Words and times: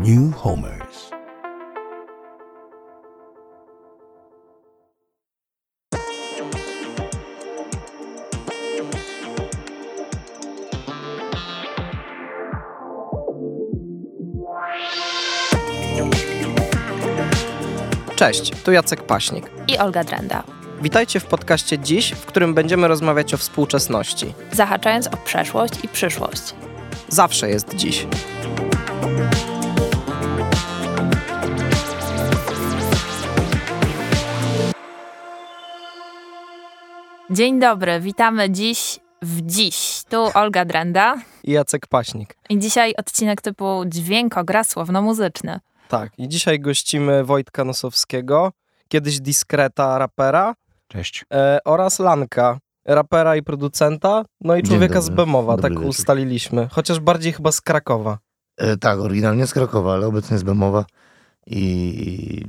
New 0.00 0.32
Homers. 0.32 1.10
Cześć, 18.16 18.52
tu 18.64 18.72
Jacek 18.72 19.02
Paśnik. 19.02 19.50
i 19.68 19.78
Olga 19.78 20.04
Drenda, 20.04 20.42
Witajcie 20.82 21.20
w 21.20 21.24
podcaście 21.24 21.78
dziś, 21.78 22.10
w 22.12 22.26
którym 22.26 22.54
będziemy 22.54 22.88
rozmawiać 22.88 23.34
o 23.34 23.36
współczesności. 23.36 24.34
zahaczając 24.52 25.06
o 25.06 25.16
przeszłość 25.16 25.74
i 25.84 25.88
przyszłość. 25.88 26.54
Zawsze 27.08 27.48
jest 27.50 27.74
dziś. 27.74 28.06
Dzień 37.38 37.60
dobry, 37.60 38.00
witamy 38.00 38.50
dziś 38.50 38.98
w 39.22 39.42
dziś. 39.42 40.02
Tu 40.08 40.28
Olga 40.34 40.64
Drenda 40.64 41.16
I 41.44 41.52
Jacek 41.52 41.86
Paśnik. 41.86 42.36
i 42.50 42.58
dzisiaj 42.58 42.94
odcinek 42.96 43.40
typu 43.42 43.82
dźwiękogra 43.86 44.64
słowno-muzyczny. 44.64 45.60
Tak, 45.88 46.12
i 46.18 46.28
dzisiaj 46.28 46.60
gościmy 46.60 47.24
Wojtka 47.24 47.64
Nosowskiego, 47.64 48.52
kiedyś 48.88 49.20
Diskreta 49.20 49.98
rapera 49.98 50.54
Cześć. 50.88 51.24
e, 51.34 51.58
oraz 51.64 51.98
Lanka, 51.98 52.58
rapera 52.84 53.36
i 53.36 53.42
producenta, 53.42 54.24
no 54.40 54.56
i 54.56 54.62
człowieka 54.62 55.00
z. 55.00 55.08
Bemowa, 55.08 55.52
Dobry 55.52 55.62
tak 55.62 55.72
wieczór. 55.72 55.88
ustaliliśmy. 55.88 56.68
Chociaż 56.72 57.00
bardziej 57.00 57.32
chyba 57.32 57.52
z 57.52 57.60
Krakowa. 57.60 58.18
E, 58.56 58.76
tak, 58.76 58.98
oryginalnie 58.98 59.46
z 59.46 59.52
Krakowa, 59.52 59.94
ale 59.94 60.06
obecnie 60.06 60.38
z 60.38 60.42
Bemowa 60.42 60.84
i, 61.46 61.60
i 61.60 62.44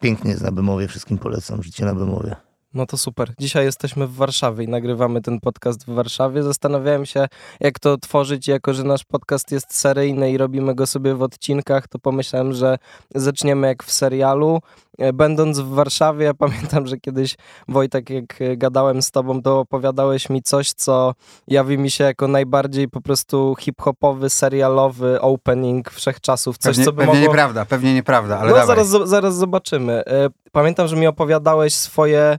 pięknie 0.00 0.30
jest 0.30 0.42
na 0.42 0.52
Bemowie, 0.52 0.88
wszystkim 0.88 1.18
polecam 1.18 1.62
życie 1.62 1.84
na 1.84 1.94
Bemowie. 1.94 2.47
No 2.74 2.86
to 2.86 2.98
super. 2.98 3.34
Dzisiaj 3.38 3.64
jesteśmy 3.64 4.06
w 4.06 4.14
Warszawie 4.14 4.64
i 4.64 4.68
nagrywamy 4.68 5.20
ten 5.20 5.40
podcast 5.40 5.86
w 5.86 5.94
Warszawie. 5.94 6.42
Zastanawiałem 6.42 7.06
się, 7.06 7.26
jak 7.60 7.78
to 7.78 7.98
tworzyć, 7.98 8.48
jako 8.48 8.74
że 8.74 8.84
nasz 8.84 9.04
podcast 9.04 9.52
jest 9.52 9.74
seryjny 9.74 10.32
i 10.32 10.38
robimy 10.38 10.74
go 10.74 10.86
sobie 10.86 11.14
w 11.14 11.22
odcinkach, 11.22 11.88
to 11.88 11.98
pomyślałem, 11.98 12.52
że 12.52 12.78
zaczniemy 13.14 13.66
jak 13.66 13.84
w 13.84 13.92
serialu. 13.92 14.60
E, 14.98 15.12
Będąc 15.12 15.58
w 15.58 15.68
Warszawie, 15.68 16.34
pamiętam, 16.34 16.86
że 16.86 16.96
kiedyś 16.96 17.34
Wojtek, 17.68 18.10
jak 18.10 18.42
e, 18.42 18.56
gadałem 18.56 19.02
z 19.02 19.10
tobą, 19.10 19.42
to 19.42 19.60
opowiadałeś 19.60 20.30
mi 20.30 20.42
coś, 20.42 20.72
co 20.72 21.14
jawi 21.48 21.78
mi 21.78 21.90
się 21.90 22.04
jako 22.04 22.28
najbardziej 22.28 22.88
po 22.88 23.00
prostu 23.00 23.54
hip-hopowy, 23.60 24.30
serialowy 24.30 25.20
opening 25.20 25.90
wszechczasów. 25.90 26.58
Coś, 26.58 26.70
Pewnie, 26.72 26.84
co 26.84 26.92
by 26.92 26.96
pewnie 26.98 27.14
mogło... 27.14 27.28
nieprawda, 27.28 27.64
pewnie 27.64 27.94
nieprawda, 27.94 28.38
ale 28.38 28.50
no 28.50 28.56
dawaj. 28.56 28.66
zaraz, 28.86 29.08
zaraz 29.08 29.34
zobaczymy. 29.36 30.04
E, 30.06 30.28
Pamiętam, 30.52 30.88
że 30.88 30.96
mi 30.96 31.06
opowiadałeś 31.06 31.74
swoje, 31.74 32.38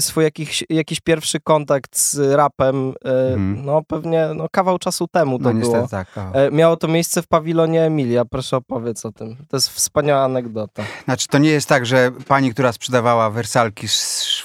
swój 0.00 0.24
jakiś, 0.24 0.64
jakiś 0.70 1.00
pierwszy 1.00 1.40
kontakt 1.40 1.98
z 1.98 2.18
rapem, 2.36 2.94
Mhm. 3.04 3.64
no 3.64 3.82
pewnie 3.88 4.28
no, 4.34 4.46
kawał 4.52 4.78
czasu 4.78 5.06
temu 5.08 5.38
to 5.38 5.44
No 5.44 5.60
było. 5.60 5.72
niestety 5.76 5.88
tak. 5.90 6.08
O. 6.18 6.34
E, 6.34 6.50
Miało 6.50 6.76
to 6.76 6.88
miejsce 6.88 7.22
w 7.22 7.26
pawilonie 7.26 7.82
Emilia, 7.82 8.24
proszę 8.24 8.56
opowiedz 8.56 9.06
o 9.06 9.12
tym. 9.12 9.36
To 9.48 9.56
jest 9.56 9.68
wspaniała 9.68 10.22
anegdota. 10.24 10.82
Znaczy 11.04 11.28
to 11.28 11.38
nie 11.38 11.45
jest 11.50 11.68
tak, 11.68 11.86
że 11.86 12.12
pani, 12.28 12.50
która 12.50 12.72
sprzedawała 12.72 13.30
wersalki 13.30 13.88
z, 13.88 14.44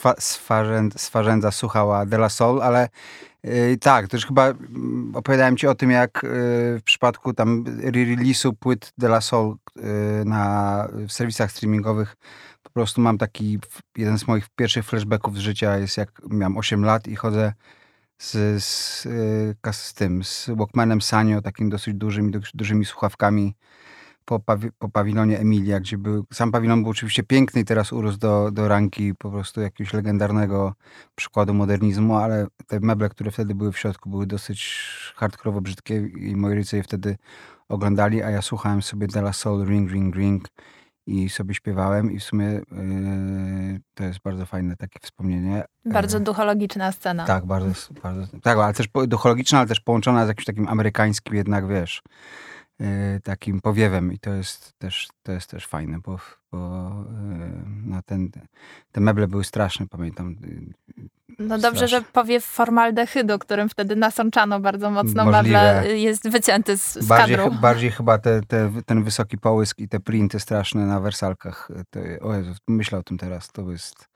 Farzędza 1.11 1.51
słuchała 1.51 2.05
De 2.05 2.17
La 2.17 2.29
Soul, 2.29 2.61
ale 2.61 2.89
yy, 3.43 3.77
tak, 3.77 4.07
to 4.07 4.17
już 4.17 4.25
chyba 4.25 4.47
mm, 4.47 5.11
opowiadałem 5.15 5.57
ci 5.57 5.67
o 5.67 5.75
tym, 5.75 5.91
jak 5.91 6.19
yy, 6.23 6.29
w 6.79 6.81
przypadku 6.83 7.33
tam 7.33 7.63
re-release'u 7.63 8.53
płyt 8.59 8.93
De 8.97 9.07
La 9.07 9.21
Soul 9.21 9.55
yy, 9.75 9.83
na, 10.25 10.87
w 11.07 11.11
serwisach 11.11 11.51
streamingowych 11.51 12.15
po 12.63 12.69
prostu 12.69 13.01
mam 13.01 13.17
taki, 13.17 13.59
jeden 13.97 14.19
z 14.19 14.27
moich 14.27 14.49
pierwszych 14.55 14.85
flashbacków 14.85 15.37
z 15.37 15.39
życia 15.39 15.77
jest 15.77 15.97
jak 15.97 16.21
miałem 16.29 16.57
8 16.57 16.85
lat 16.85 17.07
i 17.07 17.15
chodzę 17.15 17.53
z, 18.17 18.63
z, 18.63 19.07
kas- 19.61 19.85
z 19.85 19.93
tym, 19.93 20.23
z 20.23 20.49
Walkmanem 20.55 21.01
Sanio, 21.01 21.41
takim 21.41 21.69
dosyć 21.69 21.93
dużym, 21.93 22.31
dużymi 22.53 22.85
słuchawkami 22.85 23.55
po, 24.25 24.39
pawi- 24.39 24.71
po 24.79 24.89
pawilonie 24.89 25.39
Emilia, 25.39 25.79
gdzie 25.79 25.97
był, 25.97 26.25
sam 26.33 26.51
pawilon 26.51 26.81
był 26.81 26.91
oczywiście 26.91 27.23
piękny 27.23 27.61
i 27.61 27.65
teraz 27.65 27.93
urósł 27.93 28.17
do, 28.17 28.51
do 28.51 28.67
ranki 28.67 29.15
po 29.15 29.31
prostu 29.31 29.61
jakiegoś 29.61 29.93
legendarnego 29.93 30.73
przykładu 31.15 31.53
modernizmu, 31.53 32.15
ale 32.17 32.47
te 32.67 32.79
meble, 32.79 33.09
które 33.09 33.31
wtedy 33.31 33.55
były 33.55 33.71
w 33.71 33.77
środku 33.79 34.09
były 34.09 34.27
dosyć 34.27 34.83
hardkorowo 35.15 35.61
brzydkie 35.61 35.95
i 36.07 36.35
moi 36.35 36.55
rodzice 36.55 36.77
je 36.77 36.83
wtedy 36.83 37.17
oglądali, 37.69 38.23
a 38.23 38.29
ja 38.29 38.41
słuchałem 38.41 38.81
sobie 38.81 39.07
De 39.07 39.19
La 39.19 39.33
Soul 39.33 39.65
Ring 39.65 39.91
Ring 39.91 40.15
Ring 40.15 40.47
i 41.07 41.29
sobie 41.29 41.53
śpiewałem 41.53 42.11
i 42.11 42.19
w 42.19 42.23
sumie 42.23 42.45
yy, 42.45 43.79
to 43.93 44.03
jest 44.03 44.19
bardzo 44.19 44.45
fajne 44.45 44.75
takie 44.75 44.99
wspomnienie. 45.01 45.63
Bardzo 45.85 46.17
E, 46.17 46.21
duchologiczna 46.21 46.91
scena. 46.91 47.25
tak, 47.25 47.45
bardzo, 47.45 47.93
bardzo. 48.03 48.27
Tak, 48.41 48.57
ale 48.57 48.73
też 48.73 48.87
duchologiczna, 49.07 49.59
ale 49.59 49.67
też 49.67 49.79
połączona 49.79 50.25
z 50.25 50.27
jakimś 50.27 50.45
takim 50.45 50.67
amerykańskim 50.67 51.35
jednak, 51.35 51.67
wiesz, 51.67 52.01
yy, 52.05 52.60
takim 53.23 53.61
powiewem 53.61 54.13
i 54.13 54.19
to 54.19 54.33
jest 54.33 54.73
też, 54.79 55.07
to 55.23 55.31
jest 55.31 55.49
też 55.49 55.67
fajne, 55.67 55.99
bo, 55.99 56.19
bo 56.51 56.89
yy, 57.39 57.51
no 57.85 58.01
ten, 58.05 58.29
te 58.91 59.01
meble 59.01 59.27
były 59.27 59.43
straszne, 59.43 59.87
pamiętam. 59.87 60.35
Yy, 60.97 61.09
No 61.39 61.57
dobrze, 61.57 61.87
Strasznie. 61.87 61.87
że 61.87 62.01
powiew 62.13 62.45
formaldehydu, 62.45 63.39
którym 63.39 63.69
wtedy 63.69 63.95
nasączano 63.95 64.59
bardzo 64.59 64.91
mocno 64.91 65.25
Możliwe. 65.25 65.73
meble, 65.75 65.97
jest 65.97 66.29
wycięty 66.29 66.77
z, 66.77 66.93
z 66.93 67.05
Bardziej, 67.07 67.37
kadru. 67.37 67.51
bardziej 67.61 67.91
chyba 67.91 68.17
te, 68.17 68.41
te, 68.41 68.71
ten 68.85 69.03
wysoki 69.03 69.37
połysk 69.37 69.79
i 69.79 69.87
te 69.89 69.99
printy 69.99 70.39
straszne 70.39 70.85
na 70.85 70.99
wersalkach. 70.99 71.69
To, 71.89 71.99
o 72.27 72.35
Jezu, 72.35 72.51
myślę 72.67 72.99
o 72.99 73.03
tym 73.03 73.17
teraz, 73.17 73.47
to 73.51 73.71
jest, 73.71 74.07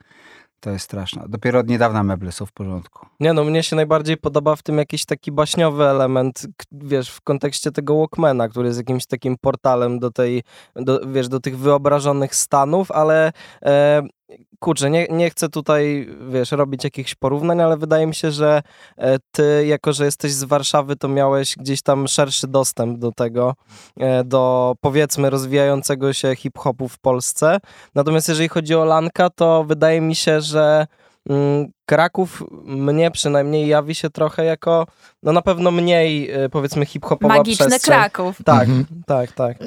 to 0.60 0.70
jest 0.70 0.84
straszne. 0.84 1.24
Dopiero 1.28 1.58
od 1.58 1.68
niedawna 1.68 2.02
meble 2.02 2.32
są 2.32 2.46
w 2.46 2.52
porządku. 2.52 3.06
Nie 3.20 3.32
no, 3.32 3.44
mnie 3.44 3.62
się 3.62 3.76
najbardziej 3.76 4.16
podoba 4.16 4.56
w 4.56 4.62
tym 4.62 4.78
jakiś 4.78 5.04
taki 5.04 5.32
baśniowy 5.32 5.84
element, 5.84 6.46
wiesz, 6.72 7.10
w 7.10 7.20
kontekście 7.20 7.72
tego 7.72 7.98
Walkmana, 7.98 8.48
który 8.48 8.66
jest 8.66 8.78
jakimś 8.78 9.06
takim 9.06 9.36
portalem 9.40 9.98
do 9.98 10.10
tej, 10.10 10.42
do, 10.76 11.00
wiesz, 11.06 11.28
do 11.28 11.40
tych 11.40 11.58
wyobrażonych 11.58 12.34
stanów, 12.34 12.90
ale 12.90 13.32
e, 13.62 14.02
kurczę, 14.58 14.90
nie, 14.90 15.06
nie 15.10 15.30
chcę 15.30 15.48
tutaj, 15.48 16.08
wiesz, 16.30 16.52
robić 16.52 16.84
jakichś 16.84 17.14
porównań, 17.14 17.60
ale 17.60 17.76
wydaje 17.76 18.06
mi 18.06 18.14
się, 18.14 18.30
że 18.30 18.62
e, 18.96 19.18
ty, 19.32 19.66
jako 19.66 19.92
że 19.92 20.04
jesteś 20.04 20.32
z 20.32 20.44
Warszawy, 20.44 20.96
to 20.96 21.08
miałeś 21.08 21.56
gdzieś 21.56 21.82
tam 21.82 22.08
szerszy 22.08 22.48
dostęp 22.48 22.98
do 22.98 23.12
tego, 23.12 23.54
e, 23.96 24.24
do 24.24 24.74
powiedzmy 24.80 25.30
rozwijającego 25.30 26.12
się 26.12 26.36
hip-hopu 26.36 26.88
w 26.88 26.98
Polsce. 26.98 27.58
Natomiast 27.94 28.28
jeżeli 28.28 28.48
chodzi 28.48 28.74
o 28.74 28.84
Lanka, 28.84 29.30
to 29.30 29.64
wydaje 29.64 30.00
mi 30.00 30.14
się, 30.14 30.40
że 30.40 30.86
Kraków 31.86 32.42
mnie 32.64 33.10
przynajmniej 33.10 33.68
jawi 33.68 33.94
się 33.94 34.10
trochę 34.10 34.44
jako, 34.44 34.86
no 35.22 35.32
na 35.32 35.42
pewno 35.42 35.70
mniej 35.70 36.30
e, 36.30 36.48
powiedzmy 36.48 36.86
hip-hopowa 36.86 37.36
Magiczny 37.36 37.66
przestrzeń. 37.66 37.94
Kraków. 37.94 38.38
Tak, 38.44 38.68
Mhm. 38.68 39.02
tak, 39.06 39.32
tak. 39.32 39.60
Yy, 39.60 39.66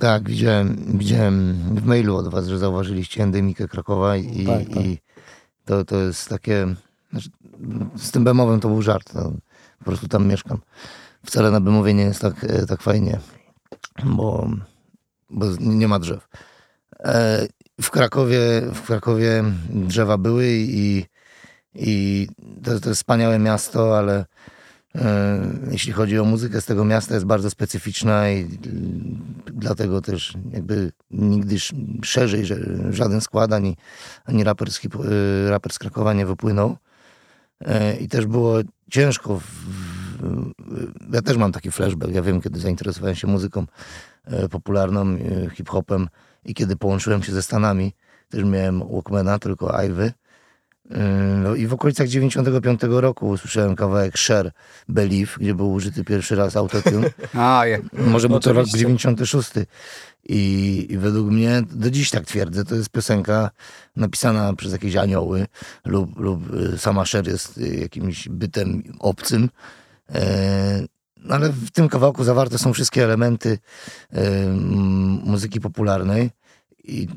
tak, 0.00 0.28
widziałem, 0.28 0.76
widziałem 0.98 1.52
w 1.74 1.84
mailu 1.84 2.16
od 2.16 2.28
was, 2.28 2.46
że 2.46 2.58
zauważyliście 2.58 3.22
endemikę 3.22 3.68
Krakowa 3.68 4.16
i, 4.16 4.46
Tak, 4.46 4.68
tak. 4.74 4.84
i 4.84 4.98
to, 5.64 5.84
to 5.84 5.96
jest 5.96 6.28
takie... 6.28 6.66
Znaczy, 7.10 7.28
z 7.96 8.10
tym 8.10 8.24
Bemowem 8.24 8.60
to 8.60 8.68
był 8.68 8.82
żart, 8.82 9.14
no, 9.14 9.32
po 9.78 9.84
prostu 9.84 10.08
tam 10.08 10.26
mieszkam. 10.28 10.58
Wcale 11.26 11.50
na 11.50 11.60
Bemowie 11.60 11.94
nie 11.94 12.02
jest 12.02 12.20
tak, 12.20 12.44
e, 12.44 12.66
tak 12.66 12.82
fajnie, 12.82 13.18
bo, 14.04 14.50
bo 15.30 15.46
nie 15.60 15.88
ma 15.88 15.98
drzew. 15.98 16.28
W 17.82 17.90
Krakowie, 17.90 18.38
w 18.74 18.82
Krakowie 18.82 19.44
drzewa 19.70 20.18
były 20.18 20.46
i, 20.52 21.04
i 21.74 22.28
to, 22.64 22.80
to 22.80 22.88
jest 22.88 23.00
wspaniałe 23.00 23.38
miasto, 23.38 23.98
ale 23.98 24.24
e, 24.94 25.40
jeśli 25.70 25.92
chodzi 25.92 26.18
o 26.18 26.24
muzykę 26.24 26.60
z 26.60 26.64
tego 26.64 26.84
miasta 26.84 27.14
jest 27.14 27.26
bardzo 27.26 27.50
specyficzna 27.50 28.30
i 28.30 28.42
y, 28.42 28.48
dlatego 29.52 30.00
też 30.00 30.34
jakby 30.52 30.92
nigdy 31.10 31.54
sz- 31.54 31.80
szerzej 32.04 32.46
że 32.46 32.56
żaden 32.90 33.20
skład 33.20 33.52
ani, 33.52 33.76
ani 34.24 34.44
raper, 34.44 34.72
z 34.72 34.78
hip, 34.78 34.94
y, 34.94 35.50
raper 35.50 35.72
z 35.72 35.78
Krakowa 35.78 36.12
nie 36.12 36.26
wypłynął. 36.26 36.76
E, 37.60 37.96
I 37.96 38.08
też 38.08 38.26
było 38.26 38.58
ciężko. 38.90 39.38
W, 39.38 39.44
w, 39.44 40.52
ja 41.12 41.22
też 41.22 41.36
mam 41.36 41.52
taki 41.52 41.70
flashback. 41.70 42.12
Ja 42.12 42.22
wiem, 42.22 42.40
kiedy 42.40 42.60
zainteresowałem 42.60 43.16
się 43.16 43.26
muzyką 43.26 43.66
popularną, 44.50 45.16
hip-hopem 45.54 46.08
i 46.44 46.54
kiedy 46.54 46.76
połączyłem 46.76 47.22
się 47.22 47.32
ze 47.32 47.42
Stanami, 47.42 47.92
też 48.28 48.44
miałem 48.44 48.88
Walkmana, 48.88 49.38
tylko 49.38 49.82
Ivy. 49.82 50.12
E, 50.90 50.98
No 51.42 51.54
i 51.54 51.66
w 51.66 51.74
okolicach 51.74 52.08
95 52.08 52.80
roku 52.82 53.28
usłyszałem 53.28 53.76
kawałek 53.76 54.18
Share 54.18 54.52
Believe, 54.88 55.36
gdzie 55.40 55.54
był 55.54 55.72
użyty 55.72 56.04
pierwszy 56.04 56.36
raz 56.36 56.56
autotune. 56.56 57.10
A, 57.34 57.66
je, 57.66 57.80
Może 57.92 58.28
był 58.28 58.40
to 58.40 58.52
rok 58.52 58.62
Oczywiście. 58.62 58.78
96. 58.78 59.50
I, 60.24 60.86
I 60.90 60.98
według 60.98 61.30
mnie, 61.30 61.62
do 61.70 61.90
dziś 61.90 62.10
tak 62.10 62.26
twierdzę, 62.26 62.64
to 62.64 62.74
jest 62.74 62.90
piosenka 62.90 63.50
napisana 63.96 64.54
przez 64.54 64.72
jakieś 64.72 64.96
anioły 64.96 65.46
lub, 65.84 66.18
lub 66.18 66.54
y, 66.54 66.78
sama 66.78 67.04
Cher 67.04 67.28
jest 67.28 67.58
y, 67.58 67.76
jakimś 67.76 68.28
bytem 68.28 68.82
obcym. 68.98 69.48
No 71.22 71.34
ale 71.34 71.48
w 71.48 71.70
tym 71.70 71.88
kawałku 71.88 72.24
zawarte 72.24 72.58
są 72.58 72.72
wszystkie 72.72 73.04
elementy 73.04 73.58
m, 74.12 74.58
muzyki 75.24 75.60
popularnej. 75.60 76.30
I 76.84 77.08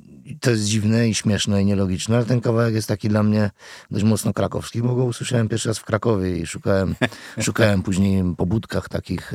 to 0.41 0.51
jest 0.51 0.63
dziwne 0.65 1.09
i 1.09 1.15
śmieszne 1.15 1.61
i 1.61 1.65
nielogiczne, 1.65 2.15
ale 2.15 2.25
ten 2.25 2.41
kawałek 2.41 2.73
jest 2.73 2.87
taki 2.87 3.09
dla 3.09 3.23
mnie 3.23 3.49
dość 3.91 4.05
mocno 4.05 4.33
krakowski, 4.33 4.81
bo 4.81 4.95
go 4.95 5.03
usłyszałem 5.03 5.49
pierwszy 5.49 5.67
raz 5.69 5.79
w 5.79 5.85
Krakowie 5.85 6.37
i 6.37 6.45
szukałem, 6.45 6.95
szukałem 7.45 7.83
później 7.83 8.23
po 8.37 8.45
budkach 8.45 8.89
takich, 8.89 9.33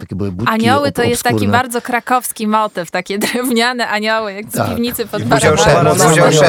takie 0.00 0.16
były 0.16 0.32
budki 0.32 0.52
Anioły 0.54 0.88
ob- 0.88 0.94
to 0.94 1.02
jest 1.02 1.22
taki 1.22 1.48
bardzo 1.48 1.82
krakowski 1.82 2.46
motyw, 2.46 2.90
takie 2.90 3.18
drewniane 3.18 3.88
anioły, 3.88 4.32
jak 4.32 4.48
z 4.48 4.52
Tak. 4.52 4.68
piwnicy 4.70 5.06
pod 5.06 5.22
Barabanem. 5.24 5.94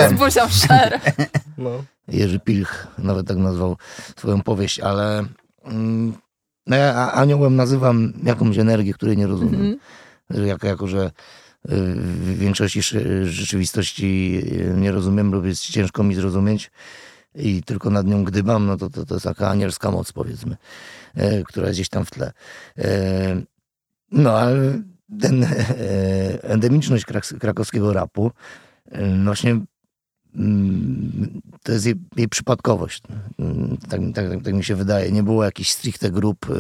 Z 0.10 0.14
buzią 0.14 0.50
szer. 0.50 1.00
No. 1.58 1.70
Jerzy 2.08 2.40
Pilch 2.40 2.88
nawet 2.98 3.28
tak 3.28 3.38
nazwał 3.38 3.78
swoją 4.18 4.42
powieść, 4.42 4.80
ale 4.80 5.26
mm, 5.66 6.14
ja 6.76 6.96
a- 6.96 7.12
aniołem 7.12 7.56
nazywam 7.56 8.14
jakąś 8.24 8.58
energię, 8.58 8.94
której 8.94 9.18
nie 9.18 9.28
rozumiem. 9.28 9.62
Że 10.30 10.48
Jako, 10.48 10.68
jako, 10.68 10.88
że 10.88 11.06
y, 11.06 11.12
w 11.96 12.38
większości 12.40 12.82
rzeczywistości 13.24 14.42
y, 14.54 14.74
nie 14.78 14.92
rozumiem, 14.92 15.32
lub 15.32 15.46
jest 15.46 15.62
ciężko 15.62 16.04
mi 16.04 16.16
zrozumieć 16.16 16.72
i 17.36 17.64
tylko 17.64 17.90
nad 17.90 18.08
nią 18.08 18.24
gdybam, 18.24 18.66
no 18.66 18.78
to, 18.78 18.90
to, 18.90 19.06
to 19.06 19.14
jest 19.16 19.24
taka 19.24 19.50
anielska 19.50 19.92
moc, 19.92 20.12
powiedzmy, 20.12 20.58
e, 21.16 21.44
która 21.44 21.68
jest 21.68 21.78
gdzieś 21.78 21.90
tam 21.90 22.06
w 22.06 22.12
tle. 22.12 22.32
E, 22.78 23.42
No, 24.12 24.32
ale 24.38 24.82
ten 25.22 25.44
e, 25.44 25.48
endemiczność 26.44 27.06
krak- 27.06 27.38
krakowskiego 27.38 27.94
rapu 27.94 28.32
no 28.92 29.26
właśnie 29.26 29.52
mm, 29.52 29.68
to 31.64 31.72
jest 31.72 31.86
jej, 31.86 31.96
jej 32.16 32.28
przypadkowość. 32.30 33.04
Mm, 33.40 33.78
Tak, 33.90 34.00
tak, 34.16 34.30
tak, 34.30 34.44
tak 34.44 34.54
mi 34.54 34.64
się 34.64 34.76
wydaje. 34.76 35.12
Nie 35.12 35.24
było 35.24 35.44
jakichś 35.44 35.70
stricte 35.70 36.12
grup 36.12 36.46
e, 36.50 36.56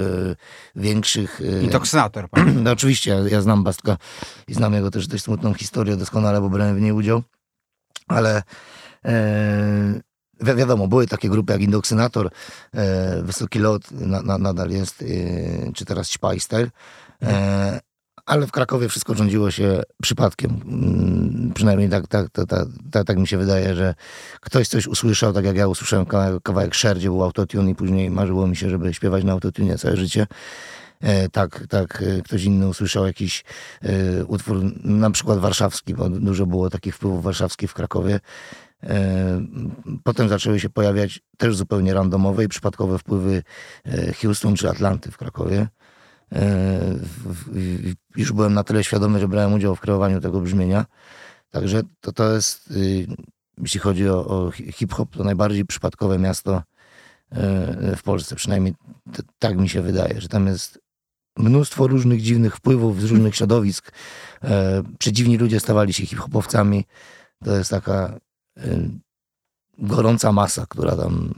większych. 0.75 1.41
e, 1.41 1.63
Intoksynator. 1.63 2.27
no 2.63 2.71
oczywiście, 2.71 3.11
ja, 3.11 3.19
ja 3.29 3.41
znam 3.41 3.63
Bastka 3.63 3.97
i 4.47 4.53
znam 4.53 4.73
jego 4.73 4.91
też 4.91 5.07
dość 5.07 5.23
smutną 5.23 5.53
historię 5.53 5.95
doskonale, 5.95 6.41
bo 6.41 6.49
brałem 6.49 6.75
w 6.75 6.81
niej 6.81 6.91
udział. 6.91 7.23
Ale 8.07 8.43
e, 9.05 10.01
wi 10.41 10.55
wiadomo, 10.55 10.87
były 10.87 11.07
takie 11.07 11.29
grupy 11.29 11.53
jak 11.53 11.61
Indoksynator, 11.61 12.29
e, 12.73 13.23
Wysoki 13.23 13.59
Lot 13.59 13.91
na, 13.91 14.21
na, 14.21 14.37
nadal 14.37 14.69
jest, 14.69 15.01
e, 15.01 15.05
czy 15.73 15.85
teraz 15.85 16.09
Śpaj 16.09 16.39
Style. 16.39 16.69
E, 17.23 17.79
ale 18.29 18.47
w 18.47 18.51
Krakowie 18.51 18.89
wszystko 18.89 19.15
rządziło 19.15 19.51
się 19.51 19.81
przypadkiem. 20.01 20.61
Mm, 20.65 21.51
Przynajmniej 21.55 21.89
tak, 21.89 22.07
tak, 22.07 22.29
tak, 22.29 22.45
tak, 22.91 23.05
tak, 23.05 23.17
mi 23.17 23.27
się 23.27 23.37
wydaje, 23.37 23.75
że 23.75 23.95
ktoś 24.41 24.67
coś 24.67 24.87
usłyszał, 24.87 25.33
tak 25.33 25.45
jak 25.45 25.57
ja 25.57 25.67
usłyszałem 25.67 26.05
kawałek, 26.05 26.43
kawałek 26.43 26.75
Sher, 26.75 26.97
gdzie 26.97 27.09
był 27.09 27.23
autotune 27.23 27.71
i 27.71 27.75
później 27.75 28.09
marzyło 28.09 28.47
mi 28.47 28.55
się, 28.55 28.69
żeby 28.69 28.93
śpiewać 28.93 29.23
na 29.23 29.31
autotune 29.31 29.77
całe 29.77 29.97
życie. 29.97 30.27
E, 31.01 31.29
tak, 31.29 31.67
tak, 31.69 32.03
e, 32.07 32.21
ktoś 32.21 32.43
inny 32.43 32.67
usłyszał 32.67 33.05
jakiś 33.05 33.43
e, 33.81 34.25
utwór, 34.25 34.57
na 34.83 35.11
przykład 35.11 35.39
warszawski, 35.39 35.93
bo 35.93 36.09
dużo 36.09 36.45
było 36.45 36.69
takich 36.69 36.95
wpływów 36.95 37.23
warszawskich 37.23 37.71
w 37.71 37.73
Krakowie. 37.73 38.19
Potem 40.03 40.29
zaczęły 40.29 40.59
się 40.59 40.69
pojawiać 40.69 41.19
też 41.37 41.55
zupełnie 41.55 41.93
randomowe 41.93 42.43
i 42.43 42.47
przypadkowe 42.47 42.97
wpływy 42.97 43.43
Houston 44.21 44.55
czy 44.55 44.69
Atlanty 44.69 45.11
w 45.11 45.17
Krakowie. 45.17 45.67
E, 46.31 46.79
Już 48.15 48.31
byłem 48.31 48.53
na 48.53 48.63
tyle 48.63 48.83
świadomy, 48.83 49.19
że 49.19 49.27
brałem 49.27 49.53
udział 49.53 49.75
w 49.75 49.79
kreowaniu 49.79 50.21
tego 50.21 50.41
brzmienia. 50.41 50.85
Także 51.49 51.81
to, 52.01 52.11
to 52.11 52.33
jest, 52.33 52.71
y, 52.71 53.07
jeśli 53.57 53.79
chodzi 53.79 54.09
o, 54.09 54.25
o 54.27 54.51
hi- 54.51 54.71
hip-hop, 54.71 55.15
to 55.15 55.23
najbardziej 55.23 55.65
przypadkowe 55.65 56.19
miasto 56.19 56.63
e, 57.31 57.95
w 57.95 58.03
Polsce. 58.03 58.35
Przynajmniej 58.35 58.73
tak 59.39 59.57
mi 59.57 59.69
się 59.69 59.81
wydaje, 59.81 60.21
że 60.21 60.27
tam 60.27 60.47
jest 60.47 60.79
mnóstwo 61.37 61.87
różnych 61.87 62.21
dziwnych 62.21 62.55
wpływów 62.55 63.01
z 63.01 63.03
różnych 63.11 63.35
środowisk. 63.35 63.91
E, 64.43 64.83
Przedziwni 64.99 65.37
ludzie 65.37 65.59
stawali 65.59 65.93
się 65.93 66.05
hip-hopowcami. 66.05 66.85
To 67.43 67.55
jest 67.57 67.69
taka 67.69 68.19
e, 68.57 68.89
gorąca 69.77 70.31
masa, 70.31 70.65
która 70.69 70.95
tam 70.95 71.33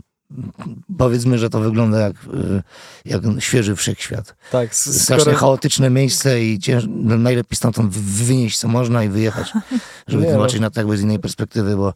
powiedzmy, 0.98 1.38
że 1.38 1.50
to 1.50 1.60
wygląda 1.60 2.00
jak, 2.00 2.14
e, 2.16 2.64
jak 3.06 3.22
świeży 3.40 3.76
wszechświat. 3.76 4.36
Tak, 4.52 4.76
Strasznie 4.76 5.20
skoro, 5.24 5.38
chaotyczne 5.38 5.90
miejsce 5.90 6.44
i 6.44 6.60
cięż... 6.60 6.84
no, 6.90 7.18
najlepiej 7.18 7.58
stamtąd 7.58 7.94
wy- 7.94 8.26
wynieść 8.26 8.58
co 8.58 8.68
można 8.68 9.04
i 9.04 9.10
wyjechać, 9.10 9.54
żeby 10.08 10.24
Nie 10.24 10.30
no. 10.30 10.36
zobaczyć 10.38 10.60
na 10.62 10.70
to 10.70 10.80
jakby 10.80 10.98
z 10.98 11.02
innej 11.02 11.20
perspektywy, 11.20 11.76
bo 11.78 11.94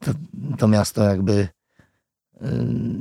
to, 0.00 0.10
to 0.58 0.68
miasto 0.68 1.02
jakby 1.02 1.32
y, 1.32 1.48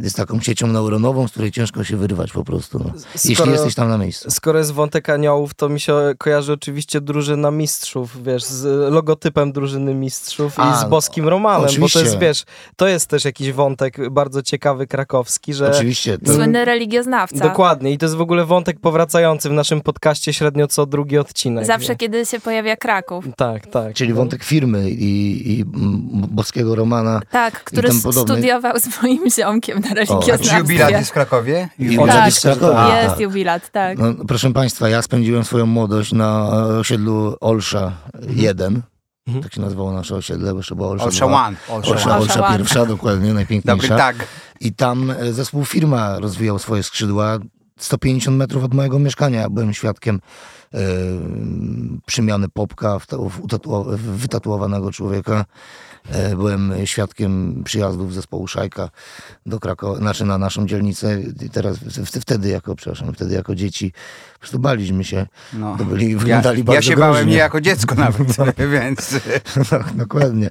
jest 0.01 0.15
taką 0.15 0.39
siecią 0.39 0.67
neuronową, 0.67 1.27
z 1.27 1.31
której 1.31 1.51
ciężko 1.51 1.83
się 1.83 1.97
wyrwać 1.97 2.31
po 2.31 2.43
prostu. 2.43 2.79
No. 2.79 2.91
Jeśli 3.13 3.35
skoro, 3.35 3.51
jesteś 3.51 3.75
tam 3.75 3.89
na 3.89 3.97
miejscu. 3.97 4.31
skoro 4.31 4.59
jest 4.59 4.71
wątek 4.71 5.09
aniołów, 5.09 5.53
to 5.53 5.69
mi 5.69 5.79
się 5.79 5.95
kojarzy 6.17 6.53
oczywiście 6.53 7.01
drużyna 7.01 7.51
mistrzów, 7.51 8.23
wiesz, 8.23 8.43
z 8.43 8.91
logotypem 8.93 9.51
drużyny 9.51 9.93
mistrzów 9.93 10.59
A, 10.59 10.73
i 10.73 10.85
z 10.85 10.89
boskim 10.89 11.27
Romanem, 11.27 11.69
bo 11.79 11.89
to 11.89 11.99
jest, 11.99 12.19
wiesz, 12.19 12.43
to 12.75 12.87
jest 12.87 13.07
też 13.07 13.25
jakiś 13.25 13.51
wątek 13.51 14.09
bardzo 14.09 14.41
ciekawy 14.41 14.87
krakowski, 14.87 15.53
że... 15.53 15.71
Oczywiście. 15.71 16.17
To, 16.17 16.33
Słynny 16.33 16.65
religioznawca. 16.65 17.47
Dokładnie 17.47 17.91
i 17.91 17.97
to 17.97 18.05
jest 18.05 18.15
w 18.15 18.21
ogóle 18.21 18.45
wątek 18.45 18.79
powracający 18.79 19.49
w 19.49 19.53
naszym 19.53 19.81
podcaście 19.81 20.33
średnio 20.33 20.67
co 20.67 20.85
drugi 20.85 21.17
odcinek. 21.17 21.65
Zawsze, 21.65 21.93
nie? 21.93 21.97
kiedy 21.97 22.25
się 22.25 22.39
pojawia 22.39 22.75
Kraków. 22.75 23.25
Tak, 23.37 23.67
tak. 23.67 23.93
czyli 23.93 24.09
no. 24.09 24.15
wątek 24.15 24.43
firmy 24.43 24.89
i, 24.89 25.51
i 25.51 25.65
boskiego 26.27 26.75
Romana. 26.75 27.21
Tak, 27.31 27.63
który 27.63 27.89
studiował 28.11 28.79
z 28.85 29.01
moim 29.01 29.30
ziomkiem 29.31 29.79
na 29.79 29.93
religioznawstwie. 29.93 30.57
jubilat 30.57 30.91
jest 30.91 31.09
w 31.09 31.13
Krakowie? 31.13 31.69
I 31.79 31.83
Jubilat. 31.83 32.07
Tak, 32.07 32.17
oczywiście 32.17 32.49
Krakowie. 32.49 32.79
A, 32.79 33.01
jest 33.01 33.09
tak. 33.09 33.19
jubilat, 33.19 33.71
tak. 33.71 33.97
No, 33.97 34.13
proszę 34.27 34.53
Państwa, 34.53 34.89
ja 34.89 35.01
spędziłem 35.01 35.43
swoją 35.43 35.65
młodość 35.65 36.13
na 36.13 36.49
osiedlu 36.79 37.35
Olsza 37.41 37.91
1. 38.29 38.81
Mhm. 39.27 39.43
Tak 39.43 39.53
się 39.53 39.61
nazywało 39.61 39.93
nasze 39.93 40.15
osiedle, 40.15 40.51
bo 40.51 40.57
jeszcze 40.57 40.75
była 40.75 40.89
Olsza 40.89 41.05
Olsza 41.05 41.27
2. 41.27 41.47
One. 41.47 41.57
Olsza 41.69 41.91
Olsza. 41.91 42.17
Olsza 42.17 42.47
One. 42.47 42.57
pierwsza, 42.57 42.85
dokładnie, 42.85 43.33
najpiękniejsza. 43.33 43.81
Dobry 43.81 43.97
tak. 43.97 44.27
I 44.59 44.73
tam 44.73 45.11
e, 45.11 45.33
zespół 45.33 45.65
Firma 45.65 46.19
rozwijał 46.19 46.59
swoje 46.59 46.83
skrzydła 46.83 47.39
150 47.79 48.37
metrów 48.37 48.63
od 48.63 48.73
mojego 48.73 48.99
mieszkania. 48.99 49.49
Byłem 49.49 49.73
świadkiem 49.73 50.19
e, 50.73 50.79
przemiany 52.05 52.49
popka 52.49 52.99
w, 52.99 53.07
w, 53.07 53.47
w 53.87 54.17
wytatuowanego 54.17 54.91
człowieka. 54.91 55.45
E, 56.09 56.35
byłem 56.35 56.73
świadkiem 56.85 57.61
przyjazdów 57.63 58.13
zespołu 58.13 58.47
Szajka 58.47 58.89
do 59.45 59.59
Krakowa, 59.59 59.97
znaczy 59.97 60.25
na 60.25 60.37
naszą 60.37 60.67
dzielnicę. 60.67 61.21
I 61.45 61.49
teraz 61.49 61.77
wtedy 62.21 62.49
jako, 62.49 62.75
przepraszam, 62.75 63.13
wtedy 63.13 63.35
jako 63.35 63.55
dzieci 63.55 63.93
po 64.33 64.39
prostu 64.39 64.59
baliśmy 64.59 65.03
się. 65.03 65.27
No. 65.53 65.77
To 65.77 65.85
byli, 65.85 66.11
Ja, 66.11 66.17
wyglądali 66.17 66.63
bardzo 66.63 66.75
ja 66.75 66.81
się 66.81 66.95
bałem 66.97 67.13
groźnie. 67.15 67.31
nie 67.31 67.37
jako 67.37 67.61
dziecko 67.61 67.95
nawet, 67.95 68.27
więc... 68.73 69.15
No, 69.71 69.79
dokładnie. 69.95 70.49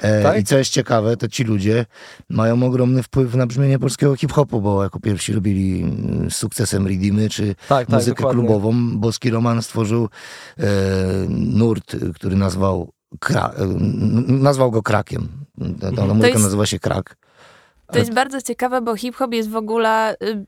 E, 0.00 0.22
Tak? 0.22 0.40
I 0.40 0.44
co 0.44 0.58
jest 0.58 0.70
ciekawe, 0.70 1.16
to 1.16 1.28
ci 1.28 1.44
ludzie 1.44 1.86
mają 2.28 2.62
ogromny 2.62 3.02
wpływ 3.02 3.34
na 3.34 3.46
brzmienie 3.46 3.78
polskiego 3.78 4.16
hip-hopu, 4.16 4.60
bo 4.60 4.82
jako 4.82 5.00
pierwsi 5.00 5.32
robili 5.32 5.82
mm, 5.82 6.30
z 6.30 6.36
sukcesem 6.36 6.86
Redeemy 6.86 7.28
czy 7.28 7.54
Tak, 7.54 7.66
tak, 7.68 7.88
muzykę 7.88 8.16
dokładnie. 8.16 8.42
klubową. 8.42 8.98
Boski 8.98 9.30
Roman 9.30 9.62
stworzył 9.62 10.08
e, 10.58 10.62
nurt, 11.28 11.96
który 12.14 12.36
nazwał, 12.36 12.92
kra, 13.20 13.52
nazwał 14.28 14.70
go 14.70 14.82
krakiem. 14.82 15.28
Ta, 15.80 15.86
ta 15.86 15.88
Mhm. 15.88 16.08
muzyka 16.08 16.28
jest- 16.28 16.42
nazywa 16.42 16.66
się 16.66 16.78
krak. 16.78 17.16
To 17.92 17.98
jest 17.98 18.14
bardzo 18.14 18.42
ciekawe, 18.42 18.80
bo 18.80 18.96
hip-hop 18.96 19.34
jest 19.34 19.50
w 19.50 19.56
ogóle 19.56 20.14
y, 20.14 20.46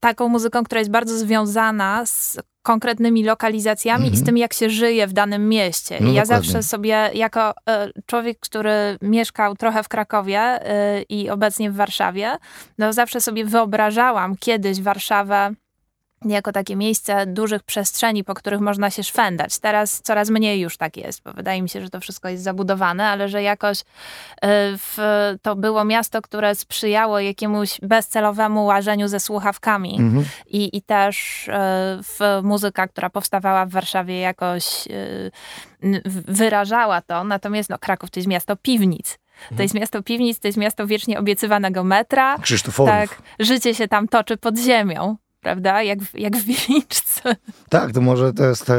taką 0.00 0.28
muzyką, 0.28 0.64
która 0.64 0.78
jest 0.78 0.90
bardzo 0.90 1.18
związana 1.18 2.06
z 2.06 2.38
konkretnymi 2.62 3.24
lokalizacjami 3.24 4.04
i 4.04 4.08
z 4.08 4.10
Mhm. 4.12 4.26
tym, 4.26 4.36
jak 4.38 4.52
się 4.54 4.70
żyje 4.70 5.06
w 5.06 5.12
danym 5.12 5.48
mieście. 5.48 5.98
No 6.00 6.12
ja 6.12 6.22
dokładnie. 6.22 6.44
zawsze 6.44 6.62
sobie, 6.62 7.10
jako 7.14 7.50
y, 7.50 7.54
człowiek, 8.06 8.38
który 8.40 8.98
mieszkał 9.02 9.56
trochę 9.56 9.82
w 9.82 9.88
Krakowie 9.88 10.70
y, 10.98 11.02
i 11.08 11.30
obecnie 11.30 11.70
w 11.70 11.74
Warszawie, 11.76 12.36
no 12.78 12.92
zawsze 12.92 13.20
sobie 13.20 13.44
wyobrażałam 13.44 14.36
kiedyś 14.36 14.80
Warszawę 14.82 15.54
jako 16.24 16.52
takie 16.52 16.76
miejsce 16.76 17.26
dużych 17.26 17.62
przestrzeni, 17.62 18.24
po 18.24 18.34
których 18.34 18.60
można 18.60 18.90
się 18.90 19.02
szwendać. 19.02 19.58
Teraz 19.58 20.02
coraz 20.02 20.30
mniej 20.30 20.60
już 20.60 20.76
tak 20.76 20.96
jest, 20.96 21.22
bo 21.22 21.32
wydaje 21.32 21.62
mi 21.62 21.68
się, 21.68 21.80
że 21.80 21.90
to 21.90 22.00
wszystko 22.00 22.28
jest 22.28 22.44
zabudowane, 22.44 23.08
ale 23.08 23.28
że 23.28 23.42
jakoś 23.42 23.80
y, 23.80 23.84
w, 24.78 24.98
to 25.42 25.56
było 25.56 25.84
miasto, 25.84 26.22
które 26.22 26.54
sprzyjało 26.54 27.20
jakiemuś 27.20 27.78
bezcelowemu 27.82 28.64
łażeniu 28.64 29.08
ze 29.08 29.20
słuchawkami. 29.20 29.96
Mhm. 29.98 30.24
I, 30.46 30.76
I 30.76 30.82
też 30.82 31.48
y, 31.48 31.52
w 32.02 32.40
muzyka, 32.42 32.88
która 32.88 33.10
powstawała 33.10 33.66
w 33.66 33.70
Warszawie 33.70 34.20
jakoś 34.20 34.86
y, 34.86 35.30
wyrażała 36.28 37.00
to. 37.00 37.24
Natomiast 37.24 37.70
no, 37.70 37.78
Kraków 37.78 38.10
to 38.10 38.20
jest 38.20 38.28
miasto 38.28 38.56
piwnic. 38.56 39.18
To 39.56 39.62
jest 39.62 39.74
miasto 39.74 40.02
piwnic, 40.02 40.40
to 40.40 40.48
jest 40.48 40.58
miasto 40.58 40.86
wiecznie 40.86 41.18
obiecywanego 41.18 41.84
metra. 41.84 42.38
Krzysztoforów. 42.38 42.90
Tak, 42.90 43.22
życie 43.38 43.74
się 43.74 43.88
tam 43.88 44.08
toczy 44.08 44.36
pod 44.36 44.58
ziemią. 44.58 45.16
Prawda? 45.46 45.82
Jak, 45.82 46.02
w- 46.02 46.18
jak 46.18 46.36
w 46.36 46.44
Wieliczce. 46.44 47.36
Tak, 47.68 47.92
to 47.92 48.00
może 48.00 48.32
to 48.32 48.44
jest, 48.44 48.70
e, 48.70 48.76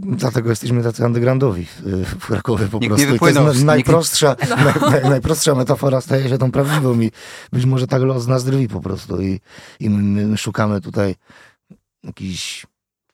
dlatego 0.00 0.50
jesteśmy 0.50 0.82
tacy 0.82 1.04
undergroundowi 1.06 1.64
w, 1.66 1.80
w 2.20 2.26
Krakowie 2.26 2.66
po 2.68 2.78
Nikt 2.78 2.98
nie 2.98 3.06
prostu. 3.06 3.18
To 3.18 3.26
jest 3.28 3.38
z- 3.40 3.44
na, 3.44 3.52
nikt- 3.52 3.64
najprostsza, 3.64 4.36
naj, 4.64 4.90
naj, 4.90 5.10
najprostsza 5.10 5.54
metafora 5.54 6.00
staje 6.00 6.28
się 6.28 6.38
tą 6.38 6.50
prawdziwą 6.52 7.00
i 7.00 7.10
być 7.52 7.64
może 7.64 7.86
tak 7.86 8.02
los 8.02 8.26
nas 8.26 8.44
drwi 8.44 8.68
po 8.68 8.80
prostu 8.80 9.22
i, 9.22 9.40
i 9.80 9.90
my, 9.90 10.26
my 10.26 10.36
szukamy 10.38 10.80
tutaj 10.80 11.14
jakiś 12.04 12.66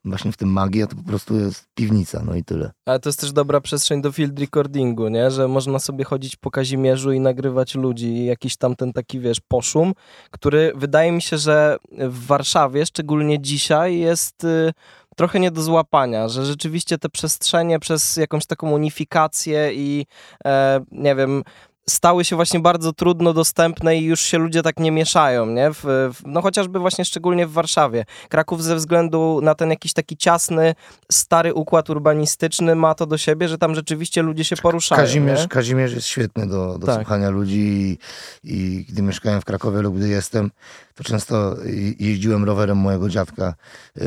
właśnie 0.04 0.32
w 0.32 0.36
tym 0.36 0.48
magia, 0.48 0.86
to 0.86 0.96
po 0.96 1.02
prostu 1.02 1.36
jest 1.36 1.66
piwnica, 1.74 2.22
no 2.26 2.34
i 2.34 2.44
tyle. 2.44 2.70
Ale 2.86 3.00
to 3.00 3.08
jest 3.08 3.20
też 3.20 3.32
dobra 3.32 3.60
przestrzeń 3.60 4.02
do 4.02 4.12
field 4.12 4.40
recordingu, 4.40 5.08
nie? 5.08 5.30
Że 5.30 5.48
można 5.48 5.78
sobie 5.78 6.04
chodzić 6.04 6.36
po 6.36 6.50
Kazimierzu 6.50 7.12
i 7.12 7.20
nagrywać 7.20 7.74
ludzi 7.74 8.06
i 8.06 8.24
jakiś 8.24 8.56
tam 8.56 8.76
ten 8.76 8.92
taki, 8.92 9.20
wiesz, 9.20 9.40
poszum, 9.48 9.92
który 10.30 10.72
wydaje 10.74 11.12
mi 11.12 11.22
się, 11.22 11.38
że 11.38 11.76
w 11.92 12.26
Warszawie, 12.26 12.86
szczególnie 12.86 13.40
dzisiaj, 13.40 13.98
jest 13.98 14.44
y, 14.44 14.72
trochę 15.18 15.40
nie 15.40 15.50
do 15.50 15.62
złapania, 15.62 16.28
że 16.28 16.46
rzeczywiście 16.46 16.98
te 16.98 17.08
przestrzenie 17.08 17.78
przez 17.78 18.16
jakąś 18.16 18.46
taką 18.46 18.70
unifikację 18.70 19.70
i 19.74 20.06
e, 20.44 20.80
nie 20.92 21.14
wiem, 21.14 21.42
stały 21.88 22.24
się 22.24 22.36
właśnie 22.36 22.60
bardzo 22.60 22.92
trudno 22.92 23.32
dostępne 23.34 23.96
i 23.96 24.04
już 24.04 24.20
się 24.20 24.38
ludzie 24.38 24.62
tak 24.62 24.80
nie 24.80 24.92
mieszają, 24.92 25.46
nie? 25.46 25.70
W, 25.72 25.80
w, 25.84 26.20
no 26.26 26.42
chociażby 26.42 26.78
właśnie 26.78 27.04
szczególnie 27.04 27.46
w 27.46 27.52
Warszawie. 27.52 28.04
Kraków 28.28 28.64
ze 28.64 28.76
względu 28.76 29.40
na 29.42 29.54
ten 29.54 29.70
jakiś 29.70 29.92
taki 29.92 30.16
ciasny, 30.16 30.74
stary 31.12 31.54
układ 31.54 31.90
urbanistyczny 31.90 32.74
ma 32.74 32.94
to 32.94 33.06
do 33.06 33.18
siebie, 33.18 33.48
że 33.48 33.58
tam 33.58 33.74
rzeczywiście 33.74 34.22
ludzie 34.22 34.44
się 34.44 34.56
poruszają. 34.56 35.02
Kazimierz, 35.02 35.40
nie? 35.42 35.48
Kazimierz 35.48 35.92
jest 35.94 36.06
świetny 36.06 36.46
do, 36.46 36.78
do 36.78 36.86
Tak. 36.86 36.96
słuchania 36.96 37.30
ludzi 37.30 37.58
i, 37.58 37.98
i 38.44 38.84
gdy 38.88 39.02
mieszkałem 39.02 39.40
w 39.40 39.44
Krakowie 39.44 39.82
lub 39.82 39.96
gdy 39.96 40.08
jestem, 40.08 40.50
to 40.94 41.04
często 41.04 41.56
je- 41.64 41.92
jeździłem 42.08 42.44
rowerem 42.44 42.78
mojego 42.78 43.08
dziadka 43.08 43.54
yy, 43.96 44.02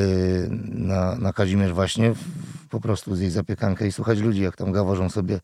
na, 0.69 1.15
na 1.15 1.33
Kazimierz 1.33 1.71
właśnie, 1.73 2.11
w- 2.11 2.17
po 2.69 2.81
prostu 2.81 3.15
zjeść 3.15 3.33
zapiekankę 3.33 3.87
i 3.87 3.91
słuchać 3.91 4.19
ludzi, 4.19 4.41
jak 4.41 4.55
tam 4.57 4.71
gaworzą 4.71 5.09
sobie 5.09 5.39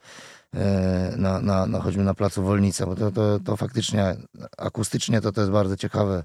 na, 1.18 1.40
na, 1.42 1.66
na, 1.66 1.80
choćby 1.80 2.04
na 2.04 2.14
placu 2.14 2.44
Wolnica, 2.44 2.86
bo 2.86 2.96
to, 2.96 3.12
to, 3.12 3.40
to 3.40 3.58
faktycznie 3.58 4.16
akustycznie 4.58 5.22
to, 5.22 5.32
to 5.32 5.42
jest 5.42 5.52
bardzo 5.52 5.78
ciekawe. 5.78 6.24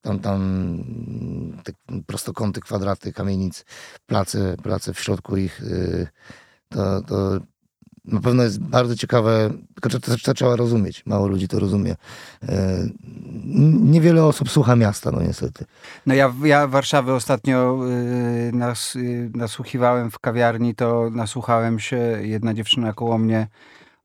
Tam, 0.00 0.18
tam 0.20 0.40
te 1.64 1.72
prostokąty, 2.06 2.60
kwadraty, 2.60 3.12
kamienic, 3.12 3.64
place, 4.06 4.56
place 4.62 4.94
w 4.94 5.00
środku 5.00 5.36
ich, 5.36 5.60
yy, 5.60 6.08
to, 6.68 7.02
to 7.02 7.40
na 8.12 8.20
pewno 8.20 8.42
jest 8.42 8.60
bardzo 8.60 8.96
ciekawe, 8.96 9.50
tylko 9.74 9.88
to, 9.88 10.16
to, 10.24 10.34
trzeba 10.34 10.56
rozumieć. 10.56 11.02
Mało 11.06 11.26
ludzi 11.26 11.48
to 11.48 11.58
rozumie. 11.58 11.96
E, 12.42 12.88
niewiele 13.80 14.24
osób 14.24 14.50
słucha 14.50 14.76
miasta, 14.76 15.10
no 15.10 15.22
niestety. 15.22 15.64
No 16.06 16.14
ja, 16.14 16.34
ja 16.44 16.66
Warszawy 16.66 17.12
ostatnio 17.12 17.78
y, 18.48 18.52
nas, 18.52 18.96
y, 18.96 19.30
nasłuchiwałem 19.34 20.10
w 20.10 20.18
kawiarni, 20.18 20.74
to 20.74 21.10
nasłuchałem 21.10 21.78
się, 21.78 21.96
jedna 22.22 22.54
dziewczyna 22.54 22.92
koło 22.92 23.18
mnie 23.18 23.46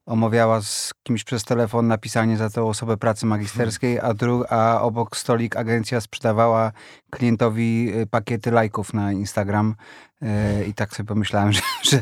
omawiała 0.06 0.62
z 0.62 0.94
kimś 1.02 1.24
przez 1.24 1.44
telefon 1.44 1.88
napisanie 1.88 2.36
za 2.36 2.50
tą 2.50 2.68
osobę 2.68 2.96
pracy 2.96 3.26
magisterskiej, 3.26 4.00
a, 4.00 4.14
dru, 4.14 4.44
a 4.48 4.80
obok 4.80 5.16
stolik 5.16 5.56
agencja 5.56 6.00
sprzedawała 6.00 6.72
klientowi 7.14 7.92
y, 7.96 8.06
pakiety 8.06 8.50
lajków 8.50 8.94
na 8.94 9.12
Instagram 9.12 9.74
y, 10.22 10.26
i 10.68 10.74
tak 10.74 10.96
sobie 10.96 11.06
pomyślałem, 11.06 11.52
że, 11.56 11.60
że, 11.82 12.00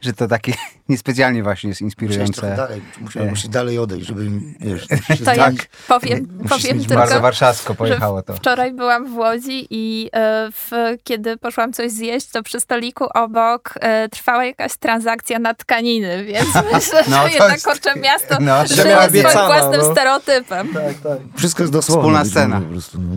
że 0.00 0.12
to 0.12 0.28
takie 0.28 0.52
niespecjalnie 0.88 1.42
właśnie 1.42 1.68
jest 1.68 1.80
inspirujące. 1.80 2.56
dalej, 2.56 2.82
musiałem, 3.00 3.28
muszę 3.30 3.48
dalej 3.48 3.78
odejść, 3.78 4.06
żeby 4.06 4.30
wiesz, 4.60 4.86
To 4.88 5.14
zdać. 5.16 5.54
powiem, 5.88 6.38
powiem 6.48 6.78
tylko, 6.78 6.94
Bardzo 6.94 7.20
warszawsko 7.20 7.74
pojechało 7.74 8.22
to. 8.22 8.34
Wczoraj 8.34 8.72
byłam 8.72 9.06
w 9.06 9.16
Łodzi 9.16 9.66
i 9.70 10.10
w, 10.52 10.70
kiedy 11.04 11.36
poszłam 11.36 11.72
coś 11.72 11.90
zjeść, 11.92 12.28
to 12.28 12.42
przy 12.42 12.60
stoliku 12.60 13.04
obok 13.14 13.74
trwała 14.10 14.44
jakaś 14.44 14.76
transakcja 14.76 15.38
na 15.38 15.54
tkaniny, 15.54 16.24
więc 16.32 16.48
myślę, 16.72 17.02
No, 17.08 17.16
że 17.16 17.22
to 17.22 17.28
jednak 17.28 17.52
jest- 17.52 17.64
kurczę 17.66 18.00
miasto 18.00 18.36
no, 18.40 18.66
że 18.66 18.74
żyje 18.74 19.30
swoim 19.30 19.46
własnym 19.46 19.80
no. 19.80 19.92
stereotypem. 19.92 20.68
Tak, 20.74 20.94
tak. 21.02 21.18
Wszystko 21.36 21.62
jest 21.62 21.72
dosłowne. 21.72 22.02
Wspólna 22.02 22.24
scena. 22.24 22.60
Po 22.60 22.66
prostu, 22.66 22.98
no. 23.00 23.16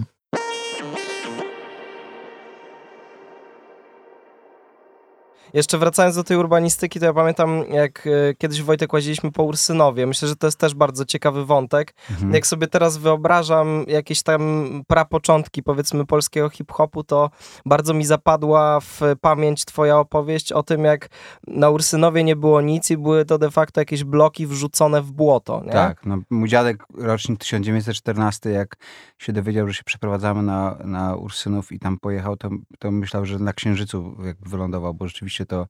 Jeszcze 5.55 5.77
wracając 5.77 6.15
do 6.15 6.23
tej 6.23 6.37
urbanistyki, 6.37 6.99
to 6.99 7.05
ja 7.05 7.13
pamiętam, 7.13 7.63
jak 7.69 8.07
e, 8.07 8.33
kiedyś 8.33 8.61
Wojtek 8.61 8.93
łaziliśmy 8.93 9.31
po 9.31 9.43
Ursynowie. 9.43 10.07
Myślę, 10.07 10.27
że 10.27 10.35
to 10.35 10.47
jest 10.47 10.59
też 10.59 10.73
bardzo 10.73 11.05
ciekawy 11.05 11.45
wątek. 11.45 11.93
Mhm. 12.11 12.33
Jak 12.33 12.47
sobie 12.47 12.67
teraz 12.67 12.97
wyobrażam 12.97 13.85
jakieś 13.87 14.23
tam 14.23 14.81
prapoczątki, 14.87 15.63
powiedzmy, 15.63 16.05
polskiego 16.05 16.49
hip-hopu, 16.49 17.03
to 17.03 17.29
bardzo 17.65 17.93
mi 17.93 18.05
zapadła 18.05 18.79
w 18.79 19.01
pamięć 19.21 19.65
twoja 19.65 19.99
opowieść 19.99 20.51
o 20.51 20.63
tym, 20.63 20.83
jak 20.83 21.09
na 21.47 21.69
Ursynowie 21.69 22.23
nie 22.23 22.35
było 22.35 22.61
nic 22.61 22.91
i 22.91 22.97
były 22.97 23.25
to 23.25 23.37
de 23.37 23.51
facto 23.51 23.81
jakieś 23.81 24.03
bloki 24.03 24.47
wrzucone 24.47 25.01
w 25.01 25.11
błoto, 25.11 25.61
nie? 25.65 25.71
Tak, 25.71 26.05
no, 26.05 26.17
mój 26.29 26.49
dziadek, 26.49 26.83
rocznik 26.93 27.39
1914, 27.39 28.49
jak 28.49 28.75
się 29.17 29.33
dowiedział, 29.33 29.67
że 29.67 29.73
się 29.73 29.83
przeprowadzamy 29.83 30.43
na, 30.43 30.77
na 30.83 31.15
Ursynów 31.15 31.71
i 31.71 31.79
tam 31.79 31.99
pojechał, 31.99 32.37
to, 32.37 32.49
to 32.79 32.91
myślał, 32.91 33.25
że 33.25 33.39
na 33.39 33.53
Księżycu 33.53 34.15
jakby 34.25 34.49
wylądował, 34.49 34.93
bo 34.93 35.07
rzeczywiście 35.07 35.44
to 35.45 35.67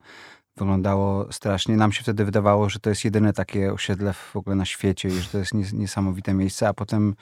wyglądało 0.57 1.31
strasznie. 1.33 1.75
Nam 1.75 1.91
się 1.91 2.03
wtedy 2.03 2.25
wydawało, 2.25 2.69
że 2.69 2.79
to 2.79 2.89
jest 2.89 3.05
jedyne 3.05 3.33
takie 3.33 3.73
osiedle 3.73 4.13
w 4.13 4.35
ogóle 4.35 4.55
na 4.55 4.65
świecie 4.65 5.09
i 5.09 5.11
że 5.11 5.29
to 5.29 5.37
jest 5.37 5.53
nies- 5.53 5.73
niesamowite 5.73 6.33
miejsce, 6.33 6.67
a 6.67 6.73
potem 6.73 7.15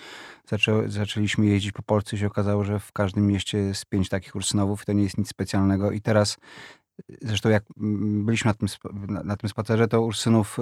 zaczę, 0.47 0.83
zaczęliśmy 0.87 1.45
jeździć 1.45 1.71
po 1.71 1.81
Polsce 1.83 2.15
i 2.15 2.19
się 2.19 2.27
okazało, 2.27 2.63
że 2.63 2.79
w 2.79 2.91
każdym 2.91 3.27
mieście 3.27 3.57
jest 3.57 3.85
pięć 3.85 4.09
takich 4.09 4.35
Ursynowów 4.35 4.81
i 4.81 4.85
to 4.85 4.93
nie 4.93 5.03
jest 5.03 5.17
nic 5.17 5.29
specjalnego 5.29 5.91
i 5.91 6.01
teraz 6.01 6.37
Zresztą 7.21 7.49
jak 7.49 7.63
byliśmy 8.23 8.49
na 8.49 8.53
tym, 8.53 8.67
na, 9.23 9.37
tym 9.37 9.49
spacerze, 9.49 9.87
to 9.87 10.01
Ursynów 10.01 10.57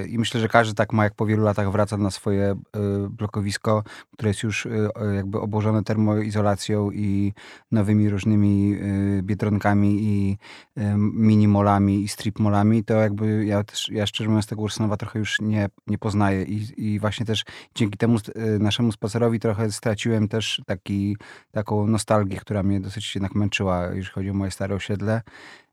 yy, 0.00 0.08
i 0.08 0.18
myślę, 0.18 0.40
że 0.40 0.48
każdy 0.48 0.74
tak 0.74 0.92
ma, 0.92 1.04
jak 1.04 1.14
po 1.14 1.26
wielu 1.26 1.44
latach 1.44 1.72
wraca 1.72 1.96
na 1.96 2.10
swoje 2.10 2.54
yy, 2.74 3.10
blokowisko, 3.10 3.84
które 4.12 4.30
jest 4.30 4.42
już 4.42 4.64
yy, 4.64 5.14
jakby 5.14 5.40
obłożone 5.40 5.84
termoizolacją 5.84 6.90
i 6.90 7.32
nowymi 7.72 8.10
różnymi 8.10 8.70
yy, 8.70 9.22
biedronkami 9.22 9.98
i 10.02 10.38
yy, 10.76 10.84
minimolami 10.96 12.02
i 12.02 12.08
stripmolami, 12.08 12.84
to 12.84 12.94
jakby 12.94 13.46
ja 13.46 13.64
też, 13.64 13.88
ja 13.88 14.06
szczerze 14.06 14.30
mówiąc 14.30 14.46
tego 14.46 14.62
Ursynowa 14.62 14.96
trochę 14.96 15.18
już 15.18 15.40
nie, 15.40 15.68
nie 15.86 15.98
poznaję 15.98 16.42
i, 16.42 16.66
i 16.76 17.00
właśnie 17.00 17.26
też 17.26 17.44
dzięki 17.74 17.98
temu 17.98 18.18
yy, 18.34 18.58
naszemu 18.58 18.92
spacerowi 18.92 19.40
trochę 19.40 19.72
straciłem 19.72 20.28
też 20.28 20.62
taki, 20.66 21.16
taką 21.52 21.86
nostalgię, 21.86 22.36
która 22.36 22.62
mnie 22.62 22.80
dosyć 22.80 23.14
jednak 23.14 23.34
męczyła, 23.34 23.86
jeżeli 23.86 24.14
chodzi 24.14 24.30
o 24.30 24.34
moje 24.34 24.50
stare 24.50 24.74
osiedle. 24.74 25.22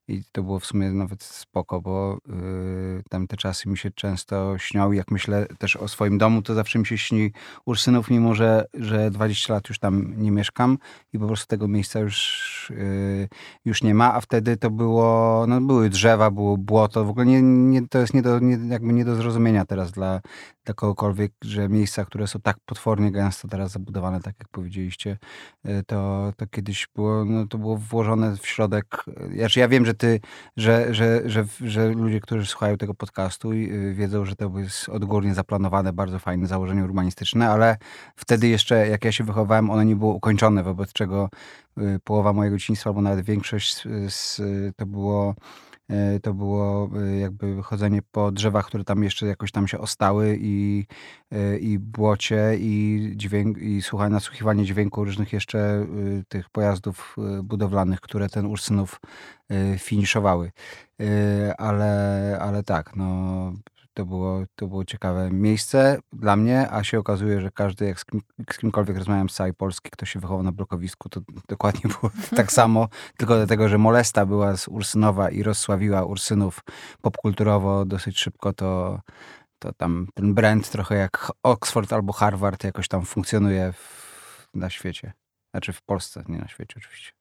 I 0.07 0.23
to 0.31 0.43
było 0.43 0.59
w 0.59 0.65
sumie 0.65 0.91
nawet 0.91 1.23
spoko, 1.23 1.81
bo 1.81 2.17
yy, 2.27 3.03
tam 3.09 3.27
te 3.27 3.37
czasy 3.37 3.69
mi 3.69 3.77
się 3.77 3.91
często 3.91 4.57
śnią. 4.57 4.91
I 4.91 4.97
Jak 4.97 5.11
myślę 5.11 5.45
też 5.57 5.75
o 5.75 5.87
swoim 5.87 6.17
domu, 6.17 6.41
to 6.41 6.53
zawsze 6.53 6.79
mi 6.79 6.85
się 6.85 6.97
śni 6.97 7.31
Ursynów, 7.65 8.09
mimo 8.09 8.35
że, 8.35 8.65
że 8.73 9.11
20 9.11 9.53
lat 9.53 9.69
już 9.69 9.79
tam 9.79 10.13
nie 10.17 10.31
mieszkam 10.31 10.77
i 11.13 11.19
po 11.19 11.27
prostu 11.27 11.47
tego 11.47 11.67
miejsca 11.67 11.99
już, 11.99 12.71
yy, 12.75 13.29
już 13.65 13.83
nie 13.83 13.93
ma. 13.93 14.13
A 14.13 14.21
wtedy 14.21 14.57
to 14.57 14.71
było, 14.71 15.45
no 15.47 15.61
były 15.61 15.89
drzewa, 15.89 16.31
było 16.31 16.57
błoto. 16.57 17.05
W 17.05 17.09
ogóle 17.09 17.25
nie, 17.25 17.41
nie, 17.41 17.87
to 17.87 17.99
jest 17.99 18.13
nie 18.13 18.21
do, 18.21 18.39
nie, 18.39 18.67
jakby 18.67 18.93
nie 18.93 19.05
do 19.05 19.15
zrozumienia 19.15 19.65
teraz 19.65 19.91
dla, 19.91 20.21
dla 20.65 20.73
kogokolwiek, 20.73 21.31
że 21.43 21.69
miejsca, 21.69 22.05
które 22.05 22.27
są 22.27 22.41
tak 22.41 22.57
potwornie 22.65 23.11
gęsto 23.11 23.47
teraz 23.47 23.71
zabudowane, 23.71 24.21
tak 24.21 24.35
jak 24.39 24.47
powiedzieliście, 24.47 25.17
y, 25.65 25.83
to, 25.87 26.31
to 26.37 26.47
kiedyś 26.47 26.87
było, 26.95 27.25
no, 27.25 27.47
to 27.47 27.57
było 27.57 27.77
włożone 27.77 28.37
w 28.37 28.47
środek. 28.47 28.85
y, 29.07 29.37
Znaczy 29.37 29.59
ja 29.59 29.67
wiem, 29.67 29.85
że 29.85 29.92
ty, 29.95 30.19
że, 30.57 30.93
że, 30.93 31.21
że, 31.29 31.45
że 31.61 31.89
ludzie, 31.89 32.19
którzy 32.19 32.45
słuchają 32.45 32.77
tego 32.77 32.93
podcastu 32.93 33.51
y, 33.51 33.93
wiedzą, 33.93 34.25
że 34.25 34.35
to 34.35 34.51
jest 34.59 34.89
odgórnie 34.89 35.33
zaplanowane, 35.33 35.93
bardzo 35.93 36.19
fajne 36.19 36.47
założenie 36.47 36.83
urbanistyczne, 36.83 37.49
ale 37.49 37.77
wtedy 38.15 38.47
jeszcze, 38.47 38.87
jak 38.87 39.05
ja 39.05 39.11
się 39.11 39.23
wychowałem, 39.23 39.69
one 39.69 39.85
nie 39.85 39.95
było 39.95 40.13
ukończone, 40.13 40.63
wobec 40.63 40.93
czego 40.93 41.29
y, 41.77 41.99
połowa 42.03 42.33
mojego 42.33 42.57
dzieciństwa, 42.57 42.89
albo 42.89 43.01
nawet 43.01 43.25
większość 43.25 43.75
z, 43.75 44.13
z, 44.13 44.41
to 44.75 44.85
było 44.85 45.31
y, 45.31 45.72
to 46.23 46.33
było 46.33 46.89
y, 46.97 47.17
jakby 47.17 47.63
chodzenie 47.63 48.01
po 48.11 48.31
drzewach, 48.31 48.65
które 48.65 48.83
tam 48.83 49.03
jeszcze 49.03 49.25
jakoś 49.25 49.51
tam 49.51 49.67
się 49.67 49.79
ostały 49.79 50.37
i, 50.41 50.85
y, 51.33 51.59
i 51.59 51.79
błocie 51.79 52.55
i 52.57 53.11
dźwięk, 53.15 53.57
i 53.57 53.81
słuchanie, 53.81 54.13
nasłuchiwanie 54.13 54.65
dźwięku 54.65 55.05
różnych 55.05 55.33
jeszcze 55.33 55.87
tych 56.27 56.49
pojazdów 56.49 57.15
budowlanych, 57.43 58.01
które 58.01 58.29
ten 58.29 58.45
Ursynów 58.45 59.01
finiszowały. 59.77 60.51
Ale, 61.57 62.37
ale 62.41 62.63
tak, 62.63 62.95
no 62.95 63.53
to 63.93 64.05
było, 64.05 64.43
to 64.55 64.67
było 64.67 64.85
ciekawe 64.85 65.31
miejsce 65.31 65.99
dla 66.13 66.35
mnie, 66.35 66.71
a 66.71 66.83
się 66.83 66.99
okazuje, 66.99 67.41
że 67.41 67.51
każdy, 67.51 67.85
jak 67.85 67.99
z, 67.99 68.05
kim, 68.05 68.21
z 68.53 68.57
kimkolwiek 68.57 68.97
rozmawiam 68.97 69.29
z 69.29 69.35
całej 69.35 69.53
Polski, 69.53 69.89
kto 69.91 70.05
się 70.05 70.19
wychował 70.19 70.43
na 70.43 70.51
blokowisku, 70.51 71.09
to 71.09 71.21
dokładnie 71.49 71.81
było 71.81 72.11
tak 72.41 72.51
samo, 72.51 72.87
tylko 73.17 73.35
dlatego, 73.35 73.69
że 73.69 73.77
Molesta 73.77 74.25
była 74.25 74.57
z 74.57 74.67
Ursynowa 74.67 75.29
i 75.29 75.43
rozsławiła 75.43 76.03
Ursynów 76.03 76.59
popkulturowo 77.01 77.85
dosyć 77.85 78.19
szybko, 78.19 78.53
to, 78.53 79.01
to 79.59 79.73
tam 79.73 80.07
ten 80.13 80.33
brand 80.33 80.69
trochę 80.69 80.95
jak 80.95 81.31
Oxford 81.43 81.93
albo 81.93 82.13
Harvard 82.13 82.63
jakoś 82.63 82.87
tam 82.87 83.05
funkcjonuje 83.05 83.73
w, 83.73 84.47
na 84.53 84.69
świecie. 84.69 85.13
Znaczy 85.51 85.73
w 85.73 85.81
Polsce, 85.81 86.23
nie 86.27 86.37
na 86.37 86.47
świecie 86.47 86.73
oczywiście. 86.77 87.11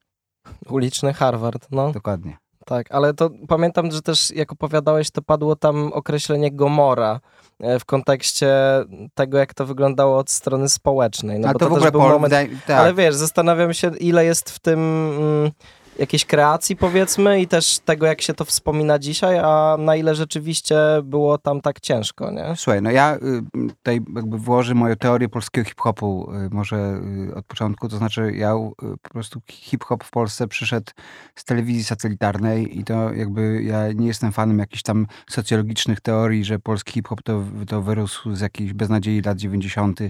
Uliczny 0.69 1.15
Harvard, 1.15 1.67
no. 1.71 1.93
Dokładnie. 1.93 2.42
Tak, 2.67 2.87
ale 2.91 3.15
to 3.15 3.31
pamiętam, 3.49 3.91
że 3.91 4.03
też 4.03 4.31
jak 4.31 4.53
opowiadałeś, 4.53 5.11
to 5.11 5.23
padło 5.23 5.57
tam 5.57 5.93
określenie 5.93 6.53
Gomora 6.53 7.21
e, 7.61 7.79
w 7.79 7.85
kontekście 7.85 8.55
tego, 9.15 9.39
jak 9.39 9.55
to 9.55 9.67
wyglądało 9.67 10.19
od 10.19 10.31
strony 10.31 10.69
społecznej. 10.69 11.39
No 11.39 11.49
A 11.49 11.53
bo 11.53 11.59
to 11.59 11.69
w 11.69 11.73
ogóle 11.73 11.93
był 11.93 12.01
moment, 12.01 12.35
tak. 12.67 12.79
Ale 12.79 12.95
wiesz, 12.95 13.15
zastanawiam 13.15 13.75
się, 13.75 13.91
ile 14.01 14.25
jest 14.25 14.51
w 14.51 14.59
tym 14.59 14.81
mm, 15.19 15.51
jakiejś 15.99 16.25
kreacji, 16.25 16.77
powiedzmy, 16.77 17.41
i 17.41 17.47
też 17.47 17.79
tego, 17.79 18.07
jak 18.07 18.23
się 18.23 18.35
to 18.35 18.45
wspomina 18.45 18.99
dzisiaj, 18.99 19.39
a 19.39 19.77
na 19.79 19.97
ile 19.97 20.15
rzeczywiście 20.15 20.77
było 21.05 21.39
tam 21.39 21.61
tak 21.61 21.81
ciężko, 21.81 22.31
nie? 22.31 22.57
Słuchaj, 22.57 22.83
no 22.83 22.91
ja 22.91 23.17
y, 23.17 23.69
tutaj 23.69 24.01
jakby 24.17 24.39
włożę 24.39 24.75
moją 24.75 24.97
teorię 24.97 25.29
polskiego 25.29 25.69
hip-hopu 25.69 26.33
y, 26.47 26.49
może 26.51 27.01
y, 27.31 27.35
od 27.35 27.47
początku, 27.47 27.89
to 27.89 27.97
znaczy 27.97 28.33
ja 28.37 28.55
po 29.03 29.11
prostu 29.11 29.41
hip-hop 29.51 30.05
w 30.05 30.11
Polsce 30.11 30.49
przyszedł 30.49 30.93
z 31.35 31.45
telewizji 31.45 31.85
satelitarnej 31.85 32.79
i 32.79 32.85
to 32.85 33.13
jakby 33.13 33.63
ja 33.63 33.93
nie 33.93 34.07
jestem 34.07 34.33
fanem 34.33 34.59
jakichś 34.59 34.83
tam 34.83 35.07
socjologicznych 35.31 36.01
teorii, 36.01 36.45
że 36.45 36.59
polski 36.59 36.93
hip-hop 36.93 37.23
to, 37.23 37.45
to 37.69 37.83
wyrósł 37.83 38.35
z 38.35 38.41
jakiejś 38.41 38.73
beznadziei 38.73 39.23
lat 39.23 39.39
90. 39.39 40.01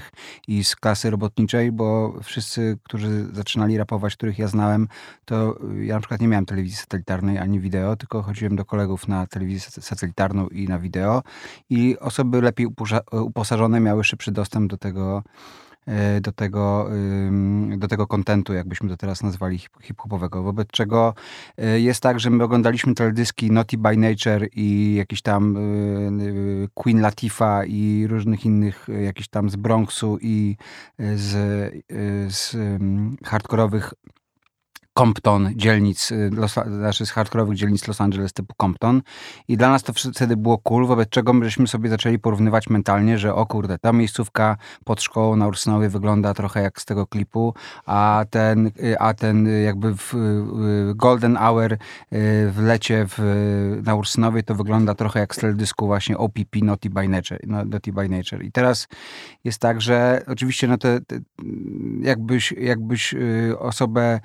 i 0.48 0.64
z 0.64 0.76
klasy 0.76 1.10
robotniczej, 1.10 1.72
bo 1.72 2.14
wszyscy, 2.22 2.78
którzy 2.82 3.26
zaczynali 3.32 3.78
rapować, 3.78 4.16
których 4.16 4.38
ja 4.38 4.48
znałem, 4.48 4.88
to 5.24 5.56
ja 5.80 5.94
na 5.94 6.00
przykład 6.00 6.20
nie 6.20 6.28
miałem 6.28 6.46
telewizji 6.46 6.76
satelitarnej 6.76 7.38
ani 7.38 7.60
wideo, 7.60 7.96
tylko 7.96 8.22
chodziłem 8.22 8.56
do 8.56 8.64
kolegów 8.64 9.08
na 9.08 9.26
telewizję 9.26 9.70
sat- 9.70 9.84
satelitarną 9.84 10.48
i 10.48 10.68
na 10.68 10.78
wideo 10.78 11.22
i 11.70 11.98
osoby 11.98 12.42
lepiej 12.42 12.66
uposażone 13.12 13.80
miały 13.80 14.04
szybszy 14.04 14.32
dostęp 14.32 14.70
do 14.70 14.76
tego, 14.76 15.22
e, 15.86 16.20
do 16.20 16.32
tego, 16.32 16.90
do 17.76 17.88
tego 17.88 18.06
kontentu, 18.06 18.52
jakbyśmy 18.54 18.88
to 18.88 18.96
teraz 18.96 19.22
nazwali 19.22 19.58
hip- 19.58 19.82
hip-hopowego. 19.82 20.42
Wobec 20.42 20.68
czego 20.68 21.14
e, 21.58 21.80
jest 21.80 22.00
tak, 22.00 22.20
że 22.20 22.30
my 22.30 22.44
oglądaliśmy 22.44 22.94
teledyski 22.94 23.50
Naughty 23.50 23.78
by 23.78 23.96
Nature 23.96 24.48
i 24.52 24.94
jakiś 24.94 25.22
tam 25.22 25.56
y, 25.56 26.68
Queen 26.74 27.00
Latifah 27.00 27.68
i 27.68 28.06
różnych 28.06 28.44
innych, 28.44 28.86
jakiś 29.02 29.28
tam 29.28 29.50
z 29.50 29.56
Bronxu 29.56 30.18
i 30.20 30.56
z, 30.98 31.32
z 32.34 32.56
hardkorowych 33.24 33.92
Compton, 34.98 35.50
dzielnic, 35.56 36.12
y, 36.12 36.30
Los, 36.32 36.52
znaczy 36.52 37.06
z 37.06 37.10
hardkorowych 37.10 37.56
dzielnic 37.56 37.88
Los 37.88 38.00
Angeles 38.00 38.32
typu 38.32 38.54
Compton. 38.60 39.02
I 39.48 39.56
dla 39.56 39.70
nas 39.70 39.82
to 39.82 39.92
wtedy 39.92 40.36
było 40.36 40.58
cool, 40.58 40.86
wobec 40.86 41.08
czego 41.08 41.32
my 41.32 41.44
żeśmy 41.44 41.66
sobie 41.66 41.88
zaczęli 41.88 42.18
porównywać 42.18 42.70
mentalnie, 42.70 43.18
że 43.18 43.34
o 43.34 43.46
kurde, 43.46 43.78
ta 43.78 43.92
miejscówka 43.92 44.56
pod 44.84 45.02
szkołą 45.02 45.36
na 45.36 45.48
Ursynowie 45.48 45.88
wygląda 45.88 46.34
trochę 46.34 46.62
jak 46.62 46.80
z 46.80 46.84
tego 46.84 47.06
klipu, 47.06 47.54
a 47.86 48.24
ten, 48.30 48.66
y, 48.66 48.98
a 48.98 49.14
ten 49.14 49.46
y, 49.46 49.62
jakby 49.62 49.94
w 49.94 50.14
Golden 50.94 51.36
Hour 51.36 51.76
w 52.48 52.58
lecie 52.62 53.06
w, 53.08 53.18
na 53.84 53.94
Ursynowie 53.94 54.42
to 54.42 54.54
wygląda 54.54 54.94
trochę 54.94 55.20
jak 55.20 55.34
z 55.34 55.38
teledysku 55.38 55.86
właśnie 55.86 56.18
OPP 56.18 56.56
Naughty 56.62 56.90
by 56.90 57.08
Nature. 57.08 57.38
no, 57.46 57.64
Naughty 57.64 57.92
by 57.92 58.08
Nature. 58.08 58.42
I 58.42 58.52
teraz 58.52 58.88
jest 59.44 59.58
tak, 59.58 59.80
że 59.80 60.22
oczywiście 60.26 60.68
no 60.68 60.78
te, 60.78 61.00
te, 61.00 61.20
jakbyś, 62.00 62.52
jakbyś 62.52 63.14
osobę 63.58 64.20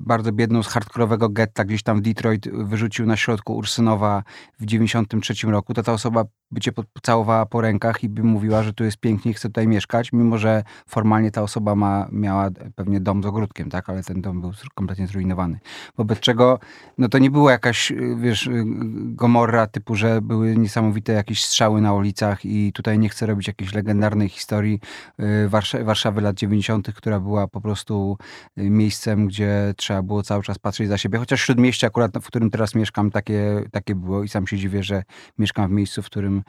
bardzo 0.00 0.32
biedną 0.32 0.62
z 0.62 0.68
hardkorowego 0.68 1.28
getta 1.28 1.64
gdzieś 1.64 1.82
tam 1.82 1.98
w 1.98 2.00
Detroit 2.00 2.48
wyrzucił 2.48 3.06
na 3.06 3.16
środku 3.16 3.56
Ursynowa 3.56 4.22
w 4.60 4.66
93 4.66 5.46
roku, 5.46 5.74
to 5.74 5.82
ta 5.82 5.92
osoba 5.92 6.24
by 6.50 6.60
cię 6.60 6.72
pocałowała 6.72 7.46
po 7.46 7.60
rękach 7.60 8.04
i 8.04 8.08
by 8.08 8.22
mówiła, 8.22 8.62
że 8.62 8.72
tu 8.72 8.84
jest 8.84 8.96
pięknie 8.96 9.30
i 9.30 9.34
chce 9.34 9.48
tutaj 9.48 9.68
mieszkać, 9.68 10.12
mimo 10.12 10.38
że 10.38 10.64
formalnie 10.86 11.30
ta 11.30 11.42
osoba 11.42 11.74
ma, 11.74 12.08
miała 12.12 12.50
pewnie 12.74 13.00
dom 13.00 13.22
z 13.22 13.26
ogródkiem, 13.26 13.70
tak, 13.70 13.88
ale 13.88 14.02
ten 14.02 14.20
dom 14.20 14.40
był 14.40 14.52
kompletnie 14.74 15.06
zrujnowany. 15.06 15.58
Wobec 15.96 16.20
czego, 16.20 16.58
no 16.98 17.08
to 17.08 17.18
nie 17.18 17.30
była 17.30 17.52
jakaś, 17.52 17.92
wiesz, 18.16 18.50
gomorra 18.94 19.66
typu, 19.66 19.94
że 19.94 20.22
były 20.22 20.56
niesamowite 20.56 21.12
jakieś 21.12 21.44
strzały 21.44 21.80
na 21.80 21.94
ulicach 21.94 22.44
i 22.44 22.72
tutaj 22.72 22.98
nie 22.98 23.08
chcę 23.08 23.26
robić 23.26 23.46
jakiejś 23.48 23.74
legendarnej 23.74 24.28
historii 24.28 24.80
y, 25.20 25.48
Warsz- 25.48 25.84
Warszawy 25.84 26.20
lat 26.20 26.36
90., 26.36 26.92
która 26.94 27.20
była 27.20 27.48
po 27.48 27.60
prostu 27.60 28.18
y, 28.58 28.70
miejscem, 28.70 29.26
gdzie 29.26 29.57
trzeba 29.76 30.02
było 30.02 30.22
cały 30.22 30.42
czas 30.42 30.58
patrzeć 30.58 30.88
za 30.88 30.98
siebie. 30.98 31.18
Chociaż 31.18 31.40
Śródmieście 31.40 31.86
akurat, 31.86 32.12
w 32.22 32.26
którym 32.26 32.50
teraz 32.50 32.74
mieszkam, 32.74 33.10
takie, 33.10 33.62
takie 33.70 33.94
było 33.94 34.22
i 34.22 34.28
sam 34.28 34.46
się 34.46 34.56
dziwię, 34.56 34.82
że 34.82 35.02
mieszkam 35.38 35.68
w 35.68 35.72
miejscu, 35.72 36.02
w 36.02 36.06
którym 36.06 36.42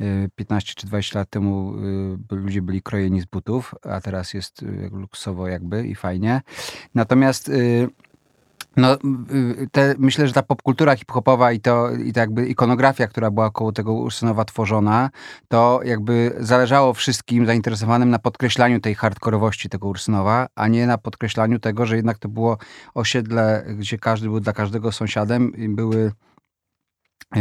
y, 0.00 0.30
15 0.36 0.74
czy 0.76 0.86
20 0.86 1.18
lat 1.18 1.30
temu 1.30 1.74
y, 2.32 2.34
ludzie 2.34 2.62
byli 2.62 2.82
krojeni 2.82 3.20
z 3.20 3.24
butów, 3.24 3.74
a 3.82 4.00
teraz 4.00 4.34
jest 4.34 4.62
y, 4.62 4.90
luksusowo 4.92 5.48
jakby 5.48 5.86
i 5.86 5.94
fajnie. 5.94 6.40
Natomiast 6.94 7.48
y, 7.48 7.88
no, 8.76 8.94
y, 8.94 9.68
te, 9.72 9.94
myślę, 9.98 10.26
że 10.26 10.32
ta 10.32 10.42
popkultura 10.42 10.96
hip-hopowa 10.96 11.52
i 11.52 11.60
to 11.60 11.90
i 11.90 12.12
ta 12.12 12.20
jakby 12.20 12.46
ikonografia, 12.46 13.06
która 13.06 13.30
była 13.30 13.50
koło 13.50 13.72
tego 13.72 13.92
Ursynowa 13.92 14.44
tworzona, 14.44 15.10
to 15.48 15.80
jakby 15.84 16.36
zależało 16.40 16.94
wszystkim 16.94 17.46
zainteresowanym 17.46 18.10
na 18.10 18.18
podkreślaniu 18.18 18.80
tej 18.80 18.94
hardkorowości 18.94 19.68
tego 19.68 19.88
Ursynowa, 19.88 20.46
a 20.54 20.68
nie 20.68 20.86
na 20.86 20.98
podkreślaniu 20.98 21.58
tego, 21.58 21.86
że 21.86 21.96
jednak 21.96 22.18
to 22.18 22.28
było 22.28 22.58
osiedle, 22.94 23.64
gdzie 23.78 23.98
każdy 23.98 24.28
był 24.28 24.40
dla 24.40 24.52
każdego 24.52 24.92
sąsiadem 24.92 25.56
i 25.56 25.68
były 25.68 26.12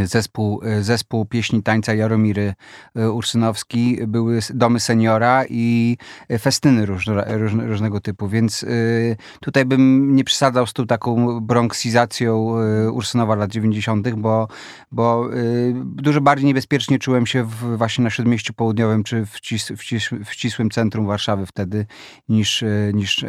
zespół, 0.04 0.62
zespół 0.82 1.26
pieśni 1.26 1.64
tańca 1.64 1.94
Jaromiry 1.94 2.54
y, 2.98 3.12
Ursynowski, 3.12 3.98
były 4.08 4.40
domy 4.54 4.80
seniora 4.80 5.44
i 5.50 5.98
festyny 6.40 6.86
różne, 6.86 7.38
różne, 7.38 7.68
różnego 7.68 8.00
typu, 8.00 8.28
więc 8.28 8.64
y, 8.64 9.18
tutaj 9.42 9.66
bym 9.66 10.16
nie 10.16 10.24
przesadzał 10.24 10.68
z 10.68 10.74
tą 10.74 10.88
taką 10.88 11.40
bronksizacją 11.40 12.56
Ursynowa 12.92 13.36
lat 13.36 13.52
90., 13.52 14.10
bo, 14.10 14.48
bo 14.92 15.30
dużo 15.84 16.22
bardziej 16.22 16.48
niebezpiecznie 16.48 17.00
czułem 17.00 17.26
się 17.26 17.44
w, 17.44 17.78
właśnie 17.78 18.04
na 18.04 18.10
Śródmieściu 18.10 18.54
Południowym 18.54 19.04
czy 19.04 19.26
w, 19.26 19.40
cis, 19.40 19.72
w, 19.78 19.84
cis, 19.84 20.10
w 20.26 20.34
ścisłym 20.34 20.70
centrum 20.70 21.08
Warszawy 21.08 21.46
wtedy 21.46 21.86
niż, 22.30 22.64
niż 22.94 23.26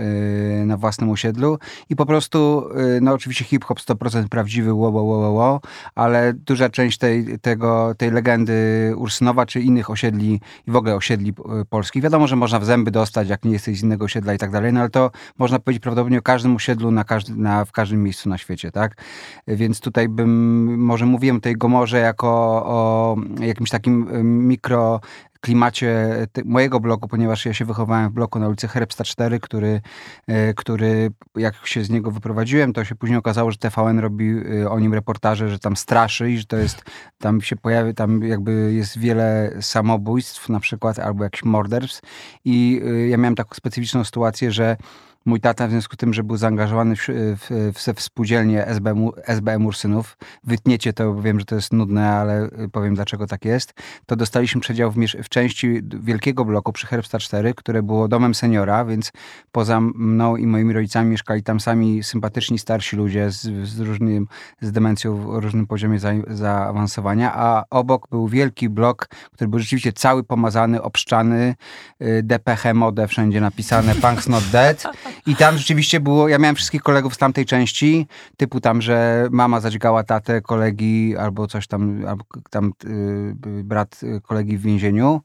na 0.66 0.76
własnym 0.76 1.10
osiedlu 1.10 1.58
i 1.90 1.96
po 1.96 2.06
prostu, 2.06 2.68
no 3.00 3.12
oczywiście 3.12 3.44
hip-hop 3.44 3.80
100% 3.80 4.28
prawdziwy, 4.28 4.72
wo, 4.72 4.92
wo, 4.92 5.04
wo, 5.04 5.32
wo, 5.32 5.60
ale 5.94 6.34
duża 6.46 6.68
część 6.68 6.98
tej, 6.98 7.38
tego, 7.38 7.94
tej 7.98 8.10
legendy 8.10 8.92
Ursynowa 8.96 9.46
czy 9.46 9.60
innych 9.60 9.90
osiedli 9.90 10.40
i 10.66 10.70
w 10.70 10.76
ogóle 10.76 10.94
osiedli 10.94 11.30
y, 11.30 11.64
polskich. 11.64 12.02
Wiadomo, 12.02 12.26
że 12.26 12.36
można 12.36 12.58
w 12.60 12.64
zęby 12.64 12.90
dostać, 12.90 13.28
jak 13.28 13.44
nie 13.44 13.52
jesteś 13.52 13.78
z 13.78 13.82
innego 13.82 14.04
osiedla 14.04 14.34
i 14.34 14.38
tak 14.38 14.50
dalej, 14.50 14.72
no 14.72 14.80
ale 14.80 14.90
to 14.90 15.10
można 15.38 15.58
powiedzieć 15.58 15.82
prawdopodobnie 15.82 16.18
o 16.18 16.22
każdym 16.22 16.56
osiedlu 16.56 16.90
na 16.90 17.04
każdy, 17.04 17.36
na, 17.36 17.64
w 17.64 17.72
każdym 17.72 18.02
miejscu 18.02 18.28
na 18.28 18.38
świecie, 18.38 18.70
tak? 18.72 19.02
Więc 19.48 19.80
tutaj 19.80 20.08
bym, 20.08 20.78
może 20.78 21.06
mówiłem 21.06 21.40
tej 21.40 21.56
Gomorze 21.56 21.98
jako 21.98 22.28
o 22.66 23.16
jakimś 23.40 23.70
takim 23.70 24.08
y, 24.14 24.22
mikro 24.22 25.00
klimacie 25.40 26.16
mojego 26.44 26.80
bloku, 26.80 27.08
ponieważ 27.08 27.46
ja 27.46 27.54
się 27.54 27.64
wychowałem 27.64 28.10
w 28.10 28.12
bloku 28.12 28.38
na 28.38 28.48
ulicy 28.48 28.68
Herbsta 28.68 29.04
4, 29.04 29.40
który, 29.40 29.80
e, 30.26 30.54
który 30.54 31.10
jak 31.36 31.66
się 31.66 31.84
z 31.84 31.90
niego 31.90 32.10
wyprowadziłem, 32.10 32.72
to 32.72 32.84
się 32.84 32.94
później 32.94 33.18
okazało, 33.18 33.50
że 33.50 33.58
TVN 33.58 33.98
robi 33.98 34.34
e, 34.62 34.70
o 34.70 34.80
nim 34.80 34.94
reportaże, 34.94 35.48
że 35.48 35.58
tam 35.58 35.76
straszy 35.76 36.30
i 36.30 36.38
że 36.38 36.44
to 36.44 36.56
jest, 36.56 36.84
tam 37.18 37.40
się 37.40 37.56
pojawia, 37.56 37.92
tam 37.92 38.22
jakby 38.22 38.72
jest 38.72 38.98
wiele 38.98 39.52
samobójstw 39.60 40.48
na 40.48 40.60
przykład, 40.60 40.98
albo 40.98 41.24
jakichś 41.24 41.44
morderstw. 41.44 42.02
I 42.44 42.82
e, 42.86 43.08
ja 43.08 43.16
miałem 43.16 43.34
taką 43.34 43.54
specyficzną 43.54 44.04
sytuację, 44.04 44.52
że 44.52 44.76
mój 45.26 45.40
tata 45.40 45.66
w 45.66 45.70
związku 45.70 45.94
z 45.94 45.96
tym, 45.96 46.14
że 46.14 46.24
był 46.24 46.36
zaangażowany 46.36 46.96
w, 46.96 47.06
w, 47.08 47.72
w, 47.74 47.94
w 47.94 48.00
spółdzielnię 48.00 48.66
SBM, 48.66 49.10
SBM 49.24 49.66
Ursynów, 49.66 50.16
wytniecie 50.44 50.92
to, 50.92 51.12
bo 51.12 51.22
wiem, 51.22 51.40
że 51.40 51.46
to 51.46 51.54
jest 51.54 51.72
nudne, 51.72 52.08
ale 52.08 52.48
powiem 52.72 52.94
dlaczego 52.94 53.26
tak 53.26 53.44
jest, 53.44 53.74
to 54.06 54.16
dostaliśmy 54.16 54.60
przedział 54.60 54.90
w, 54.90 54.96
w 55.22 55.28
części 55.28 55.80
wielkiego 56.00 56.44
bloku 56.44 56.72
przy 56.72 56.86
Herbsta 56.86 57.18
4, 57.18 57.54
które 57.54 57.82
było 57.82 58.08
domem 58.08 58.34
seniora, 58.34 58.84
więc 58.84 59.12
poza 59.52 59.80
mną 59.80 60.36
i 60.36 60.46
moimi 60.46 60.72
rodzicami 60.72 61.10
mieszkali 61.10 61.42
tam 61.42 61.60
sami 61.60 62.02
sympatyczni 62.02 62.58
starsi 62.58 62.96
ludzie 62.96 63.30
z, 63.30 63.68
z 63.68 63.80
różnym, 63.80 64.26
z 64.60 64.72
demencją 64.72 65.30
o 65.30 65.40
różnym 65.40 65.66
poziomie 65.66 65.98
za, 65.98 66.12
zaawansowania, 66.28 67.32
a 67.34 67.64
obok 67.70 68.08
był 68.08 68.28
wielki 68.28 68.68
blok, 68.68 69.08
który 69.32 69.48
był 69.48 69.58
rzeczywiście 69.58 69.92
cały 69.92 70.24
pomazany, 70.24 70.82
obszczany, 70.82 71.54
y, 72.02 72.22
DPH 72.22 72.74
mode 72.74 73.08
wszędzie 73.08 73.40
napisane, 73.40 73.94
Punk's 73.94 74.28
Not 74.28 74.44
Dead 74.44 74.84
i 75.26 75.36
tam 75.36 75.58
rzeczywiście 75.58 76.00
było, 76.00 76.28
ja 76.28 76.38
miałem 76.38 76.56
wszystkich 76.56 76.82
kolegów 76.82 77.14
z 77.14 77.18
tamtej 77.18 77.46
części, 77.46 78.06
typu 78.36 78.60
tam, 78.60 78.82
że 78.82 79.28
mama 79.30 79.60
zadźgała 79.60 80.04
tatę 80.04 80.40
kolegi 80.40 81.16
albo 81.16 81.46
coś 81.46 81.66
tam, 81.66 82.04
albo 82.08 82.24
tam 82.50 82.72
y, 82.84 83.64
brat 83.64 84.00
y, 84.02 84.20
kolegi 84.20 84.58
w 84.58 84.62
więzieniu. 84.62 85.20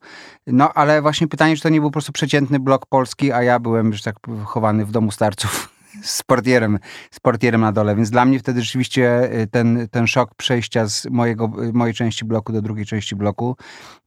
No 0.46 0.72
ale 0.72 1.02
właśnie 1.02 1.28
pytanie, 1.28 1.56
czy 1.56 1.62
to 1.62 1.68
nie 1.68 1.80
był 1.80 1.90
po 1.90 1.92
prostu 1.92 2.12
przeciętny 2.12 2.60
blok 2.60 2.86
polski, 2.86 3.32
a 3.32 3.42
ja 3.42 3.58
byłem 3.58 3.86
już 3.86 4.02
tak 4.02 4.16
chowany 4.44 4.86
w 4.86 4.90
domu 4.90 5.10
starców 5.10 5.71
z 6.02 6.22
portierem, 6.22 6.78
z 7.10 7.20
portierem 7.20 7.60
na 7.60 7.72
dole, 7.72 7.96
więc 7.96 8.10
dla 8.10 8.24
mnie 8.24 8.38
wtedy 8.38 8.62
rzeczywiście 8.62 9.32
y, 9.40 9.46
ten, 9.46 9.88
ten 9.90 10.06
szok 10.06 10.34
przejścia 10.34 10.88
z 10.88 11.06
mojego, 11.06 11.50
y, 11.64 11.72
mojej 11.72 11.94
części 11.94 12.24
bloku 12.24 12.52
do 12.52 12.62
drugiej 12.62 12.86
części 12.86 13.16
bloku, 13.16 13.56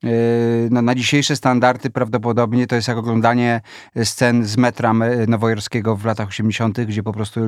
y, 0.04 0.08
no, 0.72 0.82
na 0.82 0.96
dzisiejsze 0.96 1.36
standardy 1.36 1.90
prawdopodobnie 1.90 2.68
to 2.68 2.76
jest 2.76 2.88
jak 2.88 2.98
oglądanie 2.98 3.62
scen 4.04 4.46
z 4.46 4.58
metra 4.58 4.94
nowojorskiego 5.28 5.96
w 5.96 6.06
latach 6.06 6.28
80., 6.28 6.86
gdzie 6.86 7.04
po 7.04 7.14
prostu 7.14 7.40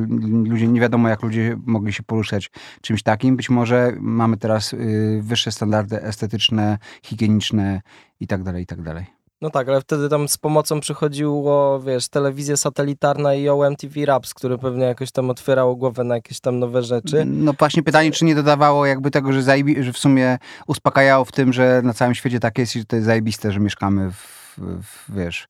ludzie, 0.46 0.68
nie 0.68 0.82
wiadomo 0.82 1.10
jak 1.10 1.24
ludzie 1.24 1.58
mogli 1.66 1.94
się 1.94 2.04
poruszać 2.04 2.52
czymś 2.82 3.04
takim. 3.04 3.36
Być 3.36 3.50
może 3.50 3.94
mamy 4.00 4.38
teraz 4.38 4.76
wyższe 5.20 5.52
standardy 5.52 6.02
estetyczne, 6.04 6.78
higieniczne 7.04 7.82
i 8.20 8.28
tak 8.28 8.44
dalej, 8.44 8.64
i 8.64 8.66
tak 8.66 8.82
dalej. 8.82 9.17
No 9.42 9.50
tak, 9.50 9.70
ale 9.70 9.82
wtedy 9.82 10.10
tam 10.10 10.28
z 10.28 10.38
pomocą 10.38 10.80
przychodziło, 10.80 11.80
wiesz, 11.80 12.08
telewizja 12.08 12.58
satelitarna 12.58 13.34
i 13.34 13.50
OMTV 13.50 14.06
Raps, 14.06 14.34
które 14.34 14.58
pewnie 14.58 14.86
jakoś 14.86 15.12
tam 15.12 15.30
otwierało 15.30 15.76
głowę 15.76 16.04
na 16.04 16.16
jakieś 16.16 16.40
tam 16.40 16.60
nowe 16.60 16.84
rzeczy. 16.84 17.24
No 17.26 17.54
właśnie 17.60 17.84
pytanie, 17.84 18.12
czy 18.12 18.26
nie 18.26 18.36
dodawało 18.36 18.86
jakby 18.86 19.12
tego, 19.12 19.34
że, 19.34 19.40
zajebi- 19.42 19.84
że 19.84 19.94
w 19.94 19.98
sumie 19.98 20.38
uspokajało 20.68 21.26
w 21.26 21.32
tym, 21.32 21.54
że 21.54 21.82
na 21.84 21.94
całym 21.94 22.16
świecie 22.16 22.40
tak 22.40 22.58
jest 22.58 22.76
i 22.76 22.80
że 22.80 22.86
to 22.86 22.96
jest 22.96 23.06
zajebiste, 23.06 23.52
że 23.52 23.60
mieszkamy 23.60 24.12
w, 24.12 24.58
w 24.58 25.16
wiesz 25.16 25.48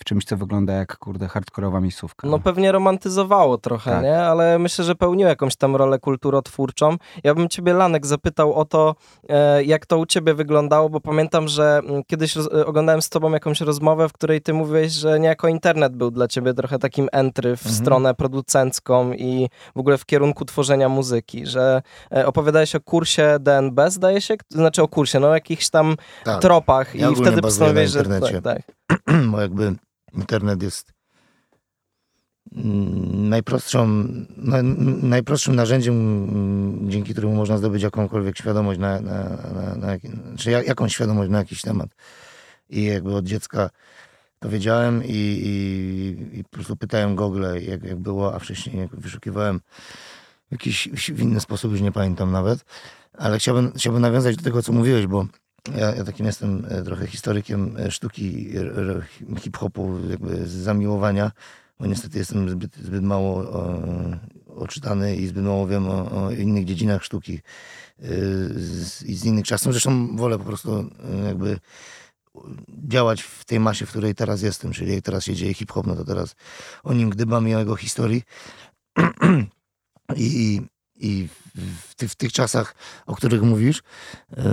w 0.00 0.04
czymś, 0.04 0.24
co 0.24 0.36
wygląda 0.36 0.72
jak, 0.72 0.98
kurde, 0.98 1.28
hardkorowa 1.28 1.80
miejscówka. 1.80 2.28
No 2.28 2.38
pewnie 2.38 2.72
romantyzowało 2.72 3.58
trochę, 3.58 3.90
tak. 3.90 4.02
nie? 4.02 4.18
Ale 4.18 4.58
myślę, 4.58 4.84
że 4.84 4.94
pełnił 4.94 5.28
jakąś 5.28 5.56
tam 5.56 5.76
rolę 5.76 5.98
kulturotwórczą. 5.98 6.96
Ja 7.24 7.34
bym 7.34 7.48
ciebie, 7.48 7.72
Lanek, 7.72 8.06
zapytał 8.06 8.54
o 8.54 8.64
to, 8.64 8.94
e, 9.28 9.64
jak 9.64 9.86
to 9.86 9.98
u 9.98 10.06
ciebie 10.06 10.34
wyglądało, 10.34 10.88
bo 10.88 11.00
pamiętam, 11.00 11.48
że 11.48 11.80
mm, 11.84 12.02
kiedyś 12.06 12.36
e, 12.36 12.66
oglądałem 12.66 13.02
z 13.02 13.08
tobą 13.08 13.32
jakąś 13.32 13.60
rozmowę, 13.60 14.08
w 14.08 14.12
której 14.12 14.40
ty 14.40 14.52
mówiłeś, 14.52 14.92
że 14.92 15.20
niejako 15.20 15.48
internet 15.48 15.96
był 15.96 16.10
dla 16.10 16.28
ciebie 16.28 16.54
trochę 16.54 16.78
takim 16.78 17.08
entry 17.12 17.56
w 17.56 17.66
mhm. 17.66 17.74
stronę 17.74 18.14
producencką 18.14 19.12
i 19.12 19.48
w 19.76 19.78
ogóle 19.78 19.98
w 19.98 20.06
kierunku 20.06 20.44
tworzenia 20.44 20.88
muzyki, 20.88 21.46
że 21.46 21.82
e, 22.12 22.26
opowiadałeś 22.26 22.74
o 22.74 22.80
kursie 22.80 23.36
DNB, 23.40 23.80
zdaje 23.88 24.20
się? 24.20 24.36
Znaczy 24.48 24.82
o 24.82 24.88
kursie, 24.88 25.20
no 25.20 25.28
o 25.28 25.34
jakichś 25.34 25.70
tam 25.70 25.96
tak. 26.24 26.40
tropach 26.40 26.94
ja 26.94 27.10
i 27.10 27.16
wtedy 27.16 27.42
postanowiłeś, 27.42 27.90
że... 27.90 28.04
Tak, 28.04 28.42
tak. 28.42 28.62
Bo 29.32 29.40
jakby 29.40 29.74
internet 30.14 30.62
jest 30.62 30.92
mm, 32.56 33.28
najprostszą, 33.28 34.04
najprostszym 35.02 35.54
narzędziem, 35.56 35.94
mm, 35.94 36.90
dzięki 36.90 37.12
któremu 37.12 37.34
można 37.34 37.58
zdobyć 37.58 37.82
jakąkolwiek 37.82 38.38
świadomość 38.38 38.80
na, 38.80 39.00
na, 39.00 39.24
na, 39.54 39.76
na 39.76 39.96
czy 40.36 40.50
jakąś 40.50 40.92
świadomość 40.94 41.30
na 41.30 41.38
jakiś 41.38 41.62
temat. 41.62 41.90
I 42.68 42.84
jakby 42.84 43.14
od 43.14 43.24
dziecka 43.24 43.70
to 44.38 44.48
wiedziałem 44.48 45.04
i, 45.04 45.08
i, 45.12 46.38
i 46.38 46.44
po 46.44 46.50
prostu 46.50 46.76
pytałem 46.76 47.16
Google, 47.16 47.44
jak, 47.60 47.82
jak 47.82 47.98
było, 47.98 48.34
a 48.34 48.38
wcześniej 48.38 48.88
wyszukiwałem 48.92 49.60
jakiś 50.50 50.88
w 50.88 51.20
inny 51.20 51.40
sposób, 51.40 51.72
już 51.72 51.80
nie 51.80 51.92
pamiętam 51.92 52.32
nawet. 52.32 52.64
Ale 53.18 53.38
chciałbym, 53.38 53.72
chciałbym 53.76 54.02
nawiązać 54.02 54.36
do 54.36 54.42
tego, 54.42 54.62
co 54.62 54.72
mówiłeś, 54.72 55.06
bo 55.06 55.26
ja, 55.76 55.94
ja 55.94 56.04
takim 56.04 56.26
jestem 56.26 56.66
e, 56.68 56.82
trochę 56.82 57.06
historykiem 57.06 57.76
e, 57.76 57.90
sztuki 57.90 58.54
hip-hopu, 59.40 59.98
jakby 60.10 60.46
z 60.46 60.50
zamiłowania, 60.50 61.32
bo 61.80 61.86
niestety 61.86 62.18
jestem 62.18 62.50
zbyt, 62.50 62.76
zbyt 62.76 63.02
mało 63.02 63.36
o, 63.36 63.82
oczytany 64.56 65.16
i 65.16 65.26
zbyt 65.26 65.44
mało 65.44 65.66
wiem 65.66 65.88
o, 65.88 66.24
o 66.24 66.30
innych 66.30 66.64
dziedzinach 66.64 67.04
sztuki 67.04 67.34
e, 67.34 68.08
z, 68.54 69.02
i 69.02 69.14
z 69.14 69.24
innych 69.24 69.44
czasów. 69.44 69.72
Zresztą 69.72 70.16
wolę 70.16 70.38
po 70.38 70.44
prostu 70.44 70.90
jakby 71.26 71.58
działać 72.88 73.22
w 73.22 73.44
tej 73.44 73.60
masie, 73.60 73.86
w 73.86 73.90
której 73.90 74.14
teraz 74.14 74.42
jestem, 74.42 74.72
czyli 74.72 74.94
jak 74.94 75.04
teraz 75.04 75.24
się 75.24 75.34
dzieje 75.34 75.54
hip-hop, 75.54 75.86
no 75.86 75.96
to 75.96 76.04
teraz 76.04 76.34
o 76.82 76.92
nim 76.92 77.10
gdybam 77.10 77.48
i 77.48 77.54
o 77.54 77.58
jego 77.58 77.76
historii. 77.76 78.22
I, 80.16 80.60
i 81.00 81.28
w, 81.54 81.94
ty, 81.94 82.08
w, 82.08 82.14
tych 82.14 82.32
czasach, 82.32 82.74
o 83.06 83.14
których 83.14 83.42
mówisz, 83.42 83.82
yy, 84.36 84.44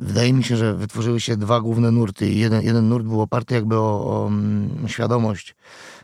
wydaje 0.00 0.32
mi 0.32 0.44
się, 0.44 0.56
że 0.56 0.74
wytworzyły 0.74 1.20
się 1.20 1.36
dwa 1.36 1.60
główne 1.60 1.90
nurty. 1.90 2.30
Jeden, 2.30 2.62
jeden 2.62 2.88
nurt 2.88 3.06
był 3.06 3.20
oparty 3.20 3.54
jakby 3.54 3.76
o, 3.76 4.04
o 4.06 4.24
um, 4.24 4.84
świadomość, 4.86 5.54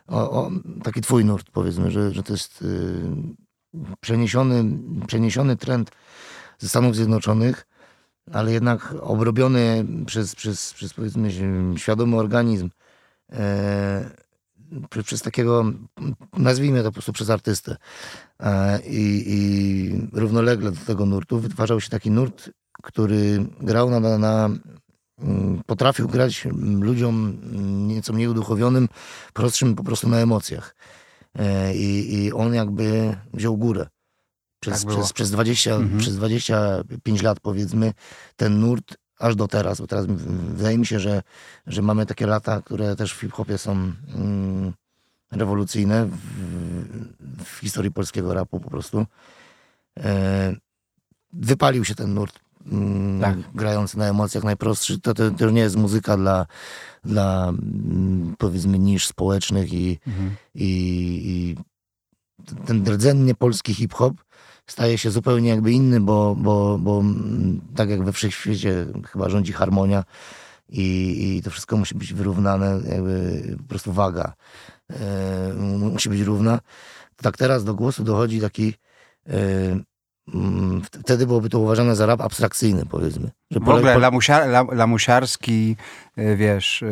o, 0.09 0.31
o, 0.31 0.51
taki 0.83 1.01
twój 1.01 1.25
nurt, 1.25 1.47
powiedzmy, 1.53 1.91
że, 1.91 2.11
że 2.11 2.23
to 2.23 2.33
jest 2.33 2.63
yy, 2.63 3.81
przeniesiony, 4.01 4.65
przeniesiony 5.07 5.57
trend 5.57 5.91
ze 6.59 6.69
Stanów 6.69 6.97
Zjednoczonych, 6.97 7.67
ale 8.33 8.53
jednak 8.53 8.95
obrobiony 9.01 9.87
przez, 10.07 10.35
przez, 10.35 10.75
przez 10.75 10.95
powiedzmy 10.95 11.31
świadomy 11.77 12.17
organizm. 12.17 12.71
Yy, 13.29 13.39
przez 15.05 15.23
takiego, 15.23 15.65
nazwijmy 16.37 16.79
to 16.79 16.85
po 16.85 16.93
prostu 16.93 17.13
przez 17.13 17.31
artystę. 17.31 17.77
E, 18.41 18.81
I, 18.87 19.25
I, 19.27 20.09
równolegle 20.13 20.71
do 20.73 20.85
tego 20.87 21.07
nurtu 21.07 21.41
wytwarzał 21.41 21.81
się 21.81 21.91
taki 21.91 22.11
nurt, 22.11 22.51
który 22.83 23.47
grał 23.61 23.91
na, 23.91 24.19
na 24.19 24.51
mm, 25.19 25.63
potrafił 25.67 26.09
grać 26.09 26.49
ludziom 26.81 27.39
nieco 27.89 28.13
mniej 28.13 28.29
uduchowionym, 28.29 28.89
prostszym 29.33 29.75
po 29.75 29.85
prostu 29.85 30.09
na 30.09 30.17
emocjach. 30.17 30.75
E, 31.39 31.75
I, 31.75 32.15
i 32.15 32.33
on 32.33 32.55
jakby 32.55 33.17
wziął 33.33 33.57
górę. 33.57 33.87
Przez, 34.61 34.85
tak 34.85 34.93
przez, 34.95 35.13
przez, 35.13 35.31
20, 35.31 35.75
mhm. 35.75 36.01
przez 36.01 36.17
25 36.17 37.23
lat 37.23 37.41
powiedzmy 37.41 37.93
ten 38.37 38.61
nurt 38.61 38.97
aż 39.21 39.37
do 39.37 39.49
teraz, 39.49 39.81
bo 39.81 39.87
teraz 39.87 40.07
wydaje 40.55 40.79
mi 40.79 40.87
się, 40.87 41.01
że, 41.01 41.23
że 41.67 41.83
mamy 41.83 42.07
takie 42.07 42.27
lata, 42.27 42.63
które 42.63 42.97
też 42.97 43.15
w 43.15 43.21
hip-hopie 43.21 43.59
są 43.59 43.73
mm, 43.73 44.73
rewolucyjne 45.33 46.07
w, 46.07 47.45
w, 47.45 47.59
historii 47.61 47.93
polskiego 47.93 48.35
rapu 48.35 48.61
po 48.61 48.71
prostu. 48.71 49.07
E, 49.99 50.55
wypalił 51.33 51.85
się 51.85 51.95
ten 51.95 52.15
nurt 52.15 52.41
mm, 52.73 53.21
tak. 53.21 53.39
grający 53.55 53.99
na 53.99 54.07
emocjach 54.07 54.45
najprostszy. 54.45 55.01
To, 55.01 55.15
to, 55.15 55.31
to 55.31 55.51
nie 55.51 55.61
jest 55.61 55.77
muzyka 55.77 56.17
dla, 56.17 56.47
dla 57.05 57.49
mm, 57.49 58.35
powiedzmy 58.39 58.79
niż 58.79 59.07
społecznych 59.07 59.73
i, 59.73 59.99
mhm. 60.07 60.37
i, 60.55 60.67
i 61.25 61.57
ten 62.67 62.85
rdzennie 62.85 63.35
polski 63.35 63.75
hip-hop 63.75 64.15
staje 64.71 64.99
się 64.99 65.11
zupełnie 65.11 65.49
jakby 65.49 65.73
inny, 65.73 66.01
bo, 66.01 66.37
bo, 66.39 66.79
bo 66.79 67.03
tak 67.77 67.91
jak 67.91 68.05
we 68.05 68.13
wszechświecie 68.13 68.87
chyba 69.13 69.29
rządzi 69.29 69.53
harmonia 69.53 70.05
i, 70.69 71.37
i 71.37 71.43
to 71.43 71.51
wszystko 71.51 71.77
musi 71.77 71.95
być 71.95 72.15
wyrównane, 72.15 72.81
jakby 72.89 73.43
po 73.59 73.65
prostu 73.69 73.93
waga 73.93 74.33
e, 74.91 75.53
musi 75.79 76.09
być 76.09 76.21
równa. 76.21 76.61
Tak 77.17 77.37
teraz 77.37 77.65
do 77.65 77.75
głosu 77.75 78.05
dochodzi 78.05 78.41
taki 78.41 78.75
mm, 79.27 79.85
wtedy 80.83 81.27
byłoby 81.27 81.49
to 81.49 81.59
uważane 81.59 81.97
za 81.97 82.07
rap 82.07 82.21
abstrakcyjny, 82.21 82.87
powiedzmy. 82.87 83.31
Że 83.51 83.61
w 83.61 83.69
ogóle 83.69 83.99
lamusia, 83.99 84.47
lamusiarski, 84.73 85.77
e, 86.17 86.37
wiesz, 86.37 86.83
e, 86.83 86.87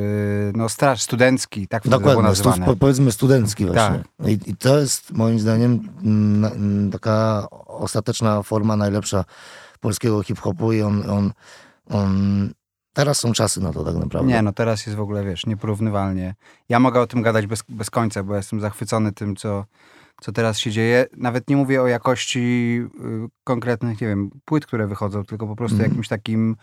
no 0.55 0.69
straż 0.69 1.03
studencki, 1.03 1.69
tak 1.69 1.83
Dokładnie, 1.85 2.11
było 2.11 2.23
nazywane. 2.23 2.67
Stu, 2.67 2.77
powiedzmy 2.77 3.13
studencki 3.13 3.67
właśnie. 3.67 4.03
Tak. 4.19 4.29
I, 4.29 4.51
I, 4.51 4.57
to 4.57 4.79
jest 4.79 5.13
moim 5.13 5.41
zdaniem 5.41 5.89
mm, 6.05 6.91
taka 6.91 7.47
ostateczna 7.67 8.43
forma 8.43 8.77
najlepsza 8.77 9.25
polskiego 9.81 10.23
hip-hopu 10.23 10.73
i 10.73 10.83
on, 10.83 11.11
on, 11.11 11.33
on 11.91 12.51
Teraz 12.99 13.19
są 13.19 13.33
czasy 13.33 13.61
na 13.61 13.73
to 13.73 13.85
tak 13.85 13.95
naprawdę. 13.95 14.33
Nie, 14.33 14.43
no 14.43 14.53
teraz 14.53 14.87
jest 14.87 14.97
w 14.97 15.01
ogóle, 15.01 15.25
wiesz, 15.25 15.47
nieporównywalnie. 15.47 16.35
Ja 16.69 16.81
mogę 16.81 17.01
o 17.01 17.07
tym 17.07 17.23
gadać 17.23 17.47
bez, 17.47 17.63
bez 17.69 17.91
końca, 17.91 18.23
bo 18.23 18.37
jestem 18.37 18.61
zachwycony 18.61 19.13
tym, 19.13 19.37
co, 19.37 19.65
co 20.21 20.33
teraz 20.33 20.59
się 20.59 20.71
dzieje. 20.71 21.07
Nawet 21.17 21.49
nie 21.49 21.57
mówię 21.57 21.83
o 21.83 21.87
jakości 21.87 22.81
y, 23.05 23.29
konkretnych, 23.45 24.01
nie 24.01 24.07
wiem, 24.07 24.31
płyt, 24.45 24.67
które 24.67 24.87
wychodzą, 24.87 25.25
tylko 25.25 25.47
po 25.47 25.57
prostu 25.57 25.77
mm. 25.77 25.91
jakimś 25.91 26.09
takim 26.09 26.57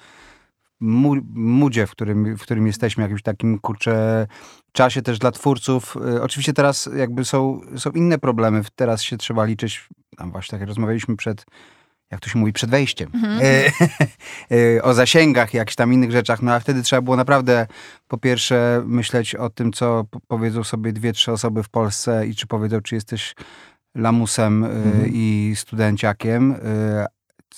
mu, 0.79 1.15
mudzie, 1.33 1.87
w 1.87 1.91
którym, 1.91 2.37
w 2.37 2.41
którym 2.41 2.67
jesteśmy, 2.67 3.03
jakimś 3.03 3.21
takim, 3.21 3.59
kurczę, 3.59 4.27
czasie 4.71 5.01
też 5.01 5.19
dla 5.19 5.31
twórców. 5.31 5.97
Y, 6.15 6.21
oczywiście 6.21 6.53
teraz 6.53 6.89
jakby 6.95 7.25
są, 7.25 7.61
są 7.77 7.91
inne 7.91 8.17
problemy. 8.17 8.61
Teraz 8.75 9.03
się 9.03 9.17
trzeba 9.17 9.45
liczyć, 9.45 9.89
tam 10.17 10.31
właśnie 10.31 10.51
tak 10.51 10.59
jak 10.59 10.67
rozmawialiśmy 10.67 11.17
przed 11.17 11.45
jak 12.11 12.19
to 12.19 12.29
się 12.29 12.39
mówi, 12.39 12.53
przed 12.53 12.69
wejściem, 12.69 13.09
mhm. 13.13 13.39
E, 13.43 13.71
e, 14.77 14.83
o 14.83 14.93
zasięgach, 14.93 15.53
jakichś 15.53 15.75
tam 15.75 15.93
innych 15.93 16.11
rzeczach, 16.11 16.41
no 16.41 16.53
a 16.53 16.59
wtedy 16.59 16.83
trzeba 16.83 17.01
było 17.01 17.15
naprawdę 17.15 17.67
po 18.07 18.17
pierwsze 18.17 18.83
myśleć 18.85 19.35
o 19.35 19.49
tym, 19.49 19.73
co 19.73 20.05
powiedzą 20.27 20.63
sobie 20.63 20.93
dwie, 20.93 21.13
trzy 21.13 21.31
osoby 21.31 21.63
w 21.63 21.69
Polsce 21.69 22.27
i 22.27 22.35
czy 22.35 22.47
powiedzą, 22.47 22.81
czy 22.81 22.95
jesteś 22.95 23.35
lamusem 23.95 24.63
e, 24.63 24.67
mhm. 24.67 25.05
i 25.13 25.53
studenciakiem, 25.55 26.55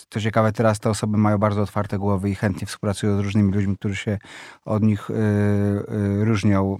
co 0.09 0.21
ciekawe, 0.21 0.51
teraz 0.51 0.79
te 0.79 0.89
osoby 0.89 1.17
mają 1.17 1.37
bardzo 1.37 1.61
otwarte 1.61 1.97
głowy 1.97 2.29
i 2.29 2.35
chętnie 2.35 2.67
współpracują 2.67 3.17
z 3.17 3.19
różnymi 3.19 3.53
ludźmi, 3.53 3.77
którzy 3.77 3.95
się 3.95 4.17
od 4.65 4.83
nich 4.83 5.09
y, 5.09 5.13
y, 5.13 6.25
różnią, 6.25 6.77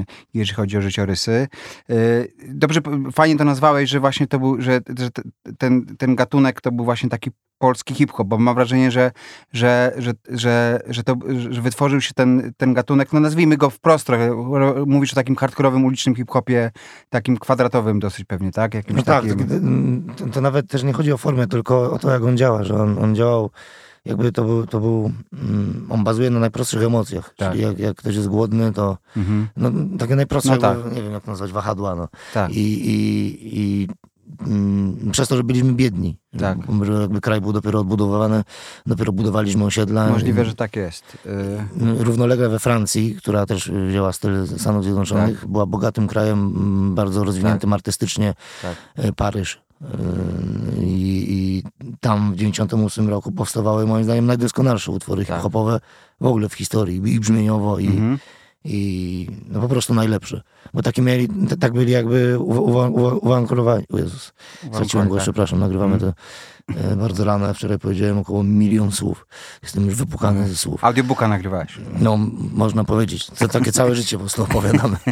y, 0.00 0.04
jeżeli 0.34 0.56
chodzi 0.56 0.78
o 0.78 0.82
życiorysy. 0.82 1.48
Y, 1.90 2.32
dobrze, 2.48 2.80
fajnie 3.12 3.36
to 3.36 3.44
nazwałeś, 3.44 3.90
że 3.90 4.00
właśnie 4.00 4.26
to 4.26 4.38
był, 4.38 4.60
że, 4.60 4.80
że 4.98 5.08
ten, 5.58 5.96
ten 5.98 6.14
gatunek 6.14 6.60
to 6.60 6.72
był 6.72 6.84
właśnie 6.84 7.08
taki 7.08 7.30
polski 7.58 7.94
hip-hop, 7.94 8.28
bo 8.28 8.38
mam 8.38 8.54
wrażenie, 8.54 8.90
że, 8.90 9.10
że, 9.52 9.92
że, 9.96 10.12
że, 10.28 10.80
że, 10.86 11.02
to, 11.02 11.16
że 11.50 11.62
wytworzył 11.62 12.00
się 12.00 12.14
ten, 12.14 12.52
ten 12.56 12.74
gatunek, 12.74 13.12
no 13.12 13.20
nazwijmy 13.20 13.56
go 13.56 13.70
wprost 13.70 14.06
trochę, 14.06 14.30
mówisz 14.86 15.12
o 15.12 15.14
takim 15.14 15.36
hardkorowym, 15.36 15.84
ulicznym 15.84 16.14
hip-hopie, 16.14 16.70
takim 17.10 17.36
kwadratowym 17.36 18.00
dosyć 18.00 18.24
pewnie, 18.24 18.52
tak? 18.52 18.74
Jakimś 18.74 18.96
No 18.96 19.02
tak, 19.02 19.24
takim... 19.24 20.06
to, 20.16 20.26
to 20.26 20.40
nawet 20.40 20.68
też 20.68 20.82
nie 20.82 20.92
chodzi 20.92 21.12
o 21.12 21.16
formę, 21.16 21.46
tylko 21.46 21.92
o 21.92 21.98
to, 21.98 22.10
jak 22.10 22.24
on 22.24 22.36
działa, 22.36 22.53
że 22.62 22.74
on, 22.74 22.98
on 22.98 23.14
działał 23.14 23.50
jakby 24.04 24.32
to 24.32 24.44
był, 24.44 24.66
to 24.66 24.80
był 24.80 25.10
mm, 25.32 25.86
on 25.90 26.04
bazuje 26.04 26.30
na 26.30 26.40
najprostszych 26.40 26.82
emocjach, 26.82 27.34
Tak. 27.36 27.50
czyli 27.52 27.62
jak, 27.62 27.78
jak 27.78 27.96
ktoś 27.96 28.14
jest 28.16 28.28
głodny, 28.28 28.72
to 28.72 28.98
Mhm. 29.16 29.48
no, 29.56 29.70
takie 29.98 30.16
najprostsze, 30.16 30.50
No 30.52 30.58
tak. 30.58 30.78
nie 30.94 31.02
wiem 31.02 31.12
jak 31.12 31.26
nazwać, 31.26 31.52
wahadła, 31.52 31.94
no. 31.94 32.08
Tak. 32.34 32.50
I, 32.50 32.90
i, 32.90 33.38
i 33.60 33.88
mm, 34.46 35.10
przez 35.12 35.28
to, 35.28 35.36
że 35.36 35.44
byliśmy 35.44 35.72
biedni, 35.72 36.16
Tak. 36.38 36.58
że 36.82 36.92
jakby 36.92 37.20
kraj 37.20 37.40
był 37.40 37.52
dopiero 37.52 37.80
odbudowany, 37.80 38.42
dopiero 38.86 39.12
budowaliśmy 39.12 39.64
osiedla. 39.64 40.08
Możliwe, 40.10 40.44
że 40.44 40.54
tak 40.54 40.76
jest. 40.76 41.18
Y, 41.26 42.04
Równolegle 42.04 42.48
we 42.48 42.58
Francji, 42.58 43.14
która 43.14 43.46
też 43.46 43.70
wzięła 43.70 44.12
styl 44.12 44.46
Stanów 44.58 44.84
Zjednoczonych, 44.84 45.46
była 45.46 45.66
bogatym 45.66 46.06
krajem, 46.08 46.38
mm, 46.56 46.94
bardzo 46.94 47.24
rozwiniętym 47.24 47.72
artystycznie, 47.72 48.34
Tak. 48.62 48.74
e, 48.96 49.12
Paryż. 49.12 49.63
I, 50.80 51.26
I 51.28 51.62
tam 52.00 52.32
w 52.32 52.36
98 52.36 53.08
roku 53.08 53.32
powstawały 53.32 53.86
moim 53.86 54.04
zdaniem 54.04 54.26
najdoskonalsze 54.26 54.92
utwory 54.92 55.24
Tak. 55.24 55.36
hip-hopowe 55.36 55.80
w 56.20 56.26
ogóle 56.26 56.48
w 56.48 56.54
historii, 56.54 57.12
i 57.14 57.20
brzmieniowo, 57.20 57.78
i, 57.78 57.86
Mhm. 57.86 58.18
i 58.64 59.28
no 59.48 59.60
po 59.60 59.68
prostu 59.68 59.94
najlepsze. 59.94 60.42
Bo 60.74 60.82
takie 60.82 61.02
mieli, 61.02 61.28
tak 61.60 61.72
byli 61.72 61.92
jakby 61.92 62.36
uwa- 62.38 62.60
uwa- 62.60 62.90
uwa- 62.90 63.18
uwarunkowani. 63.18 63.84
O 63.92 63.98
Jezus, 63.98 64.32
straciłem 64.72 65.08
głos, 65.08 65.18
tak. 65.18 65.24
przepraszam, 65.24 65.58
nagrywamy 65.60 65.98
to 65.98 66.12
e, 66.76 66.96
bardzo 66.96 67.24
rano, 67.24 67.54
wczoraj 67.54 67.78
powiedziałem 67.78 68.18
około 68.18 68.42
milion 68.42 68.92
słów. 68.92 69.26
Jestem 69.62 69.86
już 69.86 69.94
wypukany 69.94 70.48
ze 70.48 70.56
słów. 70.56 70.84
Audiobooka 70.84 71.28
nagrywałeś. 71.28 71.78
No, 72.00 72.18
można 72.52 72.84
powiedzieć. 72.84 73.26
To 73.26 73.48
takie 73.48 73.72
całe 73.72 73.94
życie 73.94 74.16
po 74.16 74.20
prostu 74.20 74.42
opowiadamy. 74.42 74.96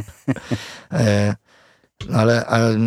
E, 0.93 1.35
ale, 2.15 2.47
ale 2.47 2.79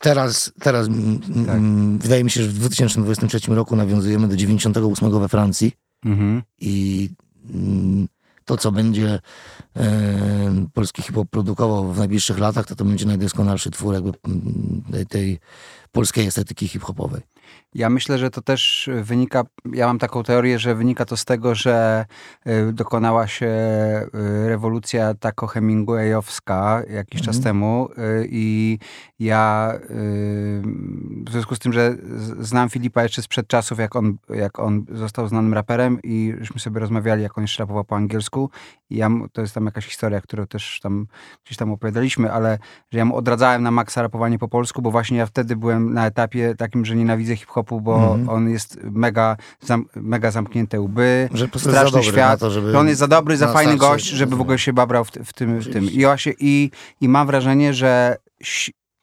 teraz, 0.00 0.52
teraz 0.60 0.86
m, 0.86 1.20
m, 1.36 1.44
Tak. 1.46 1.60
wydaje 2.02 2.24
mi 2.24 2.30
się, 2.30 2.42
że 2.42 2.48
w 2.48 2.52
2023 2.54 3.54
roku 3.54 3.76
nawiązujemy 3.76 4.28
do 4.28 4.36
98 4.36 5.20
we 5.20 5.28
Francji 5.28 5.72
Mhm. 6.04 6.42
i 6.60 7.08
mm, 7.54 8.08
to, 8.44 8.56
co 8.56 8.72
będzie 8.72 9.20
e, 9.76 10.66
polski 10.74 11.02
hip-hop 11.02 11.28
produkował 11.30 11.92
w 11.92 11.98
najbliższych 11.98 12.38
latach, 12.38 12.66
to 12.66 12.76
to 12.76 12.84
będzie 12.84 13.06
najdoskonalszy 13.06 13.70
twór 13.70 13.94
jakby 13.94 14.12
mm, 14.26 14.82
tej, 14.92 15.06
tej 15.06 15.38
polskiej 15.92 16.26
estetyki 16.26 16.68
hip-hopowej. 16.68 17.22
Ja 17.74 17.90
myślę, 17.90 18.18
że 18.18 18.30
to 18.30 18.42
też 18.42 18.90
wynika, 19.02 19.44
ja 19.72 19.86
mam 19.86 19.98
taką 19.98 20.22
teorię, 20.22 20.58
że 20.58 20.74
wynika 20.74 21.04
to 21.04 21.16
z 21.16 21.24
tego, 21.24 21.54
że 21.54 22.06
y, 22.46 22.72
dokonała 22.72 23.26
się 23.26 23.46
y, 23.46 24.48
rewolucja 24.48 25.14
tako 25.14 25.46
Hemingwayowska 25.46 26.82
jakiś 26.90 27.22
czas 27.22 27.36
Mhm. 27.36 27.42
temu 27.44 27.88
y, 27.90 28.28
i 28.30 28.78
ja 29.18 29.72
w 31.26 31.30
związku 31.30 31.54
z 31.54 31.58
tym, 31.58 31.72
że 31.72 31.96
znam 32.40 32.70
Filipa 32.70 33.02
jeszcze 33.02 33.22
sprzed 33.22 33.46
czasów, 33.48 33.78
jak 33.78 33.96
on, 33.96 34.16
jak 34.28 34.58
on 34.58 34.84
został 34.92 35.28
znanym 35.28 35.54
raperem 35.54 35.98
i 36.02 36.34
żeśmy 36.38 36.60
sobie 36.60 36.80
rozmawiali, 36.80 37.22
jak 37.22 37.38
on 37.38 37.44
jeszcze 37.44 37.62
rapował 37.62 37.84
po 37.84 37.96
angielsku 37.96 38.50
i 38.90 38.96
ja, 38.96 39.10
to 39.32 39.40
jest 39.40 39.54
tam 39.54 39.66
jakaś 39.66 39.86
historia, 39.86 40.20
którą 40.20 40.46
też 40.46 40.80
tam 40.82 41.06
gdzieś 41.44 41.56
tam 41.56 41.72
opowiadaliśmy, 41.72 42.32
ale 42.32 42.58
że 42.90 42.98
ja 42.98 43.04
mu 43.04 43.16
odradzałem 43.16 43.62
na 43.62 43.70
maksa 43.70 44.02
rapowanie 44.02 44.38
po 44.38 44.48
polsku, 44.48 44.82
bo 44.82 44.90
właśnie 44.90 45.18
ja 45.18 45.26
wtedy 45.26 45.56
byłem 45.56 45.94
na 45.94 46.06
etapie 46.06 46.54
takim, 46.54 46.84
że 46.84 46.96
nienawidzę 46.96 47.36
hip-hopu, 47.58 47.80
bo 47.80 47.96
Mhm. 47.96 48.28
on 48.28 48.48
jest 48.50 48.78
mega, 48.82 49.36
zam, 49.62 49.84
mega 49.96 50.30
zamknięte 50.30 50.80
łby, 50.80 51.28
Że 51.32 51.48
straszny 51.56 52.02
świat, 52.02 52.40
to, 52.40 52.50
żeby... 52.50 52.72
że 52.72 52.78
on 52.78 52.88
jest 52.88 53.00
za 53.00 53.08
dobry, 53.08 53.36
za 53.36 53.52
fajny 53.52 53.76
gość, 53.76 54.06
żeby 54.06 54.36
w 54.36 54.40
ogóle 54.40 54.58
się 54.58 54.72
babrał 54.72 55.04
w, 55.04 55.10
w, 55.10 55.32
tym, 55.32 55.58
w 55.58 55.72
tym. 55.72 55.84
I, 55.84 56.04
właśnie, 56.04 56.34
i, 56.40 56.70
I 57.00 57.08
mam 57.08 57.26
wrażenie, 57.26 57.74
że 57.74 58.16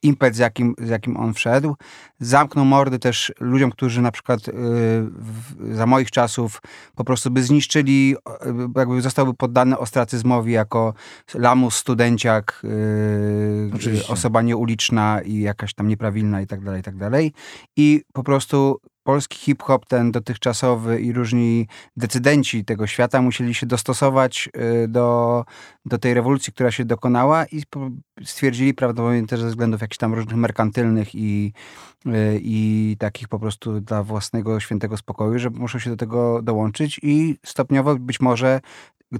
impet, 0.05 0.35
z 0.35 0.37
jakim, 0.37 0.75
z 0.77 0.89
jakim 0.89 1.17
on 1.17 1.33
wszedł, 1.33 1.75
zamknął 2.19 2.65
mordy 2.65 2.99
też 2.99 3.33
ludziom, 3.39 3.71
którzy 3.71 4.01
na 4.01 4.11
przykład 4.11 4.47
y, 4.47 4.51
w, 4.51 5.75
za 5.75 5.85
moich 5.85 6.11
czasów 6.11 6.61
po 6.95 7.03
prostu 7.03 7.31
by 7.31 7.43
zniszczyli, 7.43 8.15
y, 8.15 8.79
jakby 8.79 9.01
zostałby 9.01 9.33
poddany 9.33 9.77
ostracyzmowi 9.77 10.51
jako 10.51 10.93
lamus, 11.33 11.75
studenciak, 11.75 12.61
y, 12.63 13.71
Oczywiście. 13.75 14.13
osoba 14.13 14.41
nieuliczna 14.41 15.21
i 15.21 15.39
jakaś 15.39 15.73
tam 15.73 15.87
nieprawilna 15.87 16.41
i 16.41 16.47
tak 16.47 16.63
dalej, 16.63 16.79
i 16.79 16.83
tak 16.83 16.97
dalej. 16.97 17.33
I 17.77 18.01
po 18.13 18.23
prostu 18.23 18.79
polski 19.05 19.37
hip-hop, 19.37 19.85
ten 19.85 20.11
dotychczasowy 20.11 21.01
i 21.01 21.13
różni 21.13 21.67
decydenci 21.97 22.65
tego 22.65 22.87
świata 22.87 23.21
musieli 23.21 23.53
się 23.53 23.65
dostosować 23.65 24.49
y, 24.83 24.87
do, 24.87 25.45
do 25.85 25.97
tej 25.97 26.13
rewolucji, 26.13 26.53
która 26.53 26.71
się 26.71 26.85
dokonała 26.85 27.45
i 27.45 27.63
stwierdzili 28.23 28.73
prawdopodobnie 28.73 29.27
też 29.27 29.41
ze 29.41 29.47
względów 29.47 29.81
jakichś 29.81 29.97
tam 29.97 30.13
różnych 30.13 30.35
merkantylnych 30.35 31.15
i, 31.15 31.53
y, 32.05 32.39
i 32.41 32.95
takich 32.99 33.27
po 33.27 33.39
prostu 33.39 33.81
dla 33.81 34.03
własnego 34.03 34.59
świętego 34.59 34.97
spokoju, 34.97 35.39
że 35.39 35.49
muszą 35.49 35.79
się 35.79 35.89
do 35.89 35.97
tego 35.97 36.41
dołączyć 36.41 36.99
i 37.03 37.37
stopniowo 37.45 37.95
być 37.95 38.19
może 38.19 38.61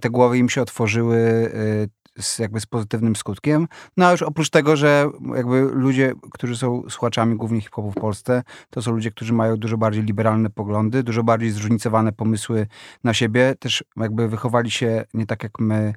te 0.02 0.10
głowy 0.10 0.38
im 0.38 0.50
się 0.50 0.62
otworzyły 0.62 1.18
y, 1.18 2.05
z, 2.20 2.40
jakby 2.40 2.60
z 2.60 2.66
pozytywnym 2.66 3.16
skutkiem. 3.16 3.68
No 3.98 4.06
a 4.06 4.12
już 4.12 4.22
oprócz 4.22 4.50
tego, 4.50 4.76
że 4.76 5.10
jakby 5.36 5.62
ludzie, 5.62 6.14
którzy 6.32 6.58
są 6.58 6.84
słuchaczami 6.90 7.36
głównie 7.36 7.62
hip-hopu 7.62 7.92
w 7.92 7.96
Polsce, 7.96 8.44
to 8.70 8.82
są 8.82 8.92
ludzie, 8.92 9.12
którzy 9.12 9.34
mają 9.34 9.58
dużo 9.58 9.78
bardziej 9.78 10.04
liberalne 10.04 10.50
poglądy, 10.50 11.04
dużo 11.04 11.24
bardziej 11.24 11.52
zróżnicowane 11.52 12.12
pomysły 12.12 12.68
na 13.04 13.14
siebie, 13.14 13.56
też 13.60 13.84
jakby 13.98 14.28
wychowali 14.28 14.72
się 14.72 15.04
nie 15.14 15.26
tak 15.26 15.44
jak 15.44 15.60
my, 15.60 15.94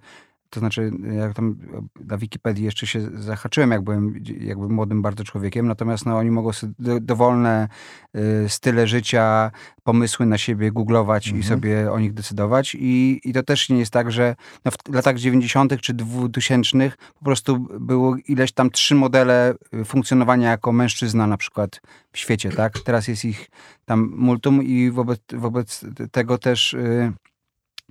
to 0.51 0.61
znaczy 0.61 0.91
jak 1.19 1.35
tam 1.35 1.57
na 2.05 2.19
Wikipedii 2.19 2.65
jeszcze 2.65 2.87
się 2.87 3.01
zahaczyłem, 3.15 3.71
jak 3.71 3.83
byłem 3.83 4.15
jakby 4.41 4.69
młodym 4.69 5.03
bardzo 5.03 5.25
człowiekiem, 5.25 5.67
natomiast 5.67 6.07
no, 6.07 6.19
oni 6.19 6.31
mogą 6.31 6.53
sobie 6.53 6.73
do, 6.79 7.01
dowolne 7.01 7.69
y, 8.17 8.49
style 8.49 8.87
życia, 8.87 9.51
pomysły 9.85 10.27
na 10.27 10.39
siebie 10.39 10.73
googlować 10.73 11.27
i 11.27 11.31
Mhm. 11.31 11.49
sobie 11.49 11.93
o 11.93 11.99
nich 12.01 12.15
decydować 12.15 12.75
i, 12.75 13.21
i 13.25 13.33
to 13.33 13.43
też 13.43 13.69
nie 13.69 13.79
jest 13.79 13.93
tak, 13.93 14.13
że 14.13 14.37
no, 14.65 14.71
w 14.71 14.95
latach 14.95 15.19
90. 15.19 15.81
czy 15.81 15.95
2000 15.95 16.93
po 17.19 17.25
prostu 17.25 17.59
było 17.81 18.17
ileś 18.29 18.53
tam 18.53 18.71
trzy 18.71 18.95
modele 18.95 19.55
y, 19.75 19.85
funkcjonowania 19.85 20.51
jako 20.51 20.73
mężczyzna 20.73 21.27
na 21.27 21.37
przykład 21.37 21.81
w 22.13 22.19
świecie, 22.19 22.51
tak? 22.53 22.79
Teraz 22.79 23.09
jest 23.09 23.25
ich 23.25 23.51
tam 23.85 24.13
multum 24.17 24.63
i 24.63 24.91
wobec, 24.91 25.21
wobec 25.33 25.85
tego 26.13 26.39
też 26.39 26.75
y, 26.75 27.13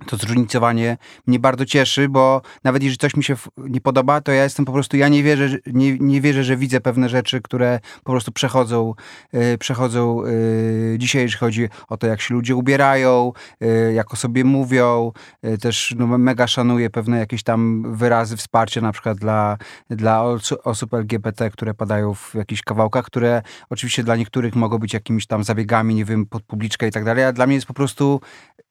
to 0.06 0.16
zróżnicowanie 0.16 0.96
mnie 1.26 1.38
bardzo 1.38 1.64
cieszy, 1.64 2.08
bo 2.08 2.42
nawet 2.64 2.82
jeżeli 2.82 2.98
coś 2.98 3.16
mi 3.16 3.24
się 3.24 3.36
nie 3.56 3.80
podoba, 3.80 4.20
to 4.20 4.32
ja 4.32 4.44
jestem 4.44 4.64
po 4.64 4.72
prostu, 4.72 4.96
ja 4.96 5.08
nie 5.08 5.22
wierzę, 5.22 5.48
nie, 5.66 5.98
nie 5.98 6.20
wierzę, 6.20 6.44
że 6.44 6.56
widzę 6.56 6.80
pewne 6.80 7.08
rzeczy, 7.08 7.40
które 7.40 7.80
po 8.04 8.12
prostu 8.12 8.32
przechodzą, 8.32 8.94
y, 9.34 9.58
przechodzą 9.58 10.24
y, 10.24 10.96
dzisiaj, 10.98 11.22
jeżeli 11.22 11.40
chodzi 11.40 11.68
o 11.88 11.96
to, 11.96 12.06
jak 12.06 12.20
się 12.20 12.34
ludzie 12.34 12.56
ubierają, 12.56 13.32
y, 13.62 13.92
jak 13.92 14.12
o 14.12 14.16
sobie 14.16 14.44
mówią, 14.44 15.12
y, 15.44 15.58
też 15.58 15.94
no, 15.98 16.06
mega 16.18 16.46
szanuję 16.46 16.90
pewne 16.90 17.18
jakieś 17.18 17.42
tam 17.42 17.84
wyrazy 17.96 18.36
wsparcia, 18.36 18.80
na 18.80 18.92
przykład 18.92 19.18
dla, 19.18 19.58
dla 19.90 20.24
osób 20.64 20.94
LGBT, 20.94 21.50
które 21.50 21.74
padają 21.74 22.14
w 22.14 22.34
jakichś 22.34 22.62
kawałkach, 22.62 23.04
które 23.04 23.42
oczywiście 23.70 24.04
dla 24.04 24.16
niektórych 24.16 24.54
mogą 24.54 24.78
być 24.78 24.94
jakimiś 24.94 25.26
tam 25.26 25.44
zabiegami, 25.44 25.94
nie 25.94 26.04
wiem, 26.04 26.26
pod 26.26 26.42
publiczkę 26.42 26.88
i 26.88 26.90
tak 26.90 27.04
dalej, 27.04 27.24
a 27.24 27.32
dla 27.32 27.46
mnie 27.46 27.54
jest 27.54 27.66
po 27.66 27.74
prostu 27.74 28.20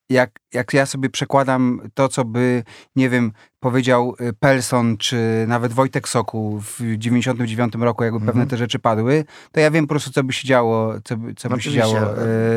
jak, 0.10 0.32
jak 0.54 0.74
ja 0.74 0.86
sobie 0.86 1.10
przekładam 1.10 1.82
to, 1.93 2.08
co 2.10 2.26
by, 2.26 2.63
nie 2.96 3.10
wiem, 3.10 3.32
powiedział 3.60 4.15
y, 4.22 4.34
Pelson, 4.34 4.98
czy 4.98 5.46
nawet 5.48 5.74
Wojtek 5.74 6.08
Soku 6.08 6.62
w 6.62 6.82
99 6.98 7.74
roku, 7.76 8.04
jakby 8.04 8.20
pewne 8.20 8.32
Mhm. 8.32 8.50
te 8.50 8.58
rzeczy 8.58 8.80
padły, 8.80 9.26
to 9.52 9.60
ja 9.60 9.72
wiem 9.72 9.86
po 9.86 9.89
prostu, 9.89 10.12
co 10.12 10.24
by 10.24 10.34
się 10.34 10.48
działo, 10.48 10.93
co 11.04 11.17
by, 11.17 11.34
co 11.36 11.50
by 11.50 11.62
się 11.62 11.72
działo 11.72 11.98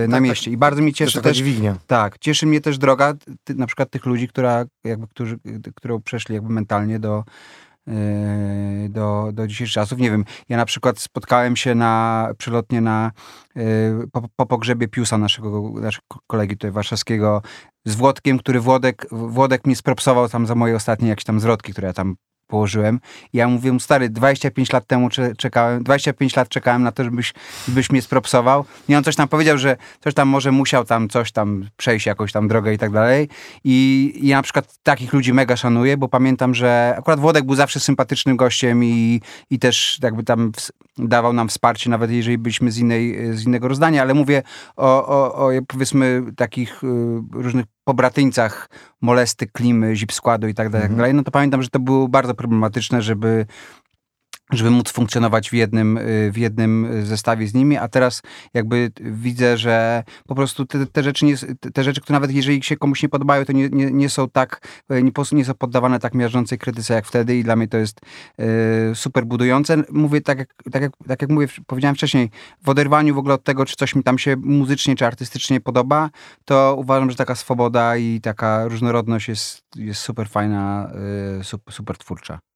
y, 0.04 0.08
na 0.08 0.16
tak, 0.16 0.22
mieście. 0.22 0.50
I 0.50 0.56
bardzo 0.56 0.82
jest 0.82 0.96
cieszy 0.96 1.22
też, 1.22 1.36
dźwignia. 1.36 1.76
tak, 1.86 2.18
cieszy 2.18 2.46
mnie 2.46 2.60
też 2.60 2.78
droga 2.78 3.14
ty, 3.44 3.54
na 3.54 3.66
przykład 3.66 3.90
tych 3.90 4.06
ludzi, 4.06 4.28
która, 4.28 4.64
jakby, 4.84 5.06
którzy, 5.08 5.38
którą 5.74 6.02
przeszli 6.02 6.34
jakby 6.34 6.52
mentalnie 6.52 6.98
do, 6.98 7.24
do, 8.88 9.30
do 9.32 9.46
dzisiejszych 9.46 9.74
czasów. 9.74 9.98
Nie 9.98 10.10
wiem, 10.10 10.24
ja 10.48 10.56
na 10.56 10.64
przykład 10.64 10.98
spotkałem 10.98 11.56
się 11.56 11.74
na, 11.74 12.28
przelotnie 12.38 12.80
na, 12.80 13.12
yy, 13.54 13.64
po, 14.12 14.22
po 14.36 14.46
pogrzebie 14.46 14.88
Piusa, 14.88 15.18
naszego, 15.18 15.72
naszego 15.80 16.06
kolegi 16.26 16.56
tutaj 16.56 16.70
warszawskiego, 16.70 17.42
z 17.84 17.94
Włodkiem, 17.94 18.38
który 18.38 18.60
Włodek, 18.60 19.06
Włodek 19.12 19.66
mnie 19.66 19.76
spropsował 19.76 20.28
tam 20.28 20.46
za 20.46 20.54
moje 20.54 20.76
ostatnie 20.76 21.08
jakieś 21.08 21.24
tam 21.24 21.40
zwrotki, 21.40 21.72
które 21.72 21.86
ja 21.86 21.92
tam 21.92 22.16
położyłem. 22.50 23.00
Ja 23.32 23.48
mówię 23.48 23.80
stary, 23.80 24.08
25 24.08 24.72
lat 24.72 24.86
temu 24.86 25.10
cze- 25.10 25.36
czekałem, 25.36 25.82
25 25.82 26.36
lat 26.36 26.48
czekałem 26.48 26.82
na 26.82 26.92
to, 26.92 27.04
żebyś, 27.04 27.34
żebyś 27.68 27.90
mnie 27.90 28.02
spropsował. 28.02 28.64
I 28.88 28.94
on 28.94 29.04
coś 29.04 29.16
tam 29.16 29.28
powiedział, 29.28 29.58
że 29.58 29.76
coś 30.00 30.14
tam 30.14 30.28
może 30.28 30.52
musiał 30.52 30.84
tam 30.84 31.08
coś 31.08 31.32
tam 31.32 31.68
przejść, 31.76 32.06
jakąś 32.06 32.32
tam 32.32 32.48
drogę 32.48 32.74
i 32.74 32.78
tak 32.78 32.90
dalej. 32.92 33.28
I, 33.64 34.12
ja 34.22 34.36
na 34.36 34.42
przykład 34.42 34.78
takich 34.82 35.12
ludzi 35.12 35.32
mega 35.32 35.56
szanuję, 35.56 35.96
bo 35.96 36.08
pamiętam, 36.08 36.54
że 36.54 36.94
akurat 36.98 37.20
Włodek 37.20 37.44
był 37.44 37.54
zawsze 37.54 37.80
sympatycznym 37.80 38.36
gościem 38.36 38.84
i, 38.84 39.20
i 39.50 39.58
też 39.58 39.98
jakby 40.02 40.22
tam 40.22 40.52
dawał 41.08 41.32
nam 41.32 41.48
wsparcie, 41.48 41.90
nawet 41.90 42.10
jeżeli 42.10 42.38
byliśmy 42.38 42.72
z, 42.72 42.78
innej, 42.78 43.36
z 43.36 43.46
innego 43.46 43.68
rozdania, 43.68 44.02
ale 44.02 44.14
mówię 44.14 44.42
o, 44.76 45.06
o, 45.06 45.34
o 45.34 45.50
powiedzmy 45.68 46.22
takich 46.36 46.84
y, 46.84 46.86
różnych 47.32 47.66
pobratyńcach 47.84 48.70
molesty, 49.00 49.46
klimy, 49.46 49.96
zip 49.96 50.12
składu 50.12 50.48
i 50.48 50.54
tak 50.54 50.72
tak 50.72 50.96
dalej, 50.96 51.14
no 51.14 51.22
to 51.22 51.30
pamiętam, 51.30 51.62
że 51.62 51.68
to 51.68 51.78
było 51.78 52.08
bardzo 52.08 52.34
problematyczne, 52.34 53.02
żeby 53.02 53.46
żeby 54.52 54.70
móc 54.70 54.90
funkcjonować 54.90 55.50
w 55.50 55.52
jednym, 55.52 55.98
y, 55.98 56.30
w 56.32 56.38
jednym 56.38 56.88
zestawie 57.02 57.46
z 57.46 57.54
nimi, 57.54 57.76
a 57.76 57.88
teraz 57.88 58.22
jakby 58.54 58.90
widzę, 59.00 59.56
że 59.56 60.04
po 60.26 60.34
prostu 60.34 60.66
te, 60.66 60.86
te 60.86 61.02
rzeczy, 61.02 61.24
nie, 61.24 61.36
te 61.74 61.84
rzeczy, 61.84 62.00
które 62.00 62.16
nawet 62.16 62.32
jeżeli 62.32 62.62
się 62.62 62.76
komuś 62.76 63.02
nie 63.02 63.08
podobają, 63.08 63.44
to 63.44 63.52
nie, 63.52 63.68
nie, 63.68 63.90
nie 63.90 64.08
są 64.08 64.28
tak, 64.28 64.68
y, 64.92 65.02
nie, 65.02 65.12
nie 65.32 65.44
są 65.44 65.54
poddawane 65.54 65.98
tak 65.98 66.14
miażdżącej 66.14 66.58
krytyce 66.58 66.94
jak 66.94 67.06
wtedy 67.06 67.36
i 67.36 67.44
dla 67.44 67.56
mnie 67.56 67.68
to 67.68 67.78
jest 67.78 68.00
y, 68.40 68.94
super 68.94 69.26
budujące. 69.26 69.82
Mówię 69.90 70.20
tak 70.20 70.38
jak, 70.38 70.54
tak, 70.72 70.82
jak, 70.82 70.92
tak 71.08 71.22
jak 71.22 71.30
mówię, 71.30 71.46
powiedziałem 71.66 71.94
wcześniej, 71.94 72.30
w 72.62 72.68
oderwaniu 72.68 73.14
w 73.14 73.18
ogóle 73.18 73.34
od 73.34 73.44
tego, 73.44 73.64
czy 73.64 73.76
coś 73.76 73.94
mi 73.94 74.02
tam 74.02 74.18
się 74.18 74.36
muzycznie, 74.36 74.96
czy 74.96 75.06
artystycznie 75.06 75.60
podoba, 75.60 76.10
to 76.44 76.76
uważam, 76.78 77.10
że 77.10 77.16
taka 77.16 77.34
swoboda 77.34 77.96
i 77.96 78.20
taka 78.20 78.68
różnorodność 78.68 79.28
jest, 79.28 79.62
jest 79.76 80.00
super 80.00 80.28
fajna, 80.28 80.92
y, 81.40 81.44
super, 81.44 81.74
super 81.74 81.98
twórcza. 81.98 82.49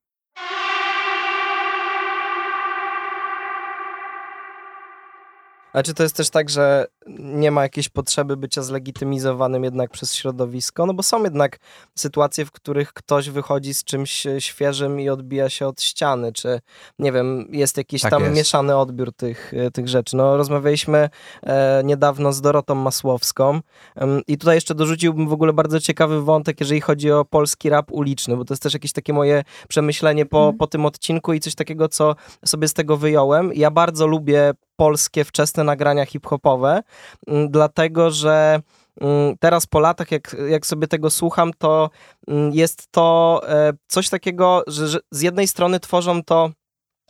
A 5.74 5.82
czy 5.82 5.94
to 5.94 6.02
jest 6.02 6.16
też 6.16 6.30
tak, 6.30 6.50
że 6.50 6.86
nie 7.18 7.50
ma 7.50 7.62
jakiejś 7.62 7.88
potrzeby 7.88 8.36
bycia 8.36 8.62
zlegitymizowanym 8.62 9.64
jednak 9.64 9.90
przez 9.90 10.14
środowisko? 10.14 10.86
No 10.86 10.94
bo 10.94 11.02
są 11.02 11.24
jednak 11.24 11.58
sytuacje, 11.94 12.44
w 12.44 12.52
których 12.52 12.92
ktoś 12.92 13.30
wychodzi 13.30 13.74
z 13.74 13.84
czymś 13.84 14.26
świeżym 14.38 15.00
i 15.00 15.08
odbija 15.08 15.48
się 15.48 15.66
od 15.66 15.82
ściany, 15.82 16.32
czy 16.32 16.60
nie 16.98 17.12
wiem, 17.12 17.48
jest 17.50 17.76
jakiś 17.76 18.02
tak 18.02 18.10
tam 18.10 18.22
jest. 18.22 18.36
mieszany 18.36 18.76
odbiór 18.76 19.12
tych, 19.12 19.52
tych 19.72 19.88
rzeczy. 19.88 20.16
No 20.16 20.36
rozmawialiśmy 20.36 21.10
e, 21.42 21.82
niedawno 21.84 22.32
z 22.32 22.40
Dorotą 22.40 22.74
Masłowską 22.74 23.60
e, 23.96 24.20
i 24.26 24.38
tutaj 24.38 24.54
jeszcze 24.54 24.74
dorzuciłbym 24.74 25.28
w 25.28 25.32
ogóle 25.32 25.52
bardzo 25.52 25.80
ciekawy 25.80 26.22
wątek, 26.22 26.60
jeżeli 26.60 26.80
chodzi 26.80 27.10
o 27.10 27.24
polski 27.24 27.70
rap 27.70 27.92
uliczny, 27.92 28.36
bo 28.36 28.44
to 28.44 28.54
jest 28.54 28.62
też 28.62 28.74
jakieś 28.74 28.92
takie 28.92 29.12
moje 29.12 29.44
przemyślenie 29.68 30.26
po, 30.26 30.42
mm. 30.42 30.58
po 30.58 30.66
tym 30.66 30.86
odcinku 30.86 31.32
i 31.32 31.40
coś 31.40 31.54
takiego, 31.54 31.88
co 31.88 32.16
sobie 32.44 32.68
z 32.68 32.74
tego 32.74 32.96
wyjąłem. 32.96 33.52
Ja 33.54 33.70
bardzo 33.70 34.06
lubię 34.06 34.54
polskie 34.76 35.24
wczesne 35.24 35.64
nagrania 35.64 36.06
hip-hopowe, 36.06 36.82
mm, 37.26 37.50
dlatego 37.50 38.10
że 38.10 38.60
mm, 39.00 39.36
teraz 39.40 39.66
po 39.66 39.80
latach, 39.80 40.10
jak, 40.10 40.36
jak 40.48 40.66
sobie 40.66 40.86
tego 40.86 41.10
słucham, 41.10 41.50
to 41.58 41.90
mm, 42.28 42.52
jest 42.52 42.86
to 42.90 43.40
e, 43.48 43.72
coś 43.86 44.08
takiego, 44.08 44.62
że, 44.66 44.88
że 44.88 44.98
z 45.10 45.22
jednej 45.22 45.48
strony 45.48 45.80
tworzą 45.80 46.22
to 46.22 46.50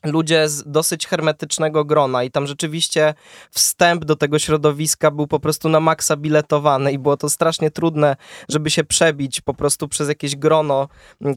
ludzie 0.05 0.49
z 0.49 0.64
dosyć 0.67 1.07
hermetycznego 1.07 1.85
grona 1.85 2.25
i 2.25 2.31
tam 2.31 2.47
rzeczywiście 2.47 3.14
wstęp 3.51 4.05
do 4.05 4.17
tego 4.17 4.38
środowiska 4.38 5.11
był 5.11 5.27
po 5.27 5.40
prostu 5.40 5.69
na 5.69 5.81
maksa 5.81 6.17
biletowany 6.17 6.93
i 6.93 6.99
było 6.99 7.17
to 7.17 7.31
strasznie 7.31 7.71
trudne, 7.71 8.17
żeby 8.49 8.71
się 8.71 8.85
przebić 8.85 9.40
po 9.40 9.55
prostu 9.55 9.88
przez 9.88 10.09
jakieś 10.09 10.37
grono, 10.37 10.88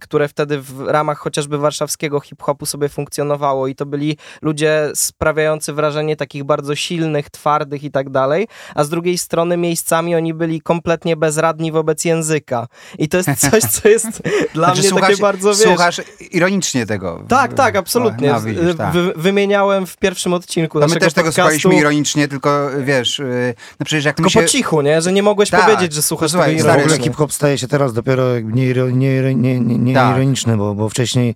które 0.02 0.28
wtedy 0.28 0.62
w 0.62 0.82
ramach 0.88 1.18
chociażby 1.18 1.58
warszawskiego 1.58 2.20
hip-hopu 2.20 2.66
sobie 2.66 2.90
funkcjonowało 2.90 3.68
i 3.68 3.76
to 3.76 3.86
byli 3.86 4.18
ludzie 4.42 4.92
sprawiający 4.96 5.74
wrażenie 5.74 6.16
takich 6.16 6.44
bardzo 6.44 6.76
silnych, 6.76 7.30
twardych 7.30 7.84
i 7.84 7.92
tak 7.92 8.10
dalej, 8.10 8.48
a 8.76 8.84
z 8.84 8.90
drugiej 8.90 9.18
strony 9.18 9.58
miejscami 9.58 10.16
oni 10.16 10.34
byli 10.34 10.62
kompletnie 10.62 11.16
bezradni 11.16 11.72
wobec 11.72 12.06
języka 12.06 12.68
i 12.98 13.10
to 13.10 13.18
jest 13.18 13.36
coś, 13.36 13.64
co 13.64 13.90
jest 13.90 14.08
dla 14.54 14.68
znaczy, 14.68 14.82
mnie 14.82 14.90
słuchasz, 14.90 15.10
takie 15.10 15.22
bardzo, 15.22 15.50
wiesz... 15.50 15.58
Słuchasz 15.58 16.02
ironicznie 16.32 16.86
tego. 16.86 17.24
Tak, 17.28 17.54
tak, 17.54 17.76
absolutnie. 17.76 18.36
Widzisz, 18.60 18.76
tak. 18.76 18.94
wy, 18.94 19.14
wymieniałem 19.16 19.86
w 19.86 19.98
pierwszym 19.98 20.34
odcinku 20.34 20.80
no 20.80 20.88
my 20.88 20.96
też 20.96 21.14
tego 21.14 21.32
słuchaliśmy 21.32 21.76
ironicznie, 21.76 22.28
tylko 22.28 22.70
wiesz, 22.84 23.20
y, 23.20 23.54
no 23.80 23.86
przecież 23.86 24.06
jak 24.06 24.16
Tylko 24.16 24.30
się... 24.30 24.42
po 24.42 24.48
cichu, 24.48 24.82
nie? 24.82 25.02
Że 25.02 25.14
nie 25.14 25.24
mogłeś 25.24 25.50
tak. 25.50 25.66
powiedzieć, 25.66 25.94
że 25.94 26.02
słuchasz 26.02 26.32
Słuchaj, 26.32 26.50
tego 26.50 26.64
ironicznie. 26.64 26.90
W 26.90 26.94
ogóle 26.94 27.04
hip-hop 27.04 27.34
staje 27.34 27.58
się 27.58 27.68
teraz 27.68 27.94
dopiero 27.94 28.40
nie, 28.40 28.74
nie, 28.92 29.36
nie, 29.36 29.60
nie, 29.60 29.94
tak. 29.94 30.58
bo, 30.58 30.76
bo 30.76 30.90
wcześniej 30.90 31.36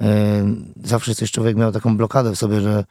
e, 0.00 0.06
zawsze 0.84 1.14
coś 1.14 1.30
człowiek 1.30 1.56
miał 1.56 1.72
taką 1.72 1.96
blokadę 1.96 2.32
w 2.32 2.38
sobie, 2.38 2.60
że 2.60 2.84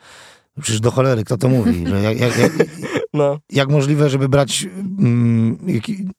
Przecież 0.62 0.80
do 0.80 0.92
cholery, 0.92 1.24
kto 1.24 1.38
to 1.38 1.50
mówi? 1.50 1.88
Że 1.88 2.02
jak, 2.02 2.20
jak, 2.20 2.38
jak, 2.38 2.52
no. 3.14 3.40
jak 3.50 3.70
możliwe, 3.70 4.10
żeby 4.10 4.30
brać. 4.30 4.68
Mm, 5.00 5.58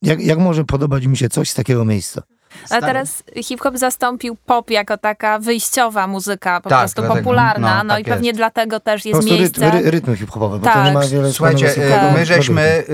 jak, 0.03 0.21
jak 0.21 0.39
może 0.39 0.65
podobać 0.65 1.07
mi 1.07 1.17
się 1.17 1.29
coś 1.29 1.51
z 1.51 1.55
takiego 1.55 1.85
miejsca? 1.85 2.23
A 2.71 2.81
teraz 2.81 3.23
hip-hop 3.43 3.79
zastąpił 3.79 4.37
pop 4.47 4.71
jako 4.71 4.99
taka 4.99 5.39
wyjściowa 5.39 6.07
muzyka, 6.07 6.61
po 6.61 6.71
tak, 6.71 6.79
prostu 6.79 7.01
dlatego, 7.01 7.19
popularna, 7.19 7.77
no, 7.77 7.85
no 7.85 7.95
tak 7.95 8.01
i 8.01 8.05
pewnie 8.05 8.29
jest. 8.29 8.39
dlatego 8.39 8.81
też 8.81 9.05
jest 9.05 9.21
po 9.21 9.27
miejsce. 9.27 9.71
Ry, 9.71 9.91
rytmy 9.91 10.17
hip-hopowe, 10.17 10.61
tak. 10.61 10.75
bo 10.75 10.81
to 10.81 10.87
nie 10.87 10.95
ma 10.95 11.01
tak. 11.01 11.11
wiele 11.11 11.33
Słuchajcie, 11.33 11.75
tak. 11.91 12.15
my 12.15 12.27
żeśmy, 12.27 12.63
y, 12.63 12.93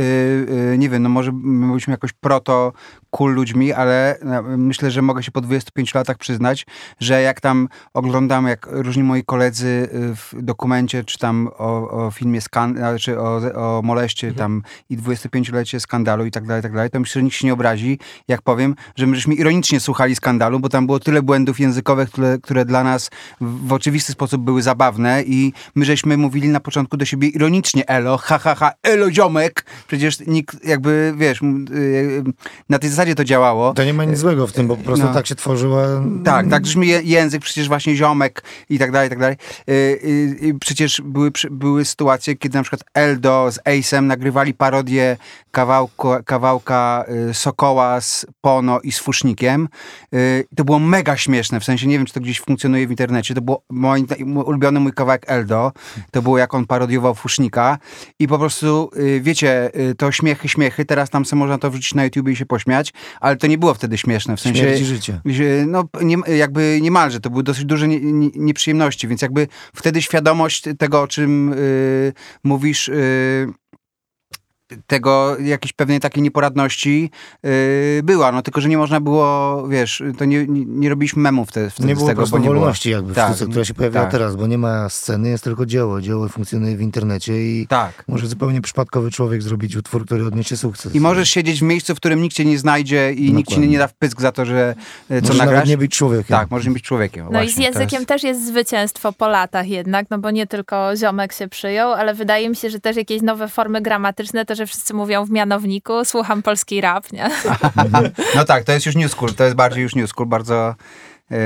y, 0.74 0.78
nie 0.78 0.88
wiem, 0.88 1.02
no 1.02 1.08
może 1.08 1.32
my 1.32 1.66
byliśmy 1.66 1.90
jakoś 1.90 2.12
proto 2.12 2.72
cool 3.12 3.34
ludźmi, 3.34 3.72
ale 3.72 4.18
no, 4.22 4.42
myślę, 4.42 4.90
że 4.90 5.02
mogę 5.02 5.22
się 5.22 5.32
po 5.32 5.40
25 5.40 5.94
latach 5.94 6.18
przyznać, 6.18 6.66
że 7.00 7.22
jak 7.22 7.40
tam 7.40 7.68
oglądam, 7.94 8.46
jak 8.46 8.68
różni 8.70 9.02
moi 9.02 9.24
koledzy 9.24 9.66
y, 9.66 10.16
w 10.16 10.34
dokumencie, 10.42 11.04
czy 11.04 11.18
tam 11.18 11.48
o, 11.58 11.90
o 11.90 12.10
filmie 12.10 12.40
Skandal, 12.40 12.98
czy 12.98 13.20
o, 13.20 13.40
o 13.54 13.82
moleście 13.82 14.28
mhm. 14.28 14.38
tam 14.38 14.62
i 14.90 14.98
25-lecie 14.98 15.80
skandalu 15.80 16.26
i 16.26 16.30
tak 16.30 16.46
dalej, 16.46 16.62
tak 16.62 16.72
dalej, 16.72 16.90
to 16.90 17.00
myślę, 17.00 17.20
że 17.20 17.22
nikt 17.22 17.36
się 17.36 17.46
nie 17.46 17.52
obrazi, 17.52 17.98
jak 18.28 18.42
powiem, 18.42 18.74
że 18.96 19.06
my 19.06 19.16
żeśmy 19.16 19.34
ironicznie 19.34 19.80
słuchali 19.80 20.16
skandalu, 20.16 20.60
bo 20.60 20.68
tam 20.68 20.86
było 20.86 21.00
tyle 21.00 21.22
błędów 21.22 21.60
językowych, 21.60 22.10
które, 22.10 22.38
które 22.38 22.64
dla 22.64 22.84
nas 22.84 23.10
w 23.40 23.72
oczywisty 23.72 24.12
sposób 24.12 24.42
były 24.42 24.62
zabawne 24.62 25.22
i 25.22 25.52
my 25.74 25.84
żeśmy 25.84 26.16
mówili 26.16 26.48
na 26.48 26.60
początku 26.60 26.96
do 26.96 27.04
siebie 27.04 27.28
ironicznie 27.28 27.88
elo, 27.88 28.16
ha, 28.16 28.38
ha, 28.38 28.54
ha, 28.54 28.72
elo 28.82 29.10
ziomek. 29.10 29.64
Przecież 29.86 30.20
nikt 30.26 30.64
jakby, 30.64 31.14
wiesz, 31.16 31.42
y, 31.42 32.22
na 32.68 32.78
tej 32.78 32.90
zasadzie 32.90 33.01
to 33.14 33.24
działało. 33.24 33.74
To 33.74 33.84
nie 33.84 33.94
ma 33.94 34.04
nic 34.04 34.18
złego 34.18 34.46
w 34.46 34.52
tym, 34.52 34.66
bo 34.66 34.76
po 34.76 34.84
prostu 34.84 35.06
no. 35.06 35.14
tak 35.14 35.26
się 35.26 35.34
tworzyła... 35.34 35.86
Tak, 36.24 36.48
tak, 36.48 36.66
żeśmy 36.66 36.86
język, 36.86 37.42
przecież 37.42 37.68
właśnie 37.68 37.96
ziomek 37.96 38.42
i 38.68 38.78
tak 38.78 38.92
dalej, 38.92 39.06
i 39.06 39.10
tak 39.10 39.18
dalej. 39.18 39.36
Y, 39.68 40.56
przecież 40.60 41.02
były, 41.04 41.30
były 41.50 41.84
sytuacje, 41.84 42.36
kiedy 42.36 42.58
na 42.58 42.62
przykład 42.62 42.84
Eldo 42.94 43.52
z 43.52 43.58
Ace'em 43.58 44.02
nagrywali 44.02 44.54
parodię 44.54 45.16
kawałku, 45.50 46.08
kawałka 46.24 47.04
y, 47.30 47.34
Sokoła 47.34 48.00
z 48.00 48.26
Pono 48.40 48.80
i 48.80 48.92
z 48.92 48.98
Fusznikiem. 48.98 49.68
Y, 50.14 50.46
to 50.56 50.64
było 50.64 50.78
mega 50.78 51.16
śmieszne, 51.16 51.60
w 51.60 51.64
sensie 51.64 51.86
nie 51.86 51.98
wiem, 51.98 52.06
czy 52.06 52.14
to 52.14 52.20
gdzieś 52.20 52.40
funkcjonuje 52.40 52.86
w 52.86 52.90
internecie. 52.90 53.34
To 53.34 53.40
był 53.40 53.56
mój, 53.70 54.04
mój 54.24 54.44
ulubiony 54.44 54.80
mój 54.80 54.92
kawałek 54.92 55.24
Eldo. 55.26 55.72
To 56.10 56.22
było 56.22 56.38
jak 56.38 56.54
on 56.54 56.66
parodiował 56.66 57.14
Fusznika 57.14 57.78
i 58.18 58.28
po 58.28 58.38
prostu, 58.38 58.90
y, 58.96 59.20
wiecie, 59.20 59.70
to 59.98 60.12
śmiechy, 60.12 60.48
śmiechy. 60.48 60.84
Teraz 60.84 61.10
tam 61.10 61.24
sobie 61.24 61.40
można 61.40 61.58
to 61.58 61.70
wrzucić 61.70 61.94
na 61.94 62.04
YouTube 62.04 62.28
i 62.28 62.36
się 62.36 62.46
pośmiać, 62.46 62.91
ale 63.20 63.36
to 63.36 63.46
nie 63.46 63.58
było 63.58 63.74
wtedy 63.74 63.98
śmieszne. 63.98 64.36
W 64.36 64.40
sensie, 64.40 64.60
Śmierci 64.62 64.84
życie. 64.84 65.20
No, 65.66 65.84
nie, 66.02 66.16
jakby 66.36 66.78
niemalże. 66.82 67.20
To 67.20 67.30
były 67.30 67.42
dosyć 67.42 67.64
duże 67.64 67.88
nie, 67.88 68.00
nie, 68.00 68.30
nieprzyjemności, 68.34 69.08
więc 69.08 69.22
jakby 69.22 69.48
wtedy 69.74 70.02
świadomość 70.02 70.64
tego, 70.78 71.02
o 71.02 71.08
czym 71.08 71.50
yy, 71.50 72.12
mówisz, 72.44 72.88
yy, 72.88 73.52
tego 74.86 75.36
jakiejś 75.38 75.72
pewnej 75.72 76.00
takiej 76.00 76.22
nieporadności 76.22 77.10
yy, 77.42 77.50
była, 78.02 78.32
no 78.32 78.42
tylko, 78.42 78.60
że 78.60 78.68
nie 78.68 78.78
można 78.78 79.00
było, 79.00 79.62
wiesz, 79.68 80.02
to 80.18 80.24
nie, 80.24 80.46
nie, 80.48 80.88
robiliśmy 80.88 81.22
memów 81.22 81.48
wtedy, 81.48 81.70
wtedy 81.70 81.88
nie 81.88 81.94
było 81.94 82.06
z 82.06 82.08
tego, 82.08 82.26
bo 82.26 82.38
nie 82.38 82.48
wolności 82.48 82.88
było... 82.88 82.98
jakby 82.98 83.12
w 83.12 83.16
tak, 83.16 83.28
sztuce, 83.28 83.50
która 83.50 83.64
się 83.64 83.74
pojawia 83.74 84.00
tak. 84.02 84.10
teraz, 84.10 84.36
bo 84.36 84.46
nie 84.46 84.58
ma 84.58 84.88
sceny, 84.88 85.28
jest 85.28 85.44
tylko 85.44 85.66
dzieło, 85.66 86.00
dzieło 86.00 86.28
funkcjonuje 86.28 86.76
w 86.76 86.80
internecie 86.80 87.44
i 87.44 87.66
tak. 87.66 88.04
może 88.08 88.26
zupełnie 88.26 88.60
przypadkowy 88.60 89.10
człowiek 89.10 89.42
zrobić 89.42 89.76
utwór, 89.76 90.06
który 90.06 90.26
odniesie 90.26 90.56
sukces. 90.56 90.94
I 90.94 91.00
możesz 91.00 91.28
siedzieć 91.28 91.60
w 91.60 91.62
miejscu, 91.62 91.94
w 91.94 91.96
którym 91.96 92.22
nikt 92.22 92.36
cię 92.36 92.44
nie 92.44 92.58
znajdzie 92.58 93.12
i 93.12 93.14
Dokładnie. 93.14 93.36
nikt 93.36 93.50
ci 93.50 93.60
nie, 93.60 93.68
nie 93.68 93.78
da 93.78 93.88
wpysk 93.88 94.20
za 94.20 94.32
to, 94.32 94.44
że 94.44 94.74
e, 95.10 95.22
co 95.22 95.28
możesz 95.28 95.38
nagrasz. 95.38 95.68
nie 95.68 95.78
być 95.78 95.96
człowiekiem. 95.96 96.36
Tak, 96.36 96.50
możesz 96.50 96.66
nie 96.66 96.72
być 96.72 96.82
człowiekiem. 96.82 97.24
No 97.24 97.30
właśnie, 97.30 97.48
i 97.48 97.54
z 97.54 97.58
językiem 97.58 97.98
jest... 98.00 98.08
też 98.08 98.22
jest 98.22 98.46
zwycięstwo 98.46 99.12
po 99.12 99.28
latach 99.28 99.68
jednak, 99.68 100.06
no 100.10 100.18
bo 100.18 100.30
nie 100.30 100.46
tylko 100.46 100.96
ziomek 100.96 101.32
się 101.32 101.48
przyjął, 101.48 101.92
ale 101.92 102.14
wydaje 102.14 102.48
mi 102.48 102.56
się, 102.56 102.70
że 102.70 102.80
też 102.80 102.96
jakieś 102.96 103.22
nowe 103.22 103.48
formy 103.48 103.80
gramatyczne, 103.80 104.44
to, 104.44 104.54
że 104.54 104.61
wszyscy 104.66 104.94
mówią 104.94 105.24
w 105.24 105.30
mianowniku, 105.30 106.04
słucham 106.04 106.42
polski 106.42 106.80
rap, 106.80 107.12
nie? 107.12 107.30
No 108.36 108.44
tak, 108.44 108.64
to 108.64 108.72
jest 108.72 108.86
już 108.86 108.94
new 108.96 109.10
school, 109.12 109.34
to 109.34 109.44
jest 109.44 109.56
bardziej 109.56 109.82
już 109.82 109.94
new 109.94 110.10
school, 110.10 110.28
bardzo, 110.28 110.74
yy, 111.30 111.36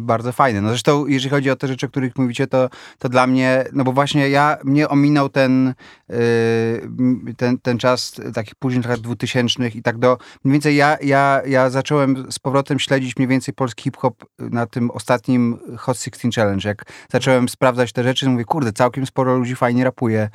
bardzo 0.00 0.32
fajne. 0.32 0.60
No 0.60 0.68
zresztą, 0.68 1.06
jeżeli 1.06 1.30
chodzi 1.30 1.50
o 1.50 1.56
te 1.56 1.68
rzeczy, 1.68 1.86
o 1.86 1.88
których 1.88 2.18
mówicie, 2.18 2.46
to, 2.46 2.68
to 2.98 3.08
dla 3.08 3.26
mnie, 3.26 3.64
no 3.72 3.84
bo 3.84 3.92
właśnie 3.92 4.28
ja, 4.28 4.56
mnie 4.64 4.88
ominął 4.88 5.28
ten, 5.28 5.74
yy, 6.08 7.34
ten, 7.36 7.58
ten 7.58 7.78
czas 7.78 8.14
takich 8.34 8.54
późnych 8.54 8.86
lat 8.86 9.00
dwutysięcznych 9.00 9.76
i 9.76 9.82
tak 9.82 9.98
do, 9.98 10.18
mniej 10.44 10.52
więcej 10.52 10.76
ja, 10.76 10.96
ja, 11.02 11.42
ja 11.46 11.70
zacząłem 11.70 12.32
z 12.32 12.38
powrotem 12.38 12.78
śledzić 12.78 13.16
mniej 13.16 13.28
więcej 13.28 13.54
polski 13.54 13.82
hip-hop 13.82 14.24
na 14.38 14.66
tym 14.66 14.90
ostatnim 14.90 15.58
Hot 15.78 15.98
16 15.98 16.28
Challenge. 16.34 16.68
Jak 16.68 16.84
zacząłem 17.12 17.48
sprawdzać 17.48 17.92
te 17.92 18.02
rzeczy, 18.02 18.28
mówię, 18.28 18.44
kurde, 18.44 18.72
całkiem 18.72 19.06
sporo 19.06 19.36
ludzi 19.36 19.56
fajnie 19.56 19.84
rapuje. 19.84 20.30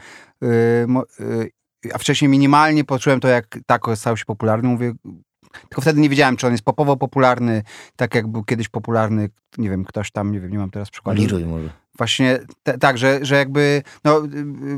A 1.94 1.98
wcześniej 1.98 2.30
minimalnie 2.30 2.84
poczułem 2.84 3.20
to, 3.20 3.28
jak 3.28 3.60
Taco 3.66 3.96
stał 3.96 4.18
się 4.18 4.26
popularny. 4.26 4.70
Mówię, 4.70 4.94
tylko 5.70 5.82
wtedy 5.82 6.02
nie 6.02 6.10
wiedziałem, 6.10 6.38
czy 6.38 6.48
on 6.48 6.52
jest 6.52 6.64
popowo 6.64 6.98
popularny, 6.98 7.64
tak 7.96 8.16
jak 8.16 8.28
był 8.28 8.44
kiedyś 8.44 8.70
popularny, 8.70 9.30
nie 9.58 9.70
wiem, 9.70 9.86
ktoś 9.86 10.12
tam, 10.12 10.32
nie 10.32 10.40
wiem, 10.40 10.52
nie 10.52 10.58
mam 10.58 10.72
teraz 10.72 10.90
przykładu. 10.90 11.22
Leroy 11.22 11.46
może. 11.46 11.70
Właśnie 11.98 12.40
te, 12.64 12.78
tak, 12.78 12.98
że, 12.98 13.20
że 13.22 13.36
jakby, 13.36 13.84
no 14.04 14.24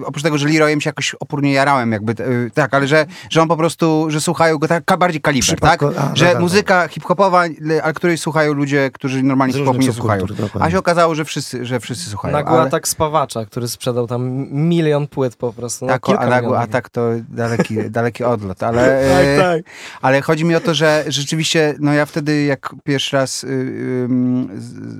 y, 0.01 0.05
oprócz 0.05 0.23
tego, 0.23 0.37
że 0.37 0.47
Leroyem 0.47 0.81
się 0.81 0.89
jakoś 0.89 1.15
opórnie 1.19 1.53
jarałem, 1.53 1.91
jakby, 1.91 2.23
y, 2.23 2.51
tak, 2.53 2.73
ale 2.73 2.87
że, 2.87 3.05
że 3.29 3.41
on 3.41 3.47
po 3.47 3.57
prostu, 3.57 4.05
że 4.09 4.21
słuchają 4.21 4.57
go 4.57 4.67
tak, 4.67 4.97
bardziej 4.99 5.21
kaliber, 5.21 5.59
tak? 5.59 5.83
A, 5.83 6.15
że 6.15 6.25
tak, 6.25 6.33
tak, 6.33 6.41
muzyka 6.41 6.87
hip-hopowa, 6.87 7.43
le- 7.61 7.83
ale 7.83 7.93
której 7.93 8.17
słuchają 8.17 8.53
ludzie, 8.53 8.91
którzy 8.93 9.23
normalnie 9.23 9.53
hip-hopu 9.53 9.77
różnych 9.77 9.87
nie 9.87 9.93
słuchają. 9.93 10.25
dokładnie. 10.25 10.61
A 10.61 10.71
się 10.71 10.79
okazało, 10.79 11.15
że 11.15 11.25
wszyscy, 11.25 11.65
że 11.65 11.79
wszyscy 11.79 12.09
słuchają. 12.09 12.33
Nagły 12.33 12.57
ale, 12.57 12.67
atak 12.67 12.87
spawacza, 12.87 13.45
który 13.45 13.67
sprzedał 13.67 14.07
tam 14.07 14.47
milion 14.51 15.07
płyt 15.07 15.35
po 15.35 15.53
prostu. 15.53 15.85
No, 15.85 15.99
tak, 15.99 16.19
a 16.19 16.27
nagły 16.27 16.57
atak 16.57 16.89
to 16.89 17.09
daleki, 17.29 17.77
daleki 17.89 18.23
odlot, 18.23 18.63
ale... 18.63 18.81
Tak, 19.09 19.25
e, 19.25 19.37
tak. 19.37 19.73
Ale 20.01 20.21
chodzi 20.21 20.45
mi 20.45 20.55
o 20.55 20.59
to, 20.59 20.73
że 20.73 21.03
rzeczywiście, 21.07 21.75
no 21.79 21.93
ja 21.93 22.05
wtedy 22.05 22.43
jak 22.43 22.75
pierwszy 22.83 23.15
raz, 23.15 23.43
y, 23.43 24.07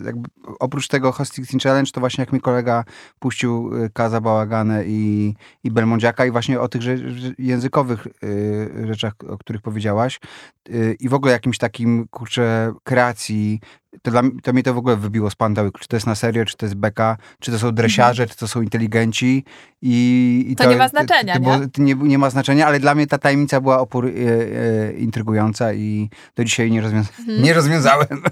jakby, 0.05 0.29
oprócz 0.59 0.87
tego 0.87 1.11
Hosting 1.11 1.63
Challenge, 1.63 1.91
to 1.91 1.99
właśnie 1.99 2.08
jak 2.17 2.33
mi 2.33 2.41
kolega 2.41 2.83
puścił 3.19 3.75
y, 3.75 3.89
Kaza 3.89 4.21
Bałaganę 4.21 4.83
i, 4.85 5.33
i 5.63 5.71
Belmondziaka 5.71 6.25
i 6.25 6.31
właśnie 6.31 6.61
o 6.61 6.67
tych 6.67 6.81
że 6.81 6.95
językowych 7.37 8.07
y, 8.23 8.87
rzeczach, 8.87 9.13
o 9.29 9.37
których 9.37 9.61
powiedziałaś 9.61 10.19
i 10.99 11.09
w 11.09 11.13
ogóle 11.13 11.31
jakimś 11.33 11.57
takim, 11.57 12.07
kurczę, 12.11 12.73
kreacji, 12.83 13.59
to, 14.01 14.11
dla, 14.11 14.21
to 14.43 14.53
mnie 14.53 14.63
to 14.63 14.73
w 14.73 14.77
ogóle 14.77 14.95
wybiło 14.95 15.29
z 15.29 15.35
pandełek, 15.35 15.79
czy 15.79 15.87
to 15.87 15.95
jest 15.95 16.07
na 16.07 16.15
serio, 16.15 16.45
czy 16.45 16.57
to 16.57 16.65
jest 16.65 16.75
beka, 16.75 17.17
czy 17.39 17.51
to 17.51 17.59
są 17.59 17.71
dresiarze, 17.71 18.27
czy 18.27 18.35
to 18.37 18.47
są 18.47 18.61
inteligenci 18.61 19.43
i, 19.81 20.45
i 20.49 20.55
To 20.55 20.69
nie 20.69 20.75
ma 20.75 20.87
znaczenia, 20.87 21.33
to, 21.33 21.39
nie? 21.39 21.67
to 21.69 21.81
nie, 21.81 21.95
nie 21.95 22.17
ma 22.17 22.29
znaczenia, 22.29 22.67
ale 22.67 22.79
dla 22.79 22.95
mnie 22.95 23.07
ta 23.07 23.17
tajemnica 23.17 23.61
była 23.61 23.79
opór 23.79 24.05
e, 24.05 24.09
e, 24.09 24.91
intrygująca 24.93 25.73
i 25.73 26.09
do 26.35 26.43
dzisiaj 26.43 26.71
nie, 26.71 26.81
rozwiąza- 26.81 27.19
Mhm. 27.19 27.41
nie 27.43 27.53
rozwiązałem. 27.53 28.23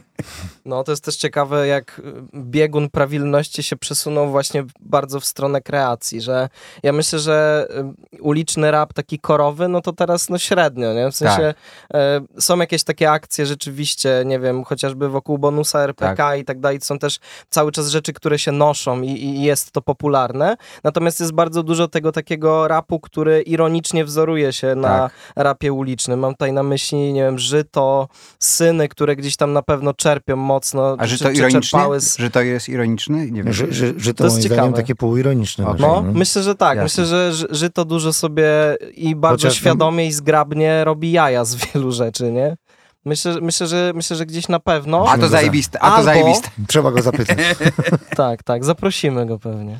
No 0.65 0.83
to 0.83 0.91
jest 0.91 1.03
też 1.03 1.15
ciekawe, 1.15 1.67
jak 1.67 1.99
y, 1.99 2.03
biegun 2.35 2.89
prawilności 2.89 3.63
się 3.63 3.75
przesunął 3.75 4.29
właśnie 4.31 4.63
bardzo 4.79 5.19
w 5.19 5.25
stronę 5.25 5.61
kreacji, 5.61 6.21
że 6.21 6.49
ja 6.83 6.93
myślę, 6.93 7.19
że 7.19 7.67
y, 8.15 8.21
uliczny 8.21 8.71
rap 8.71 8.93
taki 8.93 9.19
korowy, 9.19 9.67
no 9.67 9.81
to 9.81 9.93
teraz 9.93 10.29
no 10.29 10.37
średnio, 10.37 10.93
nie? 10.93 11.11
W 11.11 11.15
sensie 11.15 11.53
y, 11.93 11.97
są 12.39 12.57
jakieś 12.59 12.83
takie 12.83 13.11
akcje 13.11 13.45
rzeczywiście, 13.45 14.23
nie 14.25 14.39
wiem, 14.39 14.63
chociażby 14.63 15.09
wokół 15.09 15.37
bonusa 15.37 15.79
RPK 15.79 16.35
i 16.35 16.45
tak 16.45 16.59
dalej, 16.59 16.79
są 16.81 16.99
też 16.99 17.19
cały 17.49 17.71
czas 17.71 17.87
rzeczy, 17.89 18.13
które 18.13 18.39
się 18.39 18.51
noszą 18.51 19.01
i, 19.01 19.09
i 19.11 19.41
jest 19.41 19.71
to 19.71 19.81
popularne, 19.81 20.55
natomiast 20.83 21.19
jest 21.19 21.31
bardzo 21.33 21.63
dużo 21.63 21.87
tego 21.87 22.11
takiego 22.11 22.67
rapu, 22.67 22.99
który 22.99 23.41
ironicznie 23.41 24.05
wzoruje 24.05 24.53
się 24.53 24.75
na 24.75 24.87
Tak. 24.97 25.11
rapie 25.35 25.73
ulicznym. 25.73 26.19
Mam 26.19 26.31
tutaj 26.33 26.53
na 26.53 26.63
myśli, 26.63 27.13
nie 27.13 27.21
wiem, 27.23 27.39
Żyto, 27.39 28.07
Syny, 28.39 28.87
które 28.89 29.15
gdzieś 29.15 29.35
tam 29.35 29.53
na 29.53 29.61
pewno 29.61 29.93
czerpią 29.93 30.35
mocno. 30.35 30.95
A 30.99 31.07
że 31.07 31.17
czy- 31.17 31.33
ironicznie? 31.33 31.61
czerpały 31.61 31.99
z- 31.99 32.17
Że 32.17 32.29
to 32.29 32.41
jest 32.41 32.69
ironiczny? 32.69 33.31
Nie 33.31 33.43
wiem. 33.43 33.53
Że, 33.53 33.65
że, 33.73 33.93
że 33.97 34.13
to, 34.13 34.23
moim 34.23 34.35
ciekawe. 34.41 34.55
zdaniem 34.55 34.73
takie 34.73 34.95
półironiczne. 34.95 35.63
Właśnie, 35.65 35.87
No, 35.87 36.01
no. 36.01 36.11
myślę, 36.13 36.43
że 36.43 36.55
tak. 36.55 36.77
Jasne. 36.77 36.83
Myślę, 36.83 37.05
że 37.05 37.33
Ży- 37.33 37.47
Żyto 37.51 37.85
dużo 37.85 38.13
sobie 38.13 38.77
i 38.95 39.15
bardzo 39.15 39.47
Chociaż- 39.47 39.59
świadomie 39.59 40.05
i 40.07 40.11
zgrabnie 40.11 40.83
robi 40.83 41.11
jaja 41.11 41.45
z 41.45 41.55
wielu 41.55 41.91
rzeczy, 41.91 42.16
nie? 42.23 42.57
Myślę, 43.05 43.33
że- 43.33 43.41
myślę, 43.41 43.67
że, 43.67 43.91
myślę, 43.95 44.15
że 44.17 44.25
gdzieś 44.25 44.47
na 44.47 44.59
pewno. 44.59 45.05
A 45.09 45.17
to 45.17 45.27
zajebiste, 45.27 45.79
a 45.79 45.89
to 45.89 45.95
Albo- 45.95 46.03
zajebiste. 46.03 46.49
Trzeba 46.67 46.91
go 46.91 47.01
zapytać. 47.01 47.37
Tak, 48.15 48.43
tak, 48.43 48.65
zaprosimy 48.65 49.25
go 49.25 49.39
pewnie. 49.39 49.79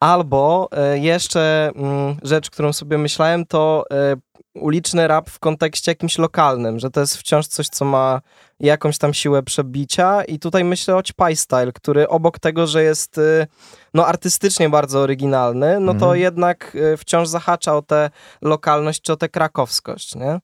Albo 0.00 0.68
e, 0.72 0.98
jeszcze 0.98 1.70
mm, 1.76 2.16
rzecz, 2.22 2.50
którą 2.50 2.72
sobie 2.72 2.98
myślałem, 2.98 3.46
to 3.46 3.84
e, 3.90 4.16
uliczny 4.54 5.08
rap 5.08 5.30
w 5.30 5.38
kontekście 5.38 5.90
jakimś 5.90 6.18
lokalnym, 6.18 6.78
że 6.78 6.90
to 6.90 7.00
jest 7.00 7.16
wciąż 7.16 7.46
coś, 7.46 7.68
co 7.68 7.84
ma 7.84 8.20
jakąś 8.60 8.98
tam 8.98 9.14
siłę 9.14 9.42
przebicia 9.42 10.24
i 10.24 10.38
tutaj 10.38 10.64
myślę 10.64 10.96
o 10.96 11.02
Ćpaj 11.02 11.36
Style, 11.36 11.72
który 11.72 12.08
obok 12.08 12.38
tego, 12.38 12.66
że 12.66 12.82
jest 12.82 13.18
y, 13.18 13.46
no 13.94 14.06
artystycznie 14.06 14.68
bardzo 14.70 15.00
oryginalny, 15.00 15.80
no 15.80 15.92
to 15.94 16.04
Mhm. 16.06 16.20
jednak 16.20 16.76
wciąż 16.98 17.28
zahacza 17.28 17.76
o 17.76 17.82
tę 17.82 18.10
lokalność 18.42 19.00
czy 19.02 19.12
o 19.12 19.16
tę 19.16 19.28
krakowskość, 19.28 20.14
nie? 20.14 20.38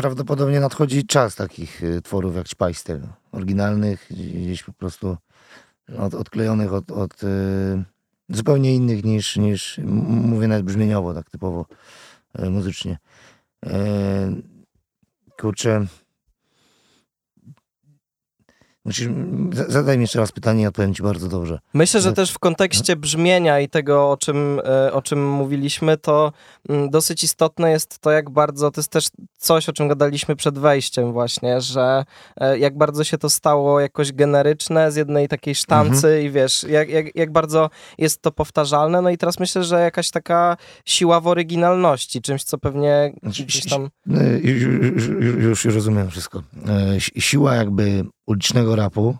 Prawdopodobnie 0.00 0.60
nadchodzi 0.60 1.06
czas 1.06 1.34
takich 1.36 1.84
y, 1.84 2.02
tworów 2.02 2.36
jak 2.36 2.48
Spajstel. 2.48 3.00
Oryginalnych, 3.32 4.06
gdzieś 4.10 4.62
po 4.62 4.72
prostu 4.72 5.16
od, 5.98 6.14
odklejonych 6.14 6.72
od, 6.72 6.90
od 6.90 7.22
y, 7.22 7.26
zupełnie 8.28 8.74
innych 8.74 9.04
niż, 9.04 9.36
niż 9.36 9.80
mówię 9.84 10.48
nawet 10.48 10.64
brzmieniowo, 10.64 11.14
tak 11.14 11.30
typowo 11.30 11.66
y, 12.38 12.50
muzycznie. 12.50 12.98
Kurczę. 15.40 15.86
Musisz, 18.84 19.08
za- 19.52 19.64
zadaj 19.68 19.98
mi 19.98 20.02
jeszcze 20.02 20.18
raz 20.18 20.32
pytanie 20.32 20.62
i 20.62 20.66
odpowiem 20.66 20.94
ci 20.94 21.02
bardzo 21.02 21.28
dobrze. 21.28 21.58
Myślę, 21.74 22.00
że 22.00 22.08
No. 22.08 22.14
też 22.14 22.30
w 22.32 22.38
kontekście 22.38 22.96
brzmienia 22.96 23.60
i 23.60 23.68
tego, 23.68 24.10
o 24.10 24.16
czym, 24.16 24.60
e, 24.64 24.92
o 24.92 25.02
czym 25.02 25.28
mówiliśmy, 25.30 25.96
to 25.96 26.32
mm, 26.68 26.90
dosyć 26.90 27.24
istotne 27.24 27.70
jest 27.70 27.98
to, 27.98 28.10
jak 28.10 28.30
bardzo, 28.30 28.70
to 28.70 28.80
jest 28.80 28.90
też 28.90 29.08
coś, 29.38 29.68
o 29.68 29.72
czym 29.72 29.88
gadaliśmy 29.88 30.36
przed 30.36 30.58
wejściem 30.58 31.12
właśnie, 31.12 31.60
że 31.60 32.04
e, 32.36 32.58
jak 32.58 32.78
bardzo 32.78 33.04
się 33.04 33.18
to 33.18 33.30
stało 33.30 33.80
jakoś 33.80 34.12
generyczne 34.12 34.92
z 34.92 34.96
jednej 34.96 35.28
takiej 35.28 35.54
sztancy 35.54 36.06
Mhm. 36.06 36.22
i 36.26 36.30
wiesz, 36.30 36.62
jak, 36.62 36.88
jak, 36.90 37.16
jak 37.16 37.32
bardzo 37.32 37.70
jest 37.98 38.22
to 38.22 38.32
powtarzalne. 38.32 39.02
No 39.02 39.10
i 39.10 39.18
teraz 39.18 39.40
myślę, 39.40 39.64
że 39.64 39.80
jakaś 39.80 40.10
taka 40.10 40.56
siła 40.84 41.20
w 41.20 41.26
oryginalności, 41.26 42.22
czymś, 42.22 42.44
co 42.44 42.58
pewnie 42.58 43.12
Znaczy, 43.22 43.44
gdzieś 43.44 43.66
tam... 43.66 43.90
Y, 44.10 44.40
Już, 44.44 45.06
już, 45.20 45.64
już, 45.64 45.74
rozumiem 45.74 46.10
wszystko. 46.10 46.42
Si- 46.98 47.20
Siła 47.20 47.54
jakby 47.54 48.04
ulicznego 48.30 48.76
rapu 48.76 49.16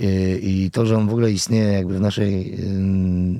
y, 0.00 0.40
i 0.42 0.70
to, 0.70 0.86
że 0.86 0.96
on 0.96 1.08
w 1.08 1.10
ogóle 1.10 1.32
istnieje 1.32 1.72
jakby 1.72 1.94
w 1.98 2.00
naszej 2.00 2.54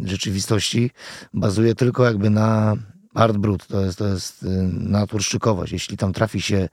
y, 0.05 0.09
rzeczywistości, 0.09 0.91
bazuje 1.35 1.75
tylko 1.75 2.05
jakby 2.05 2.31
na 2.31 2.77
art 3.15 3.37
brut, 3.37 3.67
to 3.67 3.85
jest, 3.85 3.99
to 3.99 4.09
jest 4.09 4.43
y, 4.43 4.47
naturszczykowość. 4.73 5.73
Jeśli 5.73 5.97
tam 5.97 6.13
trafi 6.13 6.41
się 6.41 6.69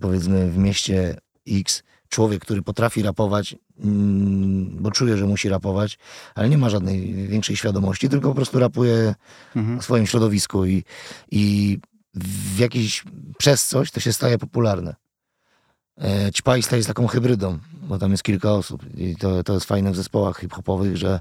powiedzmy 0.00 0.50
w 0.50 0.58
mieście 0.58 1.16
X 1.48 1.82
człowiek, 2.08 2.42
który 2.42 2.62
potrafi 2.62 3.02
rapować, 3.02 3.56
mm, 3.80 4.76
bo 4.82 4.90
czuje, 4.90 5.16
że 5.16 5.26
musi 5.26 5.48
rapować, 5.48 5.98
ale 6.34 6.48
nie 6.48 6.58
ma 6.58 6.70
żadnej 6.70 7.14
większej 7.14 7.56
świadomości, 7.56 8.08
tylko 8.08 8.28
po 8.28 8.34
prostu 8.34 8.58
rapuje 8.58 9.14
Mhm. 9.56 9.80
w 9.80 9.84
swoim 9.84 10.06
środowisku 10.06 10.66
i, 10.66 10.84
i 11.30 11.78
w 12.14 12.58
jakiś 12.58 13.04
przez 13.38 13.66
coś 13.66 13.90
to 13.90 14.00
się 14.00 14.12
staje 14.12 14.38
popularne. 14.38 14.94
E, 16.00 16.32
Ćpajsta 16.32 16.76
jest 16.76 16.88
taką 16.88 17.06
hybrydą, 17.06 17.58
bo 17.82 17.98
tam 17.98 18.10
jest 18.10 18.22
kilka 18.22 18.52
osób 18.52 18.82
i 18.96 19.16
to, 19.16 19.44
to 19.44 19.54
jest 19.54 19.66
fajne 19.66 19.90
w 19.90 19.96
zespołach 19.96 20.40
hip-hopowych, 20.40 20.96
że 20.96 21.20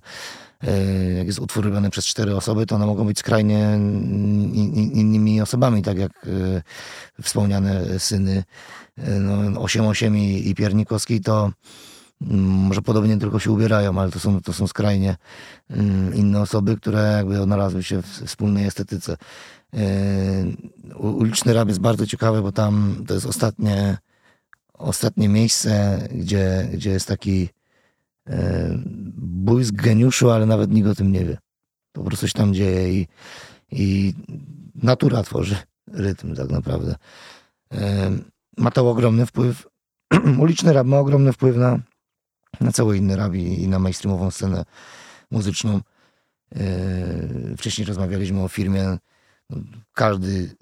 e, 0.63 0.83
jak 1.13 1.27
jest 1.27 1.39
utwór 1.39 1.65
robiony 1.65 1.89
przez 1.89 2.05
cztery 2.05 2.35
osoby, 2.35 2.65
to 2.65 2.75
one 2.75 2.85
mogą 2.85 3.05
być 3.05 3.19
skrajnie 3.19 3.69
in, 3.75 4.53
in, 4.53 4.91
innymi 4.91 5.41
osobami, 5.41 5.81
tak 5.81 5.97
jak 5.97 6.11
e, 6.11 7.21
wspomniane 7.21 7.99
syny 7.99 8.43
e, 8.97 9.11
no, 9.19 9.61
8-8 9.61 10.17
i, 10.17 10.55
Piernikowski, 10.55 11.21
to 11.21 11.51
mm, 12.21 12.45
może 12.45 12.81
podobnie 12.81 13.17
tylko 13.17 13.39
się 13.39 13.51
ubierają, 13.51 13.99
ale 13.99 14.11
to 14.11 14.19
są, 14.19 14.41
to 14.41 14.53
są 14.53 14.67
skrajnie 14.67 15.15
mm, 15.69 16.15
inne 16.15 16.41
osoby, 16.41 16.77
które 16.77 17.13
jakby 17.17 17.41
odnalazły 17.41 17.83
się 17.83 18.01
w 18.01 18.05
wspólnej 18.05 18.65
estetyce. 18.65 19.17
Uliczny 20.95 21.53
rap 21.53 21.67
jest 21.67 21.79
bardzo 21.79 22.05
ciekawy, 22.05 22.41
bo 22.41 22.51
tam 22.51 23.03
to 23.07 23.13
jest 23.13 23.25
ostatnie, 23.25 23.97
ostatnie 24.77 25.29
miejsce, 25.29 25.99
gdzie, 26.11 26.69
gdzie 26.73 26.89
jest 26.89 27.07
taki 27.07 27.49
yy, 28.29 28.35
błysk 29.17 29.75
geniuszu, 29.75 30.31
ale 30.31 30.45
nawet 30.45 30.71
nikt 30.71 30.87
o 30.87 30.95
tym 30.95 31.11
nie 31.11 31.25
wie. 31.25 31.37
Po 31.91 32.03
prostu 32.03 32.27
się 32.27 32.33
tam 32.33 32.53
dzieje 32.53 32.93
i, 32.93 33.07
i 33.71 34.13
natura 34.75 35.23
tworzy 35.23 35.55
rytm 35.87 36.35
tak 36.35 36.49
naprawdę. 36.49 36.95
Yy, 37.71 37.79
Ma 38.57 38.71
to 38.71 38.89
ogromny 38.89 39.25
wpływ. 39.25 39.67
Uliczny 40.43 40.73
rap 40.73 40.87
ma 40.87 40.99
ogromny 40.99 41.33
wpływ 41.33 41.57
na, 41.57 41.79
na 42.61 42.71
cały 42.71 42.97
inny 42.97 43.15
rap 43.15 43.33
i, 43.33 43.61
i 43.63 43.67
na 43.67 43.79
mainstreamową 43.79 44.31
scenę 44.31 44.65
muzyczną. 45.31 45.81
Yy, 46.55 47.57
Wcześniej 47.57 47.87
rozmawialiśmy 47.87 48.43
o 48.43 48.47
firmie. 48.47 48.97
Każdy, 49.93 50.55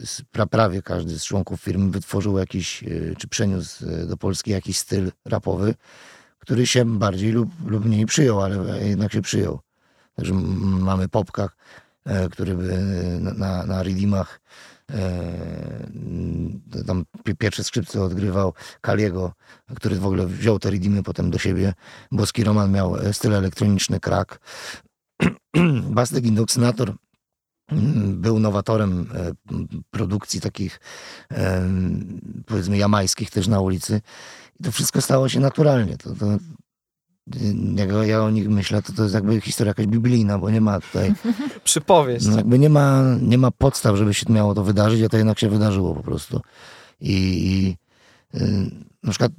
prawie 0.50 0.82
każdy 0.82 1.20
z 1.20 1.26
członków 1.26 1.62
firmy 1.62 1.92
wytworzył 1.92 2.38
jakiś, 2.38 2.82
yy, 2.82 3.16
czy 3.18 3.28
przeniósł 3.28 3.86
yy, 3.86 4.06
do 4.06 4.18
Polski 4.18 4.52
jakiś 4.52 4.78
styl 4.78 5.12
rapowy, 5.26 5.76
który 6.40 6.68
się 6.68 6.86
bardziej 6.86 7.32
lub, 7.32 7.50
lub 7.70 7.86
mniej 7.86 8.06
przyjął, 8.06 8.42
ale 8.42 8.88
jednak 8.88 9.14
się 9.14 9.22
przyjął. 9.22 9.60
Także 10.16 10.34
mamy 10.34 11.10
Popka, 11.10 11.50
e, 12.06 12.30
który 12.30 12.56
na, 13.20 13.66
na, 13.66 13.84
Redeemach 13.84 14.42
e, 14.92 16.84
tam 16.88 17.06
pi- 17.24 17.36
pierwsze 17.36 17.64
skrzypce 17.64 18.02
odgrywał 18.02 18.54
Kaliego, 18.82 19.34
który 19.76 19.96
w 19.96 20.06
ogóle 20.06 20.28
wziął 20.28 20.60
te 20.60 20.72
Redeemy 20.72 21.04
potem 21.04 21.32
do 21.32 21.38
siebie. 21.38 21.74
Boski 22.12 22.44
Roman 22.44 22.72
miał 22.72 22.98
e, 22.98 23.14
styl 23.14 23.34
elektroniczny, 23.34 24.00
krak. 24.00 24.40
Bastek 25.98 26.26
Indoksynator 26.26 26.94
był 28.08 28.40
nowatorem 28.40 29.10
e, 29.16 29.32
produkcji 29.92 30.42
takich 30.42 30.80
em, 31.30 32.22
powiedzmy 32.46 32.78
jamańskich 32.78 33.30
też 33.30 33.48
na 33.48 33.62
ulicy. 33.62 34.02
I 34.60 34.64
to 34.64 34.72
wszystko 34.72 35.02
stało 35.02 35.30
się 35.30 35.40
naturalnie. 35.40 35.98
To, 35.98 36.16
to 36.16 36.26
jak 37.76 37.90
ja 38.08 38.24
o 38.24 38.30
nich 38.30 38.50
myślę, 38.50 38.82
to 38.82 38.94
to 38.94 39.04
jest 39.04 39.16
jakby 39.16 39.42
historia 39.42 39.70
jakaś 39.70 39.88
biblijna, 39.88 40.40
bo 40.40 40.50
nie 40.50 40.62
ma 40.62 40.80
tutaj, 40.80 41.14
Przypowieść. 41.64 42.26
no 42.26 42.38
jakby 42.38 42.60
nie 42.60 42.70
ma, 42.70 43.04
nie 43.22 43.38
ma 43.38 43.52
podstaw, 43.52 43.96
żeby 43.96 44.14
się 44.14 44.26
miało 44.34 44.54
to 44.56 44.64
wydarzyć, 44.64 45.02
a 45.02 45.10
to 45.10 45.18
jednak 45.18 45.40
się 45.40 45.50
wydarzyło 45.50 45.96
po 45.96 46.04
prostu. 46.04 46.42
I, 47.02 47.14
i 47.14 47.78
y, 48.42 48.72
na 49.04 49.10
przykład 49.10 49.32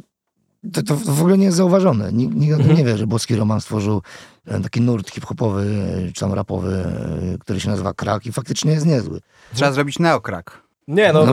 to, 0.72 0.82
to 0.82 0.96
w 0.96 1.20
ogóle 1.20 1.38
nie 1.38 1.44
jest 1.44 1.56
zauważone. 1.56 2.12
Nikt, 2.12 2.34
nikt 2.34 2.56
tym 2.56 2.76
nie 2.76 2.84
wie, 2.84 2.96
że 2.96 3.06
boski 3.06 3.36
Roman 3.36 3.60
stworzył 3.60 4.02
e, 4.46 4.60
taki 4.60 4.80
nurt 4.80 5.10
hip-hopowy, 5.10 5.62
e, 6.08 6.12
czy 6.12 6.20
tam 6.20 6.32
rapowy, 6.32 6.84
e, 7.34 7.38
który 7.38 7.60
się 7.60 7.70
nazywa 7.70 7.94
Krak 7.94 8.26
i 8.26 8.32
faktycznie 8.32 8.72
jest 8.72 8.86
niezły. 8.86 9.20
Trzeba 9.54 9.72
zrobić 9.72 9.98
neokrak. 9.98 10.66
Nie, 10.88 11.12
no, 11.12 11.26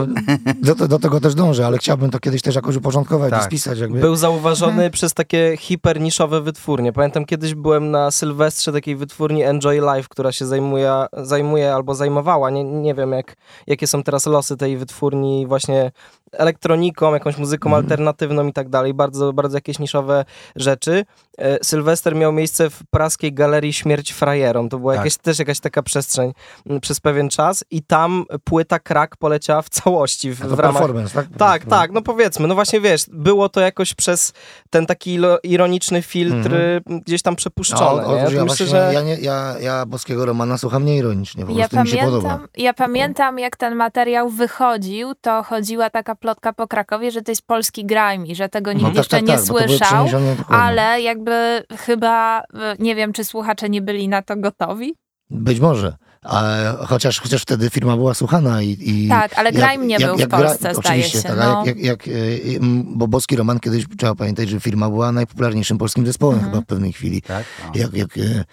No, 0.62 0.74
do, 0.74 0.88
do, 0.88 0.98
tego 0.98 1.20
też 1.20 1.34
dążę, 1.34 1.66
ale 1.66 1.78
chciałbym 1.78 2.10
to 2.10 2.20
kiedyś 2.20 2.42
też 2.42 2.54
jakoś 2.54 2.76
uporządkować 2.76 3.30
Tak. 3.30 3.42
i 3.42 3.44
spisać. 3.44 3.78
Jakby. 3.78 4.00
Był 4.00 4.16
zauważony 4.16 4.90
przez 4.90 5.14
takie 5.14 5.56
hiperniszowe 5.58 6.40
wytwórnie. 6.40 6.92
Pamiętam 6.92 7.24
kiedyś 7.24 7.54
byłem 7.54 7.90
na 7.90 8.10
Sylwestrze 8.10 8.72
takiej 8.72 8.96
wytwórni 8.96 9.42
Enjoy 9.42 9.80
Life, 9.80 10.08
która 10.08 10.32
się 10.32 10.46
zajmuje, 10.46 10.92
zajmuje 11.12 11.74
albo 11.74 11.94
zajmowała, 11.94 12.50
nie, 12.50 12.64
nie 12.64 12.94
wiem 12.94 13.12
jak, 13.12 13.36
jakie 13.66 13.86
są 13.86 14.02
teraz 14.02 14.26
losy 14.26 14.56
tej 14.56 14.76
wytwórni 14.76 15.46
właśnie 15.46 15.92
elektroniką, 16.38 17.14
jakąś 17.14 17.36
muzyką 17.38 17.68
Mhm. 17.68 17.84
alternatywną 17.84 18.46
i 18.46 18.52
tak 18.52 18.68
dalej. 18.68 18.94
Bardzo, 18.94 19.32
bardzo 19.32 19.56
jakieś 19.56 19.78
niszowe 19.78 20.24
rzeczy. 20.56 21.04
E, 21.38 21.64
Sylwester 21.64 22.16
miał 22.16 22.32
miejsce 22.32 22.70
w 22.70 22.80
praskiej 22.90 23.32
galerii 23.32 23.72
Śmierć 23.72 24.12
Frajerom. 24.12 24.68
To 24.68 24.78
była 24.78 24.92
Tak. 24.92 24.98
jakaś, 25.00 25.16
też 25.16 25.38
jakaś 25.38 25.60
taka 25.60 25.82
przestrzeń 25.82 26.32
przez 26.80 27.00
pewien 27.00 27.28
czas 27.28 27.64
i 27.70 27.82
tam 27.82 28.24
płyta 28.44 28.78
Krak 28.78 29.16
poleciała 29.16 29.62
w 29.62 29.68
całości 29.68 30.30
w, 30.30 30.38
w 30.38 30.58
ramach 30.58 30.82
performance, 30.82 31.14
tak? 31.14 31.26
tak, 31.38 31.64
tak, 31.64 31.92
no 31.92 32.02
powiedzmy, 32.02 32.48
no 32.48 32.54
właśnie 32.54 32.80
wiesz, 32.80 33.04
było 33.12 33.48
to 33.48 33.60
jakoś 33.60 33.94
przez 33.94 34.32
ten 34.70 34.86
taki 34.86 35.18
ironiczny 35.42 36.02
filtr 36.02 36.34
Mhm. 36.54 37.00
gdzieś 37.06 37.22
tam 37.22 37.32
No, 37.32 37.36
przepuszczone, 37.36 38.02
nie? 38.02 38.08
otóż 38.22 38.34
ja, 38.34 38.44
Myślę, 38.44 38.44
właśnie, 38.44 38.66
że... 38.66 38.90
ja, 38.94 39.02
nie, 39.02 39.16
ja, 39.20 39.54
ja 39.60 39.86
boskiego 39.86 40.26
Romana 40.26 40.58
słucham 40.58 40.84
nieironicznie, 40.84 41.46
po 41.46 41.52
Ja 41.52 41.68
prostu 41.68 41.80
mi 41.80 41.88
się 41.88 42.04
podoba. 42.04 42.28
pamiętam, 42.28 42.48
ja 42.56 42.74
pamiętam, 42.74 43.38
jak 43.38 43.56
ten 43.56 43.74
materiał 43.74 44.28
wychodził, 44.30 45.14
to 45.20 45.42
chodziła 45.42 45.90
taka 45.90 46.14
plotka 46.24 46.52
po 46.52 46.66
Krakowie, 46.68 47.10
że 47.10 47.22
to 47.22 47.30
jest 47.30 47.46
polski 47.46 47.84
grime 47.84 48.26
i 48.26 48.34
że 48.34 48.48
tego 48.48 48.72
nikt 48.72 48.82
No 48.82 48.88
tak, 48.88 48.96
jeszcze 48.96 49.16
tak, 49.16 49.26
nie 49.26 49.36
tak, 49.36 49.46
były 49.46 49.68
słyszał, 49.68 50.06
ale 50.48 51.00
jakby 51.00 51.62
chyba, 51.78 52.40
e, 52.40 52.44
nie 52.78 52.94
wiem, 52.94 53.12
czy 53.12 53.24
słuchacze 53.24 53.68
nie 53.68 53.82
byli 53.82 54.08
na 54.08 54.22
to 54.22 54.36
gotowi. 54.36 54.94
Być 55.30 55.60
może. 55.60 55.96
A, 56.24 56.52
chociaż, 56.86 57.20
chociaż 57.20 57.42
wtedy 57.42 57.70
firma 57.70 57.96
była 57.96 58.14
słuchana 58.14 58.62
i... 58.62 58.76
i 58.80 59.08
Tak, 59.08 59.38
ale 59.38 59.52
grime 59.52 59.76
nie 59.86 59.98
był 59.98 60.14
w 60.16 60.18
gra- 60.18 60.26
Polsce, 60.38 60.56
zdaje 60.74 60.76
Oczywiście, 60.78 61.18
się. 61.22 61.28
tak, 61.28 61.36
no. 61.38 61.62
jak, 61.66 61.76
jak, 61.78 62.06
jak, 62.06 62.08
e, 62.08 62.60
bo 62.84 63.08
Boski 63.08 63.36
Roman 63.36 63.60
kiedyś, 63.60 63.84
trzeba 63.98 64.14
pamiętać, 64.14 64.48
że 64.48 64.60
firma 64.60 64.90
była 64.90 65.12
najpopularniejszym 65.12 65.78
polskim 65.78 66.06
zespołem 66.06 66.34
Mhm. 66.34 66.52
chyba 66.52 66.62
w 66.62 66.66
pewnej 66.66 66.92
chwili. 66.92 67.22
Tak? 67.22 67.44
O. 67.74 67.78
Jak, 67.78 67.92
jak 67.92 68.18
e, 68.18 68.44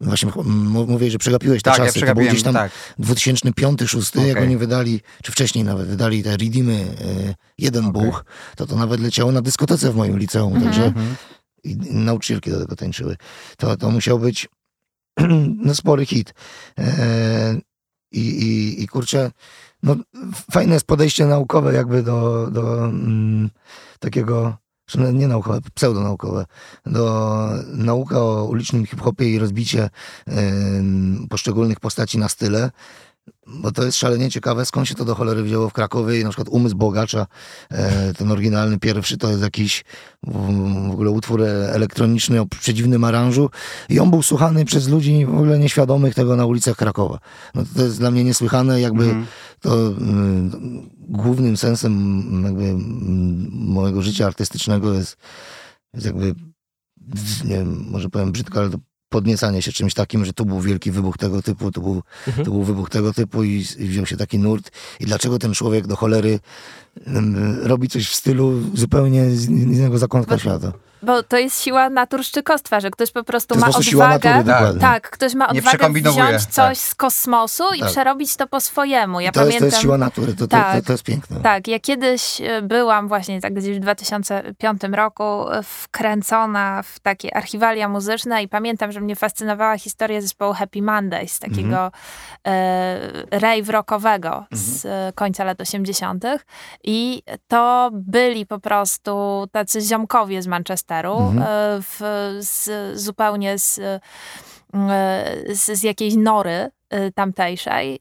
właśnie 0.00 0.30
mówię, 0.86 1.10
że 1.10 1.18
przegapiłeś 1.18 1.62
te 1.62 1.70
Tak, 1.70 1.78
ja 1.78 1.84
czasy, 1.86 2.00
to 2.00 2.14
był 2.14 2.24
gdzieś 2.26 2.42
tam 2.42 2.54
tak. 2.54 2.72
2005-2006, 3.00 4.20
jak 4.26 4.30
Okej. 4.36 4.42
oni 4.46 4.56
wydali, 4.56 5.00
czy 5.22 5.32
wcześniej 5.32 5.64
nawet, 5.64 5.86
wydali 5.88 6.22
te 6.22 6.30
Redeemy, 6.36 6.74
e, 7.28 7.34
jeden 7.58 7.92
buch, 7.92 8.24
to 8.56 8.66
to 8.66 8.76
nawet 8.76 9.00
leciało 9.00 9.32
na 9.32 9.42
dyskotece 9.42 9.92
w 9.92 9.96
moim 9.96 10.18
liceum, 10.18 10.52
Mhm. 10.54 10.64
także 10.72 10.84
Mhm. 10.86 11.14
i 11.64 11.76
nauczycielki 11.90 12.50
do 12.50 12.60
tego 12.60 12.76
tańczyły. 12.76 13.16
To, 13.56 13.76
to 13.76 13.90
musiał 13.90 14.18
być 14.18 14.48
no, 14.52 14.57
spory 15.74 16.06
hit. 16.06 16.34
E, 16.78 17.56
i, 18.12 18.20
i, 18.20 18.82
I 18.82 18.88
kurczę, 18.88 19.30
no, 19.82 19.96
fajne 20.50 20.74
jest 20.74 20.86
podejście 20.86 21.26
naukowe 21.26 21.74
jakby 21.74 22.02
do, 22.02 22.48
do 22.50 22.84
mm, 22.84 23.50
takiego, 23.98 24.56
nie- 25.12 25.28
naukowe, 25.28 25.60
pseudonaukowe, 25.74 26.44
do 26.86 27.48
nauka 27.66 28.20
o 28.20 28.44
ulicznym 28.44 28.86
hip-hopie 28.86 29.30
i 29.30 29.38
rozbicie 29.38 29.90
em, 30.26 31.26
poszczególnych 31.30 31.80
postaci 31.80 32.18
na 32.18 32.28
style. 32.28 32.70
Bo 33.50 33.72
to 33.72 33.84
jest 33.84 33.98
szalenie 33.98 34.30
ciekawe, 34.30 34.66
skąd 34.66 34.88
się 34.88 34.94
to 34.94 35.04
do 35.04 35.14
cholery 35.14 35.42
wzięło 35.42 35.68
w 35.68 35.72
Krakowie 35.72 36.20
i 36.20 36.24
na 36.24 36.30
przykład 36.30 36.48
Umysł 36.48 36.76
Bogacza, 36.76 37.26
e, 37.70 38.14
ten 38.14 38.32
oryginalny 38.32 38.78
pierwszy, 38.78 39.18
to 39.18 39.30
jest 39.30 39.42
jakiś 39.42 39.84
w, 40.26 40.90
ogóle 40.90 41.10
utwór 41.10 41.42
elektroniczny 41.42 42.40
o 42.40 42.46
przedziwnym 42.46 43.04
aranżu 43.04 43.50
i 43.88 44.00
on 44.00 44.10
był 44.10 44.22
słuchany 44.22 44.64
przez 44.64 44.88
ludzi 44.88 45.26
w 45.26 45.34
ogóle 45.34 45.58
nieświadomych 45.58 46.14
tego 46.14 46.36
na 46.36 46.46
ulicach 46.46 46.76
Krakowa. 46.76 47.18
No 47.54 47.62
to, 47.62 47.68
to 47.76 47.82
jest 47.82 47.98
dla 47.98 48.10
mnie 48.10 48.24
niesłychane, 48.24 48.80
jakby 48.80 49.04
Mhm. 49.04 49.26
to 49.60 49.88
mm, 49.88 50.50
głównym 51.08 51.56
sensem 51.56 51.92
mm, 51.92 52.44
jakby 52.44 52.64
mm, 52.64 53.50
mojego 53.52 54.02
życia 54.02 54.26
artystycznego 54.26 54.94
jest, 54.94 55.16
jest 55.94 56.06
jakby, 56.06 56.34
nie 57.44 57.56
wiem, 57.56 57.84
może 57.90 58.08
powiem 58.08 58.32
brzydko, 58.32 58.60
ale 58.60 58.70
to 58.70 58.78
podniecanie 59.08 59.62
się 59.62 59.72
czymś 59.72 59.94
takim, 59.94 60.24
że 60.24 60.32
tu 60.32 60.44
był 60.46 60.60
wielki 60.60 60.90
wybuch 60.90 61.18
tego 61.18 61.42
typu, 61.42 61.72
tu 61.72 61.82
był, 61.82 62.02
Mhm. 62.26 62.44
tu 62.44 62.52
był 62.52 62.62
wybuch 62.64 62.90
tego 62.90 63.12
typu 63.12 63.44
i, 63.44 63.64
i 63.78 63.88
wziął 63.88 64.06
się 64.06 64.16
taki 64.16 64.38
nurt. 64.38 64.70
I 65.00 65.06
dlaczego 65.06 65.38
ten 65.38 65.54
człowiek 65.54 65.86
do 65.86 65.96
cholery 65.96 66.40
mm, 67.06 67.58
robi 67.62 67.88
coś 67.88 68.08
w 68.08 68.14
stylu 68.14 68.60
zupełnie 68.74 69.30
z 69.30 69.48
innego 69.48 69.98
zakątka 69.98 70.38
świata. 70.38 70.72
Bo 71.02 71.22
to 71.22 71.36
jest 71.38 71.62
siła 71.62 71.90
naturszczykostwa, 71.90 72.80
że 72.80 72.90
ktoś 72.90 73.10
po 73.10 73.24
prostu 73.24 73.48
To 73.48 73.54
jest 73.54 73.66
ma 73.66 73.66
prostu 73.72 73.82
siła 73.90 74.04
odwagę. 74.04 74.28
natury, 74.30 74.44
Tak. 74.46 74.58
dokładnie. 74.60 74.80
Tak, 74.80 75.10
ktoś 75.10 75.34
ma 75.34 75.48
odwagę 75.48 75.90
wziąć 75.92 76.46
coś 76.46 76.54
tak. 76.54 76.76
z 76.76 76.94
kosmosu 76.94 77.64
i 77.76 77.80
Tak. 77.80 77.90
przerobić 77.90 78.36
to 78.36 78.46
po 78.46 78.60
swojemu. 78.60 79.20
Ja 79.20 79.32
to, 79.32 79.40
jest, 79.40 79.48
pamiętam. 79.48 79.60
to 79.60 79.64
jest 79.66 79.82
siła 79.82 79.98
natury, 79.98 80.32
to, 80.32 80.38
to, 80.38 80.46
to, 80.46 80.56
Tak. 80.56 80.84
to 80.84 80.92
jest 80.92 81.04
piękne. 81.04 81.40
Tak, 81.40 81.68
ja 81.68 81.80
kiedyś 81.80 82.40
e, 82.40 82.62
byłam 82.62 83.08
właśnie 83.08 83.40
tak 83.40 83.54
gdzieś 83.54 83.76
w 83.76 83.80
2005 83.80 84.82
roku 84.92 85.50
e, 85.50 85.62
wkręcona 85.62 86.82
w 86.82 87.00
takie 87.00 87.36
archiwalia 87.36 87.88
muzyczne 87.88 88.42
i 88.42 88.48
pamiętam, 88.48 88.92
że 88.92 89.00
mnie 89.00 89.16
fascynowała 89.16 89.78
historia 89.78 90.20
zespołu 90.20 90.52
Happy 90.52 90.82
Mondays, 90.82 91.38
takiego 91.38 91.92
e, 92.46 92.98
rave 93.30 93.68
rockowego 93.70 94.44
z 94.52 94.84
e, 94.86 95.12
końca 95.14 95.44
lat 95.44 95.60
80. 95.60 96.24
I 96.84 97.22
to 97.48 97.90
byli 97.92 98.46
po 98.46 98.58
prostu 98.60 99.46
tacy 99.52 99.80
ziomkowie 99.80 100.42
z 100.42 100.46
Manchesteru, 100.46 100.87
Mhm. 101.18 101.42
e, 101.42 101.82
w, 101.82 102.00
z, 102.40 102.70
zupełnie 103.00 103.58
z, 103.58 103.78
e, 103.78 104.00
z, 105.54 105.78
z 105.78 105.82
jakiejś 105.82 106.14
nory 106.14 106.70
e, 106.90 107.12
tamtejszej 107.12 108.00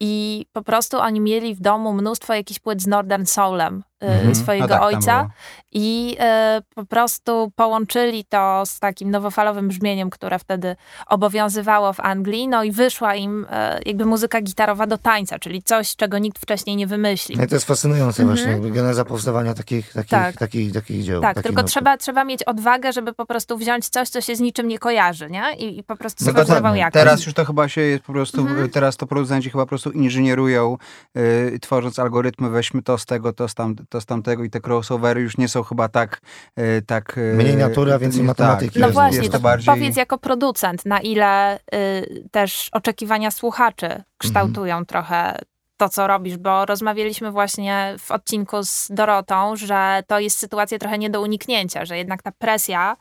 i 0.00 0.46
po 0.52 0.62
prostu 0.62 0.98
oni 0.98 1.20
mieli 1.20 1.54
w 1.54 1.60
domu 1.60 1.92
mnóstwo 1.92 2.34
jakichś 2.34 2.60
płyt 2.60 2.82
z 2.82 2.86
Northern 2.86 3.24
Soulem 3.24 3.82
Mhm. 4.00 4.34
swojego 4.34 4.64
No 4.66 4.74
tak, 4.74 4.82
ojca 4.82 5.28
i 5.72 6.16
e, 6.20 6.62
po 6.74 6.84
prostu 6.86 7.52
połączyli 7.56 8.24
to 8.24 8.62
z 8.66 8.78
takim 8.78 9.10
nowofalowym 9.10 9.68
brzmieniem, 9.68 10.10
które 10.10 10.38
wtedy 10.38 10.76
obowiązywało 11.06 11.92
w 11.92 12.00
Anglii, 12.00 12.48
no 12.48 12.64
i 12.64 12.72
wyszła 12.72 13.14
im 13.14 13.46
e, 13.50 13.80
jakby 13.86 14.04
muzyka 14.04 14.40
gitarowa 14.40 14.86
do 14.86 14.98
tańca, 14.98 15.38
czyli 15.38 15.62
coś, 15.62 15.96
czego 15.96 16.18
nikt 16.18 16.38
wcześniej 16.38 16.76
nie 16.76 16.86
wymyślił. 16.86 17.38
No 17.38 17.44
i 17.44 17.48
to 17.48 17.54
jest 17.54 17.66
fascynujące 17.66 18.22
Mhm. 18.22 18.36
właśnie, 18.38 18.52
jakby 18.52 18.70
geneza 18.70 19.04
powstawania 19.04 19.54
takich, 19.54 19.92
takich, 19.92 20.10
Tak. 20.10 20.36
takich, 20.36 20.72
takich 20.72 21.02
dzieł. 21.04 21.20
Tak, 21.20 21.34
takich 21.34 21.48
tylko 21.50 21.62
trzeba, 21.62 21.96
trzeba 21.96 22.24
mieć 22.24 22.42
odwagę, 22.42 22.92
żeby 22.92 23.12
po 23.12 23.26
prostu 23.26 23.58
wziąć 23.58 23.88
coś, 23.88 24.08
co 24.08 24.20
się 24.20 24.36
z 24.36 24.40
niczym 24.40 24.68
nie 24.68 24.78
kojarzy, 24.78 25.30
nie? 25.30 25.54
I, 25.58 25.78
i 25.78 25.82
po 25.84 25.96
prostu 25.96 26.24
No 26.24 26.30
skonstruował 26.30 26.62
dokładnie. 26.62 26.80
jakość. 26.80 27.04
Teraz 27.04 27.26
już 27.26 27.34
to 27.34 27.44
chyba 27.44 27.68
się 27.68 27.80
jest 27.80 28.04
po 28.04 28.12
prostu, 28.12 28.40
Mhm. 28.40 28.70
teraz 28.70 28.96
to 28.96 29.06
producenci 29.06 29.50
chyba 29.50 29.64
po 29.64 29.68
prostu 29.68 29.90
inżynierują, 29.90 30.76
y, 31.16 31.58
tworząc 31.62 31.98
algorytmy, 31.98 32.50
weźmy 32.50 32.82
to 32.82 32.98
z 32.98 33.06
tego, 33.06 33.32
to 33.32 33.48
z, 33.48 33.54
tam, 33.54 33.76
to 33.88 33.95
z 34.00 34.06
tamtego 34.06 34.44
i 34.44 34.50
te 34.50 34.60
crossovery 34.66 35.20
już 35.20 35.38
nie 35.38 35.48
są 35.48 35.62
chyba 35.62 35.88
tak... 35.88 36.20
y, 36.58 36.82
tak 36.86 37.18
y, 37.18 37.32
Mniej 37.34 37.56
natury, 37.56 37.92
a 37.92 37.98
więcej 37.98 38.20
nie- 38.20 38.26
matematyki. 38.26 38.72
Tak, 38.72 38.80
No 38.80 38.86
jest- 38.86 38.94
właśnie, 38.94 39.18
jest 39.18 39.32
to 39.32 39.38
to 39.38 39.42
bardziej... 39.42 39.74
powiedz 39.74 39.96
jako 39.96 40.18
producent, 40.18 40.86
na 40.86 41.00
ile 41.00 41.56
y, 41.74 42.24
też 42.30 42.68
oczekiwania 42.72 43.30
słuchaczy 43.30 44.02
kształtują 44.18 44.84
trochę 44.84 45.38
to, 45.76 45.88
co 45.88 46.06
robisz, 46.06 46.36
bo 46.36 46.66
rozmawialiśmy 46.66 47.30
właśnie 47.30 47.94
w 47.98 48.10
odcinku 48.10 48.56
z 48.62 48.88
Dorotą, 48.90 49.56
że 49.56 50.02
to 50.06 50.18
jest 50.18 50.38
sytuacja 50.38 50.78
trochę 50.78 50.98
nie 50.98 51.10
do 51.10 51.20
uniknięcia, 51.20 51.84
że 51.84 51.98
jednak 51.98 52.22
ta 52.22 52.32
presja 52.32 52.96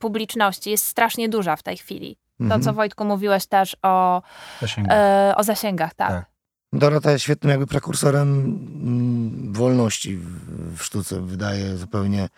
publiczności 0.00 0.70
jest 0.70 0.84
strasznie 0.86 1.28
duża 1.28 1.56
w 1.56 1.62
tej 1.62 1.76
chwili. 1.76 2.16
To, 2.38 2.44
Mhm. 2.44 2.62
co 2.62 2.72
Wojtku 2.72 3.04
mówiłeś 3.04 3.46
też 3.46 3.76
o, 3.82 4.22
Zasięgu. 4.60 4.90
e, 4.92 5.34
o 5.36 5.42
zasięgach, 5.44 5.94
tak. 5.94 6.08
Tak. 6.10 6.24
Dorota 6.72 7.12
jest 7.12 7.24
świetnym 7.24 7.50
jakby 7.50 7.66
prekursorem 7.66 8.28
mm, 8.28 9.52
wolności 9.52 10.16
w, 10.16 10.82
sztuce. 10.82 11.26
Wydaje 11.26 11.76
zupełnie 11.76 12.28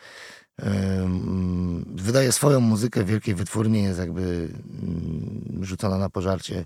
wydaje 1.87 2.33
swoją 2.33 2.61
muzykę 2.61 3.05
w 3.05 3.07
wielkiej 3.07 3.35
wytwórni, 3.35 3.83
jest 3.83 3.99
jakby 3.99 4.49
mm, 4.83 5.65
rzucona 5.65 5.99
na 5.99 6.11
pożarcie 6.11 6.65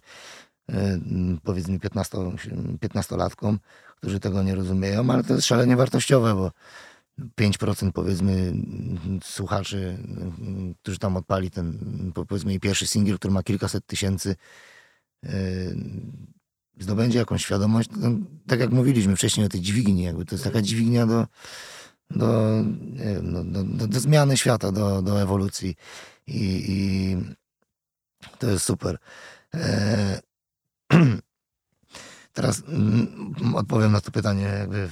powiedzmy 1.43 1.79
15, 1.79 2.19
15-latkom, 2.81 3.59
którzy 3.97 4.21
tego 4.21 4.43
nie 4.43 4.55
rozumieją, 4.55 5.11
ale 5.11 5.25
to 5.25 5.35
jest 5.35 5.47
szalenie 5.47 5.77
wartościowe, 5.77 6.35
bo 6.35 6.53
5% 7.41 7.93
powiedzmy 7.93 8.53
słuchaczy, 9.25 9.99
mm, 9.99 10.75
którzy 10.83 10.99
tam 10.99 11.17
odpali 11.17 11.51
ten 11.51 11.79
powiedzmy 12.15 12.61
pierwszy 12.61 12.87
singiel, 12.87 13.19
który 13.19 13.35
ma 13.35 13.43
kilkaset 13.43 13.87
tysięcy 13.87 14.37
zdobędzie 16.79 17.19
jakąś 17.19 17.43
świadomość, 17.45 17.89
to, 17.89 17.95
tak 18.47 18.61
jak 18.61 18.71
mówiliśmy 18.71 19.17
wcześniej 19.17 19.47
o 19.47 19.49
tej 19.49 19.61
dźwigni, 19.61 20.03
jakby 20.03 20.25
to 20.25 20.35
jest 20.35 20.45
taka 20.45 20.63
dźwignia 20.63 21.07
do, 21.07 21.27
do, 22.11 22.49
wiem, 22.95 23.33
no, 23.33 23.45
do, 23.45 23.65
do, 23.65 23.87
do 23.87 24.01
zmiany 24.01 24.37
świata, 24.37 24.73
do, 24.73 25.03
do 25.03 25.23
ewolucji. 25.23 25.77
i, 26.27 26.65
i 26.69 27.17
to 28.39 28.51
jest 28.51 28.65
super. 28.65 28.99
E, 29.55 30.21
teraz 32.33 32.63
mm, 32.69 33.55
odpowiem 33.55 33.93
na 33.93 34.01
to 34.01 34.11
pytanie 34.11 34.43
jakby 34.43 34.91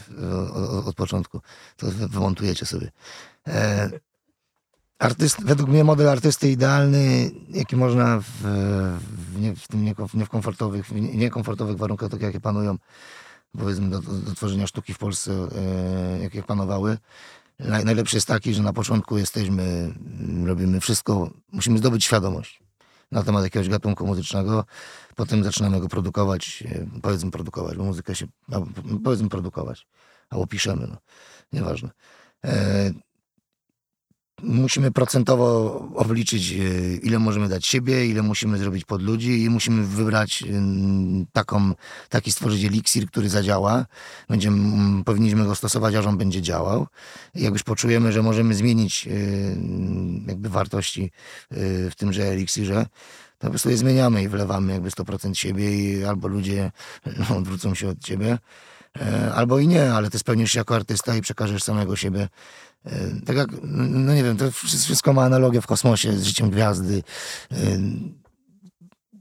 od, 0.55 0.87
od 0.87 0.97
początku. 0.97 1.41
To 1.77 1.87
wy- 1.91 2.09
wymontujecie 2.09 2.67
sobie. 2.67 2.91
E, 3.47 3.91
artyst, 5.01 5.45
według 5.45 5.71
mnie 5.71 5.85
model 5.85 6.09
artysty 6.09 6.51
idealny, 6.51 7.31
jaki 7.49 7.77
można 7.77 8.21
w, 8.21 8.25
w, 9.33 9.41
nie, 9.41 9.57
w 9.57 9.69
tym 9.69 9.85
niekom- 9.85 10.15
niekomfortowych, 10.15 10.87
w 10.87 10.95
niekomfortowych 10.95 11.77
warunkach, 11.77 12.11
tak 12.11 12.21
jakie 12.21 12.41
panują, 12.41 12.77
powiedzmy, 13.59 13.91
do, 13.91 14.01
do, 14.01 14.35
tworzenia 14.35 14.67
sztuki 14.67 14.95
w 14.95 14.99
Polsce, 14.99 15.33
e, 15.33 16.23
jakie 16.23 16.43
panowały. 16.43 16.99
Naj, 17.59 17.85
najlepszy 17.85 18.17
jest 18.17 18.27
taki, 18.27 18.55
że 18.55 18.63
na 18.63 18.73
początku 18.73 19.19
jesteśmy, 19.19 19.95
robimy 20.47 20.81
wszystko, 20.81 21.31
musimy 21.53 21.79
zdobyć 21.79 22.05
świadomość 22.05 22.63
na 23.13 23.23
temat 23.23 23.45
jakiegoś 23.45 23.69
gatunku 23.69 24.07
muzycznego, 24.07 24.65
potem 25.15 25.45
zaczynamy 25.45 25.81
go 25.81 25.89
produkować, 25.89 26.65
e, 26.67 26.87
powiedzmy 27.03 27.31
produkować, 27.31 27.77
bo 27.77 27.85
muzykę 27.85 28.15
się, 28.15 28.27
powiedzmy 29.05 29.29
produkować, 29.29 29.87
albo 30.31 30.47
piszemy, 30.47 30.87
no, 30.87 30.97
nieważne. 31.53 31.91
E, 32.45 32.91
musimy 34.43 34.91
procentowo 34.91 35.79
obliczyć, 35.95 36.53
e, 36.53 36.57
ile 36.95 37.19
możemy 37.19 37.49
dać 37.49 37.67
siebie, 37.67 38.07
ile 38.07 38.23
musimy 38.23 38.59
zrobić 38.59 38.85
pod 38.85 39.03
ludzi 39.03 39.43
i 39.43 39.51
musimy 39.51 39.87
wybrać 39.87 40.43
mm, 40.43 41.27
taką, 41.33 41.73
taki 42.09 42.33
stworzyć 42.33 42.65
eliksir, 42.65 43.07
który 43.07 43.29
zadziała. 43.29 43.87
Będziemy, 44.29 45.05
powinniśmy 45.05 45.45
go 45.45 45.55
stosować, 45.55 45.95
aż 45.95 46.07
on 46.07 46.19
będzie 46.19 46.43
działał. 46.43 46.87
Jak 47.35 47.53
już 47.53 47.63
poczujemy, 47.63 48.13
że 48.13 48.23
możemy 48.23 48.55
zmienić 48.55 49.07
e, 49.07 49.11
jakby 50.27 50.49
wartości 50.49 51.11
e, 51.51 51.91
w 51.91 51.95
tymże 51.97 52.23
eliksirze, 52.23 52.87
to 53.39 53.47
po 53.47 53.51
prostu 53.51 53.71
je 53.71 53.77
zmieniamy 53.77 54.23
i 54.23 54.29
wlewamy 54.29 54.73
jakby 54.73 54.89
100% 54.89 55.35
siebie 55.35 55.77
i 55.77 56.05
albo 56.05 56.29
ludzie 56.29 56.73
odwrócą 57.39 57.75
się 57.75 57.89
od 57.89 57.99
ciebie, 57.99 58.33
e, 58.33 58.39
albo 59.35 59.59
i 59.59 59.69
nie, 59.69 59.93
ale 59.93 60.11
ty 60.11 60.19
spełnisz 60.19 60.53
się 60.53 60.59
jako 60.61 60.75
artysta 60.77 61.17
i 61.17 61.21
przekażesz 61.21 61.63
samego 61.63 61.97
siebie. 61.97 62.29
E, 62.87 62.91
Tak 63.27 63.37
jak, 63.37 63.49
no 63.63 64.15
nie 64.15 64.25
wiem, 64.25 64.37
to 64.37 64.51
wszy- 64.51 64.79
wszystko 64.79 65.13
ma 65.13 65.23
analogię 65.25 65.61
w 65.61 65.67
kosmosie 65.67 66.13
z 66.19 66.25
życiem 66.25 66.51
gwiazdy. 66.51 67.03
E, 67.53 67.57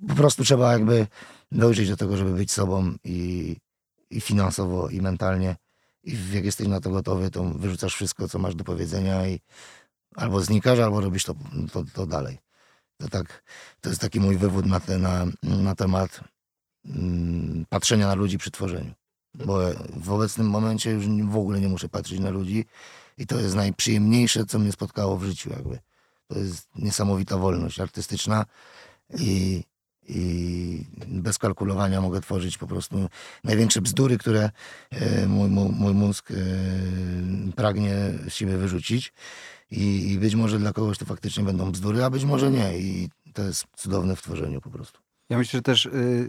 Po 0.07 0.15
prostu 0.15 0.43
trzeba 0.43 0.73
jakby 0.73 1.07
dojrzeć 1.51 1.89
do 1.89 1.97
tego, 1.97 2.17
żeby 2.17 2.33
być 2.33 2.51
sobą 2.51 2.93
i, 3.03 3.55
i 4.09 4.21
finansowo, 4.21 4.89
i 4.89 5.01
mentalnie. 5.01 5.55
I 6.03 6.17
jak 6.33 6.45
jesteś 6.45 6.67
na 6.67 6.81
to 6.81 6.89
gotowy, 6.89 7.31
to 7.31 7.43
wyrzucasz 7.43 7.95
wszystko, 7.95 8.27
co 8.27 8.39
masz 8.39 8.55
do 8.55 8.63
powiedzenia 8.63 9.27
i 9.27 9.39
albo 10.15 10.41
znikasz, 10.41 10.79
albo 10.79 11.01
robisz 11.01 11.23
to, 11.23 11.35
to, 11.71 11.83
to 11.93 12.05
dalej. 12.05 12.37
To, 12.97 13.09
tak, 13.09 13.43
to 13.81 13.89
jest 13.89 14.01
taki 14.01 14.19
mój 14.19 14.37
wywód 14.37 14.65
na, 14.65 14.79
te, 14.79 14.97
na, 14.97 15.25
na 15.43 15.75
temat 15.75 16.19
mm, 16.85 17.65
patrzenia 17.69 18.07
na 18.07 18.13
ludzi 18.15 18.37
przy 18.37 18.51
tworzeniu. 18.51 18.93
Bo 19.45 19.59
w 19.97 20.11
obecnym 20.11 20.49
momencie 20.49 20.91
już 20.91 21.05
w 21.07 21.37
ogóle 21.37 21.61
nie 21.61 21.67
muszę 21.67 21.89
patrzeć 21.89 22.19
na 22.19 22.29
ludzi 22.29 22.65
i 23.17 23.27
to 23.27 23.39
jest 23.39 23.55
najprzyjemniejsze, 23.55 24.45
co 24.45 24.59
mnie 24.59 24.71
spotkało 24.71 25.17
w 25.17 25.23
życiu 25.23 25.49
jakby. 25.49 25.79
To 26.27 26.39
jest 26.39 26.67
niesamowita 26.75 27.37
wolność 27.37 27.79
artystyczna 27.79 28.45
i, 29.19 29.63
i 30.09 30.85
bez 31.07 31.37
kalkulowania 31.37 32.01
mogę 32.01 32.21
tworzyć 32.21 32.57
po 32.57 32.67
prostu 32.67 33.09
największe 33.43 33.81
bzdury, 33.81 34.17
które 34.17 34.49
e, 34.91 35.27
mój, 35.27 35.49
mój, 35.49 35.69
mój 35.69 35.93
mózg 35.93 36.31
e, 36.31 36.35
pragnie 37.55 37.95
z 38.29 38.33
siebie 38.33 38.57
wyrzucić. 38.57 39.13
I, 39.71 40.11
I 40.11 40.19
być 40.19 40.35
może 40.35 40.59
dla 40.59 40.73
kogoś 40.73 40.97
to 40.97 41.05
faktycznie 41.05 41.43
będą 41.43 41.71
bzdury, 41.71 42.03
a 42.03 42.09
być 42.09 42.25
może 42.25 42.51
nie. 42.51 42.79
I 42.79 43.09
to 43.33 43.41
jest 43.41 43.65
cudowne 43.75 44.15
w 44.15 44.21
tworzeniu 44.21 44.61
po 44.61 44.69
prostu. 44.69 44.99
Ja 45.29 45.37
myślę, 45.37 45.57
że 45.57 45.61
też 45.61 45.85
y, 45.85 46.27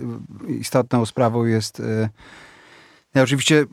istotną 0.49 1.07
sprawą 1.07 1.45
jest. 1.45 1.81
Y, 1.81 2.09
ja 3.15 3.23
oczywiście 3.23 3.67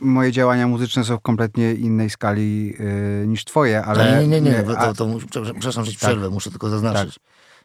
moje 0.00 0.32
działania 0.32 0.66
muzyczne 0.68 1.04
są 1.04 1.16
w 1.16 1.20
kompletnie 1.20 1.72
innej 1.74 2.10
skali 2.10 2.74
y, 3.22 3.26
niż 3.26 3.44
twoje, 3.44 3.84
ale. 3.84 4.02
Ale 4.02 4.26
nie, 4.26 4.40
nie, 4.40 4.50
nie. 4.50 4.58
a- 4.78 4.94
To, 4.94 5.06
to, 5.30 5.42
przepraszam, 5.52 5.84
że 5.84 5.92
ci 5.92 5.98
Tak. 5.98 6.08
przerwę. 6.10 6.30
Muszę 6.30 6.50
tylko 6.50 6.68
zaznaczyć, 6.68 7.18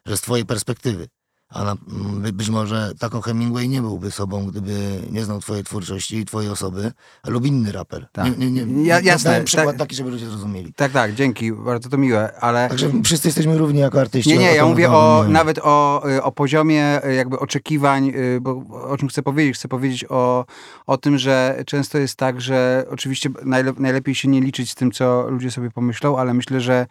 że 0.05 0.17
z 0.17 0.21
twojej 0.21 0.45
perspektywy. 0.45 1.07
A 1.49 1.63
na, 1.63 1.71
m, 1.71 2.21
by- 2.21 2.33
być 2.33 2.49
może 2.49 2.91
taką 2.99 3.21
Hemingway 3.21 3.69
nie 3.69 3.81
byłby 3.81 4.11
sobą, 4.11 4.45
gdyby 4.45 4.73
nie 5.11 5.25
znał 5.25 5.39
twojej 5.39 5.63
twórczości 5.63 6.17
i 6.17 6.25
twojej 6.25 6.49
osoby, 6.51 6.91
lub 7.27 7.45
inny 7.45 7.71
raper. 7.71 8.07
Tak. 8.11 8.37
Nie, 8.37 8.51
nie, 8.51 8.65
nie, 8.65 8.85
Ja- 8.85 8.99
jasne, 8.99 9.29
Dałem 9.31 9.45
przykład 9.45 9.67
tak. 9.67 9.77
taki, 9.77 9.95
żeby 9.95 10.09
ludzie 10.09 10.25
zrozumieli. 10.29 10.73
Tak, 10.73 10.91
tak, 10.91 11.13
dzięki, 11.13 11.51
bardzo 11.51 11.89
to 11.89 11.97
miłe, 11.97 12.39
ale. 12.39 12.69
Także 12.69 12.91
wszyscy 13.03 13.27
jesteśmy 13.27 13.57
równi 13.57 13.79
jako 13.79 14.01
artyści. 14.01 14.29
Nie, 14.29 14.37
nie, 14.37 14.55
ja 14.55 14.65
mówię 14.65 14.91
o, 14.91 15.25
nawet 15.29 15.59
o, 15.63 16.03
y, 16.11 16.23
o 16.23 16.31
poziomie 16.31 17.05
y, 17.05 17.13
jakby 17.15 17.39
oczekiwań, 17.39 18.09
y, 18.15 18.39
bo 18.41 18.63
o 18.89 18.97
czym 18.97 19.07
chcę 19.07 19.23
powiedzieć? 19.23 19.55
Chcę 19.55 19.67
powiedzieć 19.67 20.05
o, 20.09 20.45
o 20.87 20.97
tym, 20.97 21.17
że 21.17 21.63
często 21.65 21.97
jest 21.97 22.15
tak, 22.15 22.41
że 22.41 22.85
oczywiście 22.89 23.29
najle, 23.45 23.73
najlepiej 23.77 24.15
się 24.15 24.27
nie 24.27 24.41
liczyć 24.41 24.71
z 24.71 24.75
tym, 24.75 24.91
co 24.91 25.29
ludzie 25.29 25.51
sobie 25.51 25.71
pomyślą, 25.71 26.17
ale 26.17 26.33
myślę, 26.33 26.61
że 26.61 26.85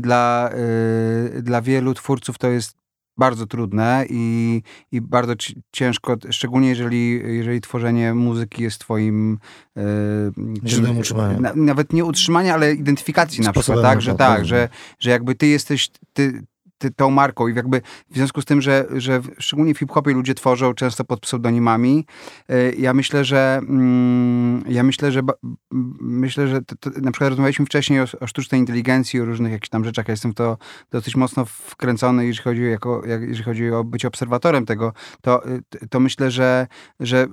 dla, 0.00 0.50
dla 1.42 1.62
wielu 1.62 1.94
twórców 1.94 2.38
to 2.38 2.48
jest 2.48 2.83
bardzo 3.16 3.46
trudne 3.46 4.04
i, 4.10 4.62
i 4.92 5.00
bardzo 5.00 5.36
ci- 5.36 5.62
ciężko, 5.72 6.16
szczególnie 6.30 6.68
jeżeli, 6.68 7.10
jeżeli 7.36 7.60
tworzenie 7.60 8.14
muzyki 8.14 8.62
jest 8.62 8.78
twoim 8.78 9.38
y, 9.76 9.80
Źródłem 10.66 10.98
utrzymania. 10.98 11.40
na, 11.40 11.52
nawet 11.54 11.92
nie 11.92 12.04
utrzymania, 12.04 12.54
ale 12.54 12.74
identyfikacji 12.74 13.40
na 13.40 13.52
przykład, 13.52 13.64
Sposobem 13.64 13.82
tak, 13.82 13.94
na 13.96 14.00
że 14.00 14.14
tak, 14.14 14.18
tak. 14.36 14.44
że, 14.44 14.68
że 14.98 15.10
jakby 15.10 15.34
ty 15.34 15.46
jesteś 15.46 15.90
ty, 16.12 16.42
tą 16.90 17.10
marką. 17.10 17.48
I 17.48 17.54
jakby 17.54 17.80
w 18.10 18.14
związku 18.14 18.40
z 18.40 18.44
tym, 18.44 18.62
że, 18.62 18.86
że 18.96 19.20
szczególnie 19.38 19.74
w 19.74 19.78
hip-hopie 19.78 20.12
ludzie 20.12 20.34
tworzą 20.34 20.74
często 20.74 21.04
pod 21.04 21.20
pseudonimami, 21.20 22.06
y, 22.50 22.74
ja 22.78 22.94
myślę, 22.94 23.24
że 23.24 23.60
mm, 23.68 24.64
ja 24.68 24.82
myślę, 24.82 25.12
że 25.12 25.20
myślę, 26.00 26.48
że 26.48 26.62
to, 26.62 26.76
to, 26.80 26.90
na 27.00 27.12
przykład 27.12 27.30
rozmawialiśmy 27.30 27.66
wcześniej 27.66 28.00
o, 28.00 28.04
o 28.20 28.26
sztucznej 28.26 28.60
inteligencji, 28.60 29.20
o 29.20 29.24
różnych 29.24 29.52
jakichś 29.52 29.68
tam 29.68 29.84
rzeczach, 29.84 30.08
ja 30.08 30.12
jestem 30.12 30.32
w 30.32 30.34
to 30.34 30.58
dosyć 30.90 31.16
mocno 31.16 31.44
wkręcony, 31.44 32.26
jeżeli 32.26 32.44
chodzi, 32.44 32.62
jako, 32.62 33.02
jak, 33.06 33.22
jeżeli 33.22 33.44
chodzi 33.44 33.70
o 33.70 33.84
bycie 33.84 34.08
obserwatorem 34.08 34.66
tego, 34.66 34.92
to, 35.20 35.48
y, 35.48 35.88
to 35.90 36.00
myślę, 36.00 36.30
że, 36.30 36.66
że 37.00 37.26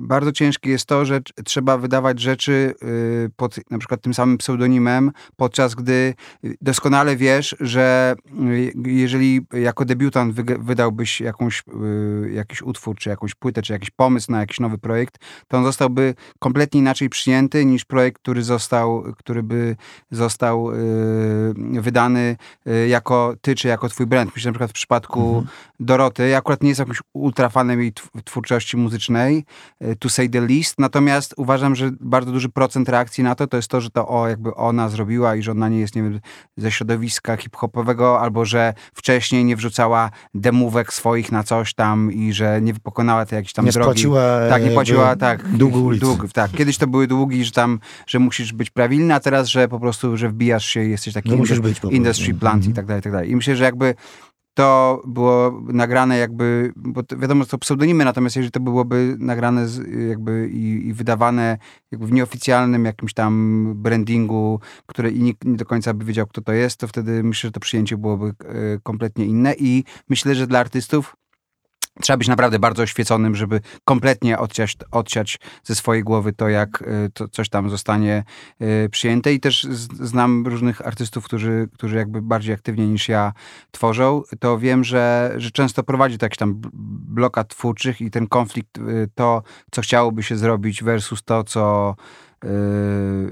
bardzo 0.00 0.32
ciężkie 0.32 0.70
jest 0.70 0.86
to, 0.86 1.04
że 1.04 1.20
trzeba 1.44 1.78
wydawać 1.78 2.20
rzeczy 2.20 2.74
y, 2.82 3.30
pod 3.36 3.70
na 3.70 3.78
przykład 3.78 4.00
tym 4.00 4.14
samym 4.14 4.38
pseudonimem, 4.38 5.12
podczas 5.36 5.74
gdy 5.74 6.14
doskonale 6.60 7.16
wiesz, 7.16 7.56
że 7.60 8.14
jeżeli 9.00 9.46
jako 9.52 9.84
debiutant 9.84 10.34
wydałbyś 10.60 11.20
jakąś, 11.20 11.62
y, 12.24 12.30
jakiś 12.32 12.62
utwór, 12.62 12.96
czy 12.96 13.10
jakąś 13.10 13.34
płytę, 13.34 13.62
czy 13.62 13.72
jakiś 13.72 13.90
pomysł 13.90 14.32
na 14.32 14.40
jakiś 14.40 14.60
nowy 14.60 14.78
projekt, 14.78 15.18
to 15.48 15.58
on 15.58 15.64
zostałby 15.64 16.14
kompletnie 16.38 16.80
inaczej 16.80 17.08
przyjęty 17.08 17.64
niż 17.64 17.84
projekt, 17.84 18.22
który 18.22 18.42
został, 18.42 19.04
który 19.18 19.42
by 19.42 19.76
został 20.10 20.72
y, 20.72 21.80
wydany 21.80 22.36
y, 22.66 22.88
jako 22.88 23.34
ty, 23.40 23.54
czy 23.54 23.68
jako 23.68 23.88
twój 23.88 24.06
brand. 24.06 24.30
Myślę 24.34 24.48
na 24.48 24.52
przykład 24.52 24.70
w 24.70 24.74
przypadku 24.74 25.46
Doroty. 25.80 26.28
Ja 26.28 26.38
akurat 26.38 26.62
nie 26.62 26.68
jestem 26.68 26.88
jakimś 26.88 27.02
ultrafanem 27.12 27.80
jej 27.80 27.92
tw- 27.92 28.22
twórczości 28.24 28.76
muzycznej, 28.76 29.44
to 29.98 30.08
say 30.08 30.28
the 30.28 30.40
least, 30.40 30.78
natomiast 30.78 31.34
uważam, 31.36 31.74
że 31.74 31.90
bardzo 32.00 32.32
duży 32.32 32.48
procent 32.48 32.88
reakcji 32.88 33.24
na 33.24 33.34
to, 33.34 33.46
to 33.46 33.56
jest 33.56 33.68
to, 33.68 33.80
że 33.80 33.90
to 33.90 34.08
o, 34.08 34.28
jakby 34.28 34.54
ona 34.54 34.88
zrobiła 34.88 35.36
i 35.36 35.42
że 35.42 35.50
ona 35.50 35.68
nie 35.68 35.80
jest, 35.80 35.96
nie 35.96 36.02
wiem, 36.02 36.20
ze 36.56 36.70
środowiska 36.70 37.36
hip-hopowego, 37.36 38.20
albo 38.20 38.44
że 38.44 38.74
wcześniej 38.94 39.44
nie 39.44 39.56
wrzucała 39.56 40.10
demówek 40.34 40.92
swoich 40.92 41.32
na 41.32 41.42
coś 41.42 41.74
tam 41.74 42.12
i 42.12 42.32
że 42.32 42.60
nie 42.62 42.74
pokonała 42.74 43.26
tej 43.26 43.36
jakiejś 43.36 43.52
tam 43.52 43.64
Nie 43.64 43.72
drogi. 43.72 43.84
spłaciła, 43.86 44.20
Tak, 44.38 44.50
nie 44.50 44.52
jakby 44.52 44.74
płaciła, 44.74 45.16
tak. 45.16 45.48
długu 45.56 45.84
ulicy. 45.84 46.04
Dług, 46.06 46.32
tak. 46.32 46.50
Kiedyś 46.50 46.78
to 46.78 46.86
były 46.86 47.06
długi, 47.06 47.44
że 47.44 47.50
tam, 47.52 47.80
że 48.06 48.18
musisz 48.18 48.52
być 48.52 48.70
prawilny, 48.70 49.14
a 49.14 49.20
teraz, 49.20 49.48
że 49.48 49.68
po 49.68 49.80
prostu, 49.80 50.16
że 50.16 50.28
wbijasz 50.28 50.64
się 50.66 50.84
i 50.84 50.90
jesteś 50.90 51.14
taki 51.14 51.30
No 51.30 51.36
musisz 51.36 51.58
indu- 51.58 51.62
być 51.62 51.80
prostu. 51.80 51.96
industry 51.96 52.34
plant 52.34 52.64
i 52.64 52.68
Mhm. 52.68 52.74
tak 52.76 52.86
dalej, 52.86 53.00
i 53.00 53.02
tak 53.02 53.12
dalej. 53.12 53.30
I 53.30 53.36
myślę, 53.36 53.56
że 53.56 53.64
jakby 53.64 53.94
to 54.56 55.02
było 55.06 55.62
nagrane 55.68 56.18
jakby, 56.18 56.72
bo 56.76 57.02
wiadomo, 57.18 57.44
że 57.44 57.50
to 57.50 57.58
pseudonimy, 57.58 58.04
natomiast 58.04 58.36
jeżeli 58.36 58.50
to 58.50 58.60
byłoby 58.60 59.16
nagrane 59.18 59.66
jakby 60.08 60.48
i, 60.52 60.88
i 60.88 60.92
wydawane 60.92 61.58
jakby 61.90 62.06
w 62.06 62.12
nieoficjalnym 62.12 62.84
jakimś 62.84 63.14
tam 63.14 63.64
brandingu, 63.76 64.60
które 64.86 65.10
i 65.10 65.22
nikt 65.22 65.44
nie 65.44 65.56
do 65.56 65.64
końca 65.64 65.94
by 65.94 66.04
wiedział, 66.04 66.26
kto 66.26 66.40
to 66.40 66.52
jest, 66.52 66.80
to 66.80 66.88
wtedy 66.88 67.22
myślę, 67.22 67.48
że 67.48 67.52
to 67.52 67.60
przyjęcie 67.60 67.96
byłoby 67.96 68.26
e, 68.26 68.32
kompletnie 68.82 69.26
inne 69.26 69.54
i 69.58 69.84
myślę, 70.08 70.34
że 70.34 70.46
dla 70.46 70.58
artystów 70.58 71.16
Trzeba 72.02 72.16
być 72.16 72.28
naprawdę 72.28 72.58
bardzo 72.58 72.82
oświeconym, 72.82 73.34
żeby 73.34 73.60
kompletnie 73.84 74.38
odciąć, 74.38 74.76
odciąć 74.90 75.38
ze 75.64 75.74
swojej 75.74 76.02
głowy 76.02 76.32
to, 76.32 76.48
jak 76.48 76.82
y, 76.82 77.10
to 77.14 77.28
coś 77.28 77.48
tam 77.48 77.70
zostanie 77.70 78.24
y, 78.62 78.88
przyjęte. 78.90 79.32
I 79.32 79.40
też 79.40 79.66
znam 80.00 80.46
różnych 80.46 80.86
artystów, 80.86 81.24
którzy, 81.24 81.68
którzy 81.74 81.96
jakby 81.96 82.22
bardziej 82.22 82.54
aktywnie 82.54 82.88
niż 82.88 83.08
ja 83.08 83.32
tworzą. 83.70 84.22
To 84.40 84.58
wiem, 84.58 84.84
że, 84.84 85.34
że 85.36 85.50
często 85.50 85.82
prowadzi 85.82 86.18
to 86.18 86.26
jakiś 86.26 86.38
tam 86.38 86.54
bl- 86.54 86.70
blokad 87.14 87.48
twórczych 87.48 88.00
i 88.00 88.10
ten 88.10 88.26
konflikt, 88.26 88.78
y, 88.78 89.08
to, 89.14 89.42
co 89.70 89.82
chciałoby 89.82 90.22
się 90.22 90.36
zrobić 90.36 90.84
versus 90.84 91.22
to, 91.24 91.44
co 91.44 91.94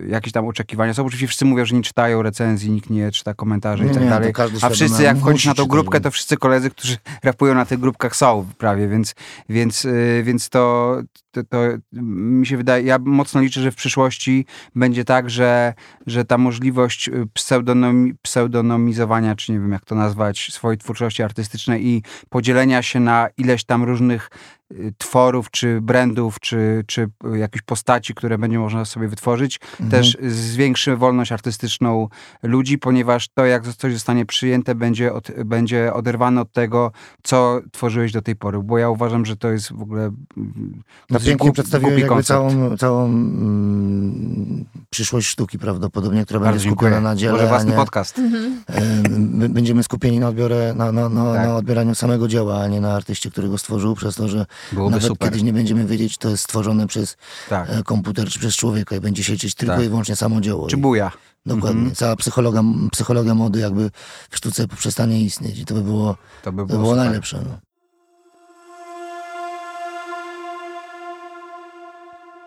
jakieś 0.09 0.33
tam 0.33 0.47
oczekiwania 0.47 0.95
są. 0.95 1.07
Oczywiście 1.07 1.27
wszyscy 1.27 1.45
mówią, 1.45 1.65
że 1.65 1.77
nie 1.77 1.83
czytają 1.83 2.23
recenzji, 2.23 2.71
nikt 2.71 2.91
nie 2.91 3.11
czyta 3.13 3.35
komentarzy 3.35 3.85
i 3.87 3.91
tak 3.91 4.03
Nie, 4.03 4.09
dalej. 4.09 4.33
A 4.63 4.69
wszyscy 4.69 5.03
jak 5.03 5.19
wchodzisz 5.19 5.45
na 5.47 5.55
tą 5.55 5.67
grupkę, 5.67 6.01
bo- 6.01 6.05
to 6.05 6.11
wszyscy 6.11 6.37
koledzy, 6.37 6.71
którzy 6.71 6.97
rapują 7.23 7.55
na 7.55 7.65
tych 7.65 7.79
grupkach 7.79 8.17
są 8.17 8.47
prawie, 8.59 8.89
więc, 8.89 9.15
więc, 9.49 9.85
y, 9.85 10.23
więc 10.25 10.49
to, 10.49 10.97
to, 11.31 11.45
to 11.45 11.59
mi 12.03 12.47
się 12.47 12.57
wydaje, 12.57 12.85
ja 12.85 12.99
mocno 12.99 13.41
liczę, 13.41 13.61
że 13.61 13.71
w 13.71 13.75
przyszłości 13.75 14.47
będzie 14.75 15.05
tak, 15.05 15.31
że, 15.31 15.75
że 16.07 16.25
ta 16.25 16.39
możliwość 16.39 17.09
y, 17.09 17.27
pseudonomi, 17.35 18.15
pseudonomizowania, 18.23 19.37
czy 19.37 19.53
nie 19.53 19.61
wiem 19.61 19.73
jak 19.73 19.85
to 19.85 19.95
nazwać, 19.95 20.49
swojej 20.53 20.79
twórczości 20.79 21.23
artystycznej 21.23 21.87
i 21.87 22.03
podzielenia 22.29 22.83
się 22.83 23.01
na 23.01 23.29
ileś 23.37 23.65
tam 23.65 23.85
różnych 23.85 24.31
y, 24.31 24.64
tworów, 24.99 25.51
czy 25.51 25.81
brandów, 25.81 26.41
czy, 26.41 26.85
czy 26.87 27.03
y, 27.35 27.39
jakichś 27.39 27.63
postaci, 27.65 28.15
które 28.15 28.39
będzie 28.39 28.59
można 28.59 28.85
sobie 28.85 29.09
wytworzyć, 29.09 29.61
Mhm. 29.81 29.91
też 29.91 30.17
zwiększy 30.23 30.97
wolność 30.97 31.33
artystyczną 31.33 32.09
ludzi, 32.43 32.79
ponieważ 32.79 33.29
to, 33.29 33.45
jak 33.47 33.69
coś 33.69 33.93
zostanie 33.93 34.27
przyjęte, 34.27 34.75
będzie, 34.75 35.13
od, 35.13 35.29
będzie 35.45 35.93
oderwane 35.95 36.41
od 36.41 36.53
tego, 36.53 36.93
co 37.23 37.61
tworzyłeś 37.73 38.13
do 38.13 38.23
tej 38.23 38.37
pory. 38.37 38.59
Bo 38.63 38.79
ja 38.79 38.91
uważam, 38.91 39.27
że 39.27 39.37
to 39.37 39.49
jest 39.51 39.73
w 39.73 39.83
ogóle 39.83 40.03
mm, 40.37 40.83
No 41.11 41.19
głup- 41.19 41.53
przedstawiłeś 41.53 41.93
jakby 41.95 42.09
koncept. 42.09 42.29
całą, 42.29 42.77
całą 42.77 43.05
mm, 43.05 44.65
przyszłość 44.91 45.27
sztuki 45.27 45.59
prawdopodobnie, 45.59 46.25
która 46.25 46.41
Bardzo 46.41 46.53
będzie 46.53 46.65
dziękuję. 46.65 46.91
skupiona 46.91 47.11
na 47.11 47.17
dziele, 47.17 47.33
Może 47.33 47.47
własny 47.47 47.71
nie, 47.71 47.77
podcast. 47.77 48.19
e, 48.19 48.81
b- 49.09 49.49
będziemy 49.49 49.83
skupieni 49.83 50.19
na, 50.21 50.29
odbiorę, 50.29 50.75
na, 50.77 50.93
na, 50.93 51.09
na, 51.09 51.33
Tak. 51.35 51.47
na 51.47 51.57
odbieraniu 51.57 51.95
samego 51.95 52.29
dzieła, 52.29 52.61
a 52.61 52.69
nie 52.69 52.81
na 52.81 52.95
artyście, 52.95 53.31
który 53.31 53.49
go 53.49 53.59
stworzył, 53.59 53.95
przez 53.95 54.15
to, 54.15 54.29
że 54.29 54.47
Byłoby 54.73 54.91
nawet 54.91 55.07
super. 55.09 55.29
kiedyś 55.29 55.43
nie 55.43 55.53
będziemy 55.53 55.87
wiedzieć, 55.87 56.19
to 56.19 56.29
jest 56.29 56.45
stworzone 56.45 56.87
przez 56.87 57.17
Tak. 57.49 57.71
e, 57.71 57.83
komputer 57.83 58.29
czy 58.29 58.39
przez 58.39 58.57
człowieka 58.57 58.97
i 58.97 59.01
będzie 59.01 59.25
się 59.25 59.33
liczyć 59.33 59.55
tylko 59.55 59.75
Tak. 59.77 59.85
i 59.85 59.89
wyłącznie 59.89 60.17
samo 60.17 60.41
dzieło. 60.41 60.67
Czy 60.69 60.77
buja. 60.77 61.13
Dokładnie. 61.47 61.79
Mhm. 61.79 61.95
Cała 61.95 62.17
psychologia, 62.17 62.63
psychologia 62.93 63.35
mody 63.35 63.61
jakby 63.61 63.91
w 64.31 64.37
sztuce 64.37 64.69
przestanie 64.69 65.23
istnieć 65.23 65.59
i 65.59 65.65
to 65.65 65.75
by 65.75 65.83
było, 65.83 66.17
To 66.43 66.53
by 66.53 66.63
to 66.63 66.67
było, 66.67 66.79
było 66.79 66.97
najlepsze. 66.97 67.41
No. 67.49 67.59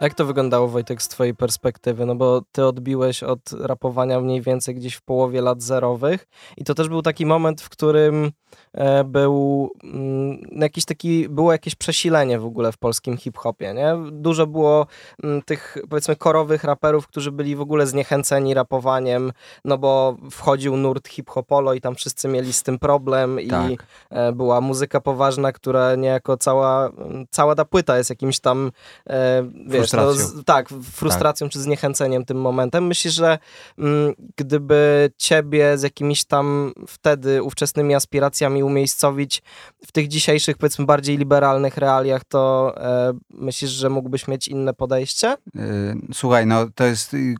Jak 0.01 0.13
to 0.13 0.25
wyglądało, 0.25 0.67
Wojtek, 0.67 1.01
z 1.01 1.07
twojej 1.07 1.35
perspektywy? 1.35 2.05
No 2.05 2.15
bo 2.15 2.41
ty 2.51 2.65
odbiłeś 2.65 3.23
od 3.23 3.39
rapowania 3.51 4.19
mniej 4.19 4.41
więcej 4.41 4.75
gdzieś 4.75 4.95
w 4.95 5.01
połowie 5.01 5.41
lat 5.41 5.61
zerowych 5.61 6.27
i 6.57 6.63
to 6.63 6.73
też 6.73 6.89
był 6.89 7.01
taki 7.01 7.25
moment, 7.25 7.61
w 7.61 7.69
którym 7.69 8.31
e, 8.73 9.03
był 9.03 9.69
mm, 9.83 10.37
jakiś 10.51 10.85
taki, 10.85 11.29
było 11.29 11.51
jakieś 11.51 11.75
przesilenie 11.75 12.39
w 12.39 12.45
ogóle 12.45 12.71
w 12.71 12.77
polskim 12.77 13.17
hip-hopie, 13.17 13.73
nie? 13.73 14.11
Dużo 14.11 14.47
było 14.47 14.87
mm, 15.23 15.41
tych, 15.41 15.77
powiedzmy, 15.89 16.15
korowych 16.15 16.63
raperów, 16.63 17.07
którzy 17.07 17.31
byli 17.31 17.55
w 17.55 17.61
ogóle 17.61 17.87
zniechęceni 17.87 18.53
rapowaniem, 18.53 19.31
no 19.65 19.77
bo 19.77 20.17
wchodził 20.31 20.77
nurt 20.77 21.07
hip-hopolo 21.07 21.73
i 21.73 21.81
tam 21.81 21.95
wszyscy 21.95 22.27
mieli 22.27 22.53
z 22.53 22.63
tym 22.63 22.79
problem 22.79 23.39
i 23.39 23.47
Tak. 23.47 23.71
e, 24.09 24.31
była 24.31 24.61
muzyka 24.61 25.01
poważna, 25.01 25.51
która 25.51 25.95
niejako 25.95 26.37
cała, 26.37 26.89
cała 27.29 27.55
ta 27.55 27.65
płyta 27.65 27.97
jest 27.97 28.09
jakimś 28.09 28.39
tam, 28.39 28.71
e, 29.09 29.43
wiesz, 29.91 30.01
no, 30.01 30.13
z, 30.13 30.45
tak, 30.45 30.69
frustracją 30.91 31.49
czy 31.49 31.61
zniechęceniem 31.61 32.25
tym 32.25 32.41
momentem. 32.41 32.87
Myślisz, 32.87 33.13
że 33.13 33.39
mm, 33.77 34.13
gdyby 34.35 35.09
ciebie 35.17 35.77
z 35.77 35.83
jakimiś 35.83 36.25
tam 36.25 36.73
wtedy 36.87 37.43
ówczesnymi 37.43 37.95
aspiracjami 37.95 38.63
umiejscowić 38.63 39.41
w 39.85 39.91
tych 39.91 40.07
dzisiejszych, 40.07 40.57
powiedzmy, 40.57 40.85
bardziej 40.85 41.17
liberalnych 41.17 41.77
realiach, 41.77 42.21
to 42.23 42.73
e, 42.77 43.13
myślisz, 43.29 43.71
że 43.71 43.89
mógłbyś 43.89 44.27
mieć 44.27 44.47
inne 44.47 44.73
podejście? 44.73 45.37
Y, 45.55 45.97
Słuchaj, 46.13 46.45
no 46.47 46.65
to 46.75 46.83
jest 46.85 47.13
y, 47.13 47.35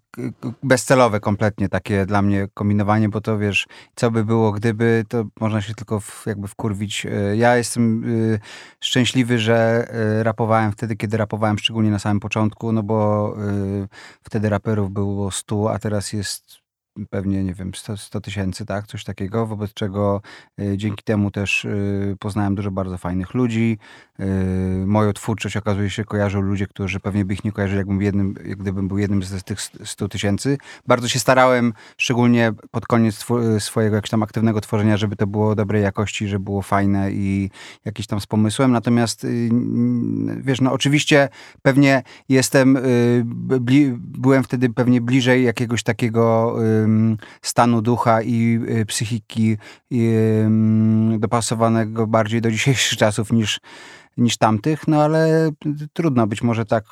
bezcelowe 0.63 1.19
kompletnie 1.19 1.69
takie 1.69 2.05
dla 2.05 2.21
mnie 2.21 2.47
kombinowanie, 2.53 3.09
bo 3.09 3.21
to 3.21 3.37
wiesz, 3.37 3.67
co 3.95 4.11
by 4.11 4.25
było 4.25 4.51
gdyby, 4.51 5.05
to 5.09 5.23
można 5.39 5.61
się 5.61 5.73
tylko 5.73 5.99
w, 5.99 6.23
jakby 6.25 6.47
wkurwić. 6.47 7.05
Y, 7.05 7.37
Ja 7.37 7.57
jestem 7.57 8.03
y, 8.03 8.39
szczęśliwy, 8.79 9.39
że 9.39 9.87
y, 10.19 10.23
rapowałem 10.23 10.71
wtedy, 10.71 10.95
kiedy 10.95 11.17
rapowałem, 11.17 11.57
szczególnie 11.57 11.91
na 11.91 11.99
samym 11.99 12.19
początku, 12.19 12.36
no 12.71 12.83
bo 12.83 13.33
y, 13.83 13.88
wtedy 14.23 14.49
raperów 14.49 14.91
było 14.91 15.31
100, 15.31 15.71
a 15.71 15.79
teraz 15.79 16.13
jest 16.13 16.66
pewnie, 17.05 17.43
nie 17.43 17.53
wiem, 17.53 17.71
100 17.75 17.97
100 17.97 18.21
tysięcy, 18.21 18.65
tak, 18.65 18.87
coś 18.87 19.03
takiego, 19.03 19.45
wobec 19.45 19.73
czego 19.73 20.21
y, 20.59 20.77
dzięki 20.77 21.03
temu 21.03 21.31
też 21.31 21.65
y, 21.65 22.15
poznałem 22.19 22.55
dużo 22.55 22.71
bardzo 22.71 22.97
fajnych 22.97 23.33
ludzi. 23.33 23.77
Y, 24.19 24.85
moją 24.85 25.13
twórczość 25.13 25.57
okazuje 25.57 25.89
się 25.89 26.05
kojarzą 26.05 26.41
ludzie, 26.41 26.67
którzy 26.67 26.99
pewnie 26.99 27.25
by 27.25 27.33
ich 27.33 27.43
nie 27.43 27.51
kojarzyli, 27.51 27.77
jakbym 27.77 28.01
jednym, 28.01 28.35
jak 28.45 28.57
gdybym 28.57 28.87
był 28.87 28.97
jednym 28.97 29.23
z 29.23 29.43
tych 29.43 29.61
100 29.61 30.07
tysięcy. 30.07 30.57
Bardzo 30.87 31.07
się 31.07 31.19
starałem, 31.19 31.73
szczególnie 31.97 32.53
pod 32.71 32.85
koniec 32.85 33.15
twu- 33.19 33.59
swojego 33.59 33.95
jakiegoś 33.95 34.09
tam 34.09 34.23
aktywnego 34.23 34.61
tworzenia, 34.61 34.97
żeby 34.97 35.15
to 35.15 35.27
było 35.27 35.55
dobrej 35.55 35.83
jakości, 35.83 36.27
żeby 36.27 36.43
było 36.43 36.61
fajne 36.61 37.11
i 37.11 37.49
jakieś 37.85 38.07
tam 38.07 38.19
z 38.21 38.25
pomysłem. 38.25 38.71
Natomiast 38.71 39.23
y, 39.23 39.49
wiesz, 40.37 40.61
no 40.61 40.71
oczywiście 40.71 41.29
pewnie 41.61 42.03
jestem, 42.29 42.77
y, 42.77 43.23
byłem 43.97 44.43
wtedy 44.43 44.69
pewnie 44.69 45.01
bliżej 45.01 45.43
jakiegoś 45.43 45.83
takiego 45.83 46.57
stanu 47.41 47.81
ducha 47.81 48.21
i 48.21 48.59
y, 48.69 48.85
psychiki 48.85 49.57
dopasowanego 51.19 52.07
bardziej 52.07 52.41
do 52.41 52.51
dzisiejszych 52.51 52.97
czasów 52.97 53.31
niż 53.31 53.59
niż 54.18 54.38
tamtych, 54.38 54.88
no 54.88 55.03
ale 55.03 55.51
trudno, 55.93 56.28
być 56.28 56.41
może 56.41 56.65
tak 56.65 56.84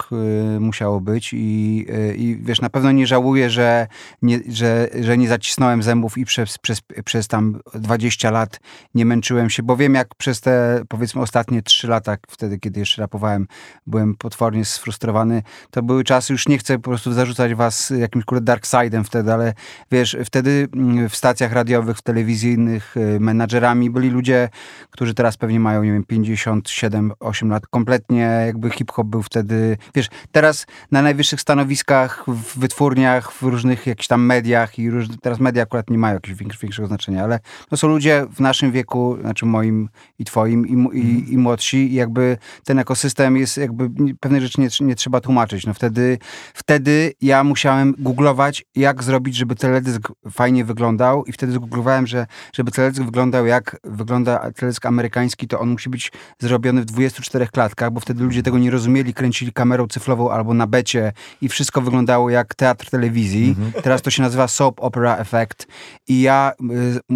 y, 0.56 0.60
musiało 0.60 1.02
być 1.02 1.34
i, 1.34 1.86
y, 1.90 2.16
i 2.16 2.38
wiesz, 2.42 2.62
na 2.62 2.70
pewno 2.70 2.92
nie 2.92 3.08
żałuję, 3.08 3.50
że 3.50 3.88
nie, 4.22 4.40
że, 4.48 4.90
że 5.02 5.18
nie 5.18 5.28
zacisnąłem 5.28 5.84
zębów 5.84 6.18
i 6.18 6.26
przez, 6.26 6.58
przez, 6.58 6.82
przez 7.06 7.28
tam 7.28 7.60
20 7.76 8.32
lat 8.32 8.60
nie 8.96 9.06
męczyłem 9.06 9.50
się, 9.50 9.64
bo 9.64 9.78
wiem 9.78 9.94
jak 9.94 10.16
przez 10.16 10.42
te 10.42 10.84
powiedzmy 10.90 11.22
ostatnie 11.22 11.62
3 11.62 11.88
lata, 11.88 12.18
wtedy 12.30 12.60
kiedy 12.60 12.80
jeszcze 12.80 13.02
rapowałem, 13.02 13.48
byłem 13.88 14.16
potwornie 14.16 14.66
sfrustrowany, 14.66 15.44
to 15.72 15.84
były 15.84 16.04
czasy, 16.04 16.34
już 16.34 16.48
nie 16.48 16.58
chcę 16.58 16.76
po 16.78 16.90
prostu 16.90 17.14
zarzucać 17.14 17.54
was 17.54 17.90
jakimś 17.90 18.26
kurde 18.26 18.46
dark 18.46 18.66
side'em 18.66 19.04
wtedy, 19.04 19.34
ale 19.34 19.54
wiesz, 19.92 20.18
wtedy 20.26 20.68
mm, 20.74 21.10
w 21.10 21.16
stacjach 21.16 21.52
radiowych, 21.52 21.98
w 21.98 22.02
telewizyjnych 22.02 22.98
y, 22.98 23.20
menadżerami 23.20 23.90
byli 23.90 24.10
ludzie, 24.10 24.50
którzy 24.92 25.14
teraz 25.14 25.38
pewnie 25.38 25.60
mają, 25.60 25.84
nie 25.84 25.92
wiem, 25.92 26.04
57, 26.04 27.12
8 27.20 27.50
lat. 27.50 27.68
Kompletnie 27.68 28.22
jakby 28.46 28.70
hip-hop 28.70 29.08
był 29.08 29.24
wtedy, 29.24 29.78
wiesz, 29.96 30.08
teraz 30.32 30.66
na 30.92 31.02
najwyższych 31.02 31.42
stanowiskach, 31.42 32.24
w 32.28 32.60
wytwórniach, 32.60 33.32
w 33.32 33.42
różnych 33.42 33.88
jakichś 33.88 34.08
tam 34.08 34.26
mediach 34.26 34.80
i 34.80 34.90
róż, 34.90 35.06
teraz 35.22 35.40
media 35.40 35.64
akurat 35.64 35.90
nie 35.90 35.98
mają 35.98 36.14
jakiegoś 36.14 36.40
większ- 36.40 36.62
większego 36.62 36.88
znaczenia, 36.88 37.24
ale 37.24 37.40
to 37.70 37.78
są 37.78 37.88
ludzie 37.88 38.26
w 38.36 38.40
naszym 38.40 38.72
wieku, 38.72 39.18
znaczy 39.22 39.46
moim 39.46 39.90
i 40.20 40.26
twoim 40.26 40.68
i, 40.68 40.98
i, 40.98 41.34
i 41.34 41.38
młodsi 41.38 41.78
i 41.78 41.94
jakby 41.94 42.38
ten 42.64 42.80
ekosystem 42.80 43.38
jest 43.38 43.58
jakby, 43.58 43.90
pewne 44.20 44.42
rzeczy 44.42 44.62
nie, 44.62 44.68
nie 44.82 44.96
trzeba 44.96 45.22
tłumaczyć. 45.22 45.66
No 45.66 45.74
wtedy, 45.74 46.18
wtedy 46.54 47.14
ja 47.22 47.44
musiałem 47.44 47.96
googlować, 47.98 48.66
jak 48.76 49.04
zrobić, 49.04 49.36
żeby 49.36 49.56
teledysk 49.56 50.12
fajnie 50.32 50.66
wyglądał 50.66 51.26
i 51.26 51.32
wtedy 51.32 51.54
zgooglowałem, 51.54 52.08
że 52.08 52.28
żeby 52.54 52.72
teledysk 52.72 53.04
wyglądał 53.04 53.46
jak 53.46 53.78
wygląda 53.84 54.52
teledysk 54.52 54.86
amerykański, 54.86 55.48
to 55.48 55.60
on 55.60 55.70
musi 55.70 55.90
być 55.90 56.12
zrobiony 56.40 56.82
w 56.82 56.86
24 57.14 57.48
klatkach, 57.48 57.92
bo 57.92 58.00
wtedy 58.00 58.24
ludzie 58.24 58.44
tego 58.44 58.58
nie 58.58 58.72
rozumieli, 58.72 59.14
kręcili 59.14 59.54
kamerą 59.54 59.88
cyfrową 59.88 60.32
albo 60.32 60.54
na 60.54 60.68
becie 60.68 61.12
i 61.42 61.50
wszystko 61.50 61.82
wyglądało 61.82 62.30
jak 62.30 62.56
teatr 62.56 62.90
telewizji. 62.90 63.56
Teraz 63.84 64.02
to 64.02 64.12
się 64.12 64.22
nazywa 64.22 64.48
soap 64.48 64.80
opera 64.80 65.18
effect 65.18 65.68
i 66.08 66.22
ja 66.22 66.54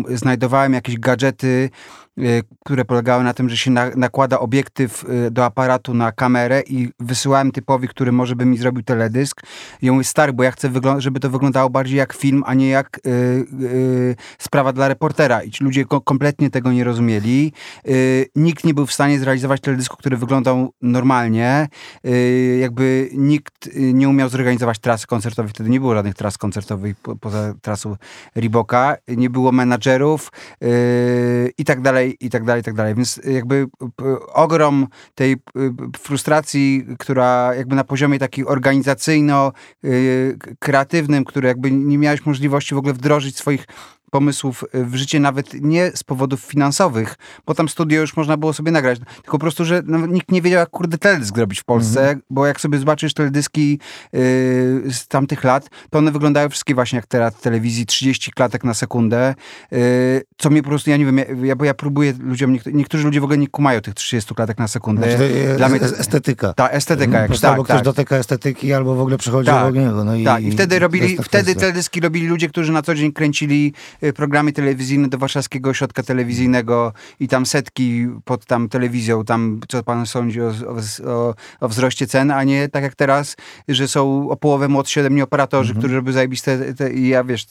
y, 0.10 0.18
znajdowałem 0.18 0.74
jakieś 0.74 1.00
gadżety, 1.00 1.70
które 2.66 2.86
polegały 2.86 3.24
na 3.24 3.34
tym, 3.34 3.50
że 3.50 3.58
się 3.58 3.72
na, 3.72 3.90
nakłada 3.96 4.40
obiektyw 4.40 5.04
y, 5.28 5.32
do 5.32 5.46
aparatu 5.46 5.94
na 5.94 6.12
kamerę 6.12 6.62
i 6.68 6.90
wysyłałem 7.00 7.52
typowi, 7.52 7.88
który 7.88 8.12
może 8.12 8.36
by 8.36 8.46
mi 8.46 8.58
zrobił 8.58 8.84
teledysk. 8.84 9.42
I 9.82 9.92
mówię, 9.92 10.04
stary, 10.04 10.34
bo 10.34 10.44
ja 10.44 10.52
chcę, 10.52 10.72
żeby 10.98 11.20
to 11.20 11.30
wyglądało 11.30 11.70
bardziej 11.70 11.98
jak 11.98 12.14
film, 12.14 12.44
a 12.46 12.54
nie 12.54 12.70
jak 12.70 13.00
y, 13.06 13.10
y, 13.64 14.16
sprawa 14.40 14.74
dla 14.74 14.88
reportera. 14.88 15.44
I 15.44 15.52
ci 15.52 15.64
ludzie 15.64 15.86
ko- 15.86 16.02
kompletnie 16.02 16.50
tego 16.50 16.72
nie 16.72 16.84
rozumieli. 16.84 17.54
Y, 17.88 18.26
nikt 18.36 18.64
nie 18.64 18.74
był 18.74 18.86
w 18.86 18.94
stanie 18.94 19.20
zrealizować 19.20 19.62
teledysku, 19.62 19.98
który 19.98 20.18
wyglądał 20.18 20.74
normalnie. 20.82 21.68
Jakby 22.60 23.10
nikt 23.14 23.70
nie 23.76 24.10
umiał 24.10 24.30
zorganizować 24.30 24.80
trasy 24.80 25.08
koncertowej. 25.08 25.50
Wtedy 25.50 25.70
nie 25.70 25.80
było 25.80 25.96
żadnych 25.96 26.16
tras 26.16 26.38
koncertowych 26.38 26.96
po, 26.98 27.16
poza 27.16 27.54
trasą 27.62 27.96
Reeboka. 28.36 28.98
Nie 29.08 29.30
było 29.30 29.52
menadżerów 29.52 30.32
i 31.58 31.66
tak 31.66 31.82
dalej, 31.82 32.09
i 32.20 32.30
tak 32.30 32.44
dalej, 32.44 32.62
i 32.62 32.64
tak 32.64 32.74
dalej. 32.74 32.96
Więc 32.96 33.22
jakby 33.26 33.68
p- 33.96 34.20
ogrom 34.34 34.88
tej 35.16 35.32
y, 35.34 35.38
frustracji, 35.98 36.86
która 37.00 37.56
jakby 37.56 37.76
na 37.76 37.84
poziomie 37.84 38.20
takim 38.20 38.48
organizacyjno 38.48 39.52
y, 39.86 40.38
kreatywnym, 40.60 41.26
który 41.26 41.48
jakby 41.48 41.72
nie 41.72 41.98
miałeś 41.98 42.26
możliwości 42.26 42.76
w 42.76 42.78
ogóle 42.78 42.94
wdrożyć 42.94 43.38
swoich 43.38 43.66
pomysłów 44.10 44.64
w 44.74 44.96
życie, 44.96 45.20
nawet 45.20 45.54
nie 45.54 45.92
z 45.96 46.04
powodów 46.04 46.42
finansowych, 46.42 47.16
bo 47.46 47.56
tam 47.56 47.70
studio 47.70 48.02
już 48.02 48.16
można 48.18 48.38
było 48.38 48.54
sobie 48.54 48.72
nagrać, 48.72 49.00
tylko 49.16 49.32
po 49.32 49.40
prostu, 49.40 49.66
że 49.66 49.82
no, 49.86 50.08
nikt 50.08 50.32
nie 50.32 50.42
wiedział, 50.42 50.60
jak 50.60 50.70
kurde 50.70 50.98
teledysk 50.98 51.36
zrobić 51.36 51.60
w 51.60 51.64
Polsce, 51.64 52.00
Mhm. 52.00 52.22
bo 52.30 52.46
jak 52.48 52.62
sobie 52.62 52.80
zobaczysz 52.80 53.14
teledyski 53.14 53.80
yy, 54.14 54.20
z 54.94 55.08
tamtych 55.08 55.44
lat, 55.44 55.70
to 55.90 55.98
one 56.00 56.12
wyglądają 56.12 56.50
wszystkie 56.50 56.76
właśnie 56.76 56.96
jak 56.96 57.06
teraz 57.08 57.34
w 57.36 57.42
telewizji, 57.42 57.86
30 57.86 58.32
klatek 58.32 58.64
na 58.64 58.74
sekundę, 58.74 59.36
yy, 59.72 59.80
co 60.38 60.50
mnie 60.50 60.64
po 60.64 60.70
prostu, 60.70 60.90
ja 60.90 60.98
nie 60.98 61.06
wiem, 61.06 61.18
ja, 61.18 61.26
ja, 61.44 61.56
bo 61.56 61.66
ja 61.66 61.74
próbuję 61.74 62.14
ludziom, 62.20 62.54
niektórzy, 62.54 62.76
niektórzy 62.76 63.04
ludzie 63.04 63.22
w 63.22 63.24
ogóle 63.24 63.38
nie 63.38 63.48
kumają 63.48 63.82
tych 63.82 63.94
30 63.94 64.36
klatek 64.36 64.58
na 64.58 64.68
sekundę. 64.68 65.02
Znaczy, 65.04 65.18
to 65.18 65.24
jest 65.24 65.58
Dla 65.58 65.70
mnie 65.70 65.80
to- 65.80 65.86
estetyka. 65.98 66.54
Ta 66.54 66.70
estetyka, 66.70 67.12
Po 67.12 67.18
jak 67.18 67.32
tak, 67.42 67.52
albo 67.52 67.64
ktoś 67.64 67.76
tak. 67.76 67.86
dotyka 67.86 68.16
estetyki, 68.16 68.74
albo 68.74 68.96
w 68.96 69.00
ogóle 69.02 69.18
przechodzi 69.18 69.46
Tak. 69.50 69.64
obok 69.64 69.76
niego. 69.76 70.04
No 70.04 70.16
i, 70.16 70.24
Tak, 70.24 70.44
i 70.44 70.52
wtedy 70.52 70.80
robili, 70.80 71.18
wtedy 71.24 71.56
teledyski 71.56 72.00
robili 72.02 72.28
ludzie, 72.28 72.50
którzy 72.50 72.72
na 72.72 72.82
co 72.82 72.96
dzień 72.96 73.12
kręcili 73.14 73.74
y, 73.99 73.99
programy 74.16 74.54
telewizyjne 74.54 75.08
do 75.08 75.18
Warszawskiego 75.18 75.70
Ośrodka 75.70 76.04
Telewizyjnego 76.04 76.94
i 77.20 77.28
tam 77.28 77.46
setki 77.46 78.08
pod 78.26 78.46
tam 78.46 78.70
telewizją, 78.70 79.26
tam 79.26 79.60
co 79.68 79.84
pan 79.84 80.06
sądzi 80.06 80.42
o, 80.42 80.52
o, 81.06 81.34
o, 81.60 81.68
wzroście 81.70 82.08
cen, 82.08 82.32
a 82.32 82.44
nie 82.44 82.70
tak 82.70 82.84
jak 82.84 82.96
teraz, 82.96 83.36
że 83.68 83.88
są 83.88 84.30
o 84.30 84.36
połowę 84.36 84.68
młodsi 84.68 85.00
ode 85.00 85.10
mnie 85.10 85.24
operatorzy, 85.24 85.70
Mhm. 85.70 85.82
którzy 85.82 85.96
robią 85.96 86.12
zajebiste 86.12 86.74
te, 86.74 86.94
i 86.94 87.08
ja 87.08 87.24
wiesz... 87.24 87.48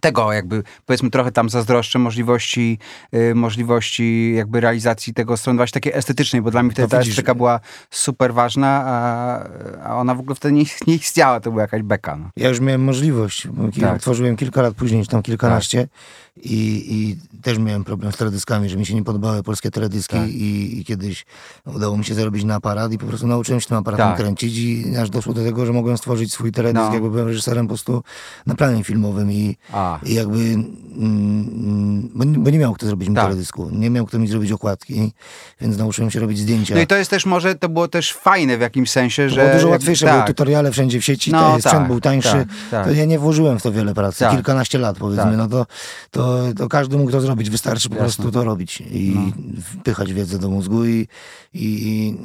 Tego 0.00 0.32
jakby, 0.32 0.62
powiedzmy, 0.86 1.10
trochę 1.10 1.32
tam 1.32 1.50
zazdroszczę 1.50 1.98
możliwości, 1.98 2.78
y, 3.14 3.34
możliwości 3.34 4.34
jakby 4.36 4.60
realizacji 4.60 5.14
tego 5.14 5.36
strony 5.36 5.56
właśnie 5.56 5.72
takiej 5.74 5.92
estetycznej, 5.92 6.42
bo 6.42 6.50
dla 6.50 6.62
mnie 6.62 6.72
wtedy 6.72 6.88
To 6.88 6.96
ta 6.96 7.00
estetyka 7.02 7.34
była 7.34 7.60
super 7.90 8.34
ważna, 8.34 8.82
a, 8.86 9.48
a 9.84 9.96
ona 9.96 10.14
w 10.14 10.20
ogóle 10.20 10.34
wtedy 10.34 10.54
nie, 10.54 10.64
nie 10.86 10.94
istniała, 10.94 11.40
to 11.40 11.50
była 11.50 11.62
jakaś 11.62 11.82
beka. 11.82 12.16
No. 12.16 12.30
Ja 12.36 12.48
już 12.48 12.60
miałem 12.60 12.84
możliwość, 12.84 13.48
Tak. 13.80 14.00
tworzyłem 14.00 14.36
kilka 14.36 14.62
lat 14.62 14.74
później, 14.74 15.02
czy 15.02 15.08
tam 15.08 15.22
kilkanaście 15.22 15.88
i, 16.36 16.84
i 16.88 17.16
też 17.42 17.58
miałem 17.58 17.84
problem 17.84 18.12
z 18.12 18.16
teledyskami, 18.16 18.68
że 18.68 18.76
mi 18.76 18.86
się 18.86 18.94
nie 18.94 19.04
podobały 19.04 19.42
polskie 19.42 19.70
teledyski 19.70 20.16
Tak. 20.16 20.28
i, 20.28 20.78
i 20.80 20.84
kiedyś 20.84 21.26
udało 21.66 21.96
mi 21.98 22.04
się 22.04 22.14
zarobić 22.14 22.44
na 22.44 22.54
aparat 22.54 22.92
i 22.92 22.98
po 22.98 23.06
prostu 23.06 23.26
nauczyłem 23.26 23.60
się 23.60 23.68
tym 23.68 23.76
aparatem 23.76 24.06
Tak. 24.08 24.16
kręcić 24.16 24.56
i 24.58 24.96
aż 24.96 25.10
doszło 25.10 25.34
do 25.34 25.44
tego, 25.44 25.66
że 25.66 25.72
mogłem 25.72 25.98
stworzyć 25.98 26.32
swój 26.32 26.52
teledysk, 26.52 26.84
No. 26.88 26.94
jakby 26.94 27.10
byłem 27.10 27.26
reżyserem 27.28 27.66
po 27.66 27.68
prostu 27.68 28.02
na 28.46 28.54
planie 28.54 28.84
filmowym 28.84 29.32
i, 29.32 29.56
i 30.02 30.14
jakby, 30.14 30.38
mm, 30.38 30.64
mm, 30.98 32.10
bo, 32.14 32.24
nie- 32.24 32.38
bo 32.38 32.50
nie 32.50 32.58
miał 32.58 32.72
kto 32.74 32.86
zrobić 32.86 33.08
mi 33.08 33.14
Tak. 33.14 33.24
teledysku, 33.24 33.70
nie 33.72 33.90
miał 33.90 34.06
kto 34.06 34.18
mi 34.18 34.28
zrobić 34.28 34.52
okładki, 34.52 35.12
więc 35.60 35.78
nauczyłem 35.78 36.10
się 36.10 36.20
robić 36.20 36.38
zdjęcia. 36.38 36.74
No 36.74 36.80
i 36.80 36.86
to 36.86 36.96
jest 36.96 37.10
też 37.10 37.26
może, 37.26 37.54
to 37.54 37.68
było 37.68 37.88
też 37.88 38.12
fajne 38.12 38.58
w 38.58 38.60
jakimś 38.60 38.90
sensie, 38.90 39.22
To 39.28 39.34
że... 39.34 39.40
było 39.42 39.54
dużo 39.54 39.68
łatwiejsze, 39.68 40.06
tak, 40.06 40.14
były 40.14 40.26
tutoriale 40.26 40.70
wszędzie 40.72 41.00
w 41.00 41.04
sieci, 41.04 41.32
No, 41.32 41.54
sprzęt 41.60 41.74
tak, 41.74 41.86
był 41.86 42.00
tańszy. 42.00 42.28
tak, 42.32 42.48
tak. 42.70 42.84
To 42.86 42.92
ja 42.92 43.04
nie 43.04 43.18
włożyłem 43.18 43.58
w 43.58 43.62
to 43.62 43.72
wiele 43.72 43.94
pracy, 43.94 44.24
kilkanaście 44.30 44.78
lat 44.78 44.96
powiedzmy, 44.98 45.36
no 45.36 45.48
to, 45.48 45.66
to, 46.10 46.23
to 46.56 46.68
każdy 46.68 46.96
mógł 46.96 47.10
to 47.10 47.20
zrobić, 47.20 47.50
wystarczy 47.50 47.88
po 47.88 47.94
Jasne. 47.94 48.04
prostu 48.04 48.32
to 48.32 48.44
robić 48.44 48.80
i 48.80 49.12
No. 49.16 49.62
wpychać 49.62 50.12
wiedzę 50.12 50.38
do 50.38 50.50
mózgu 50.50 50.84
i, 50.84 51.08
i, 51.54 51.88
i 51.88 52.16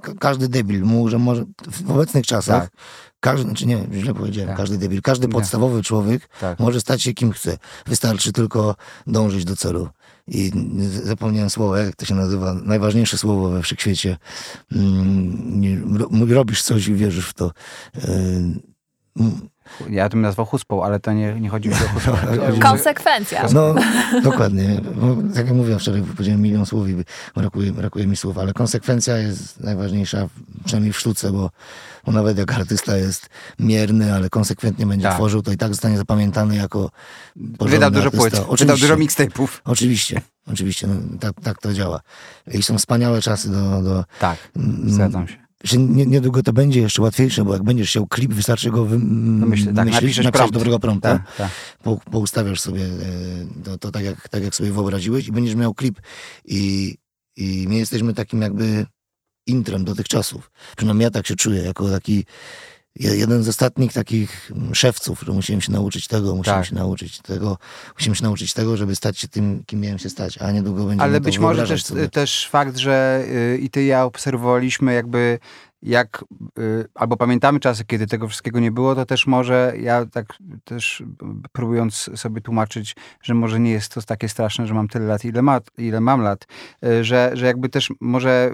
ka- 0.00 0.14
każdy 0.14 0.48
debil 0.48 0.82
mógł, 0.84 1.08
że 1.08 1.18
może 1.18 1.44
w 1.70 1.90
obecnych 1.90 2.26
czasach 2.26 2.62
Tak. 2.62 2.70
Każdy, 3.20 3.44
znaczy 3.44 3.66
nie, 3.66 3.86
źle 3.92 4.14
powiedziałem, 4.14 4.48
Tak. 4.48 4.56
każdy 4.56 4.78
debil, 4.78 5.02
każdy 5.02 5.26
Nie. 5.26 5.32
podstawowy 5.32 5.82
człowiek 5.82 6.28
Tak. 6.40 6.58
może 6.60 6.80
stać 6.80 7.02
się 7.02 7.14
kim 7.14 7.32
chce. 7.32 7.58
Wystarczy 7.86 8.32
tylko 8.32 8.74
dążyć 9.06 9.44
do 9.44 9.56
celu. 9.56 9.88
I 10.28 10.52
zapomniałem 11.04 11.50
słowa, 11.50 11.78
jak 11.80 11.96
to 11.96 12.04
się 12.06 12.14
nazywa, 12.14 12.54
najważniejsze 12.54 13.18
słowo 13.18 13.48
we 13.50 13.62
wszechświecie. 13.62 14.16
Mm, 14.72 16.32
robisz 16.32 16.62
coś 16.62 16.88
i 16.88 16.94
wierzysz 16.94 17.28
w 17.28 17.34
to. 17.34 17.50
Ja 19.90 20.08
to 20.08 20.10
bym 20.12 20.20
nazwał 20.22 20.46
huspą, 20.46 20.84
ale 20.84 21.00
to 21.00 21.12
nie, 21.12 21.34
nie 21.40 21.48
chodzi 21.48 21.68
mi 21.68 21.74
o 21.74 21.78
huspą. 21.78 22.12
Chodzi- 22.46 22.60
Konsekwencja. 22.60 23.46
No, 23.52 23.74
dokładnie. 24.22 24.80
Bo, 24.94 25.16
tak 25.34 25.46
jak 25.46 25.54
mówiłem 25.56 25.78
wczoraj, 25.78 26.02
powiedziałem 26.02 26.40
milion 26.42 26.66
słów 26.66 26.88
i 26.88 26.96
brakuje, 27.36 27.72
brakuje 27.72 28.06
mi 28.06 28.16
słów, 28.16 28.38
ale 28.38 28.52
konsekwencja 28.52 29.16
jest 29.18 29.60
najważniejsza, 29.60 30.28
przynajmniej 30.64 30.92
w 30.92 30.98
sztuce, 30.98 31.32
bo, 31.32 31.50
bo 32.06 32.12
nawet 32.12 32.38
jak 32.38 32.52
artysta 32.52 32.96
jest 32.96 33.28
mierny, 33.58 34.14
ale 34.14 34.30
konsekwentnie 34.30 34.86
będzie 34.86 35.02
Tak. 35.06 35.14
tworzył, 35.14 35.42
to 35.42 35.52
i 35.52 35.56
tak 35.56 35.68
zostanie 35.68 35.96
zapamiętany 35.96 36.56
jako 36.56 36.90
Wydał 37.36 37.90
dużo 37.90 38.04
artysta. 38.04 38.18
płyt, 38.22 38.32
wydał 38.34 38.50
Oczywiście. 38.50 38.80
dużo 38.88 38.96
mixtape'ów. 38.96 39.48
Oczywiście, 39.64 40.20
oczywiście, 40.52 40.86
no, 40.86 40.94
tak, 41.20 41.32
tak 41.44 41.58
to 41.58 41.72
działa. 41.74 42.00
I 42.52 42.62
są 42.62 42.78
wspaniałe 42.78 43.22
czasy 43.22 43.50
do, 43.50 43.82
do 43.82 44.04
Tak, 44.20 44.36
zgadzam 44.86 45.28
się. 45.28 45.47
Że 45.64 45.78
nie, 45.78 46.06
niedługo 46.06 46.42
to 46.42 46.52
będzie 46.52 46.80
jeszcze 46.80 47.02
łatwiejsze, 47.02 47.44
bo 47.44 47.52
jak 47.52 47.62
będziesz 47.62 47.88
chciał 47.90 48.06
klip, 48.06 48.32
wystarczy 48.34 48.70
go 48.70 48.84
wy, 48.84 48.98
No 49.02 49.46
myślę, 49.46 49.72
tak, 49.74 49.84
myśleć, 49.84 50.02
napiszesz 50.02 50.24
napisać 50.24 50.38
prompt. 50.40 50.54
dobrego 50.54 50.78
prompta, 50.78 51.08
Tak, 51.18 51.36
tak. 51.36 51.50
po, 51.82 51.96
poustawiasz 52.10 52.60
sobie 52.60 52.84
e, 52.84 52.88
to, 53.64 53.78
to 53.78 53.90
tak, 53.90 54.04
jak, 54.04 54.28
tak, 54.28 54.42
jak 54.42 54.54
sobie 54.54 54.72
wyobraziłeś 54.72 55.28
i 55.28 55.32
będziesz 55.32 55.54
miał 55.54 55.74
klip. 55.74 56.00
I, 56.44 56.94
I 57.36 57.66
my 57.68 57.74
jesteśmy 57.74 58.14
takim 58.14 58.42
jakby 58.42 58.86
intrem 59.46 59.84
do 59.84 59.94
tych 59.94 60.08
czasów. 60.08 60.50
Przynajmniej 60.76 61.04
ja 61.04 61.10
tak 61.10 61.26
się 61.26 61.36
czuję, 61.36 61.62
jako 61.62 61.90
taki 61.90 62.24
jeden 62.98 63.42
z 63.42 63.48
ostatnich 63.48 63.92
takich 63.92 64.52
mm, 64.56 64.74
szewców, 64.74 65.22
że 65.26 65.32
musiałem 65.32 65.60
się 65.60 65.72
nauczyć 65.72 66.08
tego, 66.08 66.34
musiałem 66.36 66.60
Tak. 66.62 66.68
się 66.68 66.74
nauczyć 66.74 67.18
tego, 67.18 67.58
musiałem 67.94 68.14
się 68.14 68.22
nauczyć 68.22 68.52
tego, 68.54 68.76
żeby 68.76 68.96
stać 68.96 69.18
się 69.18 69.28
tym, 69.28 69.62
kim 69.66 69.80
miałem 69.80 69.98
się 69.98 70.10
stać, 70.10 70.38
a 70.38 70.50
niedługo 70.52 70.84
będzie 70.84 71.02
Ale 71.02 71.20
być 71.20 71.38
może 71.38 71.66
też, 71.66 71.84
sobie. 71.84 72.08
też 72.08 72.48
fakt, 72.50 72.76
że 72.76 73.24
y, 73.54 73.58
i 73.58 73.70
ty 73.70 73.82
i 73.82 73.86
ja 73.86 74.04
obserwowaliśmy 74.04 74.94
jakby 74.94 75.38
jak, 75.82 76.24
y, 76.58 76.84
albo 76.94 77.16
pamiętamy 77.16 77.60
czasy, 77.60 77.84
kiedy 77.84 78.06
tego 78.06 78.28
wszystkiego 78.28 78.60
nie 78.60 78.70
było, 78.70 78.94
to 78.94 79.06
też 79.06 79.26
może 79.26 79.72
ja 79.80 80.06
tak 80.06 80.26
też 80.64 81.00
y, 81.00 81.04
próbując 81.52 82.10
sobie 82.14 82.40
tłumaczyć, 82.40 82.96
że 83.22 83.34
może 83.34 83.60
nie 83.60 83.70
jest 83.70 83.94
to 83.94 84.02
takie 84.02 84.28
straszne, 84.28 84.66
że 84.66 84.74
mam 84.74 84.88
tyle 84.88 85.04
lat, 85.06 85.24
ile, 85.24 85.42
ma, 85.42 85.60
ile 85.78 86.00
mam 86.00 86.20
lat, 86.20 86.46
y, 86.84 87.04
że, 87.04 87.30
że 87.34 87.46
jakby 87.46 87.68
też 87.68 87.92
może 88.00 88.50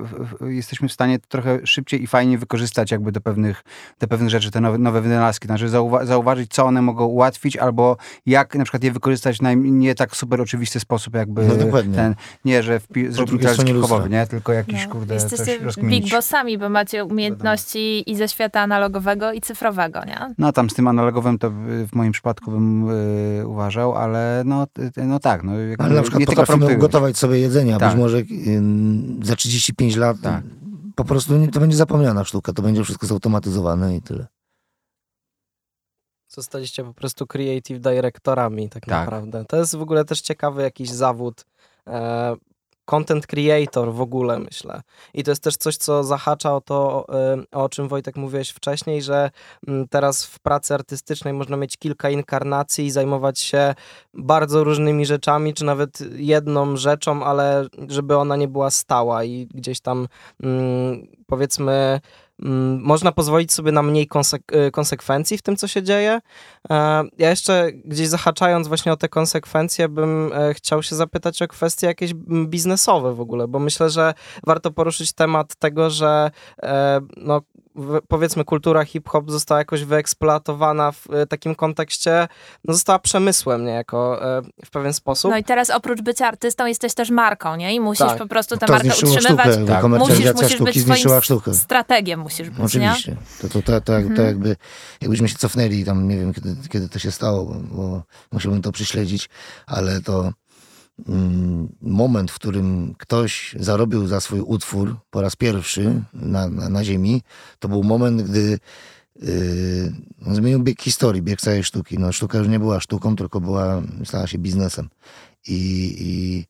jesteśmy 0.49 0.89
w 0.89 0.93
stanie 0.93 1.19
trochę 1.19 1.59
szybciej 1.67 2.03
i 2.03 2.07
fajnie 2.07 2.39
wykorzystać 2.39 2.91
jakby 2.91 3.13
do 3.13 3.21
pewnych, 3.21 3.65
do 4.01 4.09
pewnych 4.09 4.31
rzeczy 4.31 4.51
te 4.51 4.61
nowe, 4.61 4.79
nowe 4.79 5.01
wynalazki, 5.01 5.47
znaczy 5.47 5.69
zauwa- 5.69 6.07
zauważyć, 6.07 6.51
co 6.53 6.65
one 6.65 6.83
mogą 6.83 7.05
ułatwić, 7.05 7.57
albo 7.57 7.97
jak 8.27 8.55
na 8.55 8.65
przykład 8.65 8.85
je 8.85 8.93
wykorzystać 8.93 9.39
w 9.39 9.43
naj- 9.43 9.57
nie 9.71 9.95
tak 9.95 10.17
super 10.17 10.41
oczywisty 10.41 10.81
sposób, 10.81 11.15
jakby 11.15 11.47
No 11.47 11.55
dokładnie. 11.57 11.95
ten, 11.97 12.15
nie, 12.45 12.63
że 12.63 12.81
lustra. 13.73 13.89
chowowy, 13.97 14.11
nie? 14.11 14.27
Tylko 14.27 14.53
jakiś, 14.53 14.87
No. 14.87 14.93
kurde, 14.93 15.15
Jesteście 15.15 15.59
big 15.83 16.11
bossami, 16.11 16.59
bo 16.59 16.69
macie 16.69 17.05
umiejętności 17.15 18.11
i 18.11 18.17
ze 18.17 18.29
świata 18.29 18.61
analogowego 18.61 19.33
i 19.33 19.41
cyfrowego, 19.41 20.05
nie? 20.05 20.35
No 20.39 20.53
tam 20.53 20.71
z 20.71 20.75
tym 20.75 20.89
analogowym 20.89 21.39
to 21.39 21.51
w 21.51 21.89
moim 21.95 22.13
przypadku 22.13 22.51
bym 22.51 22.91
y, 22.91 23.47
uważał, 23.47 23.95
ale 23.95 24.43
no, 24.47 24.67
no 24.97 25.21
tak. 25.21 25.43
No, 25.43 25.59
jakby 25.59 25.85
Ale 25.85 25.95
na 25.95 26.03
przykład 26.03 26.21
nie 26.21 26.27
potrafimy 26.27 26.77
ugotować 26.77 27.17
sobie 27.17 27.39
jedzenie, 27.39 27.77
a 27.77 27.79
Tak. 27.79 27.89
być 27.91 27.99
może 27.99 28.23
ym, 28.47 29.21
za 29.23 29.37
35 29.37 29.97
lat 29.97 30.17
Tak. 30.23 30.43
po 30.95 31.05
prostu 31.05 31.37
nie, 31.37 31.49
to 31.49 31.61
będzie 31.61 31.77
zapomniana 31.77 32.25
sztuka, 32.25 32.53
to 32.53 32.63
będzie 32.63 32.85
wszystko 32.85 33.07
zautomatyzowane 33.07 33.97
i 33.97 34.03
tyle. 34.03 34.27
Zostaliście 36.29 36.85
po 36.85 36.95
prostu 36.95 37.27
creative 37.27 37.81
directorami 37.81 38.69
tak, 38.69 38.83
Tak. 38.87 38.91
naprawdę. 38.91 39.45
To 39.49 39.57
jest 39.57 39.77
w 39.77 39.83
ogóle 39.83 40.05
też 40.05 40.21
ciekawy 40.21 40.63
jakiś 40.63 40.91
zawód. 40.91 41.45
Content 42.85 43.27
creator 43.27 43.93
w 43.93 44.01
ogóle, 44.01 44.39
myślę. 44.39 44.83
I 45.15 45.25
to 45.25 45.31
jest 45.31 45.43
też 45.43 45.57
coś, 45.57 45.77
co 45.77 46.05
zahacza 46.05 46.55
o 46.57 46.61
to, 46.61 47.07
e, 47.09 47.43
o 47.53 47.69
czym 47.69 47.89
Wojtek 47.89 48.17
mówiłeś 48.17 48.51
wcześniej, 48.51 49.03
że 49.03 49.31
mm, 49.69 49.89
teraz 49.89 50.25
w 50.25 50.39
pracy 50.39 50.75
artystycznej 50.75 51.35
można 51.35 51.57
mieć 51.57 51.77
kilka 51.77 52.11
inkarnacji 52.11 52.87
i 52.87 52.91
zajmować 52.91 53.41
się 53.41 53.75
bardzo 54.15 54.65
różnymi 54.65 55.07
rzeczami, 55.07 55.55
czy 55.55 55.65
nawet 55.65 55.99
jedną 56.17 56.77
rzeczą, 56.77 57.25
ale 57.25 57.67
żeby 57.89 58.17
ona 58.17 58.37
nie 58.37 58.49
była 58.49 58.71
stała 58.71 59.25
i 59.25 59.47
gdzieś 59.47 59.81
tam 59.81 60.09
mm, 60.43 61.07
powiedzmy 61.27 62.01
można 62.81 63.13
pozwolić 63.13 63.53
sobie 63.53 63.73
na 63.73 63.83
mniej 63.83 64.09
konsek- 64.09 64.67
y, 64.67 64.71
konsekwencji 64.71 65.39
w 65.39 65.43
tym, 65.43 65.57
co 65.57 65.69
się 65.69 65.83
dzieje. 65.83 66.21
E, 66.71 67.05
Ja 67.19 67.31
jeszcze 67.31 67.73
gdzieś 67.85 68.09
zahaczając 68.09 68.69
właśnie 68.69 68.93
o 68.93 68.97
te 68.97 69.09
konsekwencje, 69.09 69.89
bym 69.89 70.31
e, 70.33 70.55
chciał 70.55 70.83
się 70.83 70.97
zapytać 70.97 71.43
o 71.43 71.49
kwestie 71.49 71.87
jakieś 71.87 72.11
mm, 72.13 72.47
biznesowe 72.47 73.15
w 73.15 73.21
ogóle, 73.21 73.49
bo 73.49 73.59
myślę, 73.59 73.91
że 73.91 74.15
warto 74.47 74.71
poruszyć 74.71 75.13
temat 75.13 75.55
tego, 75.57 75.91
że 75.91 76.31
e, 76.63 77.01
no, 77.17 77.41
powiedzmy 78.09 78.45
kultura 78.45 78.85
hip-hop 78.85 79.31
została 79.31 79.59
jakoś 79.59 79.85
wyeksploatowana 79.85 80.93
w 80.93 81.07
e, 81.13 81.27
takim 81.27 81.55
kontekście, 81.55 82.29
no 82.65 82.75
została 82.75 82.99
przemysłem 82.99 83.65
niejako 83.65 84.25
e, 84.39 84.43
w 84.65 84.71
pewien 84.71 84.93
sposób. 84.93 85.31
No 85.31 85.37
i 85.37 85.45
teraz 85.45 85.71
oprócz 85.71 86.01
bycia 86.03 86.27
artystą 86.29 86.67
jesteś 86.67 86.95
też 86.95 87.11
marką, 87.11 87.57
nie? 87.57 87.75
I 87.75 87.81
musisz 87.81 88.07
Tak. 88.07 88.19
po 88.19 88.27
prostu 88.27 88.57
tę 88.57 88.67
To 88.67 88.73
markę 88.73 88.89
utrzymywać. 88.89 89.25
sztukę, 89.25 89.67
Tak. 89.67 89.81
komercjalizacja 89.83 90.33
Musisz, 90.33 90.43
musisz 90.43 90.57
sztuki 90.57 90.73
być 90.73 90.83
zniszczyła 90.85 91.21
sztukę. 91.21 91.55
strategiem, 91.55 92.21
musisz 92.21 92.51
być, 92.51 92.59
nie? 92.59 92.65
Oczywiście. 92.65 93.17
To, 93.41 93.49
to, 93.49 93.63
to, 93.63 93.81
to, 93.81 93.81
to 93.81 93.95
Mhm. 93.97 94.27
jakby, 94.29 94.57
jakbyśmy 95.01 95.29
się 95.29 95.35
cofnęli, 95.37 95.85
tam 95.85 96.09
nie 96.09 96.17
wiem 96.19 96.35
kiedy, 96.35 96.57
kiedy 96.69 96.89
to 96.89 96.99
się 96.99 97.11
stało, 97.11 97.45
bo, 97.45 97.55
bo 97.73 98.03
musiałbym 98.33 98.63
to 98.63 98.73
prześledzić, 98.73 99.29
ale 99.67 100.01
to 100.01 100.33
moment, 101.81 102.31
w 102.31 102.35
którym 102.35 102.95
ktoś 102.99 103.57
zarobił 103.61 104.07
za 104.07 104.21
swój 104.21 104.41
utwór 104.41 104.97
po 105.11 105.21
raz 105.23 105.37
pierwszy 105.37 106.03
na, 106.13 106.49
na, 106.49 106.69
na 106.69 106.85
ziemi, 106.85 107.23
to 107.59 107.69
był 107.69 107.85
moment, 107.85 108.23
gdy 108.23 108.59
Yy, 109.23 110.35
zmienił 110.35 110.61
bieg 110.63 110.83
historii, 110.83 111.23
bieg 111.23 111.41
całej 111.41 111.65
sztuki. 111.65 111.99
No, 111.99 112.13
sztuka 112.13 112.39
już 112.39 112.49
nie 112.49 112.59
była 112.59 112.81
sztuką, 112.81 113.17
tylko 113.17 113.41
była, 113.41 113.83
stała 114.05 114.27
się 114.27 114.39
biznesem. 114.39 114.89
I, 115.47 115.95
i 115.99 116.45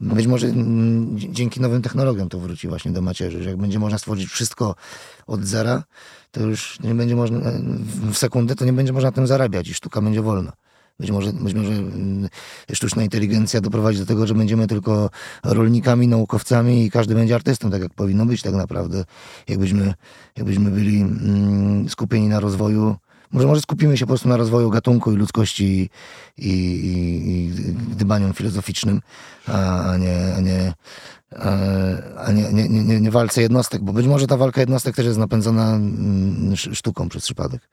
być 0.00 0.26
może 0.26 0.46
mm, 0.46 1.18
dzięki 1.18 1.60
nowym 1.60 1.82
technologiom 1.82 2.28
to 2.28 2.38
wróci 2.38 2.68
właśnie 2.68 2.92
do 2.92 3.02
macierzy, 3.02 3.42
że 3.42 3.50
jak 3.50 3.58
będzie 3.58 3.78
można 3.78 3.98
stworzyć 3.98 4.28
wszystko 4.28 4.74
od 5.26 5.44
zera, 5.44 5.84
to 6.30 6.40
już 6.40 6.80
nie 6.80 6.94
będzie 6.94 7.16
można, 7.16 7.38
w- 8.10 8.16
sekundę 8.16 8.54
to 8.54 8.64
nie 8.64 8.72
będzie 8.72 8.92
można 8.92 9.08
na 9.08 9.12
tym 9.12 9.26
zarabiać 9.26 9.68
i 9.68 9.74
sztuka 9.74 10.00
będzie 10.00 10.22
wolna. 10.22 10.52
Być 11.00 11.10
może, 11.10 11.32
być 11.32 11.54
może 11.54 11.72
mm, 11.72 12.28
sztuczna 12.72 13.02
inteligencja 13.02 13.60
doprowadzi 13.60 13.98
do 13.98 14.06
tego, 14.06 14.26
że 14.26 14.34
będziemy 14.34 14.66
tylko 14.66 15.10
rolnikami, 15.44 16.08
naukowcami 16.08 16.84
i 16.84 16.90
każdy 16.90 17.14
będzie 17.14 17.34
artystą, 17.34 17.70
tak 17.70 17.82
jak 17.82 17.94
powinno 17.94 18.26
być 18.26 18.42
tak 18.42 18.54
naprawdę. 18.54 19.04
Jakbyśmy, 19.48 19.94
jakbyśmy 20.36 20.70
byli 20.70 21.00
mm, 21.00 21.88
skupieni 21.88 22.28
na 22.28 22.40
rozwoju, 22.40 22.96
może, 23.32 23.46
może 23.46 23.60
skupimy 23.60 23.96
się 23.96 24.04
po 24.06 24.08
prostu 24.08 24.28
na 24.28 24.36
rozwoju 24.36 24.70
gatunku 24.70 25.12
i 25.12 25.16
ludzkości 25.16 25.90
i, 26.38 26.48
i, 26.48 27.50
i 28.02 28.34
filozoficznym, 28.34 29.00
a, 29.46 29.96
nie, 29.96 30.34
a 30.36 30.40
nie, 30.40 30.72
a, 32.16 32.32
nie, 32.32 32.52
nie, 32.52 32.68
nie, 32.68 33.00
nie, 33.00 33.10
walce 33.10 33.42
jednostek, 33.42 33.82
bo 33.82 33.92
być 33.92 34.06
może 34.06 34.26
ta 34.26 34.36
walka 34.36 34.60
jednostek 34.60 34.96
też 34.96 35.06
jest 35.06 35.18
napędzana 35.18 35.74
mm, 35.74 36.52
sz- 36.52 36.76
sztuką 36.78 37.08
przez 37.08 37.22
przypadek. 37.22 37.68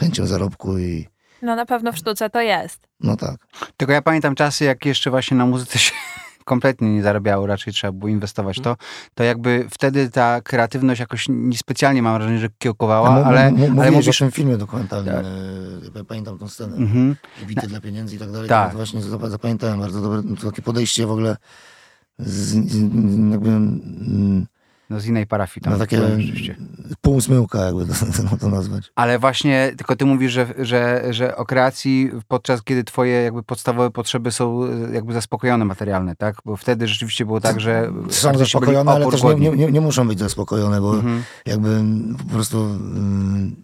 Chęcią 0.00 0.26
zarobku 0.26 0.78
i 0.78 1.08
No 1.42 1.56
na 1.56 1.66
pewno 1.66 1.92
w 1.92 1.96
sztuce 1.96 2.30
to 2.30 2.40
jest. 2.40 2.88
no 3.00 3.16
tak. 3.16 3.36
Tylko 3.76 3.92
ja 3.92 4.02
pamiętam 4.02 4.34
czasy, 4.34 4.64
jak 4.64 4.84
jeszcze 4.86 5.10
właśnie 5.10 5.36
na 5.36 5.46
muzyce 5.46 5.78
się 5.78 5.92
kompletnie 6.44 6.94
nie 6.94 7.02
zarabiało, 7.02 7.46
raczej 7.46 7.72
trzeba 7.72 7.92
było 7.92 8.08
inwestować 8.08 8.58
w 8.58 8.60
to, 8.60 8.76
to 9.14 9.24
jakby 9.24 9.66
wtedy 9.70 10.10
ta 10.10 10.40
kreatywność 10.40 11.00
jakoś 11.00 11.26
niespecjalnie 11.28 12.02
mam 12.02 12.14
wrażenie, 12.18 12.38
że 12.38 12.48
kiełkowała, 12.58 13.10
mu- 13.10 13.24
ale, 13.26 13.50
mu- 13.52 13.80
ale 13.82 13.90
mówisz... 13.90 14.22
o 14.22 14.24
tym 14.24 14.32
filmie 14.32 14.56
dokumentalnym. 14.56 15.14
Tak. 15.14 15.24
e, 15.24 15.98
ja 15.98 16.04
Pamiętam 16.04 16.38
tą 16.38 16.48
scenę. 16.48 16.76
Mhm. 16.76 17.16
Bity 17.46 17.66
dla 17.66 17.80
pieniędzy 17.80 18.16
i 18.16 18.18
tak 18.18 18.32
dalej. 18.32 18.48
Tak. 18.48 18.70
To 18.70 18.76
właśnie 18.76 19.00
zap- 19.00 19.28
zapamiętałem 19.30 19.80
bardzo 19.80 20.00
dobre 20.02 20.22
takie 20.44 20.62
podejście 20.62 21.06
w 21.06 21.10
ogóle 21.10 21.36
z, 22.18 22.70
z, 22.72 22.74
jakby 23.30 23.48
mm, 23.48 24.46
No 24.90 25.00
z 25.00 25.06
innej 25.06 25.26
parafii 25.26 25.64
tam. 25.64 25.72
na 25.72 25.78
takie 25.78 25.96
byłem 25.96 26.20
rzeczywiście. 26.20 26.56
półsmyłka 27.00 27.64
jakby 27.64 27.86
to, 27.86 27.92
to, 27.94 28.36
to 28.40 28.48
nazwać. 28.48 28.92
Ale 28.94 29.18
właśnie, 29.18 29.72
tylko 29.76 29.96
ty 29.96 30.04
mówisz, 30.04 30.32
że, 30.32 30.54
że, 30.58 31.04
że 31.10 31.36
o 31.36 31.46
kreacji 31.46 32.10
podczas 32.28 32.62
kiedy 32.62 32.84
twoje 32.84 33.12
jakby 33.22 33.42
podstawowe 33.42 33.90
potrzeby 33.90 34.32
są 34.32 34.64
e, 34.64 34.94
jakby 34.94 35.12
zaspokojone 35.12 35.64
materialne, 35.64 36.16
tak? 36.16 36.36
Bo 36.44 36.56
wtedy 36.56 36.88
rzeczywiście 36.88 37.24
było 37.26 37.40
tak, 37.40 37.60
że 37.60 37.92
Są 38.10 38.38
zaspokojone, 38.38 38.92
ale 38.92 39.10
też 39.10 39.22
nie, 39.22 39.50
nie, 39.50 39.72
nie 39.72 39.80
muszą 39.80 40.08
być 40.08 40.18
zaspokojone, 40.18 40.80
bo 40.80 40.94
Mhm. 40.94 41.22
jakby 41.46 41.82
po 42.18 42.34
prostu 42.34 42.64
mm, 42.64 43.56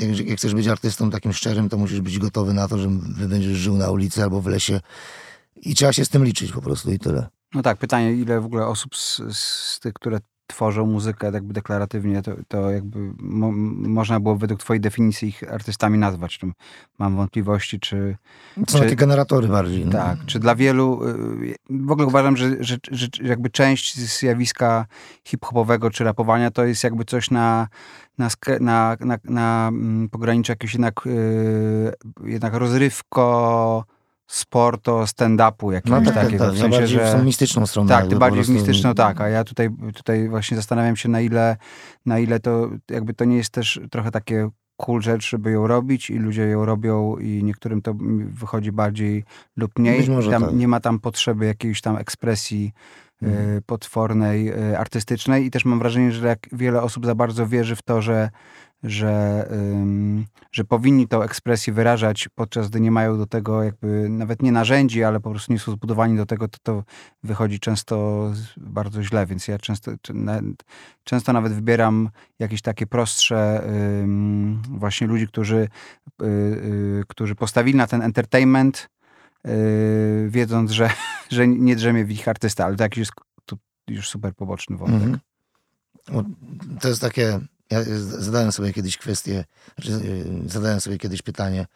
jak, 0.00 0.28
jak 0.28 0.38
chcesz 0.38 0.54
być 0.54 0.68
artystą 0.68 1.10
takim 1.10 1.32
szczerym, 1.32 1.68
to 1.68 1.76
musisz 1.76 2.00
być 2.00 2.18
gotowy 2.18 2.54
na 2.54 2.68
to, 2.68 2.78
że 2.78 2.88
będziesz 3.28 3.58
żył 3.58 3.76
na 3.76 3.90
ulicy 3.90 4.22
albo 4.22 4.40
w 4.40 4.46
lesie 4.46 4.80
i 5.56 5.74
trzeba 5.74 5.92
się 5.92 6.04
z 6.04 6.08
tym 6.08 6.24
liczyć 6.24 6.52
po 6.52 6.62
prostu 6.62 6.92
i 6.92 6.98
tyle. 6.98 7.26
No 7.54 7.62
tak, 7.62 7.78
pytanie, 7.78 8.12
ile 8.12 8.40
w 8.40 8.44
ogóle 8.46 8.66
osób 8.66 8.96
z, 8.96 9.22
z 9.38 9.80
tych, 9.80 9.92
które 9.92 10.18
tworzą 10.46 10.86
muzykę 10.86 11.30
jakby 11.32 11.54
deklaratywnie, 11.54 12.22
to, 12.22 12.32
to 12.48 12.70
jakby 12.70 12.98
mo, 13.18 13.52
można 13.88 14.20
było 14.20 14.36
według 14.36 14.60
twojej 14.60 14.80
definicji 14.80 15.28
ich 15.28 15.52
artystami 15.52 15.98
nazwać. 15.98 16.38
Czy 16.38 16.46
mam 16.98 17.16
wątpliwości, 17.16 17.80
czy, 17.80 18.16
Są 18.56 18.64
Czy- 18.66 18.78
takie 18.84 18.96
generatory 18.96 19.48
bardziej. 19.48 19.84
no. 19.86 19.92
tak, 19.92 20.18
czy 20.26 20.38
dla 20.38 20.54
wielu, 20.54 21.04
y, 21.04 21.56
w 21.70 21.90
ogóle 21.90 22.06
uważam, 22.06 22.36
że, 22.36 22.50
że, 22.60 22.76
że 22.90 23.08
jakby 23.22 23.50
część 23.50 23.98
zjawiska 23.98 24.86
hip-hopowego 25.24 25.90
czy 25.90 26.04
rapowania 26.04 26.50
to 26.50 26.64
jest 26.64 26.84
jakby 26.84 27.04
coś 27.04 27.30
na, 27.30 27.68
na, 28.18 28.28
na, 28.60 28.96
na, 29.00 29.18
na 29.24 29.68
mm, 29.68 30.08
pograniczu 30.08 30.52
jakiegoś 30.52 30.74
jednak, 30.74 31.06
y, 31.06 31.92
jednak 32.24 32.54
rozrywko, 32.54 33.84
sporto, 34.26 35.02
stand-upu 35.06 35.72
jakiegoś 35.72 36.00
No 36.00 36.04
tak, 36.06 36.14
tak, 36.14 36.24
takiego. 36.24 36.44
tak. 36.44 36.54
W 36.54 36.56
Ja 36.56 36.62
sensie, 36.62 36.78
bardziej 36.78 36.98
w 36.98 37.02
że... 37.02 37.12
tą 37.12 37.24
mistyczną 37.24 37.66
stronę. 37.66 37.88
Tak, 37.88 38.06
ty 38.08 38.16
bardziej 38.16 38.44
w 38.44 38.48
mistyczną, 38.48 38.94
tak, 38.94 39.20
a 39.20 39.28
ja 39.28 39.44
tutaj, 39.44 39.68
tutaj 39.94 40.28
właśnie 40.28 40.56
zastanawiam 40.56 40.96
się, 40.96 41.08
na 41.08 41.20
ile, 41.20 41.56
na 42.06 42.18
ile 42.18 42.40
to 42.40 42.70
jakby 42.90 43.14
to 43.14 43.24
nie 43.24 43.36
jest 43.36 43.50
też 43.50 43.80
trochę 43.90 44.10
takie 44.10 44.48
cool 44.76 45.02
rzecz, 45.02 45.30
żeby 45.30 45.50
ją 45.50 45.66
robić 45.66 46.10
i 46.10 46.18
ludzie 46.18 46.42
ją 46.42 46.64
robią 46.64 47.16
i 47.16 47.44
niektórym 47.44 47.82
to 47.82 47.94
wychodzi 48.30 48.72
bardziej 48.72 49.24
lub 49.56 49.78
mniej. 49.78 49.98
Być 49.98 50.08
może 50.08 50.30
tam, 50.30 50.42
tak. 50.44 50.54
Nie 50.54 50.68
ma 50.68 50.80
tam 50.80 50.98
potrzeby 50.98 51.46
jakiejś 51.46 51.80
tam 51.80 51.96
ekspresji 51.96 52.72
Mhm. 53.22 53.48
y, 53.58 53.62
potwornej, 53.62 54.48
y, 54.72 54.78
artystycznej 54.78 55.46
i 55.46 55.50
też 55.50 55.64
mam 55.64 55.78
wrażenie, 55.78 56.12
że 56.12 56.26
jak 56.28 56.38
wiele 56.52 56.82
osób 56.82 57.06
za 57.06 57.14
bardzo 57.14 57.46
wierzy 57.46 57.76
w 57.76 57.82
to, 57.82 58.02
że 58.02 58.30
że, 58.82 59.48
że 60.52 60.64
powinni 60.64 61.08
tą 61.08 61.22
ekspresję 61.22 61.72
wyrażać, 61.72 62.28
podczas 62.34 62.68
gdy 62.68 62.80
nie 62.80 62.90
mają 62.90 63.18
do 63.18 63.26
tego 63.26 63.62
jakby 63.62 64.08
nawet 64.08 64.42
nie 64.42 64.52
narzędzi, 64.52 65.04
ale 65.04 65.20
po 65.20 65.30
prostu 65.30 65.52
nie 65.52 65.58
są 65.58 65.72
zbudowani 65.72 66.16
do 66.16 66.26
tego, 66.26 66.48
to 66.48 66.58
to 66.62 66.84
wychodzi 67.22 67.60
często 67.60 68.32
bardzo 68.56 69.02
źle, 69.02 69.26
więc 69.26 69.48
ja 69.48 69.58
często, 69.58 69.92
często 71.04 71.32
nawet 71.32 71.52
wybieram 71.52 72.10
jakieś 72.38 72.62
takie 72.62 72.86
prostsze 72.86 73.62
właśnie 74.70 75.06
ludzi, 75.06 75.28
którzy, 75.28 75.68
y, 76.22 76.26
y, 76.26 77.02
którzy 77.08 77.34
postawili 77.34 77.78
na 77.78 77.86
ten 77.86 78.02
entertainment, 78.02 78.88
y, 79.46 80.26
wiedząc, 80.30 80.70
że, 80.70 80.90
że 81.30 81.48
nie 81.48 81.76
drzemie 81.76 82.04
w 82.04 82.10
ich 82.10 82.28
artysta, 82.28 82.64
ale 82.64 82.76
to 82.76 82.84
jakiś 82.84 82.98
jest 82.98 83.12
tu 83.44 83.58
już 83.88 84.08
super 84.08 84.34
poboczny 84.34 84.76
wątek. 84.76 85.02
Mhm. 85.02 85.18
O, 86.12 86.24
To 86.80 86.88
jest 86.88 87.00
takie. 87.00 87.40
Ja 87.70 87.82
z- 87.82 88.24
zadałem 88.24 88.52
sobie 88.52 88.72
kiedyś 88.72 88.96
kwestię, 88.96 89.44
y, 89.88 90.24
zadałem 90.46 90.80
sobie 90.80 90.98
kiedyś 90.98 91.22
pytanie, 91.22 91.66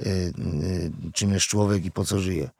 y, 0.00 0.32
czym 1.12 1.32
jest 1.32 1.46
człowiek 1.46 1.84
i 1.84 1.90
po 1.90 2.04
co 2.04 2.20
żyje. 2.20 2.50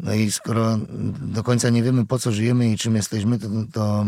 No 0.00 0.14
i 0.14 0.30
skoro 0.30 0.78
do 1.22 1.42
końca 1.42 1.70
nie 1.70 1.82
wiemy, 1.82 2.06
po 2.06 2.18
co 2.18 2.32
żyjemy 2.32 2.72
i 2.72 2.78
czym 2.78 2.96
jesteśmy, 2.96 3.38
to, 3.38 3.48
to, 3.72 4.06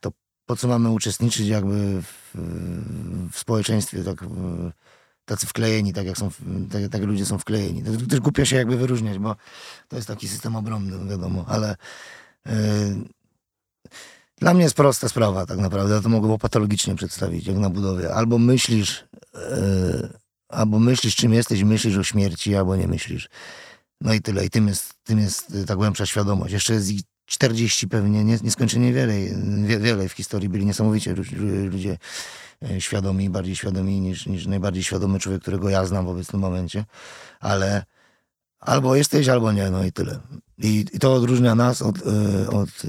to 0.00 0.12
po 0.46 0.56
co 0.56 0.68
mamy 0.68 0.90
uczestniczyć 0.90 1.48
jakby 1.48 2.02
w, 2.02 2.34
w 3.32 3.38
społeczeństwie, 3.38 4.04
tak, 4.04 4.24
tacy 5.24 5.46
wklejeni, 5.46 5.92
tak 5.92 6.06
jak, 6.06 6.18
są, 6.18 6.30
tak, 6.72 6.88
tak 6.90 7.02
ludzie 7.02 7.26
są 7.26 7.38
wklejeni. 7.38 7.82
To 7.82 8.06
też 8.06 8.20
głupio 8.20 8.44
się 8.44 8.56
jakby 8.56 8.76
wyróżniać, 8.76 9.18
bo 9.18 9.36
to 9.88 9.96
jest 9.96 10.08
taki 10.08 10.28
system 10.28 10.56
obronny, 10.56 11.08
wiadomo, 11.10 11.44
ale 11.48 11.76
y, 12.46 12.52
dla 14.42 14.54
mnie 14.54 14.62
jest 14.62 14.76
prosta 14.76 15.08
sprawa 15.08 15.46
tak 15.46 15.58
naprawdę. 15.58 15.94
Ja 15.94 16.00
to 16.00 16.08
mogę 16.08 16.38
patologicznie 16.38 16.94
przedstawić, 16.94 17.46
jak 17.46 17.56
na 17.56 17.70
budowie. 17.70 18.14
Albo 18.14 18.38
myślisz, 18.38 19.04
e, 19.34 20.08
albo 20.48 20.78
myślisz, 20.78 21.16
czym 21.16 21.32
jesteś, 21.32 21.62
myślisz 21.62 21.96
o 21.96 22.04
śmierci, 22.04 22.56
albo 22.56 22.76
nie 22.76 22.88
myślisz. 22.88 23.28
No 24.00 24.14
i 24.14 24.20
tyle. 24.20 24.44
I 24.46 24.50
tym 24.50 24.68
jest, 24.68 24.94
tym 25.04 25.18
jest 25.18 25.54
e, 25.54 25.64
ta 25.64 25.76
głębsza 25.76 26.06
świadomość. 26.06 26.52
Jeszcze 26.52 26.74
jest 26.74 26.90
ich 26.90 27.00
40 27.26 27.88
pewnie, 27.88 28.24
nie, 28.24 28.38
nieskończenie 28.42 28.92
wiele, 28.92 29.14
wie, 29.64 29.78
wiele 29.78 30.08
w 30.08 30.12
historii 30.12 30.48
byli 30.48 30.66
niesamowicie 30.66 31.14
lu- 31.14 31.24
lu- 31.36 31.66
ludzie 31.66 31.98
e, 32.62 32.80
świadomi, 32.80 33.30
bardziej 33.30 33.56
świadomi 33.56 34.00
niż, 34.00 34.26
niż 34.26 34.46
najbardziej 34.46 34.82
świadomy 34.82 35.18
człowiek, 35.18 35.42
którego 35.42 35.70
ja 35.70 35.86
znam 35.86 36.06
w 36.06 36.08
obecnym 36.08 36.42
momencie. 36.42 36.84
Ale 37.40 37.84
albo 38.60 38.96
jesteś, 38.96 39.28
albo 39.28 39.52
nie, 39.52 39.70
no 39.70 39.84
i 39.84 39.92
tyle. 39.92 40.18
I, 40.58 40.86
i 40.92 40.98
to 40.98 41.14
odróżnia 41.14 41.54
nas 41.54 41.82
od, 41.82 41.98
od 42.48 42.68
e, 42.68 42.88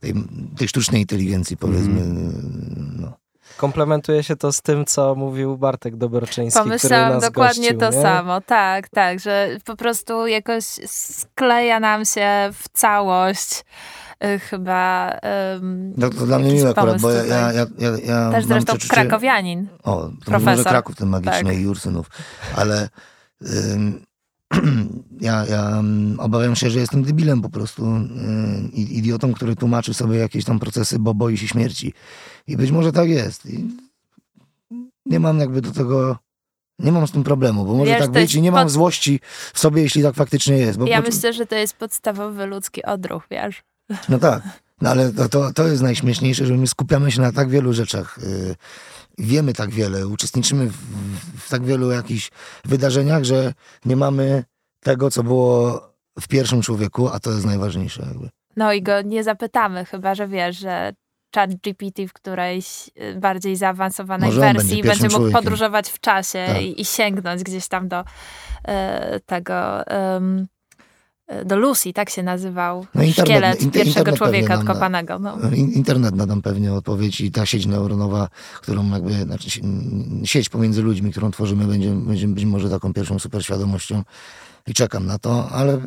tej, 0.00 0.14
tej 0.58 0.68
sztucznej 0.68 1.00
inteligencji, 1.00 1.56
powiedzmy. 1.56 2.00
No. 3.00 3.12
Komplementuje 3.56 4.22
się 4.22 4.36
to 4.36 4.52
z 4.52 4.62
tym, 4.62 4.84
co 4.84 5.14
mówił 5.14 5.58
Bartek 5.58 5.96
Doberczyński, 5.96 6.60
który 6.60 6.78
Pomyślałam 6.78 7.12
nas 7.12 7.22
dokładnie 7.24 7.62
gościł, 7.72 7.78
to 7.78 7.90
nie? 7.96 8.02
samo. 8.02 8.40
Tak, 8.40 8.88
tak, 8.88 9.20
że 9.20 9.48
po 9.64 9.76
prostu 9.76 10.26
jakoś 10.26 10.64
skleja 10.86 11.80
nam 11.80 12.04
się 12.04 12.28
w 12.52 12.68
całość 12.72 13.64
y, 14.24 14.38
chyba. 14.38 15.10
ym, 15.56 15.94
No, 15.96 16.10
to 16.10 16.26
dla 16.26 16.38
mnie 16.38 16.52
miłe 16.52 16.70
akurat, 16.70 17.00
bo 17.00 17.10
ja, 17.10 17.24
ja, 17.24 17.52
ja, 17.52 17.66
ja, 17.78 17.90
ja 18.04 18.30
Też 18.30 18.32
mam 18.32 18.42
zresztą 18.42 18.72
przeczucie- 18.72 18.94
krakowianin. 18.94 19.66
O, 19.82 19.96
to 20.02 20.12
profesor. 20.24 20.56
może 20.56 20.64
Kraków 20.64 20.96
ten 20.96 21.08
magiczny 21.08 21.50
Tak. 21.52 21.58
i 21.60 21.66
Ursynów, 21.66 22.06
ale 22.56 22.88
ym, 23.72 24.04
ja, 25.20 25.46
ja 25.46 25.78
ym, 25.78 26.16
obawiam 26.20 26.56
się, 26.56 26.70
że 26.70 26.78
jestem 26.80 27.02
debilem 27.02 27.42
po 27.42 27.50
prostu, 27.50 27.86
i- 28.72 28.98
idiotą, 28.98 29.32
który 29.32 29.56
tłumaczy 29.56 29.94
sobie 29.94 30.18
jakieś 30.18 30.44
tam 30.44 30.58
procesy, 30.58 30.98
bo 30.98 31.14
boi 31.14 31.38
się 31.38 31.48
śmierci. 31.48 31.92
I 32.46 32.56
być 32.56 32.70
może 32.70 32.92
tak 32.92 33.08
jest. 33.08 33.46
I 33.46 33.68
nie 35.06 35.20
mam 35.20 35.38
jakby 35.38 35.60
do 35.62 35.70
tego, 35.70 36.18
nie 36.78 36.92
mam 36.92 37.06
z 37.08 37.12
tym 37.12 37.24
problemu, 37.24 37.64
bo 37.64 37.74
może 37.74 37.90
Wiesz, 37.90 38.00
tak 38.00 38.10
być 38.10 38.34
i 38.34 38.42
nie 38.42 38.52
mam 38.52 38.64
pod- 38.64 38.72
złości 38.72 39.20
w 39.54 39.58
sobie, 39.58 39.82
jeśli 39.82 40.02
tak 40.02 40.14
faktycznie 40.14 40.56
jest. 40.56 40.78
Bo 40.78 40.86
Ja 40.86 41.02
po- 41.02 41.08
myślę, 41.08 41.32
że 41.32 41.46
to 41.46 41.54
jest 41.54 41.76
podstawowy 41.76 42.46
ludzki 42.46 42.82
odruch, 42.82 43.22
wiesz. 43.30 43.62
No 44.08 44.18
tak, 44.18 44.42
no 44.80 44.90
ale 44.90 45.12
to, 45.12 45.28
to, 45.28 45.52
to 45.52 45.66
jest 45.68 45.82
najśmieszniejsze, 45.82 46.46
że 46.46 46.54
my 46.56 46.66
skupiamy 46.66 47.12
się 47.12 47.20
na 47.20 47.32
tak 47.32 47.48
wielu 47.50 47.72
rzeczach. 47.72 48.18
y, 48.18 48.56
Wiemy 49.20 49.52
tak 49.52 49.70
wiele, 49.70 50.06
uczestniczymy 50.06 50.66
w, 50.66 50.76
w 51.40 51.48
tak 51.48 51.64
wielu 51.64 51.90
jakichś 51.90 52.30
wydarzeniach, 52.64 53.24
że 53.24 53.52
nie 53.84 53.96
mamy 53.96 54.44
tego, 54.80 55.10
co 55.10 55.22
było 55.22 55.80
w 56.20 56.28
pierwszym 56.28 56.62
człowieku, 56.62 57.08
a 57.08 57.20
to 57.20 57.30
jest 57.30 57.46
najważniejsze. 57.46 58.02
Jakby. 58.08 58.28
No 58.56 58.72
i 58.72 58.82
go 58.82 59.02
nie 59.02 59.24
zapytamy, 59.24 59.84
chyba 59.84 60.14
że 60.14 60.28
wiesz, 60.28 60.58
że 60.58 60.92
chat 61.34 61.54
GPT 61.54 62.06
w 62.08 62.12
którejś 62.12 62.90
y, 63.02 63.20
bardziej 63.20 63.56
zaawansowanej 63.56 64.28
Może 64.28 64.40
wersji 64.40 64.68
będzie 64.68 64.88
będzie, 64.88 65.02
mógł 65.02 65.16
człowiekiem. 65.16 65.32
podróżować 65.42 65.88
w 65.88 66.00
czasie 66.00 66.44
Tak. 66.46 66.62
i, 66.62 66.80
i 66.80 66.84
sięgnąć 66.84 67.42
gdzieś 67.42 67.68
tam 67.68 67.88
do 67.88 68.04
e, 68.64 69.20
tego... 69.20 69.86
e, 69.86 70.20
do 71.44 71.56
Lucy, 71.56 71.92
tak 71.92 72.10
się 72.10 72.22
nazywał 72.22 72.86
No, 72.94 73.02
internet- 73.02 73.26
szkielet 73.26 73.62
inter- 73.62 73.70
pierwszego 73.72 74.12
człowieka 74.16 74.54
odkopanego. 74.58 75.18
No. 75.18 75.38
In- 75.54 75.72
Internet 75.72 76.16
da 76.16 76.26
nam 76.26 76.42
pewnie 76.42 76.72
odpowiedź 76.72 77.20
i 77.20 77.30
ta 77.30 77.46
sieć 77.46 77.66
neuronowa, 77.66 78.28
którą 78.62 78.90
jakby, 78.90 79.12
znaczy 79.22 79.50
si- 79.50 79.62
sieć 80.24 80.48
pomiędzy 80.48 80.82
ludźmi, 80.82 81.10
którą 81.10 81.30
tworzymy, 81.30 81.64
będzie, 81.66 81.90
będzie 81.90 82.28
być 82.28 82.44
może 82.44 82.70
taką 82.70 82.92
pierwszą 82.92 83.18
superświadomością 83.18 84.02
i 84.66 84.74
czekam 84.74 85.06
na 85.06 85.18
to, 85.18 85.48
ale 85.50 85.78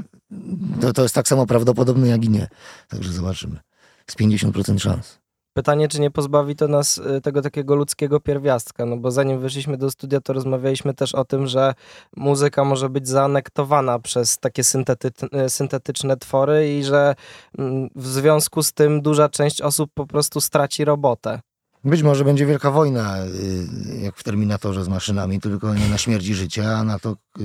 to, 0.81 0.93
to 0.93 1.03
jest 1.03 1.15
tak 1.15 1.27
samo 1.27 1.45
prawdopodobne 1.45 2.07
jak 2.07 2.25
i 2.25 2.29
nie. 2.29 2.47
Także 2.87 3.11
zobaczymy. 3.11 3.59
Z 4.07 4.15
50% 4.15 4.79
szans. 4.79 5.19
Pytanie, 5.53 5.87
czy 5.87 6.01
nie 6.01 6.11
pozbawi 6.11 6.55
to 6.55 6.67
nas 6.67 6.97
y, 6.97 7.21
tego 7.21 7.41
takiego 7.41 7.75
ludzkiego 7.75 8.19
pierwiastka, 8.19 8.85
no 8.85 8.97
bo 8.97 9.11
zanim 9.11 9.39
wyszliśmy 9.39 9.77
do 9.77 9.91
studia, 9.91 10.21
to 10.21 10.33
rozmawialiśmy 10.33 10.93
też 10.93 11.15
o 11.15 11.25
tym, 11.25 11.47
że 11.47 11.73
muzyka 12.17 12.63
może 12.63 12.89
być 12.89 13.07
zaanektowana 13.07 13.99
przez 13.99 14.39
takie 14.39 14.61
syntety- 14.61 15.45
y, 15.45 15.49
syntetyczne 15.49 16.17
twory 16.17 16.77
i 16.77 16.83
że 16.83 17.15
mm, 17.57 17.89
w 17.95 18.07
związku 18.07 18.63
z 18.63 18.73
tym 18.73 19.01
duża 19.01 19.29
część 19.29 19.61
osób 19.61 19.91
po 19.93 20.07
prostu 20.07 20.41
straci 20.41 20.85
robotę. 20.85 21.39
Być 21.85 22.03
może 22.03 22.23
będzie 22.25 22.45
wielka 22.45 22.71
wojna, 22.71 23.17
y, 23.25 23.97
jak 24.01 24.15
w 24.17 24.23
Terminatorze 24.23 24.83
z 24.83 24.87
maszynami, 24.87 25.39
tylko 25.39 25.73
nie 25.75 25.89
na 25.89 25.97
śmierć 25.97 26.27
i 26.27 26.33
życie, 26.33 26.75
a 26.75 26.83
na 26.83 26.99
to 26.99 27.11
y, 27.11 27.43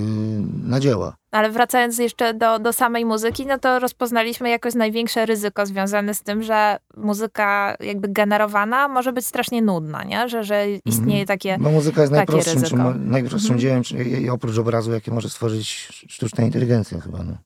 na 0.64 0.80
dzieła. 0.80 1.16
Ale 1.30 1.50
wracając 1.50 1.98
jeszcze 1.98 2.34
do, 2.34 2.58
do 2.58 2.72
samej 2.72 3.04
muzyki, 3.04 3.46
no 3.46 3.58
to 3.58 3.78
rozpoznaliśmy 3.78 4.50
jakoś 4.50 4.74
największe 4.74 5.26
ryzyko 5.26 5.66
związane 5.66 6.14
z 6.14 6.22
tym, 6.22 6.42
że 6.42 6.76
muzyka 6.96 7.76
jakby 7.80 8.08
generowana 8.08 8.88
może 8.88 9.12
być 9.12 9.26
strasznie 9.26 9.62
nudna, 9.62 10.04
nie? 10.04 10.28
Że, 10.28 10.44
że 10.44 10.66
istnieje 10.84 11.26
takie... 11.26 11.58
Bo 11.60 11.70
muzyka 11.70 12.00
jest 12.00 12.12
najprostszym, 12.12 12.54
ryzyko. 12.62 12.76
czym, 12.92 13.10
najprostszym 13.10 13.52
Mhm. 13.54 13.60
dziełem, 13.60 13.82
czy- 13.82 14.04
i- 14.04 14.22
i 14.22 14.30
oprócz 14.30 14.58
obrazu, 14.58 14.92
jakie 14.92 15.10
może 15.10 15.28
stworzyć 15.30 15.68
sztuczna 16.08 16.44
inteligencja 16.44 17.00
chyba. 17.00 17.22
No. 17.22 17.36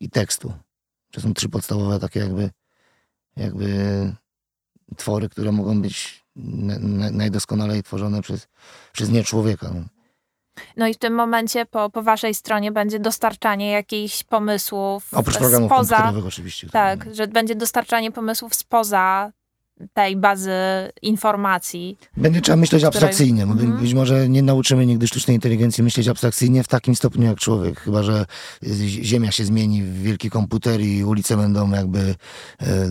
I 0.00 0.10
tekstu. 0.10 0.52
To 1.12 1.20
są 1.20 1.34
trzy 1.34 1.48
podstawowe 1.48 1.98
takie 1.98 2.20
jakby, 2.20 2.50
jakby 3.36 3.66
twory, 4.96 5.28
które 5.28 5.52
mogą 5.52 5.82
być 5.82 6.24
na, 6.36 6.78
na, 6.78 7.10
najdoskonalej 7.10 7.82
tworzone 7.82 8.22
przez, 8.22 8.48
przez 8.92 9.10
nie 9.10 9.24
człowieka. 9.24 9.70
No. 10.76 10.86
I 10.86 10.94
w 10.94 10.98
tym 10.98 11.14
momencie 11.14 11.66
po, 11.66 11.90
po 11.90 12.02
waszej 12.02 12.34
stronie 12.34 12.72
będzie 12.72 12.98
dostarczanie 12.98 13.70
jakichś 13.70 14.24
pomysłów 14.24 15.14
Oprócz 15.14 15.38
programów 15.38 15.72
spoza... 15.72 16.12
oczywiście. 16.26 16.70
Tak, 16.70 17.14
że 17.14 17.26
będzie 17.26 17.54
dostarczanie 17.54 18.12
pomysłów 18.12 18.54
spoza 18.54 19.32
tej 19.92 20.16
bazy 20.16 20.52
informacji. 21.02 21.98
Będzie 22.16 22.40
trzeba 22.40 22.56
myśleć 22.56 22.80
której- 22.82 22.88
abstrakcyjnie. 22.88 23.42
Mhm. 23.42 23.78
Być 23.78 23.94
może 23.94 24.28
nie 24.28 24.42
nauczymy 24.42 24.86
nigdy 24.86 25.06
sztucznej 25.06 25.34
inteligencji 25.34 25.84
myśleć 25.84 26.08
abstrakcyjnie 26.08 26.62
w 26.64 26.68
takim 26.68 26.94
stopniu 26.96 27.24
jak 27.26 27.38
człowiek. 27.38 27.80
Chyba, 27.80 28.02
że 28.02 28.26
y, 28.66 28.88
Ziemia 28.88 29.32
się 29.32 29.44
zmieni 29.44 29.82
w 29.82 30.02
wielki 30.02 30.30
komputer 30.30 30.80
i 30.80 31.04
ulice 31.04 31.36
będą 31.36 31.70
jakby 31.70 31.98
e, 31.98 32.14
e, 32.66 32.86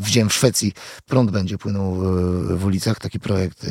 widziałem 0.00 0.28
w 0.28 0.34
Szwecji 0.34 0.72
prąd 1.06 1.30
będzie 1.30 1.58
płynął 1.58 1.94
w, 1.94 2.58
w 2.58 2.64
ulicach. 2.64 2.98
Taki 2.98 3.20
projekt 3.20 3.64
e, 3.64 3.68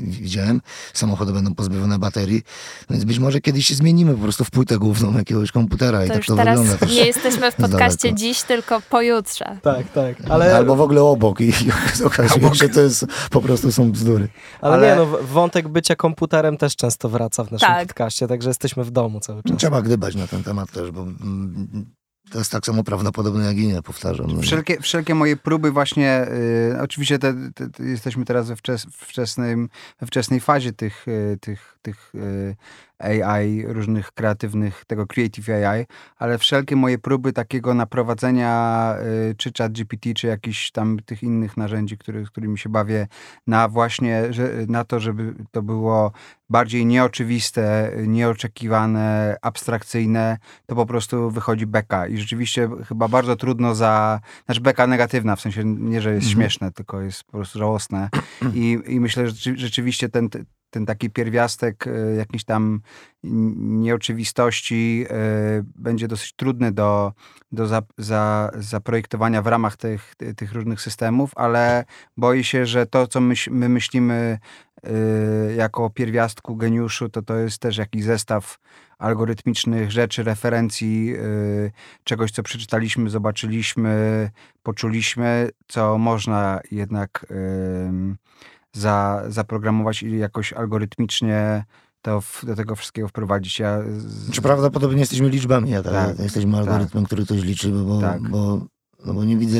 widziałem. 0.00 0.60
Samochody 0.92 1.32
będą 1.32 1.54
pozbawione 1.54 1.98
baterii. 1.98 2.42
Więc 2.90 3.04
być 3.04 3.18
może 3.18 3.40
kiedyś 3.40 3.66
się 3.66 3.74
zmienimy 3.74 4.14
po 4.14 4.20
prostu 4.22 4.44
w 4.44 4.50
płótę 4.50 4.78
główną 4.78 5.18
jakiegoś 5.18 5.52
komputera 5.52 6.04
i 6.04 6.06
To 6.06 6.12
tak 6.12 6.16
już 6.16 6.26
to 6.26 6.36
teraz 6.36 6.60
wygląda. 6.60 6.86
nie 6.86 7.06
jesteśmy 7.06 7.52
w 7.52 7.54
podcaście 7.64 8.14
dziś, 8.14 8.42
tylko 8.42 8.80
pojutrze. 8.90 9.58
Tak, 9.62 9.92
tak. 9.92 10.16
Ale, 10.30 10.43
Albo 10.52 10.76
w 10.76 10.80
ogóle 10.80 11.02
obok 11.02 11.40
i, 11.40 11.48
i 11.48 12.04
okazuje 12.06 12.48
się, 12.48 12.54
że 12.54 12.68
to 12.68 12.80
jest, 12.80 13.06
po 13.30 13.40
prostu 13.40 13.72
są 13.72 13.92
bzdury. 13.92 14.28
ale, 14.60 14.74
ale- 14.74 14.88
nie, 14.88 14.96
no, 14.96 15.06
wątek 15.22 15.68
bycia 15.68 15.96
komputerem 15.96 16.56
też 16.56 16.76
często 16.76 17.08
wraca 17.08 17.44
w 17.44 17.50
naszym 17.52 17.68
Tak. 17.68 17.86
podcaście, 17.86 18.28
także 18.28 18.50
jesteśmy 18.50 18.84
w 18.84 18.90
domu 18.90 19.20
cały 19.20 19.42
czas. 19.42 19.56
Trzeba 19.58 19.82
gdybać 19.82 20.14
na 20.14 20.26
ten 20.26 20.42
temat 20.42 20.70
też, 20.70 20.90
bo 20.90 21.00
mm, 21.02 21.86
to 22.30 22.38
jest 22.38 22.52
tak 22.52 22.66
samo 22.66 22.84
prawdopodobne 22.84 23.44
jak 23.46 23.56
i 23.56 23.66
nie, 23.66 23.82
powtarzam. 23.82 24.26
No. 24.34 24.42
Wszelkie, 24.42 24.80
wszelkie 24.80 25.14
moje 25.14 25.36
próby 25.36 25.70
właśnie, 25.70 26.26
y, 26.72 26.78
oczywiście 26.82 27.18
te, 27.18 27.34
te, 27.54 27.70
te, 27.70 27.84
jesteśmy 27.84 28.24
teraz 28.24 28.48
we 28.48 28.56
wczes, 28.56 28.86
wczesnym, 28.92 29.68
we 30.00 30.06
wczesnej 30.06 30.40
fazie 30.40 30.72
tych, 30.72 31.08
y, 31.08 31.38
tych, 31.40 31.78
tych 31.82 32.12
y, 32.14 32.56
AI, 32.98 33.62
różnych 33.66 34.12
kreatywnych, 34.12 34.84
tego 34.86 35.06
Creative 35.06 35.48
AI, 35.48 35.86
ale 36.16 36.38
wszelkie 36.38 36.76
moje 36.76 36.98
próby 36.98 37.32
takiego 37.32 37.74
naprowadzenia 37.74 38.94
y, 39.30 39.34
czy 39.34 39.50
chat 39.58 39.72
GPT, 39.72 40.14
czy 40.14 40.26
jakichś 40.26 40.70
tam 40.70 40.98
tych 41.06 41.22
innych 41.22 41.56
narzędzi, 41.56 41.98
który, 41.98 42.24
którymi 42.24 42.58
się 42.58 42.68
bawię, 42.68 43.06
na 43.46 43.68
właśnie, 43.68 44.32
że, 44.32 44.50
na 44.68 44.84
to, 44.84 45.00
żeby 45.00 45.34
to 45.50 45.62
było 45.62 46.12
bardziej 46.50 46.86
nieoczywiste, 46.86 47.92
nieoczekiwane, 48.06 49.36
abstrakcyjne, 49.42 50.38
to 50.66 50.74
po 50.74 50.86
prostu 50.86 51.30
wychodzi 51.30 51.66
beka. 51.66 52.06
I 52.06 52.18
rzeczywiście 52.18 52.68
chyba 52.88 53.08
bardzo 53.08 53.36
trudno 53.36 53.74
za. 53.74 54.20
Znaczy, 54.46 54.60
beka 54.60 54.86
negatywna, 54.86 55.36
w 55.36 55.40
sensie 55.40 55.64
nie, 55.64 56.00
że 56.00 56.14
jest 56.14 56.26
Mhm. 56.26 56.34
śmieszne, 56.42 56.72
tylko 56.72 57.00
jest 57.00 57.24
po 57.24 57.32
prostu 57.32 57.58
żałosne. 57.58 58.08
I, 58.54 58.78
i 58.86 59.00
myślę, 59.00 59.26
że 59.28 59.34
rzeczy- 59.34 59.56
rzeczywiście 59.58 60.08
ten, 60.08 60.28
ten 60.74 60.86
taki 60.86 61.10
pierwiastek 61.10 61.86
y, 61.86 62.14
jakiejś 62.18 62.44
tam 62.44 62.80
nieoczywistości 63.22 65.06
y, 65.10 65.64
będzie 65.76 66.08
dosyć 66.08 66.32
trudny 66.32 66.72
do, 66.72 67.12
do 67.52 67.66
za, 67.66 67.82
za, 67.98 68.50
zaprojektowania 68.54 69.42
w 69.42 69.46
ramach 69.46 69.76
tych, 69.76 70.14
ty- 70.16 70.34
tych 70.34 70.52
różnych 70.52 70.80
systemów, 70.80 71.30
ale 71.36 71.84
boję 72.16 72.44
się, 72.44 72.66
że 72.66 72.86
to, 72.86 73.06
co 73.06 73.20
myś, 73.20 73.48
my 73.48 73.68
myślimy 73.68 74.38
y, 74.86 75.54
jako 75.54 75.90
pierwiastku 75.90 76.56
geniuszu, 76.56 77.08
to 77.08 77.22
to 77.22 77.36
jest 77.36 77.58
też 77.58 77.76
jakiś 77.76 78.04
zestaw 78.04 78.58
algorytmicznych 78.98 79.90
rzeczy, 79.90 80.22
referencji, 80.22 81.14
czegoś, 82.04 82.30
co 82.30 82.42
przeczytaliśmy, 82.42 83.10
zobaczyliśmy, 83.10 84.30
poczuliśmy, 84.62 85.50
co 85.68 85.98
można 85.98 86.60
jednak 86.70 87.26
za, 88.74 89.22
zaprogramować 89.28 90.02
i 90.02 90.18
jakoś 90.18 90.52
algorytmicznie 90.52 91.64
to 92.02 92.20
w, 92.20 92.44
do 92.46 92.56
tego 92.56 92.76
wszystkiego 92.76 93.08
wprowadzić. 93.08 93.58
Ja 93.58 93.78
z, 93.98 94.30
Czy 94.30 94.42
prawdopodobnie 94.42 95.00
jesteśmy 95.00 95.28
liczbami, 95.28 95.74
a 95.74 95.82
tak, 95.82 95.92
Tak, 95.92 96.18
jesteśmy 96.18 96.56
algorytmem, 96.58 97.04
który 97.04 97.26
coś 97.26 97.42
liczy, 97.42 97.68
bo, 97.68 98.00
Tak. 98.00 98.22
bo, 98.22 98.60
no 99.06 99.14
bo 99.14 99.24
nie 99.24 99.36
widzę 99.36 99.58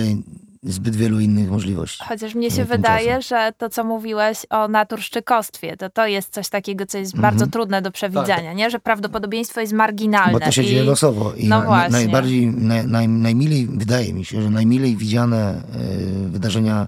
zbyt 0.62 0.96
wielu 0.96 1.20
innych 1.20 1.50
możliwości. 1.50 2.04
Chociaż 2.08 2.34
mnie 2.34 2.50
się 2.50 2.56
Tymczasem. 2.56 2.76
wydaje, 2.82 3.22
że 3.22 3.52
to, 3.58 3.68
co 3.70 3.84
mówiłeś 3.84 4.46
o 4.50 4.68
naturszczykostwie, 4.68 5.76
to 5.76 5.90
to 5.90 6.06
jest 6.06 6.32
coś 6.32 6.48
takiego, 6.48 6.86
co 6.86 6.98
jest 6.98 7.14
Mhm. 7.14 7.32
bardzo 7.34 7.46
trudne 7.52 7.82
do 7.82 7.90
przewidzenia, 7.90 8.52
nie? 8.52 8.70
Że 8.70 8.78
prawdopodobieństwo 8.78 9.60
jest 9.60 9.72
marginalne. 9.72 10.32
Bo 10.32 10.40
to 10.40 10.50
się 10.52 10.62
i... 10.62 10.66
dzieje 10.66 10.82
losowo 10.82 11.32
i 11.34 11.48
No 11.48 11.64
na, 11.64 11.88
najbardziej, 11.88 12.46
naj, 12.46 12.86
naj, 12.86 13.08
najmilej, 13.08 13.66
wydaje 13.66 14.14
mi 14.14 14.24
się, 14.24 14.42
że 14.42 14.50
najmilej 14.50 14.96
widziane 14.96 15.62
y, 16.26 16.28
wydarzenia 16.28 16.86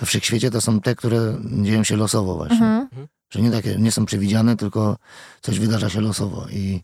we 0.00 0.06
wszechświecie 0.06 0.50
to 0.50 0.60
są 0.60 0.80
te, 0.80 0.94
które 0.94 1.38
dzieją 1.62 1.84
się 1.84 1.96
losowo 1.96 2.34
właśnie. 2.34 2.66
Mhm. 2.66 3.06
Że 3.30 3.40
nie 3.40 3.50
takie, 3.50 3.76
nie 3.76 3.92
są 3.92 4.06
przewidziane, 4.06 4.56
tylko 4.56 4.96
coś 5.40 5.58
wydarza 5.58 5.90
się 5.90 6.00
losowo 6.00 6.48
i 6.48 6.80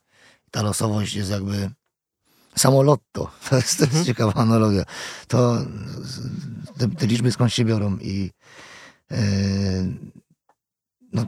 ta 0.51 0.63
losowość 0.63 1.15
jest 1.15 1.31
jakby 1.31 1.71
samo 2.57 2.83
lotto. 2.83 3.31
To 3.51 3.57
jest, 3.63 3.79
to 3.79 3.85
jest 3.85 3.93
Mhm. 3.95 4.05
ciekawa 4.05 4.33
analogia. 4.35 4.85
To 5.29 5.57
te, 6.79 6.89
te 6.89 7.07
liczby 7.07 7.33
skąd 7.33 7.53
się 7.53 7.65
biorą 7.65 7.99
i 7.99 8.31
yy, 9.11 9.19
no, 11.13 11.27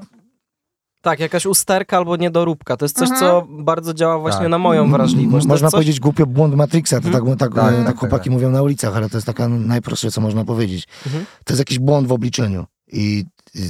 Tak, 1.08 1.20
jakaś 1.20 1.46
usterka 1.46 1.96
albo 1.96 2.16
niedoróbka. 2.16 2.76
To 2.76 2.84
jest 2.84 2.96
coś, 2.98 3.10
Mhm. 3.10 3.20
co 3.20 3.46
bardzo 3.50 3.94
działa 3.94 4.18
właśnie 4.18 4.40
Tak. 4.40 4.48
na 4.48 4.58
moją 4.58 4.90
wrażliwość. 4.90 5.46
To 5.46 5.48
Można 5.48 5.68
coś... 5.68 5.72
powiedzieć 5.78 6.00
głupio 6.00 6.26
błąd 6.26 6.54
Matrixa, 6.54 6.90
to 7.00 7.08
Mhm. 7.08 7.14
tak, 7.38 7.38
tak, 7.38 7.54
Tak, 7.54 7.74
tak, 7.76 7.86
tak, 7.86 7.96
chłopaki 7.98 8.24
tak. 8.24 8.32
mówią 8.32 8.50
na 8.50 8.62
ulicach, 8.62 8.96
ale 8.96 9.08
to 9.10 9.16
jest 9.16 9.26
taka 9.26 9.48
najprostsze, 9.48 10.10
co 10.10 10.20
można 10.20 10.44
powiedzieć. 10.44 10.88
Mhm. 11.06 11.24
To 11.44 11.52
jest 11.52 11.58
jakiś 11.58 11.78
błąd 11.78 12.08
w 12.08 12.12
obliczeniu 12.12 12.64
i 12.92 13.24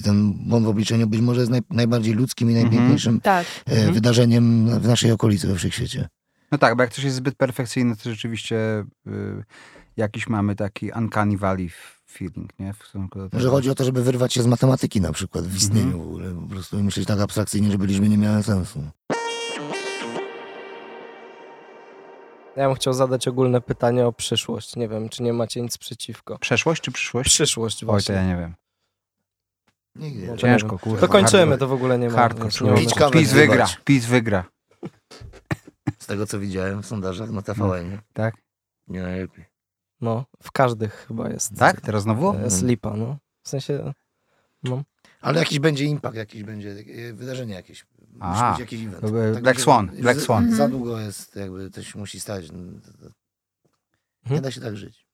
ten 0.05 0.33
błąd 0.33 0.67
w 0.67 0.69
obliczeniu 0.69 1.07
być 1.07 1.21
może 1.21 1.41
jest 1.41 1.51
naj, 1.53 1.61
najbardziej 1.71 2.15
ludzkim 2.15 2.51
i 2.51 2.53
Mhm. 2.55 2.67
najpiękniejszym 2.71 3.21
Tak. 3.21 3.47
e, 3.67 3.71
Mhm. 3.73 3.95
wydarzeniem 3.95 4.69
w 4.81 4.89
naszej 4.89 5.13
okolicy 5.13 5.49
we 5.49 5.55
wszechświecie. 5.55 6.09
No 6.53 6.59
tak, 6.59 6.77
bo 6.77 6.83
jak 6.83 6.93
coś 6.93 7.05
jest 7.05 7.17
zbyt 7.17 7.35
perfekcyjne, 7.35 7.97
to 7.97 8.11
rzeczywiście 8.11 8.85
y, 9.07 9.11
jakiś 9.97 10.29
mamy 10.29 10.55
taki 10.57 10.91
uncanny 10.97 11.37
valley 11.39 11.71
feeling, 12.11 12.59
nie? 12.59 12.73
W 12.73 12.77
stosunku 12.77 13.19
do 13.19 13.31
tego. 13.31 13.43
Że 13.43 13.49
chodzi 13.51 13.71
o 13.71 13.75
to, 13.75 13.85
żeby 13.85 14.03
wyrwać 14.03 14.33
się 14.35 14.43
z 14.43 14.47
matematyki 14.47 15.01
na 15.01 15.13
przykład 15.13 15.45
w 15.47 15.57
istnieniu 15.57 15.87
Mhm. 15.87 16.05
w 16.05 16.07
ogóle, 16.07 16.35
po 16.35 16.49
prostu 16.49 16.83
myśleć 16.83 17.07
tak 17.09 17.21
abstrakcyjnie, 17.21 17.71
żeby 17.71 17.87
liczby 17.87 18.09
nie 18.09 18.19
miały 18.19 18.43
sensu. 18.43 18.83
Ja 22.57 22.67
bym 22.69 22.75
chciał 22.77 22.93
zadać 22.95 23.29
ogólne 23.29 23.61
pytanie 23.61 24.07
o 24.07 24.13
przyszłość. 24.13 24.77
Nie 24.77 24.89
wiem, 24.89 25.09
czy 25.09 25.23
nie 25.23 25.33
macie 25.33 25.61
nic 25.63 25.79
przeciwko. 25.79 26.39
Przeszłość 26.39 26.83
czy 26.83 26.91
przyszłość? 26.93 27.29
Przyszłość 27.31 27.77
Oj, 27.77 27.81
to 27.81 27.87
właśnie. 27.93 28.15
ja 28.15 28.25
nie 28.27 28.37
wiem. 28.37 28.55
Nigdy. 29.97 30.27
Ciężko, 30.37 30.47
nie 30.67 30.71
wiem. 30.71 30.79
kurwa. 30.79 31.01
To 31.01 31.09
kończymy, 31.09 31.59
to 31.59 31.69
w 31.69 31.73
ogóle 31.73 31.99
nie 31.99 32.09
ma. 32.09 32.15
Hardcore. 32.15 32.75
nie. 32.75 33.11
PiS 33.13 33.33
wygra. 33.33 33.67
PiS 33.85 34.07
wygra. 34.07 34.45
Z 35.99 36.07
tego, 36.07 36.27
co 36.27 36.39
widziałem 36.39 36.83
w 36.83 36.87
sondażach 36.87 37.31
na 37.31 37.43
TVN, 37.43 37.99
Tak? 38.13 38.35
nie 38.89 39.03
najlepiej. 39.03 39.45
No, 40.01 40.25
w 40.43 40.53
każdych 40.53 40.95
chyba 41.09 41.29
jest. 41.31 41.57
Tak? 41.59 41.81
Teraz 41.81 42.03
znowu? 42.03 42.33
e, 42.35 42.51
Slipa, 42.51 42.97
no. 42.97 43.19
W 43.43 43.49
sensie, 43.49 43.93
no. 44.63 44.83
Ale 45.21 45.39
jakiś 45.39 45.59
będzie 45.59 45.85
impact, 45.85 46.17
jakiś 46.17 46.43
będzie 46.45 46.71
e, 46.71 47.13
wydarzenie 47.13 47.55
jakieś. 47.55 47.87
Musi 47.99 48.19
A, 48.21 48.51
być 48.51 48.61
jakiś 48.61 48.81
event. 48.87 49.01
Tak 49.35 49.43
Black 49.43 49.61
Swan, 49.61 49.87
Black 50.01 50.19
za- 50.19 50.25
Swan. 50.25 50.45
Za 50.45 50.51
Mhm. 50.65 50.71
długo 50.71 51.01
jest, 51.01 51.37
jakby 51.37 51.71
coś 51.71 51.95
musi 51.95 52.21
stać. 52.21 52.49
To- 52.49 52.55
Nie 52.55 52.63
Mhm. 54.25 54.43
da 54.43 54.51
się 54.51 54.61
tak 54.61 54.77
żyć. 54.77 55.08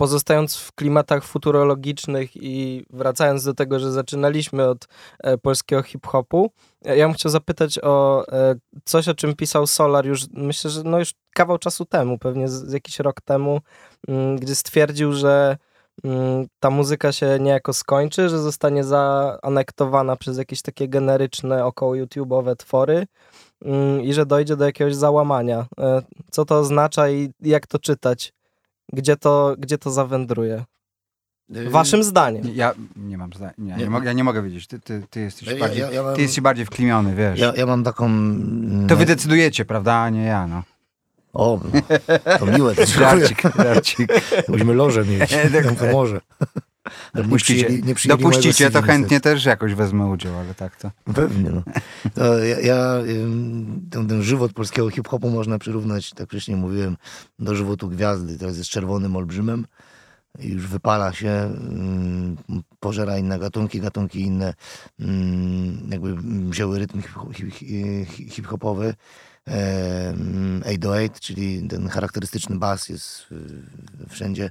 Pozostając 0.00 0.56
w 0.56 0.72
klimatach 0.72 1.24
futurologicznych 1.24 2.36
i 2.36 2.86
wracając 2.90 3.44
do 3.44 3.54
tego, 3.54 3.78
że 3.78 3.92
zaczynaliśmy 3.92 4.68
od 4.68 4.88
e, 5.18 5.38
polskiego 5.38 5.82
hip-hopu, 5.82 6.50
e, 6.84 6.96
ja 6.96 7.06
bym 7.06 7.14
chciał 7.14 7.32
zapytać 7.32 7.78
o 7.82 8.24
e, 8.32 8.54
coś, 8.84 9.08
o 9.08 9.14
czym 9.14 9.36
pisał 9.36 9.66
Solar 9.66 10.06
już, 10.06 10.24
myślę, 10.32 10.70
że 10.70 10.82
no 10.84 10.98
już 10.98 11.14
kawał 11.34 11.58
czasu 11.58 11.84
temu, 11.84 12.18
pewnie 12.18 12.46
jakiś 12.72 12.98
rok 12.98 13.20
temu, 13.20 13.60
mm, 14.08 14.36
gdzie 14.36 14.54
stwierdził, 14.54 15.12
że 15.12 15.56
mm, 16.04 16.46
ta 16.60 16.70
muzyka 16.70 17.12
się 17.12 17.38
niejako 17.40 17.72
skończy, 17.72 18.28
że 18.28 18.38
zostanie 18.38 18.84
zaanektowana 18.84 20.16
przez 20.16 20.38
jakieś 20.38 20.62
takie 20.62 20.88
generyczne, 20.88 21.64
około 21.64 21.94
YouTube'owe 21.94 22.56
twory 22.56 23.06
mm, 23.64 24.02
i 24.02 24.12
że 24.12 24.26
dojdzie 24.26 24.56
do 24.56 24.64
jakiegoś 24.64 24.94
załamania. 24.94 25.66
Co 26.30 26.44
to 26.44 26.58
oznacza 26.58 27.10
i 27.10 27.32
jak 27.40 27.66
to 27.66 27.78
czytać? 27.78 28.32
Gdzie 28.92 29.16
to, 29.16 29.54
gdzie 29.58 29.78
to 29.78 29.90
zawędruje? 29.90 30.64
Y, 31.56 31.70
Waszym 31.70 32.04
zdaniem. 32.04 32.42
Ja 32.54 32.72
nie 32.96 33.18
mam 33.18 33.32
zdania. 33.32 33.52
Nie, 33.58 33.72
nie, 33.76 33.84
Nie. 33.84 33.90
mogę, 33.90 34.06
ja 34.06 34.12
nie 34.12 34.24
mogę 34.24 34.42
wiedzieć. 34.42 34.66
Ty, 34.66 34.80
ty, 34.80 35.02
ty 35.10 35.20
jesteś 35.20 35.48
Ja, 35.48 35.56
bardziej, 35.58 35.80
ja, 35.82 35.90
ja, 35.90 36.02
mam, 36.02 36.14
ty 36.14 36.22
jesteś 36.22 36.40
bardziej 36.40 36.66
wklimiony, 36.66 37.14
wiesz. 37.14 37.40
ja, 37.40 37.52
ja 37.56 37.66
mam 37.66 37.84
taką... 37.84 38.06
mm, 38.06 38.86
To 38.88 38.96
wy 38.96 39.06
decydujecie, 39.06 39.64
prawda, 39.64 39.94
a 39.94 40.10
nie 40.10 40.24
ja, 40.24 40.46
no. 40.46 40.62
O, 41.32 41.60
no, 41.72 41.80
to 42.38 42.46
miłe, 42.46 42.74
to. 42.74 42.86
Żarcik, 42.98 43.42
żarcik. 43.56 44.12
Musimy 44.48 44.74
lożę 44.74 45.04
mieć, 45.04 45.30
nam 45.64 45.76
pomoże. 45.76 46.20
Ale 47.12 47.22
nie 47.24 47.28
Dopuścicie, 47.28 47.66
przyjęli- 47.68 47.84
nie 47.84 47.94
przyjęli 47.94 48.22
dopuścicie 48.22 48.64
mojego 48.64 48.80
to 48.80 48.86
chętnie 48.86 49.20
też 49.20 49.44
jakoś 49.44 49.74
wezmę 49.74 50.06
udział, 50.06 50.38
ale 50.38 50.54
tak 50.54 50.76
to. 50.76 50.90
niestety. 51.06 51.28
Pewnie, 51.28 51.50
no. 51.50 51.62
To 52.14 52.38
ja, 52.44 52.60
ja 52.60 52.94
ten, 53.90 54.08
ten 54.08 54.22
żywot 54.22 54.52
polskiego 54.52 54.90
hip-hopu 54.90 55.30
można 55.30 55.58
przyrównać, 55.58 56.10
tak 56.10 56.28
wcześniej 56.28 56.56
mówiłem, 56.56 56.96
do 57.38 57.54
żywotu 57.54 57.88
gwiazdy. 57.88 58.38
Teraz 58.38 58.58
jest 58.58 58.70
czerwonym 58.70 59.16
olbrzymem 59.16 59.66
już 60.38 60.66
wypala 60.66 61.12
się, 61.12 61.50
pożera 62.80 63.18
inne 63.18 63.38
gatunki, 63.38 63.80
gatunki 63.80 64.20
inne 64.20 64.54
jakby 65.90 66.16
wzięły 66.50 66.78
rytm 66.78 67.02
hip- 67.02 67.34
hip- 67.34 67.54
hip- 68.06 68.30
hip-hopowy. 68.32 68.94
Em, 69.46 70.62
808, 70.66 71.10
czyli 71.20 71.68
ten 71.68 71.88
charakterystyczny 71.88 72.58
bas 72.58 72.88
jest 72.88 73.26
y, 73.32 74.08
wszędzie. 74.08 74.50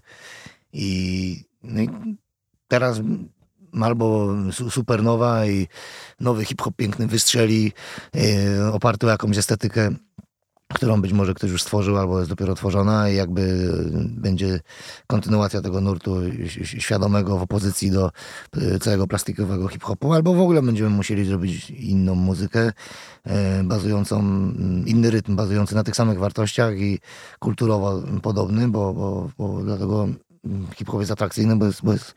I, 0.73 1.43
no 1.63 1.81
i 1.81 1.89
teraz 2.69 3.01
albo 3.81 4.27
su- 4.51 4.69
supernowa 4.69 5.45
i 5.45 5.67
nowy 6.19 6.45
hip-hop 6.45 6.75
piękny 6.75 7.07
wystrzeli, 7.07 7.71
e, 8.15 8.71
oparty 8.73 9.07
o 9.07 9.09
jakąś 9.09 9.37
estetykę, 9.37 9.89
którą 10.73 11.01
być 11.01 11.13
może 11.13 11.33
ktoś 11.33 11.51
już 11.51 11.61
stworzył 11.63 11.97
albo 11.97 12.19
jest 12.19 12.29
dopiero 12.29 12.55
tworzona 12.55 13.09
i 13.09 13.15
jakby 13.15 13.73
będzie 14.07 14.59
kontynuacja 15.07 15.61
tego 15.61 15.81
nurtu 15.81 16.15
świadomego 16.63 17.37
w 17.37 17.41
opozycji 17.41 17.91
do 17.91 18.11
e, 18.57 18.79
całego 18.79 19.07
plastikowego 19.07 19.67
hip-hopu, 19.67 20.13
albo 20.13 20.33
w 20.33 20.39
ogóle 20.41 20.61
będziemy 20.61 20.89
musieli 20.89 21.25
zrobić 21.25 21.69
inną 21.69 22.15
muzykę, 22.15 22.71
e, 23.25 23.63
bazującą, 23.63 24.19
mm, 24.19 24.87
inny 24.87 25.11
rytm, 25.11 25.35
bazujący 25.35 25.75
na 25.75 25.83
tych 25.83 25.95
samych 25.95 26.19
wartościach 26.19 26.79
i 26.79 26.99
kulturowo 27.39 28.03
podobny, 28.21 28.67
bo, 28.67 28.93
bo, 28.93 29.29
bo 29.37 29.63
dlatego 29.63 30.07
hip-hop 30.75 30.99
jest 30.99 31.11
atrakcyjny, 31.11 31.55
bo 31.55 31.65
jest, 31.65 31.83
bo 31.83 31.93
jest 31.93 32.15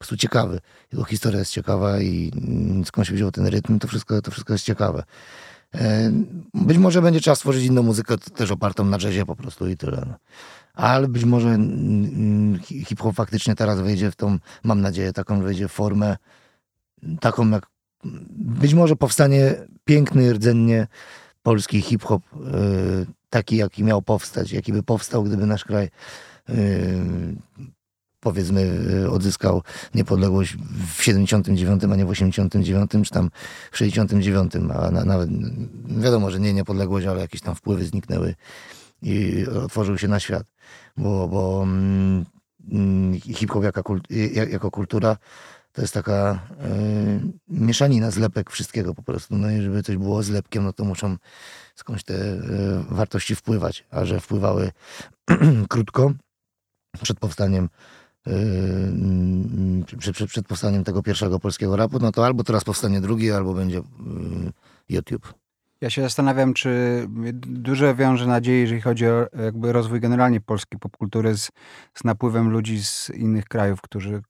prostu 0.00 0.16
ciekawy. 0.16 0.60
Jego 0.92 1.04
historia 1.04 1.38
jest 1.38 1.52
ciekawa 1.52 2.00
i 2.00 2.32
mm, 2.36 2.84
skąd 2.84 3.06
się 3.06 3.14
wziął 3.14 3.30
ten 3.30 3.46
rytm, 3.46 3.78
to 3.78 3.88
wszystko, 3.88 4.22
to 4.22 4.30
wszystko 4.30 4.52
jest 4.52 4.64
ciekawe. 4.64 5.02
E, 5.74 6.12
Być 6.54 6.78
może 6.78 7.02
będzie 7.02 7.20
trzeba 7.20 7.34
stworzyć 7.34 7.64
inną 7.64 7.82
muzykę, 7.82 8.18
też 8.18 8.50
opartą 8.50 8.84
na 8.84 8.98
jazzie 8.98 9.26
po 9.26 9.36
prostu 9.36 9.68
i 9.68 9.76
tyle. 9.76 10.04
no. 10.06 10.14
Ale 10.74 11.08
być 11.08 11.24
może 11.24 11.48
mm, 11.48 12.58
hi- 12.60 12.84
hip-hop 12.84 13.14
faktycznie 13.14 13.54
teraz 13.54 13.80
wejdzie 13.80 14.10
w 14.10 14.16
tą, 14.16 14.38
mam 14.64 14.80
nadzieję, 14.80 15.12
taką 15.12 15.42
wejdzie 15.42 15.68
formę 15.68 16.16
taką 17.20 17.50
jak, 17.50 17.66
być 18.30 18.74
może 18.74 18.96
powstanie 18.96 19.54
piękny, 19.84 20.32
rdzennie 20.32 20.86
polski 21.42 21.80
hip-hop, 21.82 22.22
e, 22.34 22.38
taki 23.30 23.56
jaki 23.56 23.84
miał 23.84 24.02
powstać, 24.02 24.52
jaki 24.52 24.72
by 24.72 24.82
powstał, 24.82 25.22
gdyby 25.24 25.46
nasz 25.46 25.64
kraj 25.64 25.90
e, 26.48 26.52
powiedzmy 28.20 28.80
e, 29.04 29.10
odzyskał 29.10 29.62
niepodległość 29.94 30.56
w 30.96 31.02
79, 31.02 31.84
a 31.84 31.96
nie 31.96 32.04
w 32.04 32.10
89, 32.10 32.90
czy 33.04 33.10
tam 33.10 33.30
w 33.72 33.76
69, 33.76 34.52
a 34.56 34.90
na, 34.90 35.04
nawet 35.04 35.30
wiadomo, 35.88 36.30
że 36.30 36.40
nie 36.40 36.54
niepodległość, 36.54 37.06
ale 37.06 37.20
jakieś 37.20 37.40
tam 37.40 37.54
wpływy 37.54 37.84
zniknęły 37.84 38.34
i 39.02 39.46
otworzył 39.64 39.98
się 39.98 40.08
na 40.08 40.20
świat, 40.20 40.44
bo, 40.96 41.28
bo 41.28 41.62
mm, 41.62 42.24
mm, 42.72 43.20
hip-hop 43.20 43.64
jaka 43.64 43.82
kult, 43.82 44.04
jak- 44.10 44.52
jako 44.52 44.70
kultura 44.70 45.16
to 45.72 45.82
jest 45.82 45.94
taka 45.94 46.38
y, 46.64 47.20
mieszanina 47.48 48.10
zlepek 48.10 48.50
wszystkiego 48.50 48.94
po 48.94 49.02
prostu. 49.02 49.36
No 49.36 49.50
i 49.50 49.60
żeby 49.60 49.82
coś 49.82 49.96
było 49.96 50.22
zlepkiem, 50.22 50.64
no 50.64 50.72
to 50.72 50.84
muszą 50.84 51.16
skądś 51.74 52.04
te 52.04 52.14
y, 52.14 52.38
wartości 52.90 53.34
wpływać, 53.34 53.84
a 53.90 54.04
że 54.04 54.20
wpływały 54.20 54.72
krótko 55.68 56.12
przed 57.02 57.20
powstaniem 57.20 57.64
y, 57.64 57.68
przed, 59.98 60.14
przed, 60.14 60.28
przed 60.28 60.46
powstaniem 60.46 60.84
tego 60.84 61.02
pierwszego 61.02 61.40
polskiego 61.40 61.76
rapu, 61.76 61.98
no 61.98 62.12
to 62.12 62.26
albo 62.26 62.44
teraz 62.44 62.64
powstanie 62.64 63.00
drugi, 63.00 63.30
albo 63.30 63.54
będzie 63.54 63.78
y, 63.78 63.82
YouTube. 64.88 65.34
Ja 65.80 65.90
się 65.90 66.02
zastanawiam, 66.02 66.54
czy 66.54 67.06
duże 67.42 67.94
wiąże 67.94 68.26
nadzieję, 68.26 68.60
jeżeli 68.60 68.80
chodzi 68.80 69.06
o 69.06 69.26
jakby 69.44 69.72
rozwój 69.72 70.00
generalnie 70.00 70.40
polskiej 70.40 70.78
popkultury 70.78 71.36
z, 71.36 71.50
z 71.94 72.04
napływem 72.04 72.50
ludzi 72.50 72.84
z 72.84 73.10
innych 73.10 73.44
krajów, 73.44 73.80
którzy 73.80 74.14
y, 74.14 74.22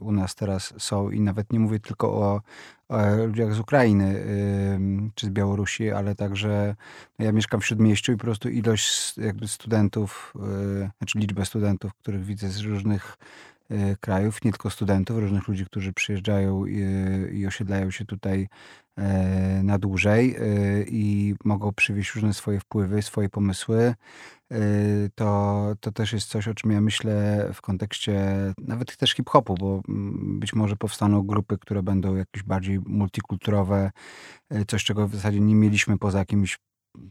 u 0.00 0.12
nas 0.12 0.34
teraz 0.34 0.74
są 0.78 1.10
i 1.10 1.20
nawet 1.20 1.52
nie 1.52 1.60
mówię 1.60 1.80
tylko 1.80 2.12
o, 2.12 2.40
o 2.88 3.16
ludziach 3.26 3.54
z 3.54 3.60
Ukrainy 3.60 4.16
y, 4.16 5.10
czy 5.14 5.26
z 5.26 5.30
Białorusi, 5.30 5.90
ale 5.90 6.14
także 6.14 6.76
no 7.18 7.24
ja 7.24 7.32
mieszkam 7.32 7.60
w 7.60 7.66
Śródmieściu 7.66 8.12
i 8.12 8.16
po 8.16 8.24
prostu 8.24 8.48
ilość 8.48 9.18
jakby 9.18 9.48
studentów, 9.48 10.34
y, 10.84 10.90
znaczy 10.98 11.18
liczbę 11.18 11.44
studentów, 11.44 11.94
których 11.94 12.24
widzę 12.24 12.48
z 12.48 12.60
różnych 12.60 13.16
y, 13.16 13.59
krajów, 14.00 14.44
nie 14.44 14.50
tylko 14.50 14.70
studentów, 14.70 15.18
różnych 15.18 15.48
ludzi, 15.48 15.66
którzy 15.66 15.92
przyjeżdżają 15.92 16.66
i, 16.66 16.80
i 17.32 17.46
osiedlają 17.46 17.90
się 17.90 18.04
tutaj 18.04 18.48
e, 18.96 19.62
na 19.62 19.78
dłużej 19.78 20.36
e, 20.36 20.42
i 20.82 21.34
mogą 21.44 21.72
przywieźć 21.72 22.14
różne 22.14 22.34
swoje 22.34 22.60
wpływy, 22.60 23.02
swoje 23.02 23.28
pomysły, 23.28 23.94
e, 24.52 24.58
to, 25.14 25.72
to 25.80 25.92
też 25.92 26.12
jest 26.12 26.28
coś, 26.28 26.48
o 26.48 26.54
czym 26.54 26.70
ja 26.70 26.80
myślę 26.80 27.46
w 27.54 27.60
kontekście 27.60 28.14
nawet 28.58 28.96
też 28.96 29.12
hip-hopu, 29.12 29.54
bo 29.54 29.82
mm, 29.88 30.40
być 30.40 30.52
może 30.52 30.76
powstaną 30.76 31.22
grupy, 31.22 31.58
które 31.58 31.82
będą 31.82 32.16
jakieś 32.16 32.42
bardziej 32.42 32.80
multikulturowe, 32.86 33.90
e, 34.50 34.64
coś, 34.64 34.84
czego 34.84 35.08
w 35.08 35.14
zasadzie 35.14 35.40
nie 35.40 35.54
mieliśmy 35.54 35.98
poza 35.98 36.18
jakimiś 36.18 36.58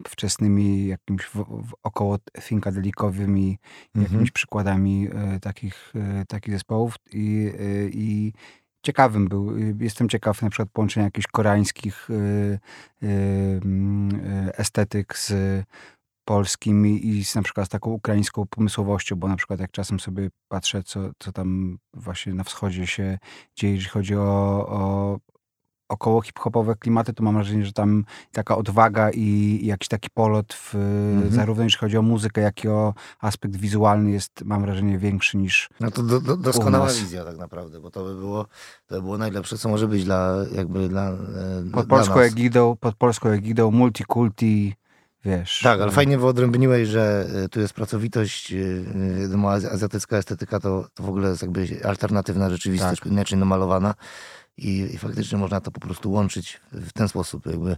wczesnymi, 0.08 0.88
jakimś 0.88 1.26
w, 1.26 1.36
w 1.44 1.74
około 1.84 2.18
finkadelikowymi 2.42 3.58
Mhm. 3.96 4.04
jakimiś 4.04 4.32
przykładami 4.32 5.08
e, 5.14 5.40
takich, 5.40 5.94
e, 5.96 6.26
takich 6.26 6.54
zespołów 6.54 6.96
i, 7.14 7.52
e, 7.60 7.90
i 7.90 8.34
ciekawym 8.86 9.28
był. 9.28 9.58
y, 9.58 9.76
Jestem 9.80 10.10
ciekaw 10.10 10.42
na 10.42 10.50
przykład 10.50 10.70
połączenia 10.74 11.04
jakichś 11.04 11.28
koreańskich 11.28 12.10
y, 12.10 12.14
y, 13.04 13.08
mm, 13.64 14.16
y, 14.48 14.56
estetyk 14.58 15.18
z 15.18 15.34
polskim 16.26 16.88
i 16.88 17.26
z 17.26 17.36
na 17.36 17.42
przykład 17.42 17.66
z 17.66 17.70
taką 17.70 17.90
ukraińską 17.90 18.46
pomysłowością, 18.50 19.16
bo 19.16 19.28
na 19.28 19.36
przykład 19.36 19.60
jak 19.60 19.72
czasem 19.72 20.00
sobie 20.00 20.30
patrzę, 20.48 20.84
co, 20.84 21.12
co 21.20 21.32
tam 21.32 21.78
właśnie 21.94 22.34
na 22.34 22.44
wschodzie 22.44 22.88
się 22.88 23.18
dzieje, 23.56 23.74
jeżeli 23.74 23.90
chodzi 23.90 24.16
o, 24.16 24.68
o 24.70 25.18
około 25.90 26.22
hip-hopowe 26.22 26.76
klimaty, 26.76 27.14
to 27.14 27.24
mam 27.24 27.36
wrażenie, 27.36 27.66
że 27.66 27.74
tam 27.74 28.06
taka 28.32 28.58
odwaga 28.58 29.10
i, 29.12 29.60
jakiś 29.64 29.88
taki 29.88 30.10
polot 30.10 30.54
w, 30.54 30.76
Mhm. 31.14 31.32
zarówno 31.34 31.64
jeśli 31.64 31.80
chodzi 31.80 31.98
o 31.98 32.02
muzykę, 32.02 32.42
jak 32.42 32.64
i 32.64 32.68
o 32.68 32.94
aspekt 33.22 33.56
wizualny 33.56 34.12
jest, 34.12 34.42
mam 34.46 34.62
wrażenie, 34.62 34.98
większy 34.98 35.38
niż 35.38 35.70
No 35.80 35.92
to 35.92 36.04
do, 36.04 36.22
do, 36.22 36.38
doskonała 36.38 36.88
wizja 36.88 37.26
tak 37.26 37.38
naprawdę, 37.38 37.80
bo 37.80 37.92
to 37.92 38.04
by 38.04 38.16
było, 38.16 38.46
to 38.88 38.96
by 38.96 39.02
było 39.02 39.18
najlepsze, 39.18 39.58
co 39.58 39.70
może 39.70 39.88
być 39.88 40.04
dla, 40.06 40.36
jakby 40.56 40.90
dla, 40.90 41.10
e, 41.10 41.16
pod 41.74 41.86
dla 41.88 41.98
polską 41.98 42.16
nas. 42.16 42.26
egidą, 42.32 42.76
pod 42.80 42.96
polską 42.96 43.30
egidą, 43.30 43.72
multikulti, 43.72 44.76
wiesz. 45.26 45.60
Tak, 45.64 45.82
ale 45.82 45.92
fajnie 45.92 46.18
wyodrębniłeś, 46.18 46.88
że 46.88 47.28
e, 47.46 47.50
tu 47.50 47.60
jest 47.60 47.74
pracowitość, 47.74 48.54
e, 48.54 48.58
wiadomo, 49.22 49.52
az- 49.52 49.66
azjatycka 49.66 50.18
estetyka 50.18 50.60
to, 50.60 50.88
to 50.94 51.04
w 51.04 51.10
ogóle 51.10 51.30
jest 51.30 51.42
jakby 51.42 51.68
alternatywna 51.84 52.50
rzeczywistość, 52.50 53.02
Tak. 53.02 53.12
inaczej 53.12 53.38
namalowana 53.40 53.94
i, 54.66 54.94
i 54.96 54.98
faktycznie 54.98 55.38
można 55.38 55.62
to 55.62 55.72
po 55.72 55.80
prostu 55.80 56.12
łączyć 56.12 56.62
w 56.72 56.94
ten 56.94 57.08
sposób, 57.08 57.46
jakby 57.46 57.78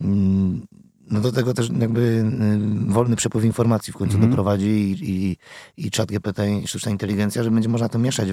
mm, 0.00 0.66
no 1.10 1.20
do 1.20 1.32
tego 1.32 1.54
też 1.54 1.70
jakby 1.80 2.00
y, 2.00 2.92
wolny 2.92 3.16
przepływ 3.16 3.44
informacji 3.44 3.92
w 3.92 3.96
końcu 3.96 4.14
Mhm. 4.14 4.30
doprowadzi 4.30 4.66
i, 4.66 5.10
i, 5.10 5.36
i 5.86 5.90
czat 5.90 6.08
GPT 6.08 6.50
i 6.60 6.66
sztuczna 6.68 6.90
inteligencja, 6.92 7.42
że 7.42 7.50
będzie 7.50 7.68
można 7.68 7.88
to 7.88 7.98
mieszać. 7.98 8.28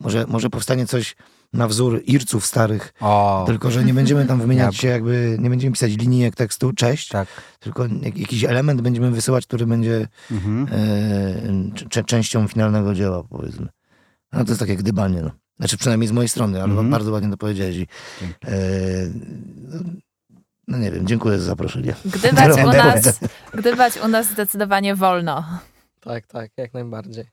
Może, 0.00 0.24
może 0.28 0.50
powstanie 0.50 0.86
coś 0.86 1.16
na 1.52 1.68
wzór 1.68 2.02
irców 2.06 2.46
starych, 2.46 2.92
O, 3.00 3.44
tylko 3.46 3.70
że 3.70 3.84
nie 3.84 3.94
będziemy 3.94 4.26
tam 4.26 4.40
wymieniać 4.40 4.76
się 4.80 4.88
jakby, 4.88 5.36
nie 5.40 5.50
będziemy 5.50 5.72
pisać 5.72 5.92
linijek 5.96 6.34
tekstu, 6.36 6.72
cześć, 6.72 7.08
tak. 7.08 7.28
tylko 7.60 7.86
jak, 8.02 8.18
jakiś 8.18 8.44
element 8.44 8.80
będziemy 8.80 9.10
wysyłać, 9.10 9.46
który 9.46 9.66
będzie 9.66 10.08
Mhm. 10.30 10.66
e, 10.72 11.88
cze- 11.88 12.04
częścią 12.04 12.48
finalnego 12.48 12.94
dzieła, 12.94 13.22
powiedzmy. 13.30 13.68
No 14.32 14.44
to 14.44 14.50
jest 14.50 14.60
takie 14.60 14.76
gdybanie, 14.76 15.22
no. 15.22 15.30
Znaczy 15.58 15.76
przynajmniej 15.78 16.08
z 16.08 16.12
mojej 16.12 16.28
strony, 16.28 16.58
ale 16.62 16.70
Mhm. 16.70 16.90
bardzo 16.90 17.12
ładnie 17.12 17.30
to 17.30 17.36
powiedziałeś. 17.36 17.76
I, 17.76 17.86
e, 18.46 18.56
no 20.68 20.78
nie 20.78 20.90
wiem, 20.90 21.06
dziękuję 21.06 21.38
za 21.38 21.44
zaproszenie. 21.44 21.94
Gdybać 22.04 22.58
u 22.64 22.66
nas, 22.82 23.20
gdybać 23.54 23.92
u 24.04 24.08
nas 24.08 24.30
zdecydowanie 24.30 24.94
wolno. 24.94 25.44
Tak, 26.00 26.26
tak, 26.26 26.50
jak 26.56 26.74
najbardziej. 26.74 27.24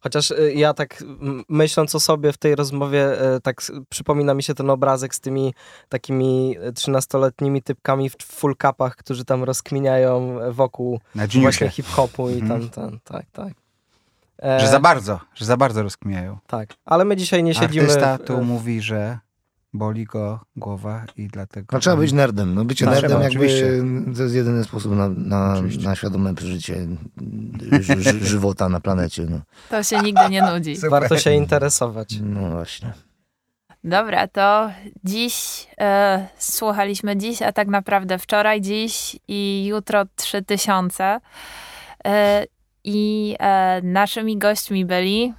Chociaż 0.00 0.30
y, 0.30 0.52
ja 0.54 0.74
tak 0.74 1.04
myśląc 1.48 1.94
o 1.94 2.00
sobie 2.00 2.32
w 2.32 2.36
tej 2.38 2.54
rozmowie, 2.56 3.34
y, 3.36 3.40
tak 3.40 3.62
przypomina 3.88 4.34
mi 4.34 4.42
się 4.42 4.54
ten 4.54 4.70
obrazek 4.70 5.14
z 5.14 5.20
tymi 5.20 5.54
takimi 5.88 6.56
13-letnimi 6.72 7.62
typkami 7.62 8.10
w 8.10 8.16
full 8.22 8.54
capach, 8.62 8.96
którzy 8.96 9.24
tam 9.24 9.44
rozkminiają 9.44 10.38
wokół 10.52 11.00
Na 11.14 11.26
właśnie 11.26 11.68
hip-hopu 11.68 12.30
i 12.30 12.40
Mhm. 12.40 12.48
tam, 12.48 12.70
tam, 12.70 13.00
tak, 13.04 13.26
tak. 13.32 13.52
E, 14.42 14.60
Że 14.60 14.68
za 14.68 14.80
bardzo, 14.80 15.20
że 15.34 15.44
za 15.44 15.56
bardzo 15.56 15.82
rozkmijają. 15.82 16.38
Tak, 16.46 16.68
ale 16.84 17.04
my 17.04 17.16
dzisiaj 17.16 17.42
nie 17.42 17.54
siedzimy... 17.54 17.82
Artysta 17.86 18.18
tu 18.18 18.44
mówi, 18.44 18.82
że 18.82 19.18
boli 19.72 20.04
go 20.04 20.40
głowa 20.56 21.04
i 21.16 21.26
dlatego... 21.28 21.66
No, 21.72 21.78
trzeba 21.80 21.96
być 21.96 22.12
nerdem. 22.12 22.54
No, 22.54 22.64
bycie 22.64 22.84
Tak, 22.84 22.94
nerdem 22.94 23.10
trzeba, 23.10 23.22
jakby 23.24 23.38
oczywiście. 23.38 23.66
to 24.16 24.22
jest 24.22 24.34
jedyny 24.34 24.64
sposób 24.64 24.92
na, 24.96 25.08
na, 25.08 25.62
na 25.82 25.96
świadome 25.96 26.34
przeżycie 26.34 26.86
ży, 27.80 28.02
ży, 28.02 28.26
żywota 28.26 28.68
na 28.68 28.80
planecie. 28.80 29.26
No, 29.30 29.40
To 29.70 29.82
się 29.82 29.98
nigdy 30.02 30.28
nie 30.30 30.42
nudzi. 30.42 30.76
Warto 30.90 31.18
się 31.18 31.32
interesować. 31.32 32.18
no 32.22 32.50
właśnie. 32.50 32.92
Dobra, 33.84 34.28
to 34.28 34.70
dziś 35.04 35.66
e, 35.80 36.28
słuchaliśmy 36.38 37.16
dziś, 37.16 37.42
a 37.42 37.52
tak 37.52 37.68
naprawdę 37.68 38.18
wczoraj, 38.18 38.60
dziś 38.60 39.16
i 39.28 39.66
jutro 39.66 40.04
3000. 40.16 41.20
E, 42.06 42.44
I 42.92 43.36
e, 43.38 43.80
naszymi 43.82 44.38
gośćmi 44.38 44.84
byli 44.86 45.34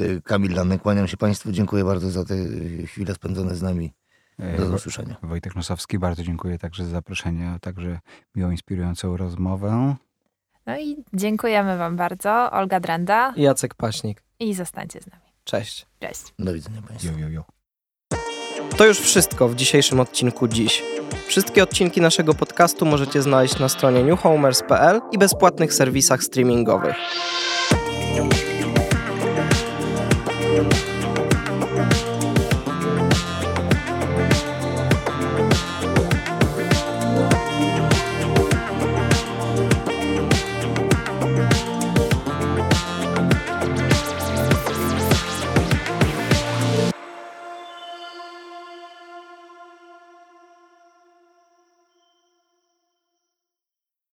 Y, 0.00 0.22
Kamil 0.24 0.54
Lanny, 0.54 0.78
kłaniam 0.78 1.08
się 1.08 1.16
Państwu. 1.16 1.52
Dziękuję 1.52 1.84
bardzo 1.84 2.10
za 2.10 2.24
te 2.24 2.34
y, 2.34 2.86
chwile 2.86 3.14
spędzone 3.14 3.54
z 3.54 3.62
nami. 3.62 3.92
E, 4.38 4.56
Do 4.56 4.66
Wo- 4.68 4.74
usłyszenia. 4.74 5.16
Wojtek 5.22 5.56
Nosowski, 5.56 5.98
bardzo 5.98 6.22
dziękuję 6.22 6.58
także 6.58 6.84
za 6.84 6.90
zaproszenie, 6.90 7.48
a 7.50 7.58
także 7.58 8.00
miłą, 8.34 8.50
inspirującą 8.50 9.16
rozmowę. 9.16 9.96
No 10.66 10.78
i 10.78 11.04
dziękujemy 11.12 11.78
Wam 11.78 11.96
bardzo. 11.96 12.50
Olga 12.52 12.80
Drenda 12.80 13.32
I 13.36 13.42
Jacek 13.42 13.74
Paśnik. 13.74 14.22
i 14.40 14.54
zostańcie 14.54 15.00
z 15.00 15.06
nami. 15.06 15.22
Cześć. 15.44 15.86
Cześć. 16.00 16.22
Do 16.38 16.54
widzenia 16.54 16.82
Państwu. 16.82 17.12
Jo, 17.12 17.18
jo, 17.18 17.28
jo. 17.28 17.44
To 18.76 18.86
już 18.86 19.00
wszystko 19.00 19.48
w 19.48 19.54
dzisiejszym 19.54 20.00
odcinku 20.00 20.48
dziś. 20.48 20.82
Wszystkie 21.26 21.62
odcinki 21.62 22.00
naszego 22.00 22.34
podcastu 22.34 22.86
możecie 22.86 23.22
znaleźć 23.22 23.58
na 23.58 23.68
stronie 23.68 24.02
newhomers.pl 24.02 25.00
i 25.12 25.18
bezpłatnych 25.18 25.74
serwisach 25.74 26.22
streamingowych. 26.22 26.96